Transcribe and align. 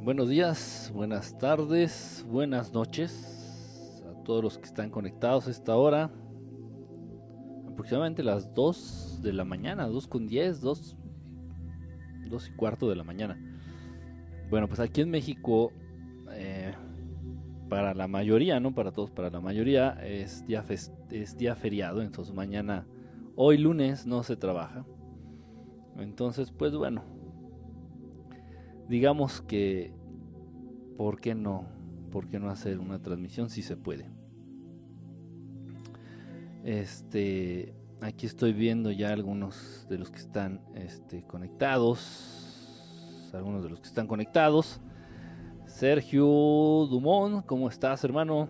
Buenos 0.00 0.28
días, 0.28 0.92
buenas 0.94 1.36
tardes, 1.38 2.24
buenas 2.30 2.72
noches 2.72 4.00
a 4.08 4.22
todos 4.22 4.44
los 4.44 4.56
que 4.56 4.64
están 4.64 4.90
conectados 4.90 5.48
a 5.48 5.50
esta 5.50 5.76
hora. 5.76 6.12
Aproximadamente 7.66 8.22
las 8.22 8.54
2 8.54 9.18
de 9.22 9.32
la 9.32 9.44
mañana, 9.44 9.88
2 9.88 10.06
con 10.06 10.28
10, 10.28 10.60
2, 10.60 10.96
2 12.30 12.48
y 12.48 12.52
cuarto 12.52 12.88
de 12.88 12.94
la 12.94 13.02
mañana. 13.02 13.36
Bueno, 14.48 14.68
pues 14.68 14.78
aquí 14.78 15.00
en 15.00 15.10
México, 15.10 15.72
eh, 16.30 16.72
para 17.68 17.92
la 17.92 18.06
mayoría, 18.06 18.60
no 18.60 18.72
para 18.72 18.92
todos, 18.92 19.10
para 19.10 19.30
la 19.30 19.40
mayoría 19.40 19.98
es 20.06 20.46
día, 20.46 20.64
es 21.10 21.36
día 21.36 21.56
feriado, 21.56 22.02
entonces 22.02 22.32
mañana, 22.32 22.86
hoy 23.34 23.58
lunes 23.58 24.06
no 24.06 24.22
se 24.22 24.36
trabaja. 24.36 24.86
Entonces, 25.98 26.52
pues 26.52 26.72
bueno, 26.76 27.17
digamos 28.88 29.42
que, 29.42 29.92
¿por 30.96 31.20
qué 31.20 31.34
no? 31.34 31.66
¿Por 32.10 32.28
qué 32.28 32.38
no 32.38 32.50
hacer 32.50 32.78
una 32.78 33.00
transmisión 33.00 33.50
si 33.50 33.62
se 33.62 33.76
puede? 33.76 34.10
Este, 36.64 37.74
aquí 38.00 38.26
estoy 38.26 38.52
viendo 38.52 38.90
ya 38.90 39.12
algunos 39.12 39.86
de 39.88 39.98
los 39.98 40.10
que 40.10 40.18
están 40.18 40.62
este, 40.74 41.22
conectados. 41.22 43.30
Algunos 43.34 43.62
de 43.62 43.70
los 43.70 43.80
que 43.80 43.88
están 43.88 44.06
conectados. 44.06 44.80
Sergio 45.66 46.24
Dumont, 46.24 47.44
¿cómo 47.44 47.68
estás, 47.68 48.02
hermano? 48.02 48.48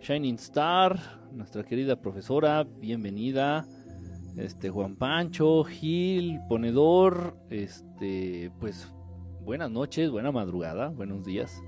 Shining 0.00 0.34
Star, 0.34 0.98
nuestra 1.32 1.64
querida 1.64 2.00
profesora, 2.00 2.64
bienvenida. 2.64 3.66
Este 4.36 4.68
Juan 4.68 4.96
Pancho, 4.96 5.64
Gil, 5.64 6.40
Ponedor, 6.48 7.36
este, 7.50 8.50
pues 8.60 8.92
buenas 9.44 9.70
noches, 9.70 10.10
buena 10.10 10.32
madrugada, 10.32 10.88
buenos 10.88 11.24
días. 11.24 11.62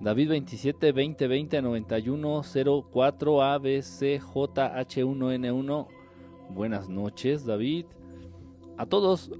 David 0.00 0.30
27 0.30 0.92
20 0.92 1.28
20 1.28 1.62
91 1.62 2.42
04 2.90 3.42
ABCJH1N1. 3.42 5.86
Buenas 6.50 6.88
noches, 6.88 7.46
David. 7.46 7.86
A 8.76 8.86
todos. 8.86 9.30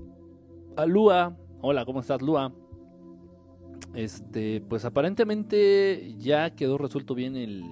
A 0.77 0.87
Lua. 0.87 1.37
Hola, 1.61 1.85
¿cómo 1.85 1.99
estás, 2.01 2.23
Lua? 2.23 2.53
Este, 3.95 4.61
pues 4.61 4.85
aparentemente 4.85 6.15
ya 6.19 6.55
quedó 6.55 6.79
resuelto 6.79 7.15
bien 7.15 7.37
el, 7.37 7.65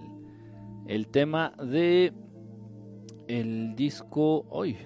el 0.87 1.09
tema 1.09 1.53
de 1.63 2.13
el 3.29 3.77
disco 3.77 4.47
hoy. 4.51 4.77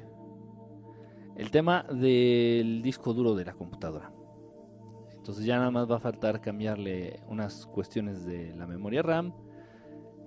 El 1.36 1.50
tema 1.50 1.84
del 1.84 2.83
disco 2.83 3.14
duro 3.14 3.34
de 3.34 3.46
la 3.46 3.55
computadora. 3.55 4.13
Entonces 5.25 5.47
ya 5.47 5.56
nada 5.56 5.70
más 5.70 5.91
va 5.91 5.97
a 5.97 6.00
faltar 6.00 6.42
cambiarle 6.42 7.20
unas 7.30 7.64
cuestiones 7.64 8.27
de 8.27 8.55
la 8.56 8.67
memoria 8.67 9.00
RAM, 9.00 9.33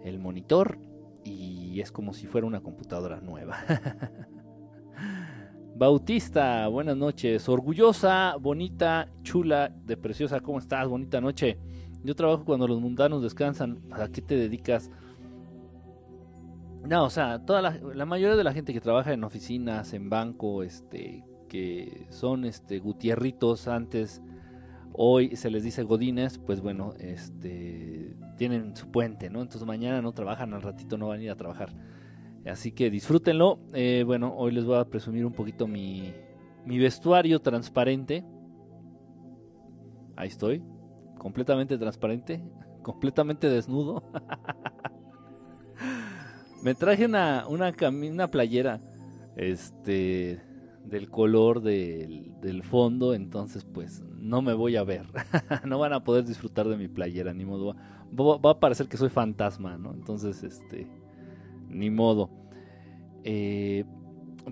el 0.03 0.17
monitor 0.17 0.79
y 1.23 1.79
es 1.79 1.91
como 1.91 2.15
si 2.15 2.25
fuera 2.25 2.47
una 2.47 2.61
computadora 2.61 3.21
nueva. 3.21 3.59
Bautista, 5.75 6.67
buenas 6.67 6.97
noches. 6.97 7.47
Orgullosa, 7.47 8.37
bonita, 8.37 9.07
chula, 9.21 9.69
de 9.69 9.97
preciosa. 9.97 10.39
¿Cómo 10.39 10.57
estás? 10.57 10.87
Bonita 10.87 11.21
noche. 11.21 11.59
Yo 12.03 12.15
trabajo 12.15 12.43
cuando 12.43 12.67
los 12.67 12.81
mundanos 12.81 13.21
descansan. 13.21 13.79
¿A 13.91 14.07
qué 14.07 14.23
te 14.23 14.35
dedicas? 14.35 14.89
No, 16.87 17.03
o 17.03 17.11
sea, 17.11 17.45
toda 17.45 17.61
la, 17.61 17.79
la, 17.93 18.05
mayoría 18.07 18.35
de 18.35 18.43
la 18.43 18.51
gente 18.51 18.73
que 18.73 18.81
trabaja 18.81 19.13
en 19.13 19.23
oficinas, 19.23 19.93
en 19.93 20.09
banco, 20.09 20.63
este, 20.63 21.23
que 21.47 22.07
son 22.09 22.45
este 22.45 22.79
gutierritos 22.79 23.67
antes 23.67 24.23
Hoy 24.99 25.35
se 25.35 25.51
les 25.51 25.63
dice 25.63 25.83
godines, 25.83 26.39
pues 26.39 26.59
bueno, 26.59 26.95
este, 26.99 28.17
tienen 28.35 28.75
su 28.75 28.89
puente, 28.89 29.29
¿no? 29.29 29.41
Entonces 29.41 29.67
mañana 29.67 30.01
no 30.01 30.11
trabajan, 30.11 30.55
al 30.55 30.63
ratito 30.63 30.97
no 30.97 31.09
van 31.09 31.19
a 31.19 31.23
ir 31.23 31.29
a 31.29 31.35
trabajar. 31.35 31.69
Así 32.47 32.71
que 32.71 32.89
disfrútenlo. 32.89 33.59
Eh, 33.73 34.03
bueno, 34.07 34.33
hoy 34.35 34.53
les 34.53 34.65
voy 34.65 34.77
a 34.77 34.85
presumir 34.85 35.23
un 35.23 35.33
poquito 35.33 35.67
mi, 35.67 36.11
mi 36.65 36.79
vestuario 36.79 37.39
transparente. 37.39 38.25
Ahí 40.15 40.29
estoy, 40.29 40.63
completamente 41.19 41.77
transparente, 41.77 42.41
completamente 42.81 43.49
desnudo. 43.49 44.03
Me 46.63 46.73
traje 46.73 47.05
una, 47.05 47.45
una, 47.47 47.71
una 47.91 48.31
playera, 48.31 48.79
este, 49.35 50.41
del 50.89 51.09
color 51.09 51.61
del, 51.61 52.63
fondo, 52.63 53.13
entonces 53.13 53.65
pues 53.65 54.03
no 54.19 54.41
me 54.41 54.53
voy 54.53 54.75
a 54.75 54.83
ver, 54.83 55.05
no 55.65 55.79
van 55.79 55.93
a 55.93 56.03
poder 56.03 56.25
disfrutar 56.25 56.67
de 56.67 56.77
mi 56.77 56.87
playera, 56.87 57.33
ni 57.33 57.45
modo, 57.45 57.75
va, 58.13 58.51
a 58.51 58.59
parecer 58.59 58.87
que 58.87 58.97
soy 58.97 59.09
fantasma, 59.09 59.77
¿no? 59.77 59.93
Entonces, 59.93 60.43
este, 60.43 60.87
ni 61.69 61.89
modo. 61.89 62.29
Eh, 63.23 63.85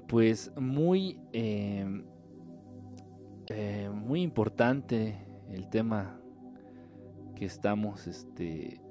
pues 0.07 0.51
muy, 0.59 1.19
em, 1.31 2.06
eh, 3.47 3.90
muy 3.94 4.22
importante 4.22 5.17
el 5.50 5.69
tema 5.69 6.19
que 7.35 7.46
estamos, 7.46 8.07
este, 8.07 8.81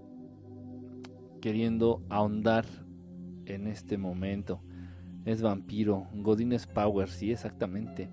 queriendo 1.43 2.03
ahondar 2.09 2.65
en 3.45 3.67
este 3.67 3.99
momento 3.99 4.61
es 5.25 5.43
vampiro. 5.43 6.07
Godines 6.15 6.67
Power, 6.67 7.09
sí, 7.09 7.33
exactamente. 7.33 8.09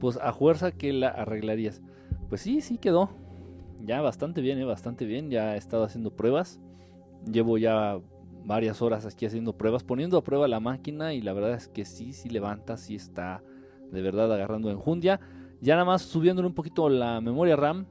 Pues 0.00 0.16
a 0.16 0.32
fuerza 0.32 0.72
que 0.72 0.92
la 0.92 1.08
arreglarías. 1.08 1.80
Pues 2.28 2.40
sí, 2.40 2.60
sí 2.60 2.78
quedó. 2.78 3.10
Ya 3.84 4.00
bastante 4.00 4.40
bien, 4.40 4.58
eh, 4.58 4.64
bastante 4.64 5.04
bien. 5.04 5.30
Ya 5.30 5.54
he 5.54 5.58
estado 5.58 5.84
haciendo 5.84 6.14
pruebas. 6.14 6.60
Llevo 7.30 7.58
ya 7.58 7.98
varias 8.44 8.82
horas 8.82 9.06
aquí 9.06 9.26
haciendo 9.26 9.56
pruebas, 9.56 9.84
poniendo 9.84 10.18
a 10.18 10.24
prueba 10.24 10.48
la 10.48 10.60
máquina 10.60 11.14
y 11.14 11.20
la 11.20 11.32
verdad 11.32 11.54
es 11.54 11.68
que 11.68 11.84
sí, 11.84 12.12
sí 12.12 12.28
levanta, 12.28 12.76
sí 12.76 12.96
está 12.96 13.42
de 13.90 14.02
verdad 14.02 14.32
agarrando 14.32 14.70
enjundia. 14.70 15.20
Ya 15.60 15.74
nada 15.74 15.84
más 15.84 16.02
subiéndole 16.02 16.48
un 16.48 16.54
poquito 16.54 16.88
la 16.88 17.20
memoria 17.20 17.54
RAM 17.54 17.86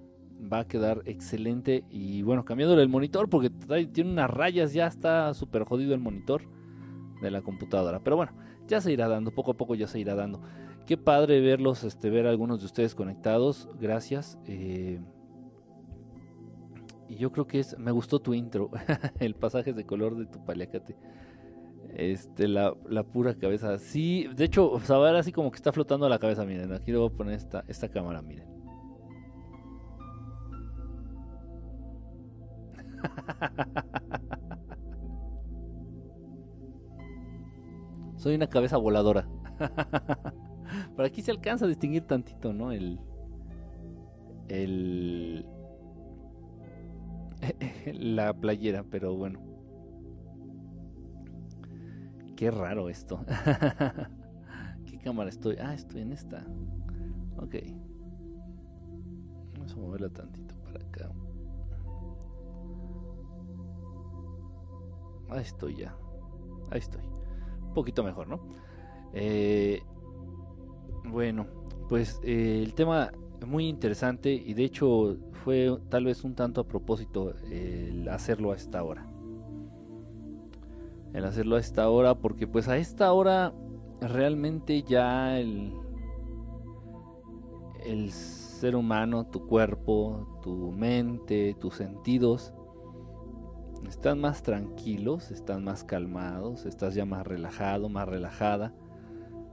va 0.52 0.60
a 0.60 0.68
quedar 0.68 1.04
excelente 1.06 1.86
y 1.90 2.24
bueno, 2.24 2.44
cambiándole 2.44 2.82
el 2.82 2.90
monitor 2.90 3.30
porque 3.30 3.50
tiene 3.94 4.12
unas 4.12 4.30
rayas, 4.30 4.74
ya 4.74 4.88
está 4.88 5.34
súper 5.34 5.64
jodido 5.64 5.94
el 5.94 6.00
monitor 6.00 6.42
de 7.22 7.32
la 7.32 7.42
computadora. 7.42 8.00
Pero 8.04 8.18
bueno, 8.18 8.34
ya 8.72 8.82
se 8.82 8.92
irá 8.92 9.08
dando, 9.10 9.32
poco 9.32 9.52
a 9.52 9.54
poco 9.58 9.76
ya 9.76 9.86
se 9.86 10.00
irá 10.00 10.16
dando. 10.16 10.42
Qué 10.86 10.98
padre 10.98 11.42
verlos, 11.42 11.84
este, 11.84 12.10
ver 12.10 12.26
a 12.26 12.30
algunos 12.30 12.62
de 12.62 12.66
ustedes 12.66 12.96
conectados. 12.96 13.70
Gracias. 13.80 14.40
Eh, 14.46 15.00
y 17.10 17.18
yo 17.18 17.32
creo 17.34 17.46
que 17.46 17.60
es, 17.60 17.78
me 17.78 17.92
gustó 17.92 18.20
tu 18.20 18.34
intro, 18.34 18.72
el 19.20 19.36
pasaje 19.36 19.74
de 19.74 19.86
color 19.86 20.16
de 20.16 20.26
tu 20.26 20.44
paliacate. 20.46 20.96
Este, 21.94 22.48
la, 22.48 22.74
la, 22.90 23.04
pura 23.04 23.36
cabeza. 23.36 23.78
Sí, 23.78 24.30
de 24.34 24.46
hecho, 24.46 24.80
ver 24.80 25.16
así 25.16 25.34
como 25.34 25.52
que 25.52 25.58
está 25.58 25.74
flotando 25.74 26.08
la 26.08 26.20
cabeza, 26.20 26.46
miren. 26.46 26.72
Aquí 26.72 26.92
le 26.94 26.98
voy 26.98 27.10
a 27.10 27.14
poner 27.14 27.36
esta, 27.36 27.66
esta 27.68 27.90
cámara, 27.90 28.22
miren. 28.22 28.48
Soy 38.22 38.36
una 38.36 38.46
cabeza 38.46 38.78
voladora. 38.78 39.28
Por 40.96 41.06
aquí 41.06 41.24
se 41.24 41.32
alcanza 41.32 41.66
a 41.66 41.68
distinguir 41.68 42.04
tantito, 42.04 42.54
¿no? 42.54 42.72
El. 42.72 43.00
El. 44.48 45.44
La 47.96 48.32
playera, 48.32 48.84
pero 48.84 49.16
bueno. 49.16 49.40
Qué 52.36 52.52
raro 52.52 52.90
esto. 52.90 53.26
¿Qué 54.86 55.00
cámara 55.00 55.32
estoy? 55.32 55.56
Ah, 55.60 55.74
estoy 55.74 56.02
en 56.02 56.12
esta. 56.12 56.46
Ok. 57.38 57.56
Vamos 59.56 59.74
a 59.74 59.78
moverla 59.78 60.10
tantito 60.10 60.54
para 60.62 60.86
acá. 60.86 61.12
Ahí 65.32 65.42
estoy 65.42 65.76
ya. 65.78 65.98
Ahí 66.70 66.78
estoy 66.78 67.11
poquito 67.74 68.04
mejor, 68.04 68.28
¿no? 68.28 68.40
Eh, 69.14 69.82
bueno, 71.06 71.48
pues 71.90 72.20
eh, 72.24 72.62
el 72.64 72.74
tema 72.74 73.12
muy 73.46 73.68
interesante 73.68 74.32
y 74.34 74.54
de 74.54 74.64
hecho 74.64 75.18
fue 75.44 75.78
tal 75.90 76.06
vez 76.06 76.24
un 76.24 76.36
tanto 76.36 76.62
a 76.62 76.68
propósito 76.68 77.34
el 77.50 78.08
hacerlo 78.08 78.52
a 78.52 78.56
esta 78.56 78.84
hora. 78.84 79.08
El 81.14 81.26
hacerlo 81.26 81.58
a 81.58 81.60
esta 81.60 81.90
hora 81.90 82.16
porque 82.16 82.48
pues 82.48 82.68
a 82.68 82.78
esta 82.78 83.12
hora 83.12 83.54
realmente 84.00 84.84
ya 84.84 85.40
el, 85.40 85.74
el 87.86 88.12
ser 88.12 88.76
humano, 88.76 89.26
tu 89.26 89.46
cuerpo, 89.48 90.40
tu 90.42 90.72
mente, 90.72 91.56
tus 91.60 91.76
sentidos 91.76 92.54
están 93.88 94.20
más 94.20 94.44
tranquilos, 94.44 95.32
están 95.32 95.64
más 95.64 95.84
calmados, 95.84 96.66
estás 96.66 96.96
ya 96.96 97.06
más 97.06 97.26
relajado, 97.26 97.90
más 97.90 98.08
relajada. 98.08 98.74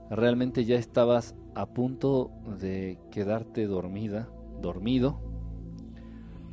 Realmente 0.09 0.65
ya 0.65 0.75
estabas 0.75 1.35
a 1.55 1.67
punto 1.67 2.31
de 2.59 2.99
quedarte 3.11 3.65
dormida, 3.67 4.29
dormido. 4.61 5.19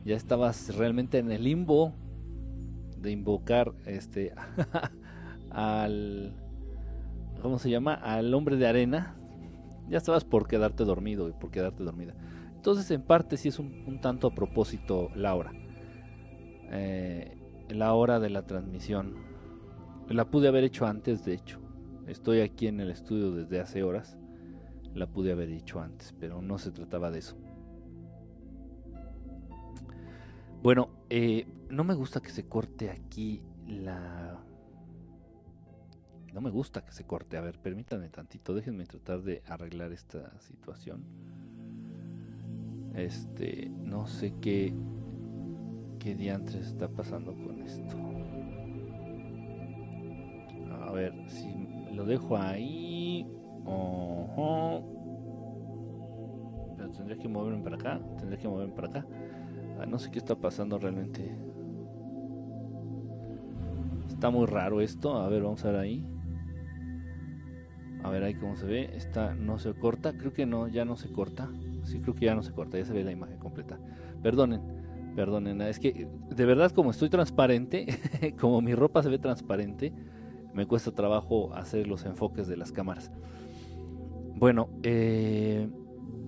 ya 0.04 0.14
estabas 0.14 0.76
realmente 0.76 1.18
en 1.18 1.32
el 1.32 1.44
limbo 1.44 1.92
de 2.98 3.10
invocar 3.10 3.72
este 3.84 4.32
al 5.50 6.34
¿cómo 7.42 7.58
se 7.58 7.70
llama? 7.70 7.94
al 7.94 8.32
hombre 8.34 8.56
de 8.56 8.66
arena, 8.66 9.14
ya 9.88 9.98
estabas 9.98 10.24
por 10.24 10.48
quedarte 10.48 10.84
dormido 10.84 11.28
y 11.28 11.32
por 11.32 11.50
quedarte 11.50 11.84
dormida. 11.84 12.14
Entonces, 12.54 12.90
en 12.90 13.02
parte 13.02 13.36
sí 13.36 13.48
es 13.48 13.58
un, 13.58 14.00
tanto 14.00 14.26
a 14.26 14.34
propósito 14.34 15.10
la 15.14 15.34
hora. 15.34 15.52
Eh, 16.72 17.35
la 17.68 17.92
hora 17.94 18.20
de 18.20 18.30
la 18.30 18.46
transmisión. 18.46 19.14
La 20.08 20.30
pude 20.30 20.48
haber 20.48 20.64
hecho 20.64 20.86
antes, 20.86 21.24
de 21.24 21.34
hecho. 21.34 21.60
Estoy 22.06 22.40
aquí 22.40 22.68
en 22.68 22.80
el 22.80 22.90
estudio 22.90 23.32
desde 23.32 23.60
hace 23.60 23.82
horas. 23.82 24.16
La 24.94 25.06
pude 25.06 25.32
haber 25.32 25.50
hecho 25.50 25.80
antes, 25.80 26.14
pero 26.18 26.40
no 26.40 26.58
se 26.58 26.70
trataba 26.70 27.10
de 27.10 27.18
eso. 27.18 27.36
Bueno, 30.62 30.88
eh, 31.10 31.46
no 31.70 31.84
me 31.84 31.94
gusta 31.94 32.20
que 32.20 32.30
se 32.30 32.48
corte 32.48 32.90
aquí 32.90 33.42
la... 33.66 34.40
No 36.32 36.40
me 36.40 36.50
gusta 36.50 36.84
que 36.84 36.92
se 36.92 37.04
corte. 37.04 37.36
A 37.36 37.40
ver, 37.40 37.58
permítanme 37.58 38.08
tantito. 38.08 38.54
Déjenme 38.54 38.84
tratar 38.84 39.22
de 39.22 39.42
arreglar 39.46 39.92
esta 39.92 40.38
situación. 40.40 41.04
Este, 42.94 43.70
no 43.70 44.06
sé 44.06 44.34
qué, 44.40 44.74
qué 46.06 46.14
diantres 46.14 46.68
está 46.68 46.86
pasando 46.86 47.34
con 47.34 47.60
esto. 47.62 47.96
A 50.80 50.92
ver, 50.92 51.12
si 51.26 51.48
lo 51.92 52.04
dejo 52.04 52.36
ahí. 52.36 53.26
Pero 56.76 56.90
tendría 56.92 57.18
que 57.18 57.26
moverme 57.26 57.64
para 57.64 57.74
acá. 57.74 58.00
Tendría 58.18 58.38
que 58.38 58.46
moverme 58.46 58.72
para 58.72 58.88
acá. 58.88 59.06
Ah, 59.80 59.86
no 59.86 59.98
sé 59.98 60.12
qué 60.12 60.20
está 60.20 60.36
pasando 60.36 60.78
realmente. 60.78 61.36
Está 64.08 64.30
muy 64.30 64.46
raro 64.46 64.80
esto. 64.80 65.16
A 65.16 65.28
ver, 65.28 65.42
vamos 65.42 65.64
a 65.64 65.72
ver 65.72 65.80
ahí. 65.80 66.06
A 68.04 68.10
ver 68.10 68.22
ahí 68.22 68.34
cómo 68.34 68.54
se 68.54 68.66
ve. 68.66 68.96
Está, 68.96 69.34
no 69.34 69.58
se 69.58 69.74
corta. 69.74 70.16
Creo 70.16 70.32
que 70.32 70.46
no, 70.46 70.68
ya 70.68 70.84
no 70.84 70.96
se 70.96 71.10
corta. 71.10 71.50
Sí, 71.86 72.00
creo 72.00 72.14
que 72.14 72.26
ya 72.26 72.34
no 72.34 72.42
se 72.42 72.52
corta, 72.52 72.78
ya 72.78 72.84
se 72.84 72.92
ve 72.92 73.04
la 73.04 73.12
imagen 73.12 73.38
completa. 73.38 73.78
Perdonen, 74.20 74.75
perdonen. 75.16 75.60
Es 75.62 75.80
que 75.80 76.06
de 76.30 76.44
verdad 76.44 76.70
como 76.70 76.92
estoy 76.92 77.08
transparente, 77.08 77.86
como 78.40 78.60
mi 78.60 78.74
ropa 78.74 79.02
se 79.02 79.08
ve 79.08 79.18
transparente, 79.18 79.92
me 80.54 80.66
cuesta 80.66 80.92
trabajo 80.92 81.52
hacer 81.54 81.88
los 81.88 82.04
enfoques 82.04 82.46
de 82.46 82.56
las 82.56 82.70
cámaras. 82.70 83.10
Bueno, 84.36 84.68
eh, 84.82 85.68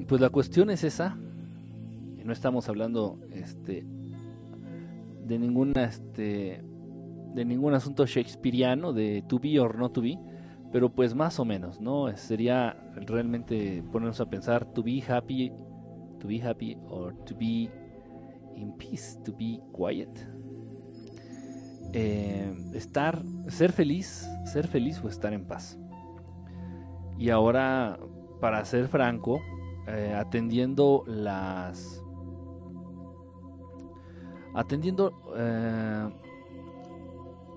pues 0.08 0.20
la 0.20 0.30
cuestión 0.30 0.70
es 0.70 0.82
esa. 0.82 1.16
No 2.24 2.32
estamos 2.32 2.68
hablando 2.68 3.18
este, 3.32 3.86
de 5.26 5.38
ninguna 5.38 5.84
este, 5.84 6.62
de 7.34 7.44
ningún 7.44 7.74
asunto 7.74 8.06
shakespeariano 8.06 8.92
de 8.92 9.22
to 9.28 9.38
be 9.38 9.60
or 9.60 9.78
not 9.78 9.92
to 9.92 10.00
be 10.00 10.18
pero 10.72 10.90
pues 10.90 11.14
más 11.14 11.38
o 11.40 11.44
menos, 11.44 11.80
¿no? 11.80 12.14
Sería 12.16 12.76
realmente 12.94 13.82
ponernos 13.90 14.20
a 14.20 14.28
pensar 14.28 14.66
to 14.66 14.82
be 14.82 15.02
happy, 15.02 15.50
to 16.20 16.28
be 16.28 16.40
happy 16.40 16.76
or 16.88 17.14
to 17.24 17.34
be 17.36 17.70
in 18.58 18.72
peace, 18.76 19.18
to 19.24 19.32
be 19.32 19.60
quiet. 19.72 20.10
Eh, 21.92 22.54
estar, 22.74 23.22
ser 23.48 23.72
feliz, 23.72 24.28
ser 24.44 24.66
feliz 24.66 25.02
o 25.02 25.08
estar 25.08 25.32
en 25.32 25.46
paz. 25.46 25.78
Y 27.18 27.30
ahora, 27.30 27.98
para 28.40 28.64
ser 28.64 28.88
franco, 28.88 29.40
eh, 29.86 30.14
atendiendo 30.14 31.04
las, 31.06 32.02
atendiendo 34.54 35.12
eh, 35.36 36.08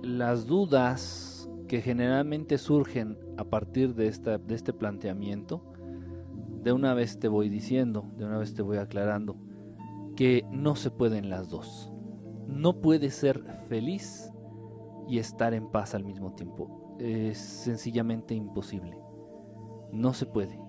las 0.02 0.48
dudas 0.48 1.50
que 1.68 1.82
generalmente 1.82 2.58
surgen 2.58 3.18
a 3.38 3.44
partir 3.44 3.96
de, 3.96 4.08
esta, 4.08 4.38
de 4.38 4.56
este 4.56 4.74
planteamiento, 4.74 5.62
de 6.64 6.72
una 6.72 6.94
vez 6.94 7.20
te 7.20 7.28
voy 7.28 7.50
diciendo, 7.50 8.06
de 8.18 8.26
una 8.26 8.38
vez 8.38 8.54
te 8.54 8.62
voy 8.62 8.78
aclarando, 8.78 9.36
que 10.22 10.46
no 10.52 10.76
se 10.76 10.92
pueden 10.92 11.32
las 11.32 11.50
dos. 11.50 11.92
No 12.46 12.80
puedes 12.80 13.16
ser 13.16 13.44
feliz 13.68 14.32
y 15.08 15.18
estar 15.18 15.56
en 15.56 15.72
paz 15.72 15.96
al 15.96 16.04
mismo 16.04 16.36
tiempo. 16.36 16.96
Es 17.00 17.40
sencillamente 17.40 18.36
imposible. 18.36 18.96
No 19.92 20.14
se 20.14 20.28
puede, 20.28 20.60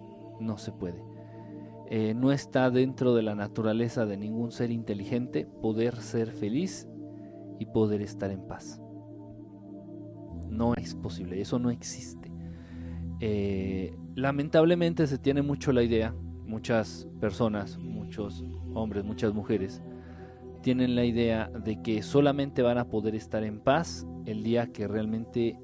no 0.41 0.57
se 0.57 0.73
puede. 0.73 1.05
Eh, 1.91 2.15
no 2.15 2.33
está 2.33 2.71
dentro 2.71 3.15
de 3.15 3.21
la 3.21 3.35
naturaleza 3.35 4.07
de 4.07 4.17
ningún 4.17 4.53
ser 4.53 4.71
inteligente 4.71 5.47
poder 5.61 5.97
ser 5.97 6.33
feliz 6.33 6.89
y 7.59 7.67
poder 7.67 8.01
estar 8.01 8.31
en 8.31 8.47
paz. 8.47 8.81
No 10.49 10.73
es 10.77 10.95
posible, 10.95 11.43
eso 11.43 11.59
no 11.59 11.69
existe. 11.69 12.33
Eh, 13.21 13.95
lamentablemente 14.15 15.07
se 15.07 15.19
tiene 15.19 15.43
mucho 15.43 15.73
la 15.73 15.83
idea, 15.83 16.15
muchas 16.53 17.09
personas, 17.19 17.79
muchos 17.79 18.45
hombres, 18.75 19.05
muchas 19.05 19.33
mujeres, 19.33 19.81
tienen 20.61 20.95
la 20.95 21.05
idea 21.05 21.49
de 21.49 21.83
que 21.83 22.03
solamente 22.03 22.61
van 22.61 22.77
a 22.77 22.89
poder 22.89 23.15
estar 23.15 23.43
en 23.43 23.59
paz 23.59 24.07
el 24.27 24.45
día 24.45 24.67
que 24.67 24.87
realmente 24.87 25.59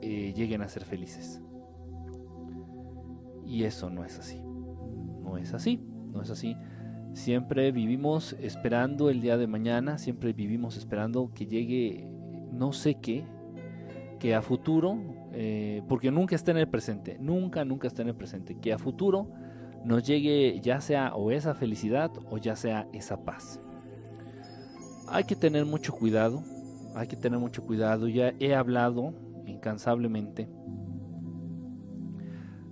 eh, 0.00 0.34
lleguen 0.36 0.62
a 0.62 0.68
ser 0.68 0.84
felices. 0.84 1.40
Y 3.46 3.62
eso 3.64 3.88
no 3.88 4.04
es 4.04 4.18
así. 4.18 4.42
No 5.22 5.38
es 5.38 5.54
así, 5.54 5.80
no 6.12 6.22
es 6.22 6.30
así. 6.30 6.56
Siempre 7.14 7.70
vivimos 7.70 8.34
esperando 8.40 9.10
el 9.10 9.20
día 9.20 9.36
de 9.36 9.46
mañana, 9.46 9.96
siempre 9.96 10.32
vivimos 10.32 10.76
esperando 10.76 11.30
que 11.32 11.46
llegue 11.46 12.08
no 12.50 12.72
sé 12.72 12.96
qué, 12.96 13.24
que 14.18 14.34
a 14.34 14.42
futuro, 14.42 14.98
eh, 15.32 15.82
porque 15.88 16.10
nunca 16.10 16.34
está 16.34 16.50
en 16.50 16.58
el 16.58 16.68
presente, 16.68 17.16
nunca, 17.20 17.64
nunca 17.64 17.86
está 17.86 18.02
en 18.02 18.08
el 18.08 18.16
presente, 18.16 18.58
que 18.60 18.72
a 18.72 18.78
futuro 18.78 19.30
nos 19.84 20.02
llegue 20.04 20.60
ya 20.62 20.80
sea 20.80 21.14
o 21.14 21.30
esa 21.30 21.54
felicidad 21.54 22.10
o 22.30 22.38
ya 22.38 22.56
sea 22.56 22.88
esa 22.92 23.24
paz. 23.24 23.60
Hay 25.08 25.24
que 25.24 25.36
tener 25.36 25.64
mucho 25.66 25.92
cuidado, 25.92 26.42
hay 26.94 27.06
que 27.06 27.16
tener 27.16 27.38
mucho 27.38 27.62
cuidado, 27.62 28.08
ya 28.08 28.32
he 28.38 28.54
hablado 28.54 29.14
incansablemente 29.46 30.48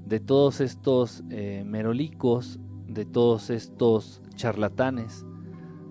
de 0.07 0.19
todos 0.21 0.61
estos 0.61 1.23
eh, 1.31 1.63
merolicos, 1.65 2.59
de 2.87 3.05
todos 3.05 3.51
estos 3.51 4.23
charlatanes, 4.35 5.25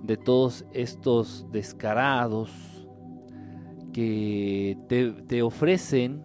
de 0.03 0.17
todos 0.17 0.65
estos 0.73 1.45
descarados, 1.51 2.51
que 3.93 4.77
te, 5.27 5.41
ofrecen 5.41 6.23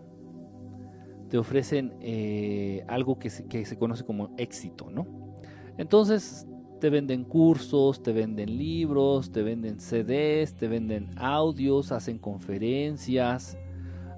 te 1.35 1.39
ofrecen 1.39 1.97
eh, 2.01 2.85
algo 2.87 3.19
que 3.19 3.29
se, 3.29 3.77
conoce 3.77 4.05
como 4.05 4.33
éxito, 4.39 4.89
¿no? 4.89 5.05
Entonces 5.79 6.47
te 6.81 6.91
venden 6.91 7.25
cursos, 7.25 8.05
te 8.05 8.13
venden 8.13 8.57
libros, 8.57 9.33
te 9.33 9.43
venden 9.43 9.81
CDs, 9.81 10.55
te 10.55 10.69
venden 10.69 11.11
audios, 11.17 11.91
hacen 11.91 12.19
conferencias, 12.19 13.59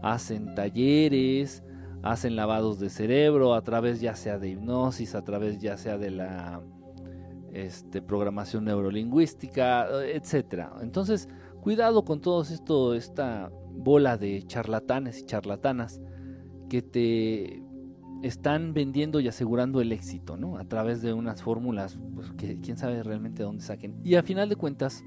hacen 0.03 0.55
talleres, 0.55 1.65
hacen 2.03 2.37
lavados 2.37 2.81
de 2.81 2.91
cerebro 2.91 3.55
a 3.55 3.63
través 3.63 4.03
ya 4.03 4.15
sea 4.15 4.39
de 4.39 4.51
hipnosis, 4.51 5.15
a 5.15 5.25
través 5.25 5.59
ya 5.59 5.79
sea 5.79 5.97
de 5.97 6.11
la 6.11 6.61
este, 7.51 8.03
programación 8.03 8.67
neurolingüística, 8.67 9.89
etcétera. 10.05 10.75
Entonces, 10.83 11.31
Cuidado 11.67 12.05
con 12.05 12.21
todo 12.21 12.43
esto, 12.43 12.95
esta 12.95 13.51
bola 13.73 14.17
de 14.17 14.41
charlatanes 14.47 15.19
y 15.19 15.27
charlatanas 15.27 16.01
que 16.69 16.83
te 16.83 17.63
están 18.23 18.75
vendiendo 18.75 19.21
y 19.21 19.29
asegurando 19.29 19.81
el 19.81 19.93
éxito, 19.93 20.37
¿no? 20.37 20.59
A 20.59 20.65
través 20.65 21.03
de 21.03 21.13
unas 21.13 21.43
fórmulas 21.43 21.99
pues, 22.15 22.31
que 22.33 22.61
quién 22.61 22.77
sabe 22.77 23.03
realmente 23.03 23.39
de 23.39 23.45
dónde 23.45 23.63
saquen. 23.63 24.01
Y 24.05 24.15
a 24.15 24.23
final 24.23 24.49
de 24.49 24.57
cuentas, 24.57 25.05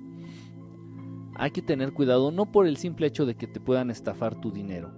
hay 1.35 1.51
que 1.51 1.61
tener 1.61 1.93
cuidado, 1.93 2.31
no 2.31 2.51
por 2.51 2.67
el 2.67 2.77
simple 2.77 3.07
hecho 3.07 3.25
de 3.25 3.35
que 3.35 3.47
te 3.47 3.59
puedan 3.59 3.89
estafar 3.89 4.39
tu 4.39 4.51
dinero. 4.51 4.91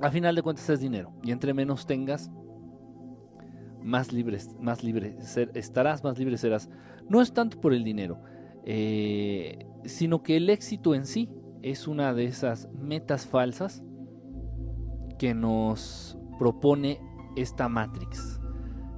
A 0.00 0.10
final 0.10 0.34
de 0.34 0.42
cuentas 0.42 0.68
es 0.70 0.80
dinero. 0.80 1.12
Y 1.22 1.32
entre 1.32 1.54
menos 1.54 1.86
tengas, 1.86 2.30
más 3.82 4.12
libre, 4.12 4.38
más 4.60 4.84
libre 4.84 5.16
estarás, 5.54 6.04
más 6.04 6.18
libre 6.18 6.36
serás. 6.38 6.68
No 7.08 7.20
es 7.20 7.32
tanto 7.32 7.60
por 7.60 7.72
el 7.72 7.84
dinero. 7.84 8.20
Eh, 8.64 9.66
sino 9.84 10.22
que 10.22 10.36
el 10.36 10.50
éxito 10.50 10.94
en 10.94 11.06
sí 11.06 11.30
es 11.62 11.88
una 11.88 12.12
de 12.12 12.24
esas 12.24 12.68
metas 12.72 13.26
falsas 13.26 13.82
que 15.18 15.34
nos 15.34 16.16
propone 16.38 17.00
esta 17.36 17.68
Matrix, 17.68 18.40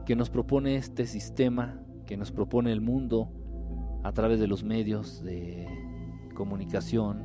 que 0.07 0.17
nos 0.17 0.31
propone 0.31 0.77
este 0.77 1.07
sistema, 1.07 1.81
que 2.07 2.17
nos 2.17 2.31
propone 2.31 2.73
el 2.73 2.81
mundo 2.81 3.33
a 4.03 4.12
través 4.12 4.41
de 4.41 4.47
los 4.47 4.65
medios 4.65 5.23
de 5.23 5.67
comunicación, 6.35 7.25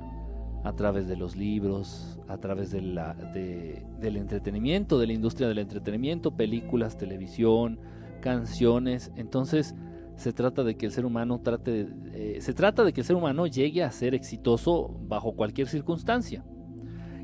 a 0.64 0.74
través 0.74 1.08
de 1.08 1.16
los 1.16 1.36
libros, 1.36 2.20
a 2.28 2.38
través 2.38 2.72
de 2.72 2.82
la, 2.82 3.14
del 3.14 4.18
entretenimiento, 4.18 4.98
de 5.00 5.08
la 5.08 5.14
industria 5.14 5.48
del 5.48 5.60
entretenimiento, 5.60 6.36
películas, 6.36 6.98
televisión, 6.98 7.80
canciones. 8.22 9.12
Entonces, 9.16 9.75
se 10.16 10.34
trata 10.34 10.64
de 10.64 10.75
que 10.75 10.86
el 10.88 10.92
ser 10.92 11.06
humano 11.06 11.42
trate 11.42 11.88
eh, 12.14 12.38
se 12.40 12.54
trata 12.54 12.84
de 12.84 12.94
que 12.94 13.02
el 13.02 13.06
ser 13.06 13.16
humano 13.16 13.48
llegue 13.48 13.84
a 13.84 13.92
ser 13.92 14.16
exitoso 14.16 14.98
bajo 15.08 15.34
cualquier 15.34 15.68
circunstancia. 15.68 16.44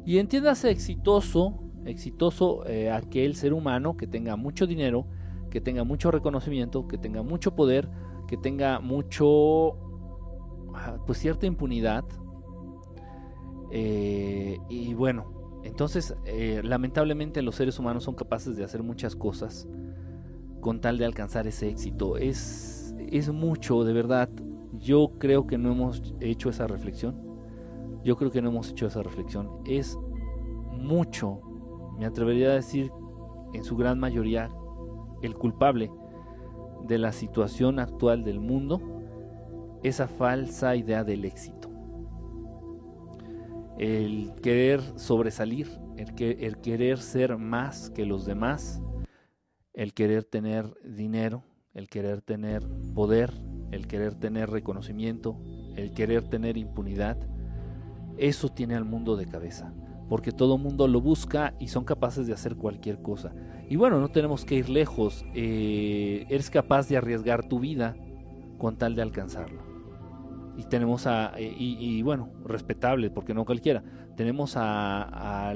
Y 0.05 0.17
entiéndase 0.17 0.69
exitoso, 0.69 1.59
exitoso 1.85 2.65
eh, 2.65 2.91
aquel 2.91 3.35
ser 3.35 3.53
humano 3.53 3.97
que 3.97 4.07
tenga 4.07 4.35
mucho 4.35 4.67
dinero, 4.67 5.07
que 5.49 5.61
tenga 5.61 5.83
mucho 5.83 6.11
reconocimiento, 6.11 6.87
que 6.87 6.97
tenga 6.97 7.23
mucho 7.23 7.55
poder, 7.55 7.89
que 8.27 8.37
tenga 8.37 8.79
mucho, 8.79 9.73
ah, 10.73 10.97
pues 11.05 11.19
cierta 11.19 11.45
impunidad. 11.45 12.05
Eh, 13.71 14.57
y 14.69 14.93
bueno, 14.93 15.61
entonces 15.63 16.15
lamentablemente 16.63 17.41
los 17.41 17.55
seres 17.55 17.77
humanos 17.79 18.03
son 18.03 18.15
capaces 18.15 18.57
de 18.57 18.63
hacer 18.63 18.83
muchas 18.83 19.15
cosas 19.15 19.67
con 20.59 20.81
tal 20.81 20.97
de 20.97 21.05
alcanzar 21.05 21.47
ese 21.47 21.69
éxito. 21.69 22.17
Es 22.17 22.81
es 23.11 23.29
mucho, 23.29 23.83
de 23.83 23.93
verdad. 23.93 24.29
Yo 24.79 25.11
creo 25.19 25.45
que 25.45 25.57
no 25.57 25.71
hemos 25.71 26.15
hecho 26.21 26.49
esa 26.49 26.65
reflexión. 26.65 27.30
Yo 28.03 28.15
creo 28.17 28.31
que 28.31 28.41
no 28.41 28.49
hemos 28.49 28.69
hecho 28.71 28.87
esa 28.87 29.03
reflexión. 29.03 29.61
Es 29.65 29.97
mucho, 30.71 31.41
me 31.97 32.05
atrevería 32.05 32.49
a 32.49 32.55
decir, 32.55 32.91
en 33.53 33.63
su 33.63 33.75
gran 33.75 33.99
mayoría, 33.99 34.49
el 35.21 35.35
culpable 35.35 35.91
de 36.87 36.97
la 36.97 37.11
situación 37.11 37.79
actual 37.79 38.23
del 38.23 38.39
mundo, 38.39 38.81
esa 39.83 40.07
falsa 40.07 40.75
idea 40.75 41.03
del 41.03 41.25
éxito. 41.25 41.69
El 43.77 44.33
querer 44.41 44.81
sobresalir, 44.95 45.69
el, 45.97 46.13
que, 46.13 46.31
el 46.31 46.57
querer 46.57 46.99
ser 46.99 47.37
más 47.37 47.89
que 47.89 48.05
los 48.05 48.25
demás, 48.25 48.81
el 49.73 49.93
querer 49.93 50.23
tener 50.23 50.73
dinero, 50.83 51.43
el 51.73 51.87
querer 51.87 52.21
tener 52.21 52.67
poder, 52.93 53.31
el 53.71 53.87
querer 53.87 54.15
tener 54.15 54.49
reconocimiento, 54.49 55.37
el 55.75 55.93
querer 55.93 56.27
tener 56.27 56.57
impunidad, 56.57 57.17
eso 58.21 58.49
tiene 58.49 58.75
al 58.75 58.85
mundo 58.85 59.17
de 59.17 59.25
cabeza, 59.25 59.73
porque 60.07 60.31
todo 60.31 60.57
mundo 60.57 60.87
lo 60.87 61.01
busca 61.01 61.53
y 61.59 61.67
son 61.67 61.83
capaces 61.83 62.27
de 62.27 62.33
hacer 62.33 62.55
cualquier 62.55 63.01
cosa. 63.01 63.33
Y 63.69 63.75
bueno, 63.75 63.99
no 63.99 64.09
tenemos 64.09 64.45
que 64.45 64.55
ir 64.55 64.69
lejos, 64.69 65.25
eh, 65.33 66.25
eres 66.29 66.49
capaz 66.49 66.87
de 66.87 66.97
arriesgar 66.97 67.47
tu 67.47 67.59
vida 67.59 67.95
con 68.57 68.77
tal 68.77 68.95
de 68.95 69.01
alcanzarlo. 69.01 69.61
Y 70.57 70.63
tenemos 70.63 71.07
a, 71.07 71.33
eh, 71.37 71.53
y, 71.57 72.01
bueno, 72.01 72.29
respetable, 72.45 73.09
porque 73.09 73.33
no 73.33 73.45
cualquiera. 73.45 73.83
Tenemos 74.15 74.53
a, 74.55 75.53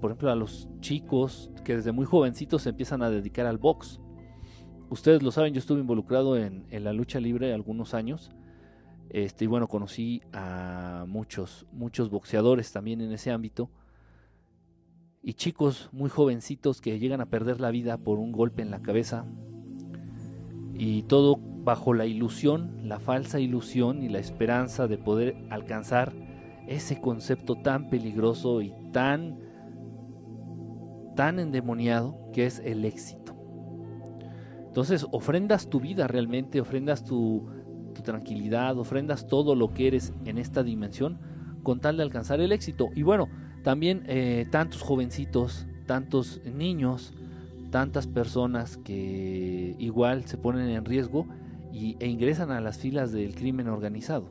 por 0.00 0.10
ejemplo, 0.10 0.30
a 0.30 0.36
los 0.36 0.68
chicos 0.80 1.50
que 1.64 1.76
desde 1.76 1.92
muy 1.92 2.06
jovencitos 2.06 2.62
se 2.62 2.70
empiezan 2.70 3.02
a 3.02 3.10
dedicar 3.10 3.46
al 3.46 3.58
box 3.58 4.00
ustedes 4.90 5.22
lo 5.22 5.30
saben, 5.30 5.52
yo 5.52 5.58
estuve 5.58 5.80
involucrado 5.80 6.36
en, 6.36 6.66
la 6.70 6.92
lucha 6.92 7.20
libre 7.20 7.52
algunos 7.52 7.94
años. 7.94 8.30
Este, 9.10 9.44
y 9.44 9.48
bueno, 9.48 9.68
conocí 9.68 10.22
a 10.32 11.04
muchos, 11.08 11.66
muchos 11.72 12.10
boxeadores 12.10 12.72
también 12.72 13.00
en 13.00 13.12
ese 13.12 13.30
ámbito. 13.30 13.70
Y 15.22 15.34
chicos 15.34 15.88
muy 15.92 16.10
jovencitos 16.10 16.80
que 16.80 16.98
llegan 16.98 17.20
a 17.20 17.26
perder 17.26 17.60
la 17.60 17.70
vida 17.70 17.98
por 17.98 18.18
un 18.18 18.32
golpe 18.32 18.62
en 18.62 18.70
la 18.70 18.80
cabeza. 18.80 19.24
Y 20.74 21.02
todo 21.02 21.36
bajo 21.36 21.92
la 21.92 22.06
ilusión, 22.06 22.88
la 22.88 23.00
falsa 23.00 23.40
ilusión 23.40 24.02
y 24.02 24.08
la 24.08 24.20
esperanza 24.20 24.86
de 24.86 24.98
poder 24.98 25.36
alcanzar 25.50 26.12
ese 26.66 27.00
concepto 27.00 27.56
tan 27.56 27.90
peligroso 27.90 28.62
y 28.62 28.72
tan, 28.92 29.38
tan 31.16 31.40
endemoniado 31.40 32.30
que 32.32 32.46
es 32.46 32.60
el 32.60 32.84
éxito. 32.84 33.34
Entonces 34.66 35.06
ofrendas 35.10 35.68
tu 35.68 35.80
vida 35.80 36.06
realmente, 36.06 36.60
ofrendas 36.60 37.02
tu, 37.02 37.48
tranquilidad, 38.02 38.78
ofrendas 38.78 39.26
todo 39.26 39.54
lo 39.54 39.72
que 39.72 39.88
eres 39.88 40.12
en 40.24 40.38
esta 40.38 40.62
dimensión 40.62 41.18
con 41.62 41.80
tal 41.80 41.96
de 41.96 42.02
alcanzar 42.02 42.40
el 42.40 42.52
éxito. 42.52 42.88
Y 42.94 43.02
bueno, 43.02 43.28
también 43.62 44.04
eh, 44.06 44.46
tantos 44.50 44.82
jovencitos, 44.82 45.66
tantos 45.86 46.40
niños, 46.44 47.12
tantas 47.70 48.06
personas 48.06 48.76
que 48.78 49.76
igual 49.78 50.24
se 50.24 50.38
ponen 50.38 50.70
en 50.70 50.84
riesgo 50.84 51.26
y, 51.72 51.96
e 52.00 52.08
ingresan 52.08 52.50
a 52.50 52.60
las 52.60 52.78
filas 52.78 53.12
del 53.12 53.34
crimen 53.34 53.68
organizado. 53.68 54.30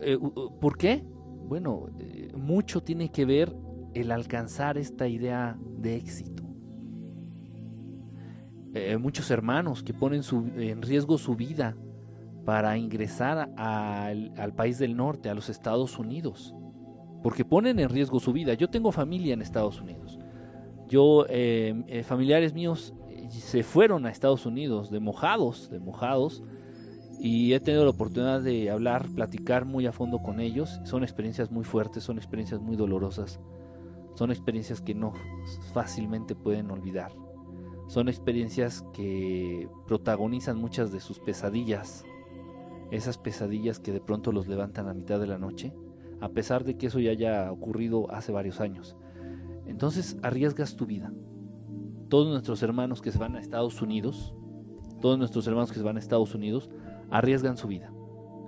Eh, 0.00 0.18
¿Por 0.60 0.76
qué? 0.76 1.04
Bueno, 1.48 1.88
eh, 1.98 2.32
mucho 2.36 2.82
tiene 2.82 3.10
que 3.10 3.24
ver 3.24 3.54
el 3.94 4.12
alcanzar 4.12 4.78
esta 4.78 5.08
idea 5.08 5.58
de 5.78 5.96
éxito. 5.96 6.39
Eh, 8.72 8.96
muchos 8.98 9.30
hermanos 9.32 9.82
que 9.82 9.92
ponen 9.92 10.22
en 10.56 10.80
riesgo 10.82 11.18
su 11.18 11.34
vida 11.34 11.76
para 12.44 12.76
ingresar 12.78 13.50
al, 13.56 14.52
país 14.56 14.78
del 14.78 14.96
norte, 14.96 15.28
a 15.28 15.34
los 15.34 15.48
Estados 15.48 15.98
Unidos, 15.98 16.54
porque 17.22 17.44
ponen 17.44 17.80
en 17.80 17.88
riesgo 17.88 18.20
su 18.20 18.32
vida. 18.32 18.54
Yo 18.54 18.70
tengo 18.70 18.92
familia 18.92 19.34
en 19.34 19.42
Estados 19.42 19.80
Unidos. 19.80 20.18
Yo, 20.88 21.26
eh, 21.28 21.82
eh, 21.88 22.02
familiares 22.04 22.54
míos 22.54 22.94
se 23.28 23.62
fueron 23.62 24.06
a 24.06 24.10
Estados 24.10 24.46
Unidos 24.46 24.90
de 24.90 25.00
mojados, 25.00 25.68
de 25.70 25.80
mojados, 25.80 26.42
y 27.18 27.52
he 27.52 27.60
tenido 27.60 27.84
la 27.84 27.90
oportunidad 27.90 28.40
de 28.40 28.70
hablar, 28.70 29.06
platicar 29.14 29.64
muy 29.64 29.86
a 29.86 29.92
fondo 29.92 30.22
con 30.22 30.40
ellos. 30.40 30.80
Son 30.84 31.02
experiencias 31.02 31.50
muy 31.50 31.64
fuertes, 31.64 32.04
son 32.04 32.18
experiencias 32.18 32.60
muy 32.60 32.76
dolorosas, 32.76 33.40
son 34.14 34.30
experiencias 34.30 34.80
que 34.80 34.94
no 34.94 35.12
fácilmente 35.74 36.34
pueden 36.34 36.70
olvidar. 36.70 37.12
Son 37.90 38.08
experiencias 38.08 38.84
que 38.92 39.68
protagonizan 39.88 40.56
muchas 40.56 40.92
de 40.92 41.00
sus 41.00 41.18
pesadillas, 41.18 42.04
esas 42.92 43.18
pesadillas 43.18 43.80
que 43.80 43.90
de 43.90 44.00
pronto 44.00 44.30
los 44.30 44.46
levantan 44.46 44.86
a 44.86 44.94
mitad 44.94 45.18
de 45.18 45.26
la 45.26 45.38
noche, 45.38 45.72
a 46.20 46.28
pesar 46.28 46.62
de 46.62 46.76
que 46.76 46.86
eso 46.86 47.00
ya 47.00 47.10
haya 47.10 47.50
ocurrido 47.50 48.08
hace 48.12 48.30
varios 48.30 48.60
años. 48.60 48.94
Entonces 49.66 50.16
arriesgas 50.22 50.76
tu 50.76 50.86
vida. 50.86 51.12
Todos 52.08 52.28
nuestros 52.28 52.62
hermanos 52.62 53.02
que 53.02 53.10
se 53.10 53.18
van 53.18 53.34
a 53.34 53.40
Estados 53.40 53.82
Unidos, 53.82 54.36
todos 55.00 55.18
nuestros 55.18 55.48
hermanos 55.48 55.72
que 55.72 55.78
se 55.80 55.84
van 55.84 55.96
a 55.96 55.98
Estados 55.98 56.32
Unidos, 56.32 56.70
arriesgan 57.10 57.56
su 57.56 57.66
vida. 57.66 57.92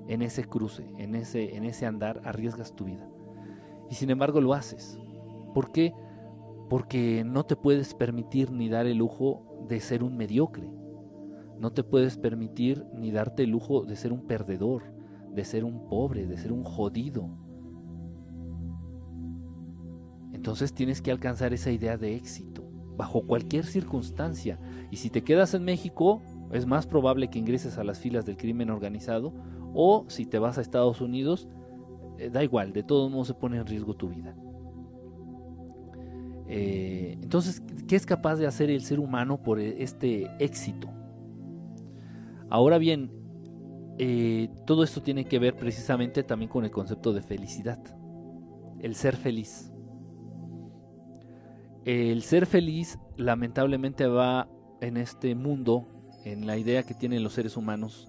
En 0.07 0.23
ese 0.23 0.45
cruce, 0.45 0.89
en 0.99 1.17
ese, 1.17 1.57
en 1.57 1.65
ese 1.65 1.87
andar, 1.87 2.23
arriesgas 2.25 2.77
tu 2.77 2.85
vida. 2.85 3.09
Y 3.91 3.97
sin 3.97 4.09
embargo 4.11 4.41
lo 4.41 4.55
haces. 4.55 5.01
¿Por 5.53 5.73
qué? 5.73 5.93
Porque 6.73 7.23
no 7.23 7.45
te 7.45 7.55
puedes 7.55 7.93
permitir 7.93 8.51
ni 8.51 8.71
dar 8.71 8.87
el 8.87 8.97
lujo 8.97 9.67
de 9.69 9.79
ser 9.79 10.03
un 10.03 10.17
mediocre. 10.17 10.73
No 11.59 11.71
te 11.75 11.85
puedes 11.85 12.17
permitir 12.17 12.87
ni 12.95 13.11
darte 13.11 13.43
el 13.43 13.51
lujo 13.51 13.85
de 13.85 13.95
ser 13.95 14.11
un 14.11 14.27
perdedor, 14.27 14.85
de 15.35 15.45
ser 15.45 15.65
un 15.65 15.87
pobre, 15.87 16.27
de 16.27 16.39
ser 16.39 16.51
un 16.51 16.65
jodido. 16.65 17.29
Entonces 20.33 20.73
tienes 20.73 21.03
que 21.03 21.11
alcanzar 21.11 21.53
esa 21.53 21.71
idea 21.71 21.99
de 21.99 22.17
éxito, 22.17 22.65
bajo 22.97 23.27
cualquier 23.27 23.67
circunstancia. 23.67 24.59
Y 24.91 24.97
si 24.97 25.11
te 25.11 25.23
quedas 25.23 25.53
en 25.53 25.65
México, 25.65 26.23
es 26.53 26.65
más 26.65 26.87
probable 26.87 27.29
que 27.29 27.39
ingreses 27.39 27.77
a 27.77 27.85
las 27.85 27.99
filas 27.99 28.25
del 28.25 28.39
crimen 28.39 28.71
organizado, 28.71 29.35
o 29.75 30.07
si 30.09 30.25
te 30.25 30.39
vas 30.39 30.57
a 30.57 30.63
Estados 30.63 31.03
Unidos, 31.03 31.51
eh, 32.17 32.31
da 32.31 32.43
igual, 32.43 32.73
de 32.73 32.83
todos 32.83 33.11
modos 33.11 33.27
se 33.27 33.35
pone 33.35 33.59
en 33.59 33.67
riesgo 33.67 33.93
tu 33.93 34.09
vida. 34.09 34.35
Eh, 36.55 37.17
entonces, 37.23 37.63
¿qué 37.89 37.97
es 37.97 38.05
capaz 38.05 38.37
de 38.37 38.47
hacer 38.47 38.69
el 38.69 38.83
ser 38.83 39.01
humano 39.01 39.43
por 39.43 39.59
e, 39.59 39.83
este 39.83 40.31
éxito? 40.39 40.91
Ahora 42.51 42.77
bien, 42.77 43.11
eh, 43.97 44.51
todo 44.67 44.85
esto 44.85 45.01
tiene 45.03 45.25
que 45.25 45.39
ver 45.39 45.57
precisamente 45.57 46.23
también 46.23 46.51
con 46.51 46.67
el 46.67 46.71
concepto 46.71 47.15
de 47.15 47.23
felicidad, 47.23 47.79
el 48.81 48.95
ser 48.97 49.17
feliz. 49.17 49.73
El 51.87 52.23
ser 52.23 52.45
feliz 52.45 52.99
lamentablemente 53.17 54.07
va 54.07 54.47
en 54.83 54.99
este 54.99 55.35
mundo, 55.35 55.87
en 56.27 56.47
la 56.47 56.59
idea 56.59 56.83
que 56.83 56.93
tienen 56.93 57.23
los 57.23 57.33
seres 57.33 57.57
humanos, 57.57 58.09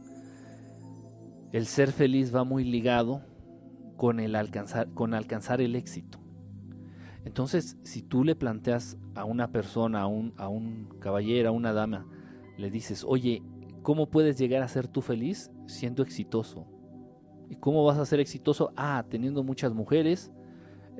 el 1.53 1.65
ser 1.65 1.93
feliz 1.93 2.35
va 2.35 2.43
muy 2.43 2.65
ligado 2.65 3.21
con 3.95 4.19
el 4.19 4.35
alcanzar, 4.35 4.89
con 4.93 5.13
alcanzar 5.13 5.61
el 5.61 5.77
éxito. 5.77 6.22
Entonces, 7.25 7.77
si 7.83 8.01
tú 8.01 8.23
le 8.23 8.35
planteas 8.35 8.97
a 9.15 9.23
una 9.23 9.51
persona, 9.51 10.01
a 10.01 10.07
un, 10.07 10.33
a 10.37 10.49
un 10.49 10.89
caballero, 10.99 11.49
a 11.49 11.51
una 11.51 11.73
dama, 11.73 12.05
le 12.57 12.69
dices, 12.69 13.05
oye, 13.07 13.41
¿cómo 13.81 14.09
puedes 14.09 14.37
llegar 14.37 14.61
a 14.61 14.67
ser 14.67 14.87
tú 14.87 15.01
feliz 15.01 15.51
siendo 15.65 16.03
exitoso? 16.03 16.67
¿Y 17.49 17.55
cómo 17.55 17.85
vas 17.85 17.97
a 17.97 18.05
ser 18.05 18.19
exitoso? 18.19 18.73
Ah, 18.75 19.05
teniendo 19.09 19.43
muchas 19.43 19.73
mujeres, 19.73 20.31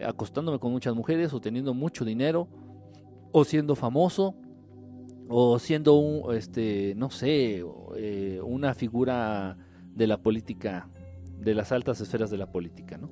acostándome 0.05 0.59
con 0.59 0.71
muchas 0.71 0.95
mujeres, 0.95 1.33
o 1.33 1.41
teniendo 1.41 1.73
mucho 1.73 2.05
dinero, 2.05 2.47
o 3.31 3.43
siendo 3.43 3.75
famoso, 3.75 4.35
o 5.27 5.59
siendo 5.59 5.95
un, 5.95 6.33
este, 6.35 6.93
no 6.95 7.09
sé, 7.09 7.63
eh, 7.97 8.39
una 8.43 8.73
figura 8.73 9.57
de 9.93 10.07
la 10.07 10.17
política, 10.17 10.89
de 11.39 11.53
las 11.53 11.71
altas 11.71 11.99
esferas 12.01 12.29
de 12.29 12.37
la 12.37 12.51
política, 12.51 12.97
¿no? 12.97 13.09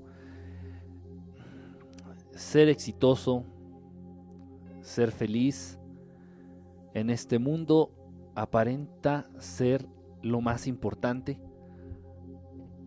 Ser 2.41 2.69
exitoso, 2.69 3.45
ser 4.81 5.11
feliz 5.11 5.79
en 6.93 7.09
este 7.09 7.39
mundo 7.39 7.91
aparenta 8.35 9.29
ser 9.37 9.87
lo 10.21 10.41
más 10.41 10.67
importante, 10.67 11.39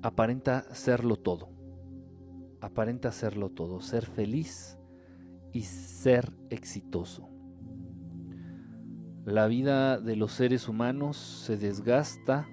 aparenta 0.02 0.62
serlo 0.74 1.16
todo, 1.16 1.48
aparenta 2.60 3.12
serlo 3.12 3.48
todo, 3.48 3.80
ser 3.80 4.04
feliz 4.04 4.76
y 5.52 5.62
ser 5.62 6.32
exitoso. 6.50 7.28
La 9.24 9.46
vida 9.46 9.98
de 9.98 10.16
los 10.16 10.32
seres 10.32 10.68
humanos 10.68 11.16
se 11.16 11.56
desgasta, 11.56 12.46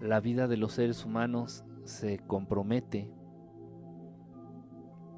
la 0.00 0.20
vida 0.20 0.46
de 0.48 0.56
los 0.56 0.72
seres 0.72 1.04
humanos 1.04 1.64
se 1.84 2.20
compromete, 2.20 3.10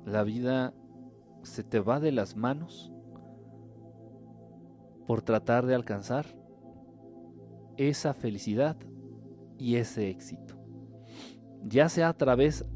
la 0.04 0.22
vida 0.22 0.74
se 1.42 1.62
te 1.62 1.80
va 1.80 2.00
de 2.00 2.12
las 2.12 2.36
manos 2.36 2.92
por 5.06 5.22
tratar 5.22 5.66
de 5.66 5.74
alcanzar 5.74 6.26
esa 7.76 8.14
felicidad 8.14 8.76
y 9.58 9.76
ese 9.76 10.08
éxito. 10.08 10.56
Ya 11.62 11.88
sea 11.88 12.08
a 12.08 12.16
través 12.16 12.60
de 12.60 12.66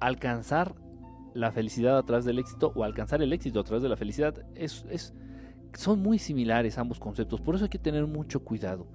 alcanzar 0.00 0.74
la 1.34 1.52
felicidad 1.52 1.98
a 1.98 2.02
través 2.02 2.24
del 2.24 2.38
éxito 2.38 2.72
o 2.74 2.84
alcanzar 2.84 3.22
el 3.22 3.32
éxito 3.32 3.60
a 3.60 3.64
través 3.64 3.82
de 3.82 3.88
la 3.88 3.96
felicidad, 3.96 4.34
es, 4.54 4.84
es, 4.90 5.14
son 5.74 6.02
muy 6.02 6.18
similares 6.18 6.78
ambos 6.78 6.98
conceptos, 6.98 7.40
por 7.40 7.54
eso 7.54 7.64
hay 7.64 7.70
que 7.70 7.78
tener 7.78 8.06
mucho 8.06 8.42
cuidado. 8.42 8.86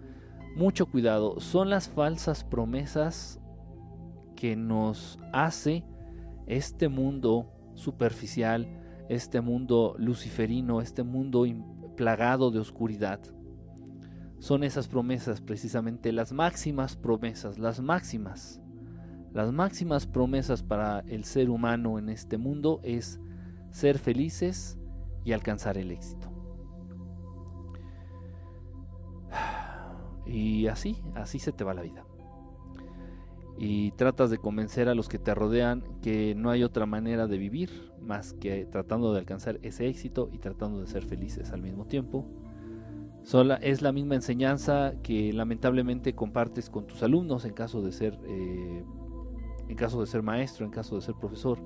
Mucho 0.55 0.85
cuidado, 0.85 1.39
son 1.39 1.69
las 1.69 1.89
falsas 1.89 2.43
promesas 2.43 3.41
que 4.35 4.55
nos 4.55 5.19
hace 5.33 5.83
este 6.47 6.87
mundo 6.87 7.54
superficial, 7.75 8.67
este 9.09 9.41
mundo 9.41 9.95
luciferino, 9.99 10.81
este 10.81 11.03
mundo 11.03 11.45
plagado 11.95 12.51
de 12.51 12.59
oscuridad. 12.59 13.19
Son 14.39 14.63
esas 14.63 14.87
promesas 14.87 15.41
precisamente 15.41 16.11
las 16.11 16.31
máximas 16.33 16.95
promesas, 16.95 17.57
las 17.57 17.79
máximas. 17.81 18.61
Las 19.33 19.51
máximas 19.51 20.07
promesas 20.07 20.63
para 20.63 20.99
el 21.01 21.25
ser 21.25 21.49
humano 21.49 21.99
en 21.99 22.09
este 22.09 22.37
mundo 22.37 22.79
es 22.83 23.19
ser 23.71 23.99
felices 23.99 24.79
y 25.23 25.33
alcanzar 25.33 25.77
el 25.77 25.91
éxito. 25.91 26.31
Y 30.27 30.65
así, 30.65 30.97
así 31.13 31.37
se 31.37 31.51
te 31.51 31.63
va 31.63 31.75
la 31.75 31.83
vida. 31.83 32.03
Y 33.57 33.91
tratas 33.91 34.29
de 34.29 34.37
convencer 34.37 34.89
a 34.89 34.95
los 34.95 35.07
que 35.07 35.17
te 35.17 35.33
rodean 35.33 35.83
que 36.01 36.35
no 36.35 36.49
hay 36.49 36.63
otra 36.63 36.85
manera 36.85 37.27
de 37.27 37.37
vivir 37.37 37.93
más 38.01 38.33
que 38.33 38.65
tratando 38.65 39.13
de 39.13 39.19
alcanzar 39.19 39.59
ese 39.61 39.87
éxito 39.87 40.29
y 40.31 40.39
tratando 40.39 40.81
de 40.81 40.87
ser 40.87 41.05
felices 41.05 41.51
al 41.51 41.61
mismo 41.61 41.85
tiempo. 41.85 42.25
Sola, 43.23 43.55
es 43.55 43.81
la 43.81 43.91
misma 43.91 44.15
enseñanza 44.15 44.93
que 45.01 45.33
lamentablemente 45.33 46.13
compartes 46.13 46.69
con 46.69 46.85
tus 46.85 47.01
alumnos 47.01 47.45
en 47.45 47.53
caso 47.53 47.81
de 47.81 47.91
ser 47.91 48.19
eh, 48.25 48.83
en 49.67 49.75
caso 49.75 49.99
de 49.99 50.07
ser 50.07 50.21
maestro, 50.21 50.65
en 50.65 50.71
caso 50.71 50.95
de 50.95 51.01
ser 51.01 51.15
profesor. 51.15 51.59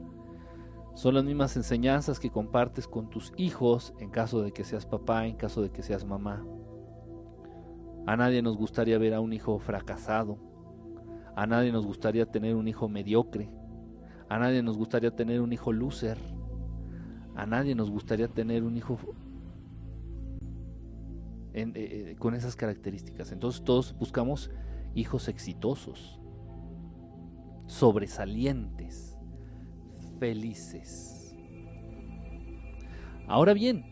Son 0.93 1.13
las 1.13 1.23
mismas 1.23 1.55
enseñanzas 1.55 2.19
que 2.19 2.29
compartes 2.29 2.87
con 2.87 3.09
tus 3.09 3.33
hijos 3.37 3.93
en 3.99 4.09
caso 4.09 4.41
de 4.41 4.51
que 4.51 4.63
seas 4.63 4.85
papá, 4.85 5.27
en 5.27 5.35
caso 5.35 5.61
de 5.61 5.69
que 5.69 5.83
seas 5.83 6.05
mamá. 6.05 6.45
A 8.05 8.15
nadie 8.17 8.41
nos 8.41 8.57
gustaría 8.57 8.97
ver 8.97 9.13
a 9.13 9.19
un 9.19 9.33
hijo 9.33 9.59
fracasado. 9.59 10.37
A 11.39 11.47
nadie 11.47 11.71
nos 11.71 11.85
gustaría 11.85 12.25
tener 12.25 12.53
un 12.57 12.67
hijo 12.67 12.89
mediocre. 12.89 13.49
A 14.27 14.37
nadie 14.37 14.61
nos 14.61 14.77
gustaría 14.77 15.15
tener 15.15 15.39
un 15.39 15.53
hijo 15.53 15.71
loser. 15.71 16.17
A 17.33 17.45
nadie 17.45 17.75
nos 17.75 17.89
gustaría 17.89 18.27
tener 18.27 18.65
un 18.65 18.75
hijo 18.75 18.99
eh, 21.53 21.71
eh, 21.73 22.15
con 22.19 22.35
esas 22.35 22.57
características. 22.57 23.31
Entonces 23.31 23.63
todos 23.63 23.97
buscamos 23.97 24.51
hijos 24.95 25.29
exitosos, 25.29 26.19
sobresalientes, 27.67 29.17
felices. 30.19 31.37
Ahora 33.29 33.53
bien, 33.53 33.85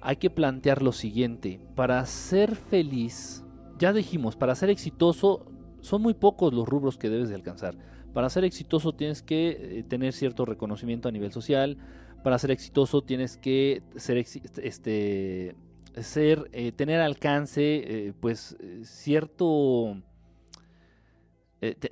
hay 0.00 0.16
que 0.16 0.30
plantear 0.30 0.82
lo 0.82 0.90
siguiente. 0.90 1.60
Para 1.76 2.04
ser 2.06 2.56
feliz, 2.56 3.44
ya 3.78 3.92
dijimos, 3.92 4.34
para 4.34 4.56
ser 4.56 4.68
exitoso 4.68 5.46
son 5.82 6.00
muy 6.00 6.14
pocos 6.14 6.54
los 6.54 6.66
rubros 6.66 6.96
que 6.96 7.10
debes 7.10 7.28
de 7.28 7.34
alcanzar. 7.34 7.76
Para 8.14 8.30
ser 8.30 8.44
exitoso 8.44 8.94
tienes 8.94 9.22
que 9.22 9.50
eh, 9.50 9.84
tener 9.86 10.12
cierto 10.12 10.44
reconocimiento 10.46 11.08
a 11.08 11.12
nivel 11.12 11.32
social. 11.32 11.76
Para 12.22 12.38
ser 12.38 12.50
exitoso 12.52 13.02
tienes 13.02 13.36
que 13.36 13.82
ser, 13.96 14.16
este, 14.16 15.56
ser 16.00 16.48
eh, 16.52 16.72
tener 16.72 17.00
alcance, 17.00 17.82
eh, 17.84 18.12
pues 18.18 18.56
cierto, 18.84 20.00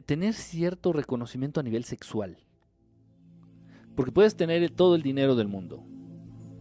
tener 0.07 0.35
cierto 0.35 0.93
reconocimiento 0.93 1.61
a 1.61 1.63
nivel 1.65 1.85
sexual. 1.85 2.39
Porque 3.97 4.13
puedes 4.13 4.37
tener 4.37 4.71
todo 4.71 4.95
el 4.95 5.03
dinero 5.03 5.35
del 5.35 5.49
mundo. 5.49 5.85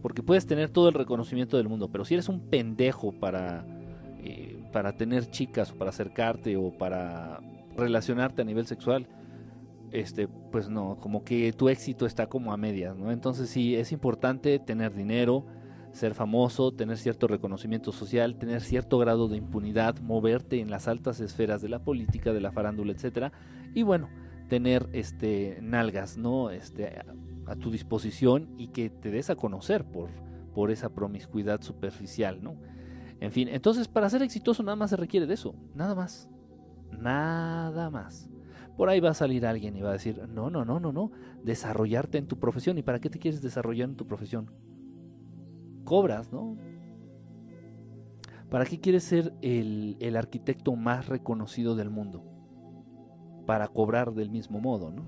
Porque 0.02 0.22
puedes 0.22 0.46
tener 0.46 0.70
todo 0.70 0.88
el 0.88 0.94
reconocimiento 0.94 1.56
del 1.58 1.68
mundo. 1.68 1.92
Pero 1.92 2.04
si 2.04 2.14
eres 2.14 2.28
un 2.28 2.50
pendejo 2.50 3.12
para 3.12 3.64
para 4.72 4.96
tener 4.96 5.30
chicas 5.30 5.72
o 5.72 5.76
para 5.76 5.90
acercarte 5.90 6.56
o 6.56 6.72
para 6.76 7.40
relacionarte 7.76 8.42
a 8.42 8.44
nivel 8.44 8.66
sexual, 8.66 9.06
este, 9.92 10.28
pues 10.28 10.68
no, 10.68 10.98
como 11.00 11.24
que 11.24 11.52
tu 11.52 11.68
éxito 11.68 12.06
está 12.06 12.28
como 12.28 12.52
a 12.52 12.56
medias, 12.56 12.96
¿no? 12.96 13.10
Entonces 13.10 13.50
sí, 13.50 13.74
es 13.74 13.92
importante 13.92 14.58
tener 14.58 14.94
dinero, 14.94 15.46
ser 15.92 16.14
famoso, 16.14 16.72
tener 16.72 16.96
cierto 16.96 17.26
reconocimiento 17.26 17.90
social, 17.92 18.36
tener 18.36 18.60
cierto 18.60 18.98
grado 18.98 19.28
de 19.28 19.36
impunidad, 19.36 19.98
moverte 20.00 20.60
en 20.60 20.70
las 20.70 20.86
altas 20.86 21.20
esferas 21.20 21.60
de 21.62 21.68
la 21.68 21.80
política, 21.80 22.32
de 22.32 22.40
la 22.40 22.52
farándula, 22.52 22.92
etcétera, 22.92 23.32
y 23.74 23.82
bueno, 23.82 24.08
tener 24.48 24.88
este 24.92 25.58
nalgas, 25.60 26.16
¿no? 26.16 26.50
Este 26.50 26.86
a, 27.46 27.56
tu 27.56 27.72
disposición 27.72 28.48
y 28.58 28.68
que 28.68 28.90
te 28.90 29.10
des 29.10 29.28
a 29.28 29.34
conocer 29.34 29.84
por, 29.84 30.10
por 30.54 30.70
esa 30.70 30.90
promiscuidad 30.90 31.62
superficial, 31.62 32.44
¿no? 32.44 32.54
En 33.20 33.32
fin, 33.32 33.48
entonces 33.48 33.86
para 33.86 34.08
ser 34.08 34.22
exitoso 34.22 34.62
nada 34.62 34.76
más 34.76 34.90
se 34.90 34.96
requiere 34.96 35.26
de 35.26 35.34
eso, 35.34 35.54
nada 35.74 35.94
más. 35.94 36.28
Nada 36.98 37.90
más. 37.90 38.28
Por 38.76 38.88
ahí 38.88 38.98
va 38.98 39.10
a 39.10 39.14
salir 39.14 39.44
alguien 39.44 39.76
y 39.76 39.82
va 39.82 39.90
a 39.90 39.94
decir, 39.94 40.26
no, 40.28 40.48
no, 40.48 40.64
no, 40.64 40.80
no, 40.80 40.90
no, 40.90 41.12
desarrollarte 41.44 42.16
en 42.16 42.26
tu 42.26 42.38
profesión. 42.38 42.78
¿Y 42.78 42.82
para 42.82 42.98
qué 42.98 43.10
te 43.10 43.18
quieres 43.18 43.42
desarrollar 43.42 43.90
en 43.90 43.96
tu 43.96 44.06
profesión? 44.06 44.50
Cobras, 45.84 46.32
¿no? 46.32 46.56
¿Para 48.48 48.64
qué 48.64 48.80
quieres 48.80 49.04
ser 49.04 49.34
el, 49.42 50.16
arquitecto 50.16 50.74
más 50.74 51.08
reconocido 51.08 51.76
del 51.76 51.90
mundo? 51.90 52.24
Para 53.46 53.68
cobrar 53.68 54.12
del 54.14 54.30
mismo 54.30 54.60
modo, 54.60 54.90
¿no? 54.90 55.04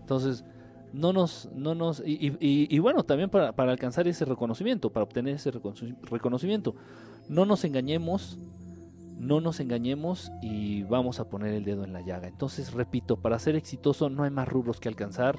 Entonces, 0.00 0.44
no 0.92 1.12
nos, 1.12 1.48
no 1.54 1.76
nos, 1.76 2.02
y, 2.04 2.36
y, 2.40 2.78
bueno, 2.80 3.04
también 3.04 3.30
para, 3.30 3.54
alcanzar 3.56 4.08
ese 4.08 4.24
reconocimiento, 4.24 4.92
para 4.92 5.04
obtener 5.04 5.36
ese 5.36 5.52
reconocimiento, 5.52 6.74
no 7.30 7.46
nos 7.46 7.64
engañemos, 7.64 8.36
no 9.16 9.40
nos 9.40 9.60
engañemos 9.60 10.32
y 10.42 10.82
vamos 10.82 11.20
a 11.20 11.28
poner 11.28 11.54
el 11.54 11.64
dedo 11.64 11.84
en 11.84 11.92
la 11.92 12.00
llaga. 12.00 12.26
Entonces, 12.26 12.72
repito, 12.72 13.18
para 13.18 13.38
ser 13.38 13.54
exitoso 13.54 14.10
no 14.10 14.24
hay 14.24 14.30
más 14.30 14.48
rubros 14.48 14.80
que 14.80 14.88
alcanzar. 14.88 15.38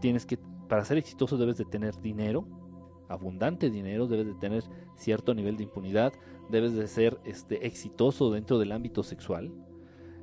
Tienes 0.00 0.24
que, 0.24 0.38
para 0.66 0.82
ser 0.86 0.96
exitoso 0.96 1.36
debes 1.36 1.58
de 1.58 1.66
tener 1.66 2.00
dinero, 2.00 2.48
abundante 3.10 3.68
dinero, 3.68 4.06
debes 4.06 4.28
de 4.28 4.34
tener 4.36 4.64
cierto 4.96 5.34
nivel 5.34 5.58
de 5.58 5.64
impunidad, 5.64 6.14
debes 6.50 6.72
de 6.72 6.88
ser 6.88 7.18
este, 7.26 7.66
exitoso 7.66 8.30
dentro 8.30 8.58
del 8.58 8.72
ámbito 8.72 9.02
sexual 9.02 9.52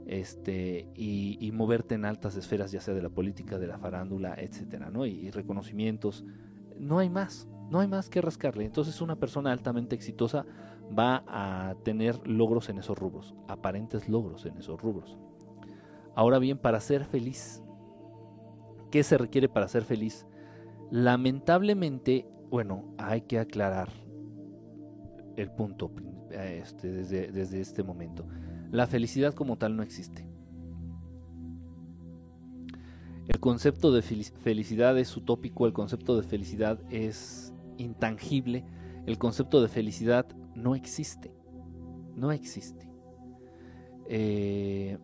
este, 0.07 0.87
y, 0.95 1.51
moverte 1.53 1.93
en 1.93 2.05
altas 2.05 2.35
esferas, 2.37 2.71
ya 2.71 2.81
sea 2.81 2.95
de 2.95 3.03
la 3.03 3.09
política, 3.09 3.59
de 3.59 3.67
la 3.67 3.77
farándula, 3.77 4.33
etcétera, 4.35 4.89
¿no? 4.89 5.05
Y, 5.05 5.29
reconocimientos. 5.29 6.25
No 6.79 6.97
hay 6.97 7.11
más, 7.11 7.47
no 7.69 7.81
hay 7.81 7.87
más 7.87 8.09
que 8.09 8.19
rascarle. 8.19 8.65
Entonces, 8.65 8.99
una 8.99 9.17
persona 9.17 9.51
altamente 9.51 9.95
exitosa 9.95 10.47
va 10.97 11.23
a 11.27 11.75
tener 11.83 12.27
logros 12.27 12.69
en 12.69 12.79
esos 12.79 12.97
rubros, 12.97 13.35
aparentes 13.47 14.09
logros 14.09 14.45
en 14.45 14.57
esos 14.57 14.81
rubros. 14.81 15.17
Ahora 16.15 16.39
bien, 16.39 16.57
para 16.57 16.79
ser 16.79 17.05
feliz, 17.05 17.63
¿qué 18.89 19.03
se 19.03 19.17
requiere 19.17 19.47
para 19.47 19.67
ser 19.67 19.83
feliz? 19.83 20.27
Lamentablemente, 20.89 22.27
bueno, 22.49 22.93
hay 22.97 23.21
que 23.21 23.39
aclarar 23.39 23.89
el 25.37 25.49
punto 25.51 25.91
este, 26.31 26.91
desde, 26.91 27.31
desde 27.31 27.61
este 27.61 27.83
momento. 27.83 28.27
La 28.71 28.87
felicidad 28.87 29.33
como 29.33 29.57
tal 29.57 29.75
no 29.75 29.83
existe. 29.83 30.27
El 33.27 33.39
concepto 33.39 33.93
de 33.93 34.01
felicidad 34.01 34.97
es 34.97 35.15
utópico, 35.15 35.65
el 35.65 35.73
concepto 35.73 36.19
de 36.19 36.27
felicidad 36.27 36.79
es 36.89 37.53
intangible, 37.77 38.65
el 39.05 39.17
concepto 39.17 39.61
de 39.61 39.69
felicidad 39.69 40.25
no 40.55 40.75
existe. 40.75 41.33
No 42.15 42.31
existe. 42.31 42.89
Eh, 44.07 44.97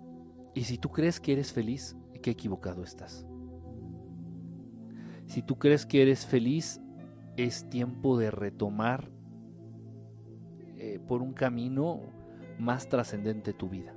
y 0.54 0.64
si 0.64 0.78
tú 0.78 0.90
crees 0.90 1.20
que 1.20 1.34
eres 1.34 1.54
feliz, 1.54 1.96
qué 2.22 2.32
equivocado 2.32 2.84
estás. 2.84 3.26
Si 5.28 5.42
tú 5.42 5.58
crees 5.58 5.86
que 5.86 6.02
eres 6.02 6.26
feliz, 6.26 6.82
es 7.38 7.70
tiempo 7.70 8.18
de 8.18 8.32
retomar 8.32 9.12
lleve 10.78 11.00
por 11.08 11.22
un 11.22 11.34
camino 11.34 12.02
más 12.60 12.88
trascendente 12.90 13.54
tu 13.54 13.70
vida. 13.70 13.94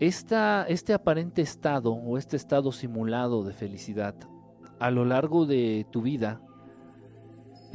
este 0.00 0.92
aparente 0.92 1.42
estado 1.42 1.92
o 1.94 2.18
este 2.18 2.36
estado 2.36 2.72
simulado 2.72 3.42
de 3.44 3.52
felicidad 3.52 4.14
a 4.78 4.90
lo 4.90 5.04
largo 5.04 5.46
de 5.46 5.86
tu 5.90 6.02
vida 6.02 6.42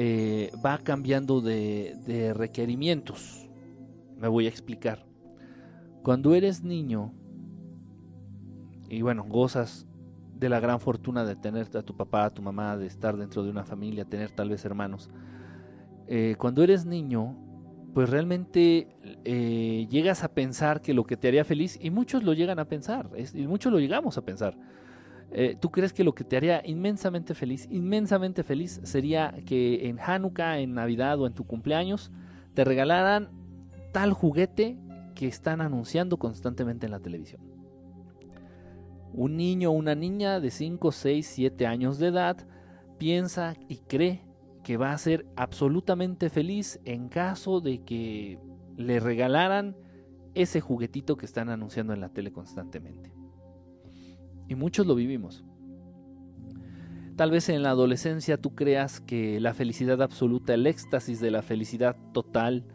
eh, 0.02 0.50
va 0.66 0.78
cambiando 0.78 1.42
de, 1.42 2.34
requerimientos. 2.34 3.50
Me 4.16 4.30
voy 4.30 4.46
a 4.46 4.50
explicar. 4.50 5.06
Cuando 6.04 6.34
eres 6.34 6.64
niño 6.64 7.14
y 8.88 9.02
bueno, 9.02 9.26
gozas 9.26 9.86
de 10.34 10.48
la 10.48 10.62
gran 10.62 10.80
fortuna 10.80 11.26
de 11.26 11.36
tener 11.36 11.68
a 11.76 11.82
tu 11.82 11.98
papá, 11.98 12.24
a 12.24 12.30
tu 12.30 12.42
mamá, 12.42 12.78
de 12.78 12.88
estar 12.88 13.18
dentro 13.18 13.44
de 13.44 13.50
una 13.50 13.66
familia, 13.66 14.06
tener 14.06 14.32
tal 14.32 14.48
vez 14.48 14.64
hermanos. 14.64 15.10
Eh, 16.08 16.36
cuando 16.40 16.64
eres 16.64 16.86
niño, 16.86 17.36
pues 17.94 18.10
realmente 18.10 18.96
eh, 19.26 19.86
llegas 19.90 20.24
a 20.24 20.30
pensar 20.30 20.80
que 20.80 20.94
lo 20.94 21.04
que 21.04 21.18
te 21.18 21.28
haría 21.28 21.44
feliz, 21.44 21.78
y 21.82 21.90
muchos 21.90 22.24
lo 22.24 22.32
llegan 22.32 22.60
a 22.60 22.70
pensar, 22.70 23.10
y 23.34 23.48
muchos 23.48 23.74
lo 23.74 23.80
llegamos 23.80 24.18
a 24.18 24.22
pensar, 24.22 24.58
eh, 25.32 25.56
¿Tú 25.60 25.70
crees 25.70 25.94
que 25.94 26.04
lo 26.04 26.16
que 26.16 26.24
te 26.24 26.38
haría 26.38 26.62
inmensamente 26.66 27.36
feliz, 27.36 27.68
inmensamente 27.70 28.44
feliz, 28.44 28.82
sería 28.84 29.34
que 29.46 29.88
en 29.88 30.00
Hanukkah, 30.00 30.60
en 30.60 30.74
Navidad 30.74 31.20
o 31.20 31.28
en 31.28 31.34
tu 31.34 31.44
cumpleaños 31.44 32.12
te 32.56 32.64
regalaran 32.64 33.30
tal 33.92 34.14
juguete 34.14 34.78
que 35.14 35.28
están 35.28 35.62
anunciando 35.62 36.18
constantemente 36.18 36.88
en 36.88 36.92
la 36.92 37.00
televisión? 37.00 37.42
Un 39.14 39.38
niño 39.38 39.70
o 39.70 39.74
una 39.74 39.94
niña 39.94 40.40
de 40.40 40.50
5, 40.50 40.92
6, 40.92 41.28
7 41.28 41.68
años 41.68 42.00
de 42.00 42.08
edad 42.08 42.38
piensa 42.98 43.56
y 43.68 43.78
cree 43.78 44.24
que 44.64 44.78
va 44.78 44.94
a 44.94 44.98
ser 44.98 45.26
absolutamente 45.36 46.30
feliz 46.30 46.80
en 46.86 47.08
caso 47.08 47.62
de 47.62 47.84
que 47.84 48.40
le 48.78 49.00
regalaran 49.00 49.76
ese 50.34 50.62
juguetito 50.62 51.18
que 51.18 51.26
están 51.26 51.50
anunciando 51.50 51.94
en 51.94 52.02
la 52.02 52.10
tele 52.10 52.32
constantemente. 52.32 53.19
Y 54.50 54.56
muchos 54.56 54.86
lo 54.86 54.96
vivimos. 54.96 55.46
Tal 57.16 57.32
vez 57.32 57.50
en 57.50 57.64
la 57.64 57.70
adolescencia 57.72 58.38
tú 58.38 58.56
creas 58.56 59.00
que 59.00 59.40
la 59.40 59.54
felicidad 59.54 60.02
absoluta, 60.02 60.54
el 60.54 60.66
éxtasis 60.66 61.20
de 61.20 61.32
la 61.32 61.42
felicidad 61.42 61.96
total, 62.14 62.66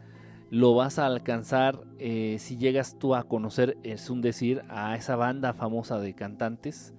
lo 0.49 0.73
vas 0.73 0.99
a 0.99 1.05
alcanzar 1.07 1.83
eh, 1.99 2.37
si 2.39 2.57
llegas 2.57 2.97
tú 2.97 3.15
a 3.15 3.23
conocer, 3.23 3.77
es 3.83 4.09
un 4.09 4.21
decir, 4.21 4.61
a 4.69 4.95
esa 4.95 5.15
banda 5.15 5.53
famosa 5.53 5.99
de 5.99 6.13
cantantes 6.13 6.93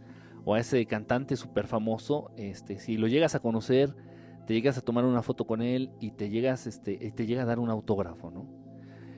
o 0.44 0.54
a 0.54 0.60
ese 0.60 0.84
cantante 0.86 1.36
súper 1.36 1.66
famoso. 1.66 2.32
Este, 2.36 2.78
si 2.78 2.98
lo 2.98 3.06
llegas 3.06 3.34
a 3.34 3.40
conocer, 3.40 3.94
te 4.46 4.52
llegas 4.52 4.76
a 4.76 4.82
tomar 4.82 5.04
una 5.04 5.22
foto 5.22 5.46
con 5.46 5.62
él 5.62 5.90
y 6.00 6.10
te 6.10 6.28
llegas, 6.28 6.66
este, 6.66 6.96
te 7.12 7.26
llega 7.26 7.42
a 7.42 7.46
dar 7.46 7.60
un 7.60 7.70
autógrafo, 7.70 8.30
¿no? 8.30 8.46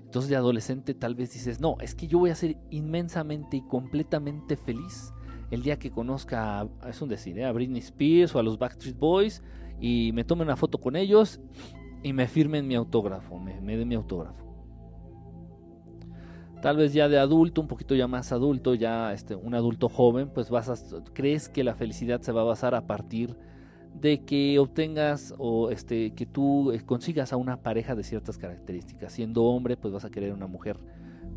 Entonces 0.04 0.28
de 0.28 0.36
adolescente 0.36 0.94
tal 0.94 1.14
vez 1.14 1.32
dices, 1.32 1.60
no, 1.60 1.76
es 1.80 1.94
que 1.94 2.06
yo 2.06 2.18
voy 2.18 2.30
a 2.30 2.34
ser 2.34 2.58
inmensamente 2.70 3.56
y 3.56 3.62
completamente 3.62 4.56
feliz 4.56 5.12
el 5.50 5.62
día 5.62 5.78
que 5.78 5.90
conozca, 5.90 6.68
es 6.86 7.00
un 7.00 7.08
decir, 7.08 7.38
¿eh? 7.38 7.44
a 7.44 7.52
Britney 7.52 7.80
Spears 7.80 8.34
o 8.34 8.38
a 8.38 8.42
los 8.42 8.58
Backstreet 8.58 8.98
Boys 8.98 9.42
y 9.80 10.12
me 10.12 10.24
tome 10.24 10.42
una 10.42 10.56
foto 10.56 10.78
con 10.78 10.96
ellos 10.96 11.40
y 12.02 12.12
me 12.12 12.28
firmen 12.28 12.66
mi 12.66 12.74
autógrafo, 12.74 13.38
me, 13.38 13.60
me 13.60 13.76
den 13.76 13.88
mi 13.88 13.94
autógrafo. 13.94 14.48
Tal 16.60 16.76
vez 16.76 16.92
ya 16.92 17.08
de 17.08 17.18
adulto, 17.18 17.60
un 17.60 17.68
poquito 17.68 17.94
ya 17.94 18.08
más 18.08 18.32
adulto, 18.32 18.74
ya 18.74 19.12
este, 19.12 19.36
un 19.36 19.54
adulto 19.54 19.88
joven, 19.88 20.30
pues 20.34 20.50
vas 20.50 20.68
a, 20.68 21.04
crees 21.12 21.48
que 21.48 21.62
la 21.62 21.74
felicidad 21.74 22.20
se 22.20 22.32
va 22.32 22.40
a 22.40 22.44
basar 22.44 22.74
a 22.74 22.86
partir 22.86 23.36
de 23.94 24.24
que 24.24 24.58
obtengas 24.58 25.34
o 25.38 25.70
este, 25.70 26.14
que 26.14 26.26
tú 26.26 26.72
eh, 26.72 26.80
consigas 26.84 27.32
a 27.32 27.36
una 27.36 27.62
pareja 27.62 27.94
de 27.94 28.02
ciertas 28.02 28.38
características. 28.38 29.12
Siendo 29.12 29.44
hombre, 29.44 29.76
pues 29.76 29.94
vas 29.94 30.04
a 30.04 30.10
querer 30.10 30.32
una 30.32 30.48
mujer 30.48 30.78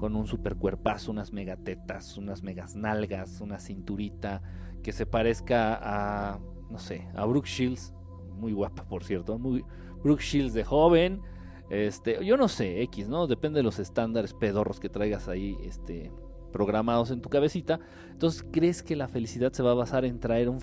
con 0.02 0.16
un 0.16 0.26
super 0.26 0.56
cuerpazo, 0.56 1.12
unas 1.12 1.32
megatetas, 1.32 2.18
unas 2.18 2.42
megas 2.42 2.76
nalgas, 2.76 3.40
una 3.40 3.60
cinturita 3.60 4.42
que 4.82 4.94
se 4.94 5.06
parezca 5.06 5.78
a, 5.80 6.40
no 6.72 6.80
sé, 6.80 7.08
a 7.14 7.24
Brooke 7.28 7.48
Shields, 7.48 7.94
muy 8.34 8.52
guapa 8.52 8.84
por 8.88 9.04
cierto, 9.04 9.38
muy 9.38 9.64
Brooke 10.04 10.24
Shields 10.24 10.56
de 10.56 10.64
joven, 10.64 11.22
este, 11.70 12.26
yo 12.26 12.36
no 12.36 12.48
sé, 12.48 12.82
X, 12.82 13.10
¿no? 13.10 13.28
Depende 13.28 13.60
de 13.60 13.64
los 13.64 13.78
estándares 13.78 14.34
pedorros 14.34 14.80
que 14.80 14.90
traigas 14.90 15.28
ahí, 15.28 15.56
este, 15.64 16.12
programados 16.52 17.12
en 17.12 17.22
tu 17.22 17.30
cabecita. 17.30 17.80
Entonces, 18.10 18.44
¿crees 18.52 18.82
que 18.82 18.96
la 18.96 19.08
felicidad 19.08 19.54
se 19.54 19.62
va 19.62 19.70
a 19.70 19.76
basar 19.76 20.04
en 20.04 20.20
traer 20.20 20.50
un 20.50 20.62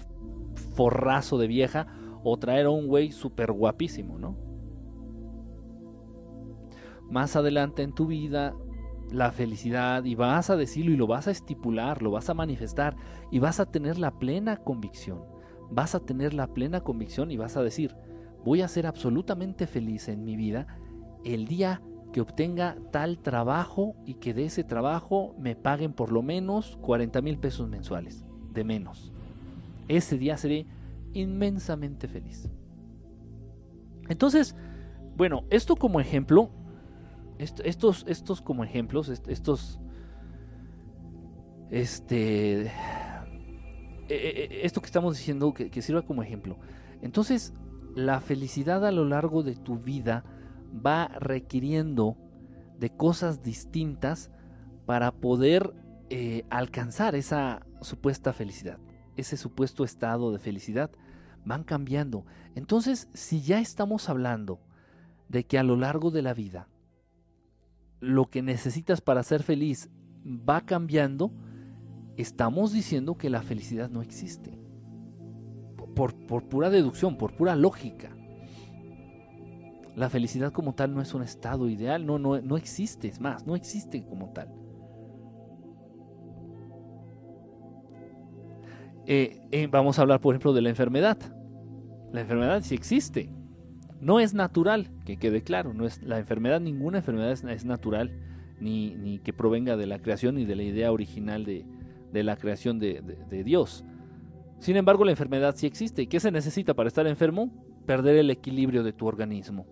forrazo 0.74 1.38
de 1.38 1.46
vieja 1.46 1.86
o 2.24 2.36
traer 2.38 2.66
a 2.66 2.70
un 2.70 2.88
güey 2.88 3.12
súper 3.12 3.52
guapísimo, 3.52 4.18
¿no? 4.18 4.36
Más 7.08 7.36
adelante 7.36 7.84
en 7.84 7.94
tu 7.94 8.08
vida 8.08 8.56
la 9.10 9.32
felicidad 9.32 10.04
y 10.04 10.14
vas 10.14 10.50
a 10.50 10.56
decirlo 10.56 10.92
y 10.92 10.96
lo 10.96 11.06
vas 11.06 11.28
a 11.28 11.30
estipular, 11.30 12.02
lo 12.02 12.10
vas 12.10 12.28
a 12.28 12.34
manifestar 12.34 12.96
y 13.30 13.38
vas 13.38 13.60
a 13.60 13.66
tener 13.66 13.98
la 13.98 14.18
plena 14.18 14.56
convicción. 14.58 15.22
Vas 15.70 15.94
a 15.94 16.00
tener 16.00 16.34
la 16.34 16.48
plena 16.48 16.80
convicción 16.80 17.30
y 17.30 17.36
vas 17.36 17.56
a 17.56 17.62
decir, 17.62 17.94
voy 18.44 18.62
a 18.62 18.68
ser 18.68 18.86
absolutamente 18.86 19.66
feliz 19.66 20.08
en 20.08 20.24
mi 20.24 20.36
vida 20.36 20.66
el 21.24 21.46
día 21.46 21.82
que 22.12 22.20
obtenga 22.20 22.76
tal 22.90 23.18
trabajo 23.18 23.94
y 24.06 24.14
que 24.14 24.32
de 24.32 24.46
ese 24.46 24.64
trabajo 24.64 25.34
me 25.38 25.56
paguen 25.56 25.92
por 25.92 26.10
lo 26.10 26.22
menos 26.22 26.78
40 26.80 27.20
mil 27.20 27.38
pesos 27.38 27.68
mensuales, 27.68 28.24
de 28.52 28.64
menos. 28.64 29.12
Ese 29.88 30.16
día 30.16 30.36
seré 30.36 30.66
inmensamente 31.12 32.08
feliz. 32.08 32.48
Entonces, 34.08 34.56
bueno, 35.16 35.44
esto 35.50 35.76
como 35.76 36.00
ejemplo 36.00 36.50
estos, 37.38 38.04
estos 38.08 38.42
como 38.42 38.64
ejemplos, 38.64 39.08
estos, 39.08 39.78
este, 41.70 42.62
e, 42.62 42.72
e, 44.08 44.44
e, 44.44 44.66
esto 44.66 44.80
que 44.80 44.86
estamos 44.86 45.16
diciendo 45.16 45.54
que, 45.54 45.82
sirva 45.82 46.02
como 46.02 46.22
ejemplo. 46.22 46.58
Entonces, 47.00 47.54
la 47.94 48.20
felicidad 48.20 48.84
a 48.84 48.92
lo 48.92 49.04
largo 49.04 49.42
de 49.42 49.54
tu 49.54 49.78
vida 49.78 50.24
va 50.74 51.08
requiriendo 51.08 52.16
de 52.78 52.90
cosas 52.90 53.42
distintas 53.42 54.30
para 54.86 55.12
poder 55.12 55.74
eh, 56.10 56.44
alcanzar 56.50 57.14
esa 57.14 57.66
supuesta 57.80 58.32
felicidad, 58.32 58.78
ese 59.16 59.36
supuesto 59.36 59.84
estado 59.84 60.32
de 60.32 60.38
felicidad, 60.38 60.90
van 61.44 61.64
cambiando. 61.64 62.24
Entonces, 62.54 63.08
si 63.14 63.42
ya 63.42 63.60
estamos 63.60 64.08
hablando 64.08 64.60
de 65.28 65.44
que 65.44 65.58
a 65.58 65.62
lo 65.62 65.76
largo 65.76 66.10
de 66.10 66.22
la 66.22 66.34
vida 66.34 66.68
lo 68.00 68.26
que 68.30 68.42
necesitas 68.42 69.00
para 69.00 69.22
ser 69.22 69.42
feliz 69.42 69.90
va 70.24 70.60
cambiando, 70.60 71.32
estamos 72.16 72.72
diciendo 72.72 73.16
que 73.16 73.30
la 73.30 73.42
felicidad 73.42 73.90
no 73.90 74.02
existe. 74.02 74.58
Por, 75.94 76.14
pura 76.44 76.70
deducción, 76.70 77.16
por 77.16 77.34
pura 77.34 77.56
lógica. 77.56 78.10
La 79.96 80.08
felicidad 80.08 80.52
como 80.52 80.74
tal 80.74 80.94
no 80.94 81.00
es 81.00 81.12
un 81.12 81.22
estado 81.22 81.68
ideal, 81.68 82.06
no, 82.06 82.20
no, 82.20 82.40
no 82.40 82.56
existe, 82.56 83.08
es 83.08 83.20
más, 83.20 83.46
no 83.46 83.56
existe 83.56 84.04
como 84.04 84.32
tal. 84.32 84.48
Eh, 89.06 89.40
eh, 89.50 89.66
vamos 89.68 89.98
a 89.98 90.02
hablar, 90.02 90.20
por 90.20 90.34
ejemplo, 90.34 90.52
de 90.52 90.60
la 90.60 90.68
enfermedad. 90.68 91.18
La 92.12 92.20
enfermedad 92.20 92.62
sí 92.62 92.74
existe, 92.74 93.28
no 94.00 94.20
es 94.20 94.34
natural, 94.34 94.90
que 95.04 95.16
quede 95.16 95.42
claro, 95.42 95.74
no 95.74 95.86
es 95.86 96.02
la 96.02 96.18
enfermedad, 96.18 96.60
ninguna 96.60 96.98
enfermedad 96.98 97.32
es, 97.32 97.64
natural, 97.64 98.12
ni, 98.60 98.94
ni, 98.94 99.18
que 99.18 99.32
provenga 99.32 99.76
de 99.76 99.86
la 99.86 100.00
creación 100.00 100.36
ni 100.36 100.44
de 100.44 100.56
la 100.56 100.62
idea 100.62 100.92
original 100.92 101.44
de, 101.44 101.64
la 102.12 102.36
creación 102.36 102.78
de, 102.78 103.02
de, 103.02 103.44
Dios. 103.44 103.84
Sin 104.60 104.76
embargo, 104.76 105.04
la 105.04 105.12
enfermedad 105.12 105.54
sí 105.56 105.66
existe. 105.66 106.02
¿Y 106.02 106.06
qué 106.06 106.20
se 106.20 106.30
necesita 106.30 106.74
para 106.74 106.88
estar 106.88 107.06
enfermo? 107.06 107.50
Perder 107.86 108.16
el 108.16 108.30
equilibrio 108.30 108.82
de 108.82 108.92
tu 108.92 109.06
organismo. 109.06 109.66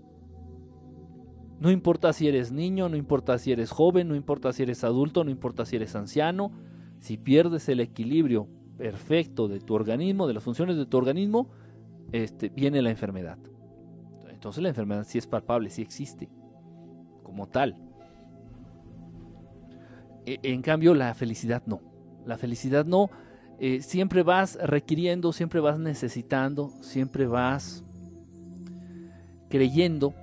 No 1.58 1.70
importa 1.70 2.12
si 2.12 2.28
eres 2.28 2.52
niño, 2.52 2.88
no 2.88 2.96
importa 2.96 3.38
si 3.38 3.52
eres 3.52 3.70
joven, 3.70 4.08
no 4.08 4.14
importa 4.14 4.52
si 4.52 4.62
eres 4.62 4.84
adulto, 4.84 5.24
no 5.24 5.30
importa 5.30 5.64
si 5.64 5.76
eres 5.76 5.96
anciano, 5.96 6.52
si 7.00 7.16
pierdes 7.16 7.68
el 7.68 7.80
equilibrio 7.80 8.48
perfecto 8.76 9.48
de 9.48 9.60
tu 9.60 9.74
organismo, 9.74 10.26
de 10.26 10.34
las 10.34 10.44
funciones 10.44 10.76
de 10.76 10.86
tu 10.86 10.98
organismo, 10.98 11.48
este, 12.12 12.50
viene 12.50 12.82
la 12.82 12.90
enfermedad. 12.90 13.38
Entonces 14.46 14.62
la 14.62 14.68
enfermedad 14.68 15.04
sí 15.04 15.18
es 15.18 15.26
palpable, 15.26 15.70
sí 15.70 15.82
existe, 15.82 16.28
como 17.24 17.48
tal. 17.48 17.74
E, 20.24 20.38
en 20.44 20.62
cambio, 20.62 20.94
la 20.94 21.12
felicidad 21.14 21.64
no. 21.66 21.80
La 22.24 22.38
felicidad 22.38 22.84
no. 22.84 23.10
Eh, 23.58 23.82
siempre 23.82 24.22
vas 24.22 24.56
requiriendo, 24.62 25.32
siempre 25.32 25.58
vas 25.58 25.80
necesitando, 25.80 26.70
siempre 26.80 27.26
vas 27.26 27.82
creyendo 29.50 30.14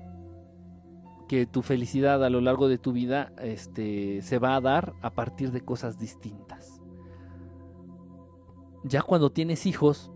que 1.28 1.46
tu 1.46 1.62
felicidad 1.62 2.24
a 2.24 2.30
lo 2.30 2.40
largo 2.40 2.70
de 2.70 2.78
tu 2.78 2.94
vida 2.94 3.34
este, 3.42 4.22
se 4.22 4.40
va 4.40 4.56
a 4.56 4.62
dar 4.62 4.94
a 5.02 5.10
partir 5.10 5.52
de 5.52 5.60
cosas 5.60 6.00
distintas. 6.00 6.82
Ya 8.86 9.02
cuando 9.02 9.34
tienes 9.34 9.66
hijos, 9.66 10.14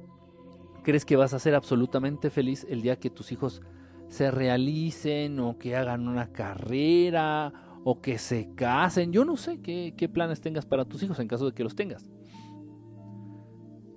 crees 0.84 1.04
que 1.04 1.18
vas 1.18 1.34
a 1.34 1.40
ser 1.40 1.56
absolutamente 1.56 2.30
feliz 2.30 2.66
el 2.70 2.82
día 2.82 2.98
que 2.98 3.10
tus 3.10 3.34
hijos 3.34 3.62
se 4.10 4.32
realicen 4.32 5.40
o 5.40 5.58
que 5.58 5.76
hagan 5.76 6.08
una 6.08 6.32
carrera 6.32 7.54
o 7.84 8.02
que 8.02 8.18
se 8.18 8.54
casen. 8.56 9.12
Yo 9.12 9.26
no 9.26 9.38
sé 9.38 9.62
qué, 9.62 10.10
planes 10.12 10.42
tengas 10.42 10.66
para 10.66 10.86
tus 10.86 11.04
hijos 11.04 11.20
en 11.20 11.28
caso 11.28 11.46
de 11.46 11.54
que 11.54 11.64
los 11.64 11.76
tengas. 11.76 12.10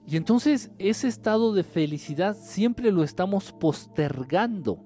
Y 0.07 0.17
entonces 0.17 0.71
ese 0.79 1.09
estado 1.09 1.55
de 1.55 1.63
felicidad 1.63 2.37
siempre 2.37 2.91
lo 2.91 3.05
estamos 3.05 3.53
postergando. 3.53 4.83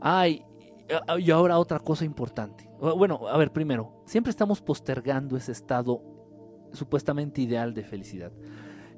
Ay, 0.00 0.44
y 1.18 1.30
ahora 1.30 1.58
otra 1.58 1.78
cosa 1.78 2.04
importante. 2.04 2.68
Bueno, 2.80 3.28
a 3.28 3.36
ver, 3.36 3.52
primero, 3.52 4.02
siempre 4.06 4.30
estamos 4.30 4.60
postergando 4.60 5.36
ese 5.36 5.52
estado 5.52 6.02
supuestamente 6.72 7.42
ideal 7.42 7.74
de 7.74 7.84
felicidad. 7.84 8.32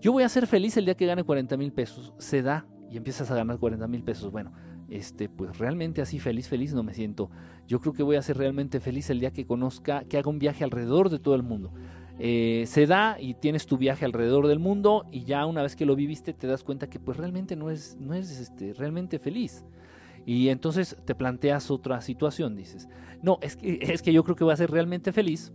Yo 0.00 0.12
voy 0.12 0.22
a 0.22 0.28
ser 0.28 0.46
feliz 0.46 0.76
el 0.76 0.84
día 0.84 0.94
que 0.94 1.06
gane 1.06 1.22
40 1.24 1.56
mil 1.56 1.72
pesos. 1.72 2.12
Se 2.18 2.42
da 2.42 2.66
y 2.92 2.96
empiezas 2.98 3.30
a 3.30 3.34
ganar 3.34 3.58
40 3.58 3.86
mil 3.88 4.02
pesos. 4.02 4.30
Bueno, 4.30 4.52
este, 4.90 5.28
pues 5.28 5.58
realmente 5.58 6.02
así 6.02 6.18
feliz, 6.18 6.48
feliz 6.48 6.74
no 6.74 6.82
me 6.82 6.92
siento. 6.92 7.30
Yo 7.66 7.80
creo 7.80 7.94
que 7.94 8.02
voy 8.02 8.16
a 8.16 8.22
ser 8.22 8.36
realmente 8.36 8.80
feliz 8.80 9.08
el 9.08 9.20
día 9.20 9.32
que 9.32 9.46
conozca, 9.46 10.04
que 10.04 10.18
haga 10.18 10.28
un 10.28 10.38
viaje 10.38 10.62
alrededor 10.62 11.08
de 11.08 11.18
todo 11.18 11.34
el 11.34 11.42
mundo. 11.42 11.72
Eh, 12.18 12.64
se 12.66 12.86
da 12.86 13.16
y 13.18 13.34
tienes 13.34 13.66
tu 13.66 13.78
viaje 13.78 14.04
alrededor 14.04 14.46
del 14.46 14.58
mundo 14.58 15.06
y 15.10 15.24
ya 15.24 15.46
una 15.46 15.62
vez 15.62 15.74
que 15.74 15.86
lo 15.86 15.96
viviste 15.96 16.34
te 16.34 16.46
das 16.46 16.62
cuenta 16.62 16.90
que 16.90 17.00
pues 17.00 17.16
realmente 17.16 17.56
no 17.56 17.70
es, 17.70 17.96
no 17.98 18.12
es 18.12 18.38
este, 18.38 18.74
realmente 18.74 19.18
feliz. 19.18 19.64
Y 20.26 20.50
entonces 20.50 20.96
te 21.04 21.14
planteas 21.14 21.70
otra 21.70 22.00
situación, 22.00 22.54
dices, 22.54 22.88
no, 23.22 23.38
es 23.40 23.56
que, 23.56 23.78
es 23.80 24.02
que 24.02 24.12
yo 24.12 24.22
creo 24.22 24.36
que 24.36 24.44
voy 24.44 24.52
a 24.52 24.56
ser 24.56 24.70
realmente 24.70 25.12
feliz 25.12 25.52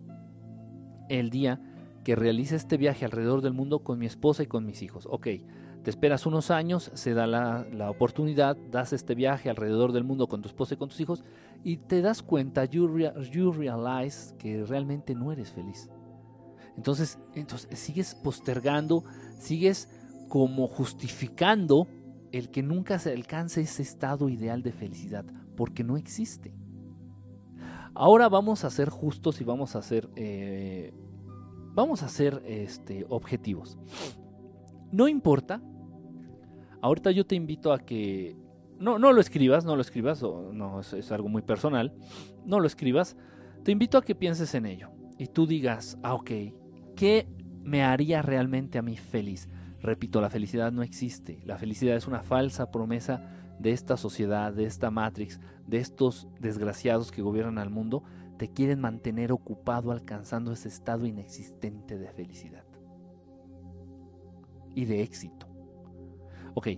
el 1.09 1.29
día 1.29 1.61
que 2.03 2.15
realice 2.15 2.55
este 2.55 2.77
viaje 2.77 3.05
alrededor 3.05 3.41
del 3.41 3.53
mundo 3.53 3.79
con 3.79 3.99
mi 3.99 4.07
esposa 4.07 4.41
y 4.41 4.47
con 4.47 4.65
mis 4.65 4.81
hijos. 4.81 5.07
Ok, 5.09 5.27
te 5.87 5.91
esperas 5.91 6.25
unos 6.25 6.51
años, 6.51 6.91
se 6.95 7.13
da 7.13 7.27
la, 7.27 7.65
la, 7.71 7.89
oportunidad, 7.89 8.57
das 8.57 8.91
este 8.91 9.15
viaje 9.15 9.49
alrededor 9.49 9.93
del 9.93 10.03
mundo 10.03 10.27
con 10.27 10.41
tu 10.41 10.49
esposa 10.49 10.73
y 10.73 10.77
con 10.77 10.89
tus 10.89 10.99
hijos 10.99 11.23
y 11.63 11.77
te 11.77 12.01
das 12.01 12.21
cuenta, 12.21 12.65
you, 12.65 12.89
you 13.31 13.53
realize 13.53 14.35
que 14.37 14.65
realmente 14.65 15.15
no 15.15 15.31
eres 15.31 15.53
feliz. 15.53 15.89
Entonces, 16.75 17.17
entonces 17.35 17.79
sigues 17.79 18.15
postergando, 18.15 19.05
sigues 19.39 19.87
como 20.27 20.67
justificando 20.67 21.87
el 22.33 22.51
que 22.51 22.63
nunca 22.63 22.99
se 22.99 23.13
alcance 23.13 23.61
ese 23.61 23.83
estado 23.83 24.27
ideal 24.27 24.63
de 24.63 24.73
felicidad, 24.73 25.23
porque 25.55 25.85
no 25.85 25.95
existe. 25.95 26.53
Ahora 27.93 28.27
vamos 28.27 28.65
a 28.65 28.69
ser 28.71 28.89
justos 28.89 29.39
y 29.39 29.45
vamos 29.45 29.77
a 29.77 29.81
ser, 29.81 30.09
eh, 30.17 30.93
vamos 31.73 32.03
a 32.03 32.09
ser 32.09 32.43
este, 32.45 33.05
objetivos. 33.07 33.77
No 34.91 35.07
importa. 35.07 35.61
Ahorita 36.81 37.11
yo 37.11 37.25
te 37.25 37.35
invito 37.35 37.73
a 37.73 37.79
que 37.79 38.35
no, 38.79 38.99
no 38.99 39.11
lo 39.13 39.21
escribas, 39.21 39.65
no 39.65 39.75
lo 39.75 39.81
escribas, 39.81 40.21
no 40.21 40.79
es, 40.79 40.93
es 40.93 41.11
algo 41.11 41.29
muy 41.29 41.41
personal. 41.41 41.93
No 42.45 42.59
lo 42.59 42.67
escribas. 42.67 43.17
Te 43.63 43.71
invito 43.71 43.97
a 43.97 44.03
que 44.03 44.15
pienses 44.15 44.53
en 44.55 44.65
ello 44.65 44.89
y 45.17 45.27
tú 45.27 45.47
digas, 45.47 45.97
ah, 46.03 46.13
ok, 46.13 46.31
¿qué 46.95 47.27
me 47.63 47.83
haría 47.83 48.21
realmente 48.21 48.77
a 48.77 48.81
mí 48.81 48.97
feliz? 48.97 49.49
Repito, 49.81 50.21
la 50.21 50.29
felicidad 50.29 50.71
no 50.71 50.83
existe. 50.83 51.41
La 51.45 51.57
felicidad 51.57 51.95
es 51.95 52.07
una 52.07 52.21
falsa 52.21 52.71
promesa 52.71 53.21
de 53.59 53.71
esta 53.71 53.97
sociedad, 53.97 54.53
de 54.53 54.65
esta 54.65 54.91
Matrix, 54.91 55.39
de 55.65 55.79
estos 55.79 56.27
desgraciados 56.39 57.11
que 57.11 57.21
gobiernan 57.21 57.57
al 57.57 57.69
mundo, 57.69 58.03
te 58.37 58.49
quieren 58.49 58.79
mantener 58.79 59.31
ocupado 59.31 59.91
alcanzando 59.91 60.51
ese 60.51 60.67
estado 60.67 61.05
inexistente 61.05 61.97
de 61.97 62.11
felicidad 62.11 62.65
y 64.75 64.85
de 64.85 65.01
éxito. 65.01 65.46
Ok, 66.57 66.69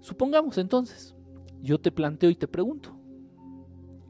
supongamos 0.00 0.58
entonces, 0.58 1.14
yo 1.60 1.80
te 1.80 1.92
planteo 1.92 2.28
y 2.28 2.34
te 2.34 2.48
pregunto, 2.48 2.98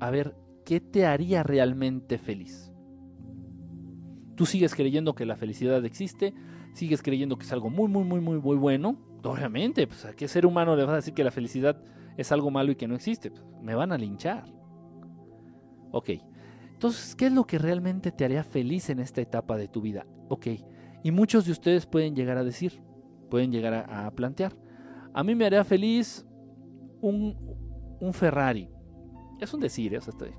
a 0.01 0.09
ver, 0.09 0.35
¿qué 0.65 0.81
te 0.81 1.05
haría 1.05 1.43
realmente 1.43 2.17
feliz? 2.17 2.73
Tú 4.37 4.47
sigues 4.47 4.75
creyendo 4.75 5.15
que 5.15 5.27
la 5.27 5.37
felicidad 5.37 5.85
existe, 5.85 6.33
sigues 6.73 7.03
creyendo 7.03 7.37
que 7.37 7.45
es 7.45 7.53
algo 7.53 7.69
muy, 7.69 7.89
muy, 7.89 8.05
muy, 8.05 8.23
muy, 8.23 8.41
muy 8.41 8.57
bueno, 8.57 8.97
obviamente, 9.23 9.87
pues 9.87 10.07
a 10.07 10.15
qué 10.15 10.27
ser 10.29 10.47
humano 10.47 10.77
le 10.77 10.85
vas 10.85 10.95
a 10.95 10.97
decir 10.97 11.13
que 11.13 11.25
la 11.25 11.31
felicidad 11.31 11.85
es 12.17 12.33
algo 12.33 12.51
malo 12.51 12.73
y 12.73 12.77
que 12.77 12.89
no 12.89 12.95
existe. 12.95 13.31
Pues, 13.31 13.45
me 13.61 13.75
van 13.75 13.93
a 13.93 13.99
linchar. 13.99 14.51
Ok, 15.91 16.09
entonces, 16.73 17.15
¿qué 17.17 17.27
es 17.27 17.33
lo 17.35 17.47
que 17.47 17.59
realmente 17.59 18.13
te 18.13 18.25
haría 18.25 18.45
feliz 18.45 18.89
en 18.89 18.99
esta 18.99 19.21
etapa 19.21 19.59
de 19.59 19.69
tu 19.69 19.83
vida? 19.83 20.07
Ok, 20.31 20.47
y 21.05 21.11
muchos 21.11 21.45
de 21.45 21.53
ustedes 21.53 21.85
pueden 21.85 22.17
llegar 22.17 22.39
a 22.39 22.45
decir, 22.45 22.81
pueden 23.33 23.51
llegar 23.51 23.73
a, 23.89 24.11
plantear, 24.11 24.55
a 25.13 25.23
mí 25.25 25.35
me 25.35 25.47
haría 25.47 25.65
feliz 25.65 26.27
un, 27.01 27.37
un 28.01 28.13
Ferrari. 28.13 28.69
Es 29.41 29.53
un 29.53 29.61
decir, 29.61 29.95
eso 29.95 30.11
estoy. 30.11 30.33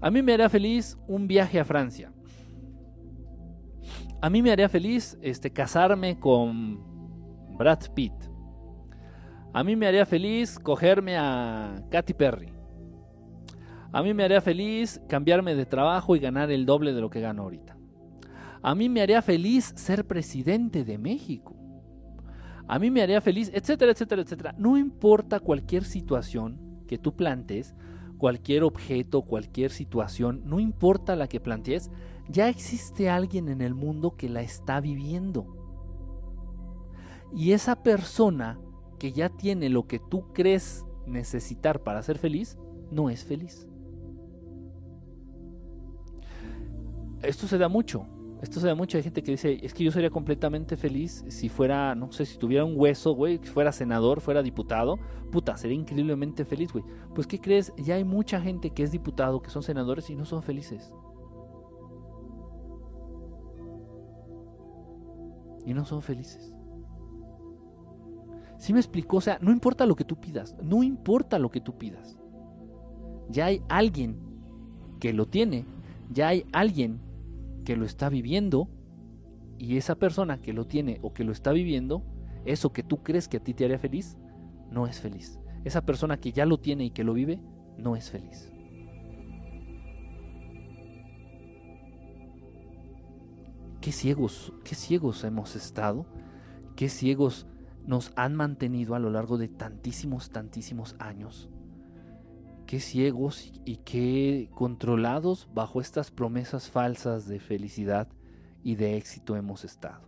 A 0.00 0.10
mí 0.10 0.22
me 0.22 0.32
haría 0.32 0.48
feliz 0.48 0.96
un 1.06 1.26
viaje 1.26 1.60
a 1.60 1.64
Francia 1.64 2.12
a 4.22 4.28
mí 4.28 4.42
me 4.42 4.52
haría 4.52 4.68
feliz 4.68 5.18
este, 5.22 5.50
casarme 5.50 6.18
con 6.18 6.78
Brad 7.56 7.80
Pitt. 7.94 8.12
A 9.52 9.64
mí 9.64 9.76
me 9.76 9.86
haría 9.86 10.04
feliz 10.04 10.58
cogerme 10.58 11.16
a 11.16 11.82
Katy 11.90 12.14
Perry. 12.14 12.52
A 13.92 14.02
mí 14.02 14.14
me 14.14 14.22
haría 14.22 14.40
feliz 14.40 15.00
cambiarme 15.08 15.54
de 15.54 15.66
trabajo 15.66 16.14
y 16.14 16.20
ganar 16.20 16.50
el 16.50 16.66
doble 16.66 16.92
de 16.92 17.00
lo 17.00 17.10
que 17.10 17.20
gano 17.20 17.42
ahorita. 17.42 17.76
A 18.62 18.74
mí 18.74 18.88
me 18.88 19.00
haría 19.00 19.22
feliz 19.22 19.72
ser 19.74 20.06
presidente 20.06 20.84
de 20.84 20.98
México. 20.98 21.56
A 22.70 22.78
mí 22.78 22.88
me 22.88 23.02
haría 23.02 23.20
feliz, 23.20 23.50
etcétera, 23.52 23.90
etcétera, 23.90 24.22
etcétera. 24.22 24.54
No 24.56 24.78
importa 24.78 25.40
cualquier 25.40 25.82
situación 25.82 26.84
que 26.86 26.98
tú 26.98 27.16
plantes, 27.16 27.74
cualquier 28.16 28.62
objeto, 28.62 29.22
cualquier 29.22 29.72
situación, 29.72 30.42
no 30.44 30.60
importa 30.60 31.16
la 31.16 31.26
que 31.26 31.40
plantees, 31.40 31.90
ya 32.28 32.48
existe 32.48 33.10
alguien 33.10 33.48
en 33.48 33.60
el 33.60 33.74
mundo 33.74 34.14
que 34.16 34.28
la 34.28 34.42
está 34.42 34.80
viviendo. 34.80 35.48
Y 37.34 37.54
esa 37.54 37.82
persona 37.82 38.60
que 39.00 39.10
ya 39.10 39.30
tiene 39.30 39.68
lo 39.68 39.88
que 39.88 39.98
tú 39.98 40.32
crees 40.32 40.86
necesitar 41.08 41.82
para 41.82 42.04
ser 42.04 42.18
feliz, 42.18 42.56
no 42.92 43.10
es 43.10 43.24
feliz. 43.24 43.66
Esto 47.20 47.48
se 47.48 47.58
da 47.58 47.68
mucho. 47.68 48.06
Esto 48.40 48.60
se 48.60 48.66
da 48.66 48.74
mucho. 48.74 49.00
Gente 49.02 49.22
que 49.22 49.32
dice, 49.32 49.58
es 49.62 49.74
que 49.74 49.84
yo 49.84 49.90
sería 49.90 50.10
completamente 50.10 50.76
feliz 50.76 51.24
si 51.28 51.48
fuera, 51.48 51.94
no 51.94 52.10
sé, 52.10 52.24
si 52.24 52.38
tuviera 52.38 52.64
un 52.64 52.74
hueso, 52.76 53.12
güey, 53.12 53.38
si 53.42 53.48
fuera 53.48 53.72
senador, 53.72 54.20
fuera 54.20 54.42
diputado. 54.42 54.98
Puta, 55.30 55.56
sería 55.56 55.76
increíblemente 55.76 56.44
feliz, 56.44 56.72
güey. 56.72 56.84
Pues, 57.14 57.26
¿qué 57.26 57.38
crees? 57.38 57.72
Ya 57.76 57.96
hay 57.96 58.04
mucha 58.04 58.40
gente 58.40 58.70
que 58.70 58.82
es 58.82 58.92
diputado, 58.92 59.42
que 59.42 59.50
son 59.50 59.62
senadores 59.62 60.08
y 60.10 60.16
no 60.16 60.24
son 60.24 60.42
felices. 60.42 60.92
y 65.64 65.74
no 65.74 65.84
son 65.84 66.02
felices. 66.02 66.52
¿Sí 68.58 68.72
me 68.72 68.80
explicó? 68.80 69.18
O 69.18 69.20
sea, 69.20 69.38
no 69.40 69.52
importa 69.52 69.86
lo 69.86 69.96
que 69.96 70.04
tú 70.04 70.16
pidas, 70.20 70.56
no 70.62 70.82
importa 70.82 71.38
lo 71.38 71.50
que 71.50 71.60
tú 71.60 71.78
pidas. 71.78 72.18
Ya 73.28 73.46
hay 73.46 73.62
alguien 73.68 74.18
que 74.98 75.12
lo 75.12 75.26
tiene, 75.26 75.64
ya 76.12 76.28
hay 76.28 76.44
alguien 76.52 77.00
que 77.64 77.76
lo 77.76 77.84
está 77.84 78.08
viviendo 78.08 78.68
y 79.58 79.76
esa 79.76 79.96
persona 79.96 80.40
que 80.40 80.52
lo 80.52 80.66
tiene 80.66 80.98
o 81.02 81.12
que 81.12 81.24
lo 81.24 81.32
está 81.32 81.52
viviendo, 81.52 82.02
eso 82.44 82.72
que 82.72 82.82
tú 82.82 83.02
crees 83.02 83.28
que 83.28 83.38
a 83.38 83.44
ti 83.44 83.54
te 83.54 83.64
haría 83.64 83.78
feliz, 83.78 84.16
no 84.70 84.86
es 84.86 85.00
feliz. 85.00 85.38
Esa 85.64 85.84
persona 85.84 86.18
que 86.18 86.32
ya 86.32 86.46
lo 86.46 86.58
tiene 86.58 86.84
y 86.84 86.90
que 86.90 87.04
lo 87.04 87.12
vive, 87.12 87.40
no 87.76 87.96
es 87.96 88.10
feliz. 88.10 88.50
qué 93.80 93.92
ciegos, 93.92 94.52
qué 94.62 94.74
ciegos 94.74 95.24
hemos 95.24 95.56
estado, 95.56 96.06
qué 96.76 96.88
ciegos 96.88 97.46
nos 97.86 98.12
han 98.14 98.36
mantenido 98.36 98.94
a 98.94 98.98
lo 98.98 99.10
largo 99.10 99.38
de 99.38 99.48
tantísimos, 99.48 100.30
tantísimos 100.30 100.96
años. 100.98 101.48
Qué 102.70 102.78
ciegos 102.78 103.52
y 103.64 103.78
qué 103.78 104.48
controlados 104.54 105.48
bajo 105.52 105.80
estas 105.80 106.12
promesas 106.12 106.70
falsas 106.70 107.26
de 107.26 107.40
felicidad 107.40 108.06
y 108.62 108.76
de 108.76 108.96
éxito 108.96 109.34
hemos 109.34 109.64
estado. 109.64 110.06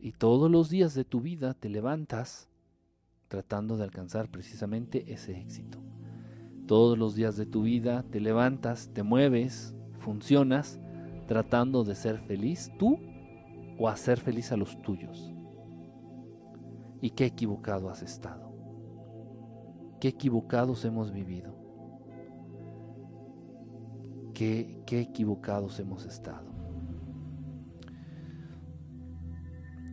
Y 0.00 0.10
todos 0.10 0.50
los 0.50 0.68
días 0.68 0.94
de 0.94 1.04
tu 1.04 1.20
vida 1.20 1.54
te 1.54 1.68
levantas 1.68 2.48
tratando 3.28 3.76
de 3.76 3.84
alcanzar 3.84 4.28
precisamente 4.32 5.12
ese 5.12 5.40
éxito. 5.40 5.78
Todos 6.66 6.98
los 6.98 7.14
días 7.14 7.36
de 7.36 7.46
tu 7.46 7.62
vida 7.62 8.02
te 8.10 8.18
levantas, 8.18 8.90
te 8.92 9.04
mueves, 9.04 9.76
funcionas 10.00 10.80
tratando 11.28 11.84
de 11.84 11.94
ser 11.94 12.18
feliz 12.18 12.72
tú 12.80 12.98
o 13.78 13.88
hacer 13.88 14.18
feliz 14.18 14.50
a 14.50 14.56
los 14.56 14.82
tuyos. 14.82 15.32
Y 17.00 17.10
qué 17.10 17.26
equivocado 17.26 17.90
has 17.90 18.02
estado. 18.02 18.55
Qué 20.06 20.10
equivocados 20.10 20.84
hemos 20.84 21.12
vivido. 21.12 21.52
Qué, 24.34 24.84
equivocados 24.88 25.80
hemos 25.80 26.06
estado. 26.06 26.46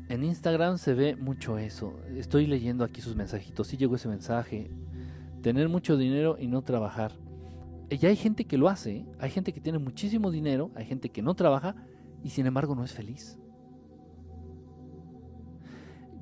En 0.10 0.24
Instagram 0.24 0.78
se 0.78 0.94
ve 0.94 1.16
mucho 1.16 1.58
eso. 1.58 2.00
Estoy 2.16 2.46
leyendo 2.46 2.84
aquí 2.84 3.02
sus 3.02 3.16
mensajitos. 3.16 3.66
Sí 3.66 3.76
llegó 3.76 3.96
ese 3.96 4.08
mensaje. 4.08 4.70
Tener 5.42 5.68
mucho 5.68 5.98
dinero 5.98 6.38
y 6.40 6.46
no 6.46 6.62
trabajar. 6.62 7.14
Y 7.90 8.06
hay 8.06 8.16
gente 8.16 8.46
que 8.46 8.60
lo 8.60 8.70
hace. 8.70 8.98
¿eh? 8.98 9.06
Hay 9.18 9.32
gente 9.32 9.52
que 9.52 9.62
tiene 9.62 9.80
muchísimo 9.80 10.30
dinero. 10.30 10.70
Hay 10.76 10.86
gente 10.86 11.10
que 11.10 11.24
no 11.24 11.34
trabaja 11.34 11.76
y 12.24 12.30
sin 12.30 12.46
embargo 12.46 12.76
no 12.76 12.84
es 12.84 12.94
feliz. 12.94 13.40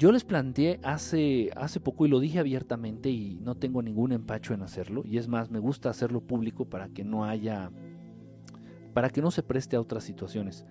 Yo 0.01 0.11
les 0.11 0.23
planteé 0.23 0.79
hace, 0.81 1.51
hace 1.55 1.79
poco 1.79 2.07
y 2.07 2.09
lo 2.09 2.19
dije 2.19 2.39
abiertamente 2.39 3.11
y 3.11 3.37
no 3.39 3.53
tengo 3.53 3.83
ningún 3.83 4.13
empacho 4.13 4.55
en 4.55 4.63
hacerlo. 4.63 5.03
Y 5.05 5.19
es 5.19 5.27
más, 5.27 5.51
me 5.51 5.59
gusta 5.59 5.91
hacerlo 5.91 6.21
público 6.21 6.65
para 6.65 6.89
que 6.89 7.03
no 7.03 7.23
haya, 7.23 7.69
para 8.95 9.11
que 9.11 9.21
no 9.21 9.29
se 9.29 9.43
preste 9.43 9.75
a 9.75 9.79
otras 9.79 10.03
situaciones. 10.03 10.65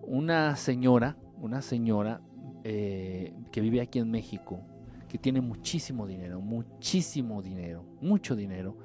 Una 0.00 0.56
señora, 0.56 1.18
una 1.36 1.60
señora 1.60 2.22
eh, 2.62 3.34
que 3.52 3.60
vive 3.60 3.82
aquí 3.82 3.98
en 3.98 4.10
México, 4.10 4.62
que 5.10 5.18
tiene 5.18 5.42
muchísimo 5.42 6.06
dinero, 6.06 6.40
muchísimo 6.40 7.42
dinero, 7.42 7.84
mucho 8.00 8.34
dinero, 8.34 8.78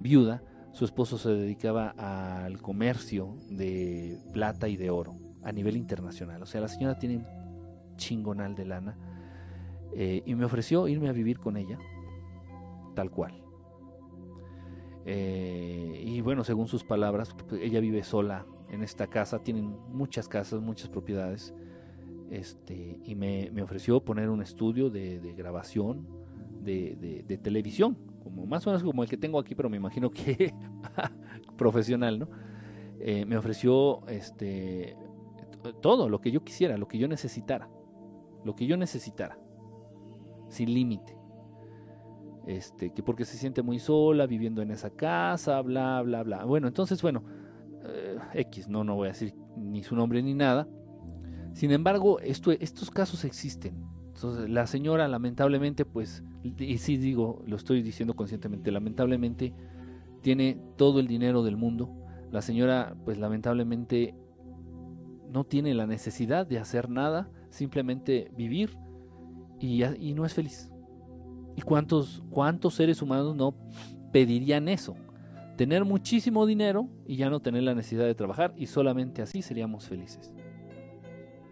viuda, 0.00 0.42
su 0.72 0.86
esposo 0.86 1.18
se 1.18 1.28
dedicaba 1.28 1.90
al 1.90 2.62
comercio 2.62 3.36
de 3.50 4.18
plata 4.32 4.66
y 4.68 4.78
de 4.78 4.88
oro 4.88 5.18
a 5.42 5.52
nivel 5.52 5.76
internacional. 5.76 6.42
O 6.42 6.46
sea, 6.46 6.62
la 6.62 6.68
señora 6.68 6.98
tiene 6.98 7.22
chingonal 7.98 8.54
de 8.54 8.64
lana 8.64 8.96
eh, 9.92 10.22
y 10.24 10.34
me 10.34 10.44
ofreció 10.44 10.88
irme 10.88 11.08
a 11.08 11.12
vivir 11.12 11.38
con 11.38 11.56
ella, 11.56 11.78
tal 12.94 13.10
cual. 13.10 13.42
Eh, 15.04 16.02
y 16.04 16.20
bueno, 16.20 16.42
según 16.42 16.66
sus 16.66 16.82
palabras, 16.82 17.34
pues, 17.48 17.62
ella 17.62 17.80
vive 17.80 18.02
sola 18.02 18.44
en 18.70 18.82
esta 18.82 19.06
casa, 19.06 19.38
tienen 19.38 19.76
muchas 19.88 20.28
casas, 20.28 20.60
muchas 20.60 20.88
propiedades, 20.88 21.54
este, 22.30 22.98
y 23.04 23.14
me, 23.14 23.50
ofreció 23.62 24.00
poner 24.04 24.28
un 24.28 24.42
estudio 24.42 24.90
de, 24.90 25.32
grabación 25.36 26.08
de, 26.64 27.38
televisión, 27.40 27.96
como 28.24 28.46
más 28.46 28.66
o 28.66 28.70
menos 28.70 28.82
como 28.82 29.04
el 29.04 29.08
que 29.08 29.16
tengo 29.16 29.38
aquí, 29.38 29.54
pero 29.54 29.70
me 29.70 29.76
imagino 29.76 30.10
que 30.10 30.52
profesional, 31.56 32.18
¿no? 32.18 32.28
Eh, 32.98 33.24
me 33.24 33.36
ofreció 33.36 34.04
este, 34.08 34.96
todo 35.80 36.08
lo 36.08 36.20
que 36.20 36.32
yo 36.32 36.42
quisiera, 36.42 36.76
lo 36.76 36.88
que 36.88 36.98
yo 36.98 37.06
necesitara, 37.06 37.68
lo 38.44 38.56
que 38.56 38.66
yo 38.66 38.76
necesitara 38.76 39.38
sin 40.48 40.72
límite. 40.72 41.16
Este, 42.46 42.90
que 42.90 43.02
porque 43.02 43.24
se 43.24 43.36
siente 43.36 43.62
muy 43.62 43.80
sola 43.80 44.26
viviendo 44.26 44.62
en 44.62 44.70
esa 44.70 44.90
casa, 44.90 45.60
bla, 45.62 46.00
bla, 46.02 46.22
bla. 46.22 46.44
Bueno, 46.44 46.68
entonces, 46.68 47.02
bueno, 47.02 47.24
eh, 47.84 48.18
X, 48.34 48.68
no, 48.68 48.84
no 48.84 48.94
voy 48.94 49.08
a 49.08 49.12
decir 49.12 49.34
ni 49.56 49.82
su 49.82 49.96
nombre 49.96 50.22
ni 50.22 50.34
nada. 50.34 50.68
Sin 51.54 51.72
embargo, 51.72 52.20
esto, 52.20 52.52
estos 52.52 52.90
casos 52.90 53.24
existen. 53.24 53.82
Entonces, 54.14 54.48
la 54.48 54.66
señora, 54.66 55.08
lamentablemente, 55.08 55.84
pues, 55.84 56.22
y 56.42 56.78
sí 56.78 56.96
digo, 56.96 57.42
lo 57.46 57.56
estoy 57.56 57.82
diciendo 57.82 58.14
conscientemente, 58.14 58.70
lamentablemente 58.70 59.52
tiene 60.22 60.58
todo 60.76 61.00
el 61.00 61.06
dinero 61.06 61.42
del 61.42 61.56
mundo. 61.56 61.90
La 62.30 62.42
señora, 62.42 62.94
pues, 63.04 63.18
lamentablemente 63.18 64.14
no 65.30 65.44
tiene 65.44 65.74
la 65.74 65.86
necesidad 65.86 66.46
de 66.46 66.58
hacer 66.58 66.88
nada, 66.88 67.28
simplemente 67.50 68.30
vivir 68.36 68.76
y, 69.60 70.12
no 70.14 70.24
es 70.24 70.34
feliz. 70.34 70.70
¿Y 71.56 71.62
cuántos, 71.62 72.22
cuántos 72.30 72.74
seres 72.74 73.00
humanos 73.00 73.34
no 73.34 73.54
pedirían 74.12 74.68
eso? 74.68 74.94
Tener 75.56 75.84
muchísimo 75.84 76.44
dinero 76.44 76.88
y 77.06 77.16
ya 77.16 77.30
no 77.30 77.40
tener 77.40 77.62
la 77.62 77.74
necesidad 77.74 78.04
de 78.04 78.14
trabajar 78.14 78.52
y 78.56 78.66
solamente 78.66 79.22
así 79.22 79.40
seríamos 79.40 79.88
felices. 79.88 80.32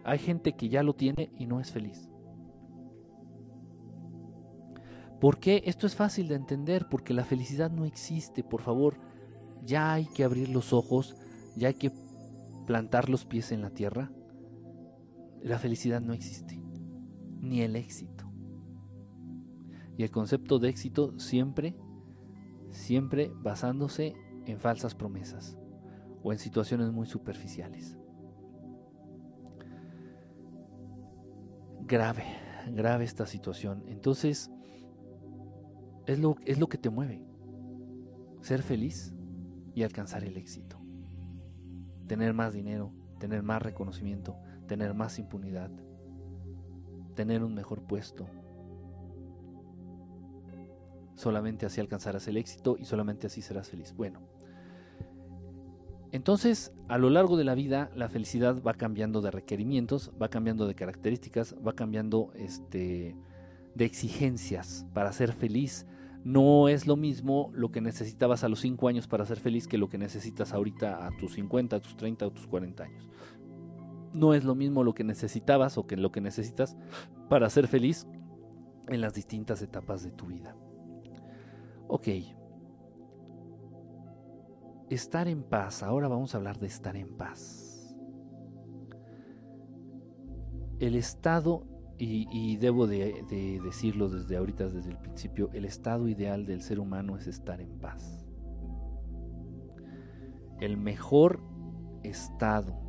Hay 0.03 0.19
gente 0.19 0.53
que 0.53 0.69
ya 0.69 0.83
lo 0.83 0.93
tiene 0.93 1.31
y 1.39 1.47
no 1.47 1.59
es 1.59 1.71
feliz. 1.71 2.09
¿Por 5.19 5.39
qué? 5.39 5.63
Esto 5.65 5.87
es 5.87 5.95
fácil 5.95 6.27
de 6.27 6.35
entender, 6.35 6.87
porque 6.89 7.13
la 7.13 7.23
felicidad 7.23 7.71
no 7.71 7.85
existe, 7.85 8.43
por 8.43 8.61
favor. 8.61 8.95
Ya 9.63 9.93
hay 9.93 10.05
que 10.05 10.23
abrir 10.23 10.49
los 10.49 10.73
ojos, 10.73 11.15
ya 11.55 11.69
hay 11.69 11.73
que 11.73 11.91
plantar 12.67 13.09
los 13.09 13.25
pies 13.25 13.51
en 13.51 13.61
la 13.61 13.71
tierra. 13.71 14.11
La 15.41 15.57
felicidad 15.57 16.01
no 16.01 16.13
existe 16.13 16.64
ni 17.45 17.61
el 17.61 17.75
éxito. 17.75 18.25
Y 19.97 20.03
el 20.03 20.11
concepto 20.11 20.59
de 20.59 20.69
éxito 20.69 21.17
siempre, 21.19 21.75
siempre 22.69 23.31
basándose 23.33 24.13
en 24.45 24.59
falsas 24.59 24.95
promesas 24.95 25.57
o 26.23 26.33
en 26.33 26.39
situaciones 26.39 26.91
muy 26.91 27.07
superficiales. 27.07 27.97
Grave, 31.87 32.23
grave 32.73 33.05
esta 33.05 33.25
situación. 33.27 33.83
Entonces, 33.87 34.51
es 36.07 36.19
lo, 36.19 36.35
es 36.45 36.59
lo 36.59 36.67
que 36.67 36.77
te 36.77 36.89
mueve. 36.89 37.23
Ser 38.41 38.63
feliz 38.63 39.13
y 39.73 39.83
alcanzar 39.83 40.23
el 40.23 40.35
éxito. 40.37 40.79
Tener 42.07 42.33
más 42.33 42.53
dinero, 42.53 42.91
tener 43.19 43.43
más 43.43 43.61
reconocimiento, 43.61 44.35
tener 44.67 44.93
más 44.93 45.19
impunidad, 45.19 45.71
tener 47.15 47.43
un 47.43 47.55
mejor 47.55 47.81
puesto. 47.81 48.27
Solamente 51.15 51.65
así 51.65 51.79
alcanzarás 51.79 52.27
el 52.27 52.37
éxito 52.37 52.75
y 52.77 52.85
solamente 52.85 53.27
así 53.27 53.41
serás 53.41 53.69
feliz. 53.69 53.93
Bueno, 53.95 54.19
entonces 56.11 56.73
a 56.87 56.97
lo 56.97 57.09
largo 57.09 57.37
de 57.37 57.45
la 57.45 57.55
vida 57.55 57.89
la 57.95 58.09
felicidad 58.09 58.61
va 58.61 58.73
cambiando 58.73 59.21
de 59.21 59.31
requerimientos, 59.31 60.11
va 60.21 60.29
cambiando 60.29 60.67
de 60.67 60.75
características, 60.75 61.55
va 61.65 61.73
cambiando 61.73 62.31
este, 62.35 63.15
de 63.73 63.85
exigencias 63.85 64.85
para 64.93 65.11
ser 65.13 65.31
feliz. 65.33 65.87
No 66.25 66.69
es 66.69 66.87
lo 66.87 66.95
mismo 66.95 67.51
lo 67.53 67.71
que 67.71 67.81
necesitabas 67.81 68.43
a 68.43 68.49
los 68.49 68.59
5 68.59 68.87
años 68.87 69.07
para 69.07 69.25
ser 69.25 69.39
feliz 69.39 69.67
que 69.67 69.77
lo 69.77 69.89
que 69.89 69.97
necesitas 69.97 70.53
ahorita 70.53 71.05
a 71.05 71.11
tus 71.17 71.33
50, 71.33 71.75
a 71.75 71.79
tus 71.79 71.95
30 71.95 72.27
o 72.27 72.31
tus 72.31 72.47
40 72.47 72.83
años 72.83 73.14
no 74.15 74.33
es 74.33 74.43
lo 74.43 74.55
mismo 74.55 74.83
lo 74.83 74.95
que 74.95 75.03
necesitabas 75.03 75.77
o 75.77 75.85
que 75.85 75.97
lo 75.97 76.11
que 76.11 76.21
necesitas 76.21 76.75
para 77.29 77.49
ser 77.49 77.67
feliz 77.67 78.07
en 78.87 79.01
las 79.01 79.13
distintas 79.13 79.61
etapas 79.61 80.03
de 80.03 80.11
tu 80.11 80.27
vida. 80.27 80.55
Ok. 81.87 82.07
Estar 84.89 85.27
en 85.27 85.43
paz. 85.43 85.83
Ahora 85.83 86.07
vamos 86.07 86.33
a 86.33 86.37
hablar 86.37 86.59
de 86.59 86.67
estar 86.67 86.95
en 86.95 87.15
paz. 87.17 87.95
El 90.79 90.95
estado, 90.95 91.63
y, 91.97 92.57
debo 92.57 92.85
de, 92.85 93.23
de 93.29 93.61
decirlo 93.63 94.09
desde 94.09 94.37
ahorita, 94.37 94.67
desde 94.67 94.91
el 94.91 94.97
principio, 94.97 95.49
el 95.53 95.65
estado 95.65 96.07
ideal 96.07 96.45
del 96.45 96.61
ser 96.61 96.79
humano 96.79 97.17
es 97.17 97.27
estar 97.27 97.61
en 97.61 97.79
paz. 97.79 98.25
El 100.59 100.77
mejor 100.77 101.41
estado 102.03 102.84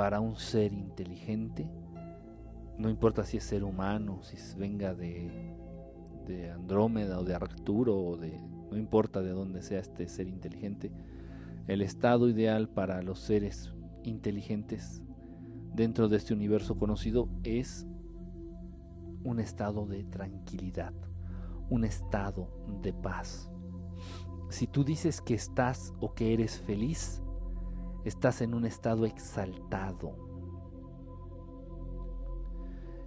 para 0.00 0.18
un 0.18 0.36
ser 0.36 0.72
inteligente, 0.72 1.68
no 2.78 2.88
importa 2.88 3.22
si 3.22 3.36
es 3.36 3.44
ser 3.44 3.64
humano, 3.64 4.22
si 4.22 4.38
venga 4.58 4.94
de, 4.94 5.54
de 6.26 6.50
Andrómeda 6.50 7.18
o 7.18 7.22
de 7.22 7.34
Arcturo 7.34 7.98
o 7.98 8.16
de 8.16 8.40
no 8.70 8.78
importa 8.78 9.20
de 9.20 9.32
dónde 9.32 9.60
sea 9.60 9.78
este 9.78 10.08
ser 10.08 10.26
inteligente, 10.26 10.90
el 11.66 11.82
estado 11.82 12.30
ideal 12.30 12.70
para 12.70 13.02
los 13.02 13.18
seres 13.18 13.74
inteligentes 14.02 15.02
dentro 15.74 16.08
de 16.08 16.16
este 16.16 16.32
universo 16.32 16.78
conocido 16.78 17.28
es 17.44 17.86
un 19.22 19.38
estado 19.38 19.84
de 19.84 20.04
tranquilidad, 20.04 20.94
un 21.68 21.84
estado 21.84 22.48
de 22.80 22.94
paz. 22.94 23.50
Si 24.48 24.66
tú 24.66 24.82
dices 24.82 25.20
que 25.20 25.34
estás 25.34 25.92
o 26.00 26.14
que 26.14 26.32
eres 26.32 26.58
feliz, 26.58 27.22
estás 28.04 28.40
en 28.40 28.54
un 28.54 28.64
estado 28.64 29.06
exaltado. 29.06 30.16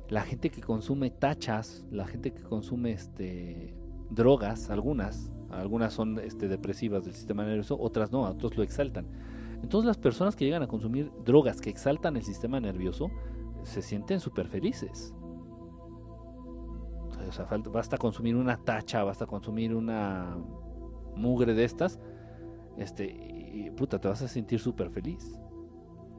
La 0.09 0.21
gente 0.21 0.49
que 0.49 0.61
consume 0.61 1.09
tachas, 1.09 1.85
la 1.89 2.05
gente 2.05 2.33
que 2.33 2.43
consume 2.43 2.91
este, 2.91 3.75
drogas, 4.09 4.69
algunas, 4.69 5.31
algunas 5.49 5.93
son 5.93 6.19
este, 6.19 6.47
depresivas 6.47 7.05
del 7.05 7.15
sistema 7.15 7.43
nervioso, 7.43 7.79
otras 7.79 8.11
no, 8.11 8.21
otros 8.21 8.55
lo 8.57 8.63
exaltan. 8.63 9.07
Entonces 9.61 9.87
las 9.87 9.97
personas 9.97 10.35
que 10.35 10.45
llegan 10.45 10.61
a 10.61 10.67
consumir 10.67 11.11
drogas 11.23 11.61
que 11.61 11.69
exaltan 11.69 12.17
el 12.17 12.23
sistema 12.23 12.59
nervioso 12.59 13.09
se 13.63 13.81
sienten 13.81 14.19
súper 14.19 14.47
felices. 14.47 15.13
O 17.27 17.31
sea, 17.31 17.47
basta 17.71 17.97
consumir 17.97 18.35
una 18.35 18.57
tacha, 18.57 19.03
basta 19.03 19.25
consumir 19.25 19.73
una 19.73 20.37
mugre 21.15 21.53
de 21.53 21.63
estas, 21.63 21.99
este, 22.77 23.32
y 23.53 23.69
puta, 23.69 23.99
te 23.99 24.07
vas 24.07 24.21
a 24.21 24.27
sentir 24.27 24.59
súper 24.59 24.89
feliz. 24.89 25.39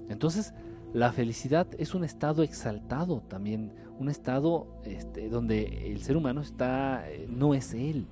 Entonces, 0.09 0.55
la 0.93 1.12
felicidad 1.12 1.66
es 1.78 1.95
un 1.95 2.05
estado 2.05 2.43
exaltado 2.43 3.20
también, 3.22 3.72
un 3.99 4.09
estado 4.09 4.80
este, 4.85 5.28
donde 5.28 5.91
el 5.91 6.03
ser 6.03 6.16
humano 6.16 6.41
está, 6.41 7.11
eh, 7.11 7.26
no 7.28 7.55
es 7.55 7.74
él. 7.74 8.07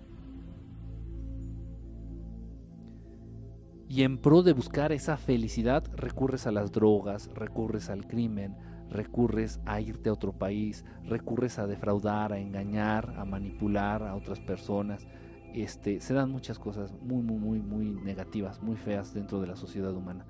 Y 3.89 4.03
en 4.03 4.19
pro 4.19 4.43
de 4.43 4.53
buscar 4.53 4.91
esa 4.91 5.17
felicidad, 5.17 5.85
recurres 5.95 6.47
a 6.47 6.51
las 6.51 6.73
drogas, 6.73 7.29
recurres 7.35 7.91
al 7.91 8.07
crimen, 8.07 8.57
recurres 8.91 9.61
a 9.67 9.81
irte 9.81 10.09
a 10.09 10.15
otro 10.15 10.33
país, 10.33 10.85
recurres 11.05 11.59
a 11.59 11.67
defraudar, 11.67 12.33
a 12.33 12.39
engañar, 12.39 13.15
a 13.17 13.25
manipular 13.25 14.03
a 14.03 14.15
otras 14.15 14.41
personas. 14.41 15.07
Este, 15.55 16.01
se 16.01 16.15
dan 16.15 16.31
muchas 16.31 16.59
cosas 16.59 16.93
muy, 17.03 17.23
muy, 17.23 17.39
muy, 17.39 17.61
muy 17.61 17.91
negativas, 18.03 18.63
muy 18.63 18.77
feas 18.77 19.13
dentro 19.13 19.41
de 19.41 19.47
la 19.47 19.57
sociedad 19.57 19.95
humana. 19.95 20.27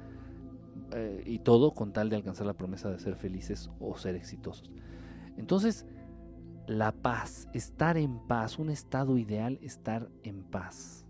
Eh, 0.94 1.22
y 1.26 1.38
todo 1.38 1.72
con 1.72 1.92
tal 1.92 2.10
de 2.10 2.16
alcanzar 2.16 2.46
la 2.46 2.52
promesa 2.54 2.90
de 2.90 2.98
ser 2.98 3.16
felices 3.16 3.70
o 3.80 3.96
ser 3.96 4.14
exitosos. 4.14 4.70
Entonces, 5.36 5.86
la 6.66 6.92
paz, 6.92 7.48
estar 7.54 7.96
en 7.96 8.18
paz, 8.26 8.58
un 8.58 8.70
estado 8.70 9.16
ideal, 9.16 9.58
estar 9.62 10.08
en 10.22 10.42
paz. 10.42 11.06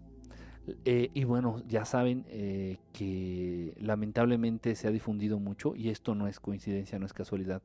Eh, 0.84 1.10
y 1.12 1.24
bueno, 1.24 1.62
ya 1.66 1.84
saben 1.84 2.24
eh, 2.28 2.78
que 2.92 3.74
lamentablemente 3.80 4.76
se 4.76 4.86
ha 4.86 4.92
difundido 4.92 5.40
mucho 5.40 5.74
y 5.74 5.88
esto 5.88 6.14
no 6.14 6.28
es 6.28 6.38
coincidencia, 6.38 6.98
no 6.98 7.06
es 7.06 7.12
casualidad. 7.12 7.62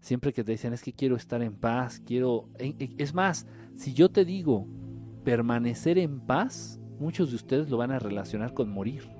Siempre 0.00 0.32
que 0.32 0.44
te 0.44 0.52
dicen 0.52 0.74
es 0.74 0.82
que 0.82 0.92
quiero 0.92 1.16
estar 1.16 1.42
en 1.42 1.54
paz, 1.54 2.00
quiero... 2.04 2.48
Es 2.58 3.14
más, 3.14 3.46
si 3.76 3.94
yo 3.94 4.10
te 4.10 4.26
digo 4.26 4.66
permanecer 5.26 5.98
en 5.98 6.20
paz, 6.20 6.78
muchos 7.00 7.30
de 7.30 7.36
ustedes 7.36 7.68
lo 7.68 7.78
van 7.78 7.90
a 7.90 7.98
relacionar 7.98 8.54
con 8.54 8.70
morir. 8.70 9.10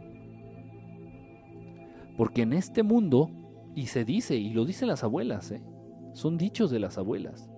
Porque 2.16 2.42
en 2.42 2.52
este 2.52 2.84
mundo, 2.84 3.28
y 3.74 3.86
se 3.86 4.04
dice, 4.04 4.36
y 4.36 4.54
lo 4.54 4.64
dicen 4.64 4.86
las 4.86 5.02
abuelas, 5.02 5.50
¿eh? 5.50 5.64
son 6.12 6.38
dichos 6.38 6.70
de 6.70 6.78
las 6.78 6.96
abuelas. 6.96 7.50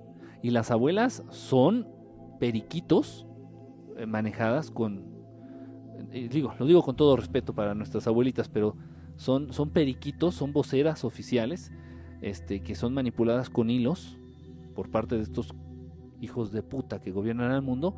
Y 0.42 0.49
las 0.49 0.70
abuelas 0.70 1.22
son 1.28 1.88
periquitos 2.40 3.26
eh, 3.99 4.07
manejadas 4.07 4.70
con, 4.70 5.05
eh, 6.11 6.30
digo, 6.32 6.55
lo 6.59 6.64
digo 6.64 6.82
con 6.82 6.96
todo 6.96 7.16
respeto 7.16 7.55
para 7.55 7.74
nuestras 7.74 8.07
abuelitas, 8.07 8.49
pero 8.49 8.76
son, 9.16 9.53
son 9.53 9.68
periquitos, 9.68 10.34
son 10.34 10.55
voceras 10.55 11.05
oficiales, 11.05 11.70
este, 12.22 12.62
que 12.62 12.74
son 12.74 12.94
manipuladas 12.94 13.51
con 13.51 13.68
hilos 13.68 14.18
por 14.74 14.90
parte 14.90 15.16
de 15.16 15.22
estos 15.22 15.55
hijos 16.22 16.51
de 16.51 16.62
puta 16.62 17.03
que 17.03 17.11
gobiernan 17.11 17.53
el 17.53 17.61
mundo. 17.61 17.94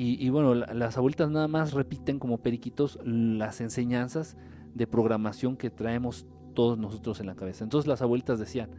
Y, 0.00 0.28
bueno, 0.28 0.54
las 0.54 0.96
abuelitas 0.96 1.28
nada 1.28 1.48
más 1.48 1.72
repiten 1.72 2.20
como 2.20 2.38
periquitos 2.38 3.00
las 3.04 3.60
enseñanzas 3.60 4.36
de 4.72 4.86
programación 4.86 5.56
que 5.56 5.70
traemos 5.70 6.24
todos 6.54 6.78
nosotros 6.78 7.18
en 7.18 7.26
la 7.26 7.34
cabeza. 7.34 7.64
Entonces 7.64 7.88
las 7.88 8.00
abuelitas 8.00 8.38
decían, 8.38 8.70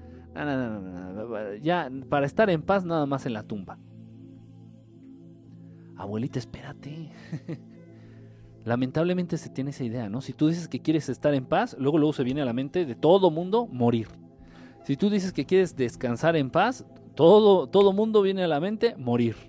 ya 1.61 1.91
para 2.07 2.26
estar 2.26 2.49
en 2.49 2.61
paz 2.61 2.86
nada 2.86 3.05
más 3.05 3.26
en 3.26 3.34
la 3.34 3.43
tumba. 3.43 3.78
Abuelita, 5.97 6.39
espérate. 6.39 7.11
Lamentablemente 8.63 9.38
se 9.38 9.49
tiene 9.49 9.72
esa 9.72 9.84
idea, 9.84 10.07
¿no? 10.07 10.22
Si 10.22 10.32
tú 10.32 10.47
dices 10.47 10.70
que 10.70 10.80
quieres 10.80 11.09
estar 11.09 11.34
en 11.34 11.45
paz, 11.45 11.76
luego 11.78 11.97
luego 11.97 12.13
se 12.13 12.24
viene 12.24 12.41
a 12.43 12.45
la 12.45 12.53
mente 12.53 12.86
de 12.86 12.95
todo 12.95 13.30
mundo 13.30 13.67
morir. 13.67 14.07
Si 14.86 14.95
tú 14.95 15.09
dices 15.09 15.34
que 15.34 15.45
quieres 15.45 15.76
descansar 15.76 16.38
en 16.38 16.49
paz, 16.49 16.86
todo 17.13 17.67
todo 17.67 17.91
mundo 17.91 18.22
viene 18.22 18.41
a 18.41 18.47
la 18.47 18.61
mente 18.61 18.95
morir. 18.95 19.49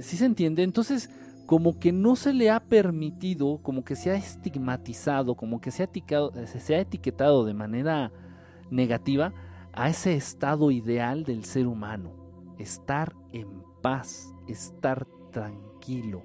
¿Sí 0.00 0.16
se 0.16 0.26
entiende? 0.26 0.62
Entonces, 0.62 1.10
como 1.46 1.78
que 1.78 1.92
no 1.92 2.16
se 2.16 2.32
le 2.32 2.50
ha 2.50 2.60
permitido, 2.60 3.58
como 3.62 3.84
que 3.84 3.96
se 3.96 4.10
ha 4.10 4.16
estigmatizado, 4.16 5.36
como 5.36 5.60
que 5.60 5.70
se 5.70 5.82
ha, 5.82 5.90
se 6.46 6.74
ha 6.74 6.80
etiquetado 6.80 7.44
de 7.44 7.54
manera 7.54 8.12
negativa 8.70 9.32
a 9.72 9.88
ese 9.88 10.14
estado 10.14 10.70
ideal 10.70 11.24
del 11.24 11.44
ser 11.44 11.66
humano, 11.66 12.54
estar 12.58 13.14
en 13.32 13.62
paz, 13.82 14.32
estar 14.48 15.06
tranquilo, 15.30 16.22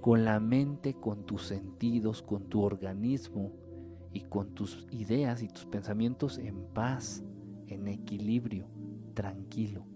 con 0.00 0.24
la 0.24 0.40
mente, 0.40 0.94
con 0.94 1.24
tus 1.24 1.46
sentidos, 1.46 2.22
con 2.22 2.48
tu 2.48 2.62
organismo 2.62 3.52
y 4.12 4.22
con 4.22 4.54
tus 4.54 4.86
ideas 4.90 5.42
y 5.42 5.48
tus 5.48 5.66
pensamientos 5.66 6.38
en 6.38 6.64
paz, 6.72 7.22
en 7.66 7.88
equilibrio, 7.88 8.66
tranquilo. 9.14 9.89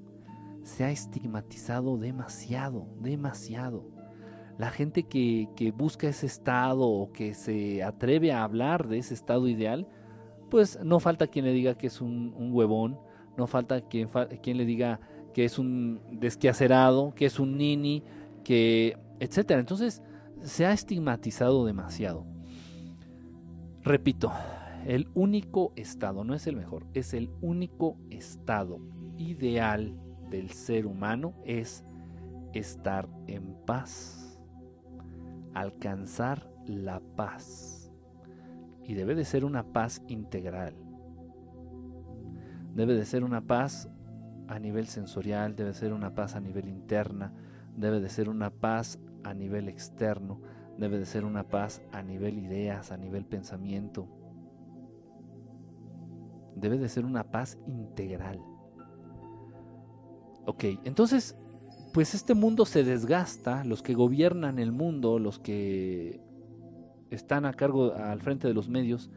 Se 0.65 0.85
ha 0.85 0.91
estigmatizado 0.91 1.97
demasiado, 1.99 2.89
demasiado 3.01 3.95
la 4.59 4.71
gente 4.71 5.05
que, 5.05 5.73
busca 5.77 6.09
ese 6.09 6.27
estado 6.27 6.87
o 6.87 7.13
que 7.13 7.35
se 7.35 7.83
atreve 7.83 8.33
a 8.33 8.45
hablar 8.45 8.89
de 8.89 8.99
ese 8.99 9.15
estado 9.15 9.49
ideal, 9.49 9.89
pues 10.51 10.79
no 10.83 11.01
falta 11.01 11.27
quien 11.27 11.45
le 11.45 11.53
diga 11.53 11.77
que 11.77 11.89
es 11.89 12.01
un, 12.01 12.33
huevón, 12.53 12.99
no 13.37 13.47
falta 13.47 13.81
quien, 13.81 14.09
quien, 14.43 14.57
le 14.57 14.65
diga 14.65 15.01
que 15.33 15.45
es 15.45 15.59
un 15.59 16.01
desquacerado, 16.13 17.15
que 17.15 17.27
es 17.27 17.41
un 17.41 17.57
nini, 17.57 18.05
que 18.45 18.97
etcétera. 19.19 19.59
Entonces 19.59 20.03
se 20.43 20.67
ha 20.67 20.73
estigmatizado 20.73 21.65
demasiado. 21.65 22.25
Repito, 23.83 24.33
el 24.87 25.09
único 25.15 25.73
estado, 25.77 26.25
no 26.25 26.35
es 26.35 26.47
el 26.47 26.57
mejor, 26.57 26.87
es 26.95 27.13
el 27.13 27.31
único 27.41 27.97
estado 28.11 28.79
ideal 29.19 29.95
del 30.35 30.51
ser 30.51 30.87
humano 30.87 31.35
es 31.45 31.85
estar 32.53 33.09
en 33.27 33.55
paz 33.65 34.25
alcanzar 35.55 36.51
la 36.67 37.01
paz. 37.01 37.93
Y 38.83 38.95
debe 38.95 39.15
de 39.15 39.25
ser 39.25 39.45
una 39.45 39.63
paz 39.73 40.03
integral. 40.09 40.75
Debe 42.75 42.95
de 42.95 43.07
ser 43.07 43.25
una 43.25 43.41
paz 43.41 43.89
a 44.49 44.59
nivel 44.59 44.89
sensorial, 44.89 45.57
debe 45.57 45.73
ser 45.73 45.93
una 45.93 46.15
paz 46.15 46.35
a 46.35 46.41
nivel 46.41 46.69
interna, 46.69 47.33
debe 47.77 48.01
de 48.01 48.11
ser 48.11 48.29
una 48.29 48.51
paz 48.51 48.99
a 49.23 49.33
nivel 49.33 49.69
externo, 49.69 50.41
debe 50.77 50.99
de 50.99 51.07
ser 51.07 51.25
una 51.25 51.45
paz 51.45 51.81
a 51.93 52.03
nivel 52.03 52.39
ideas, 52.39 52.91
a 52.93 52.97
nivel 52.97 53.25
pensamiento. 53.25 54.09
Debe 56.57 56.79
de 56.79 56.89
ser 56.89 57.05
una 57.05 57.31
paz 57.31 57.59
integral. 57.67 58.41
Ok, 60.47 60.65
entonces 60.85 61.37
pues 61.95 62.13
este 62.15 62.35
mundo 62.35 62.67
se 62.67 62.83
desgasta, 62.83 63.63
los 63.63 63.81
que 63.81 63.95
gobiernan 63.95 64.59
el 64.59 64.73
mundo, 64.73 65.21
los 65.21 65.39
que 65.39 66.21
están 67.11 67.47
a 67.47 67.53
cargo 67.53 67.95
al 67.95 68.21
frente 68.21 68.49
de 68.49 68.55
los 68.55 68.69
medios, 68.69 69.11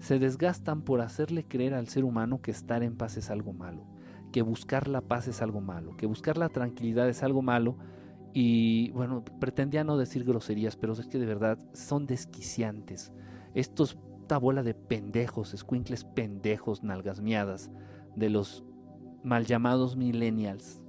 se 0.00 0.18
desgastan 0.18 0.80
por 0.80 1.02
hacerle 1.02 1.44
creer 1.44 1.74
al 1.74 1.88
ser 1.88 2.04
humano 2.04 2.40
que 2.40 2.50
estar 2.50 2.82
en 2.82 2.96
paz 2.96 3.18
es 3.18 3.30
algo 3.30 3.52
malo, 3.52 3.84
que 4.32 4.40
buscar 4.40 4.88
la 4.88 5.02
paz 5.02 5.28
es 5.28 5.42
algo 5.42 5.60
malo, 5.60 5.94
que 5.96 6.06
buscar 6.06 6.38
la 6.38 6.48
tranquilidad 6.48 7.06
es 7.08 7.22
algo 7.22 7.42
malo. 7.42 7.76
Y 8.32 8.90
bueno, 8.92 9.22
pretendía 9.38 9.84
no 9.84 9.98
decir 9.98 10.24
groserías, 10.24 10.74
pero 10.74 10.94
es 10.94 11.06
que 11.06 11.18
de 11.18 11.26
verdad 11.26 11.58
son 11.74 12.06
desquiciantes. 12.06 13.12
Estos, 13.54 13.98
bola 14.40 14.62
de 14.62 14.72
pendejos, 14.72 15.52
escuincles 15.52 16.04
pendejos, 16.04 16.82
nalgas 16.82 17.20
miadas, 17.20 17.70
de 18.16 18.30
los 18.30 18.64
mal 19.24 19.46
llamados 19.46 19.96
millennials, 19.96 20.82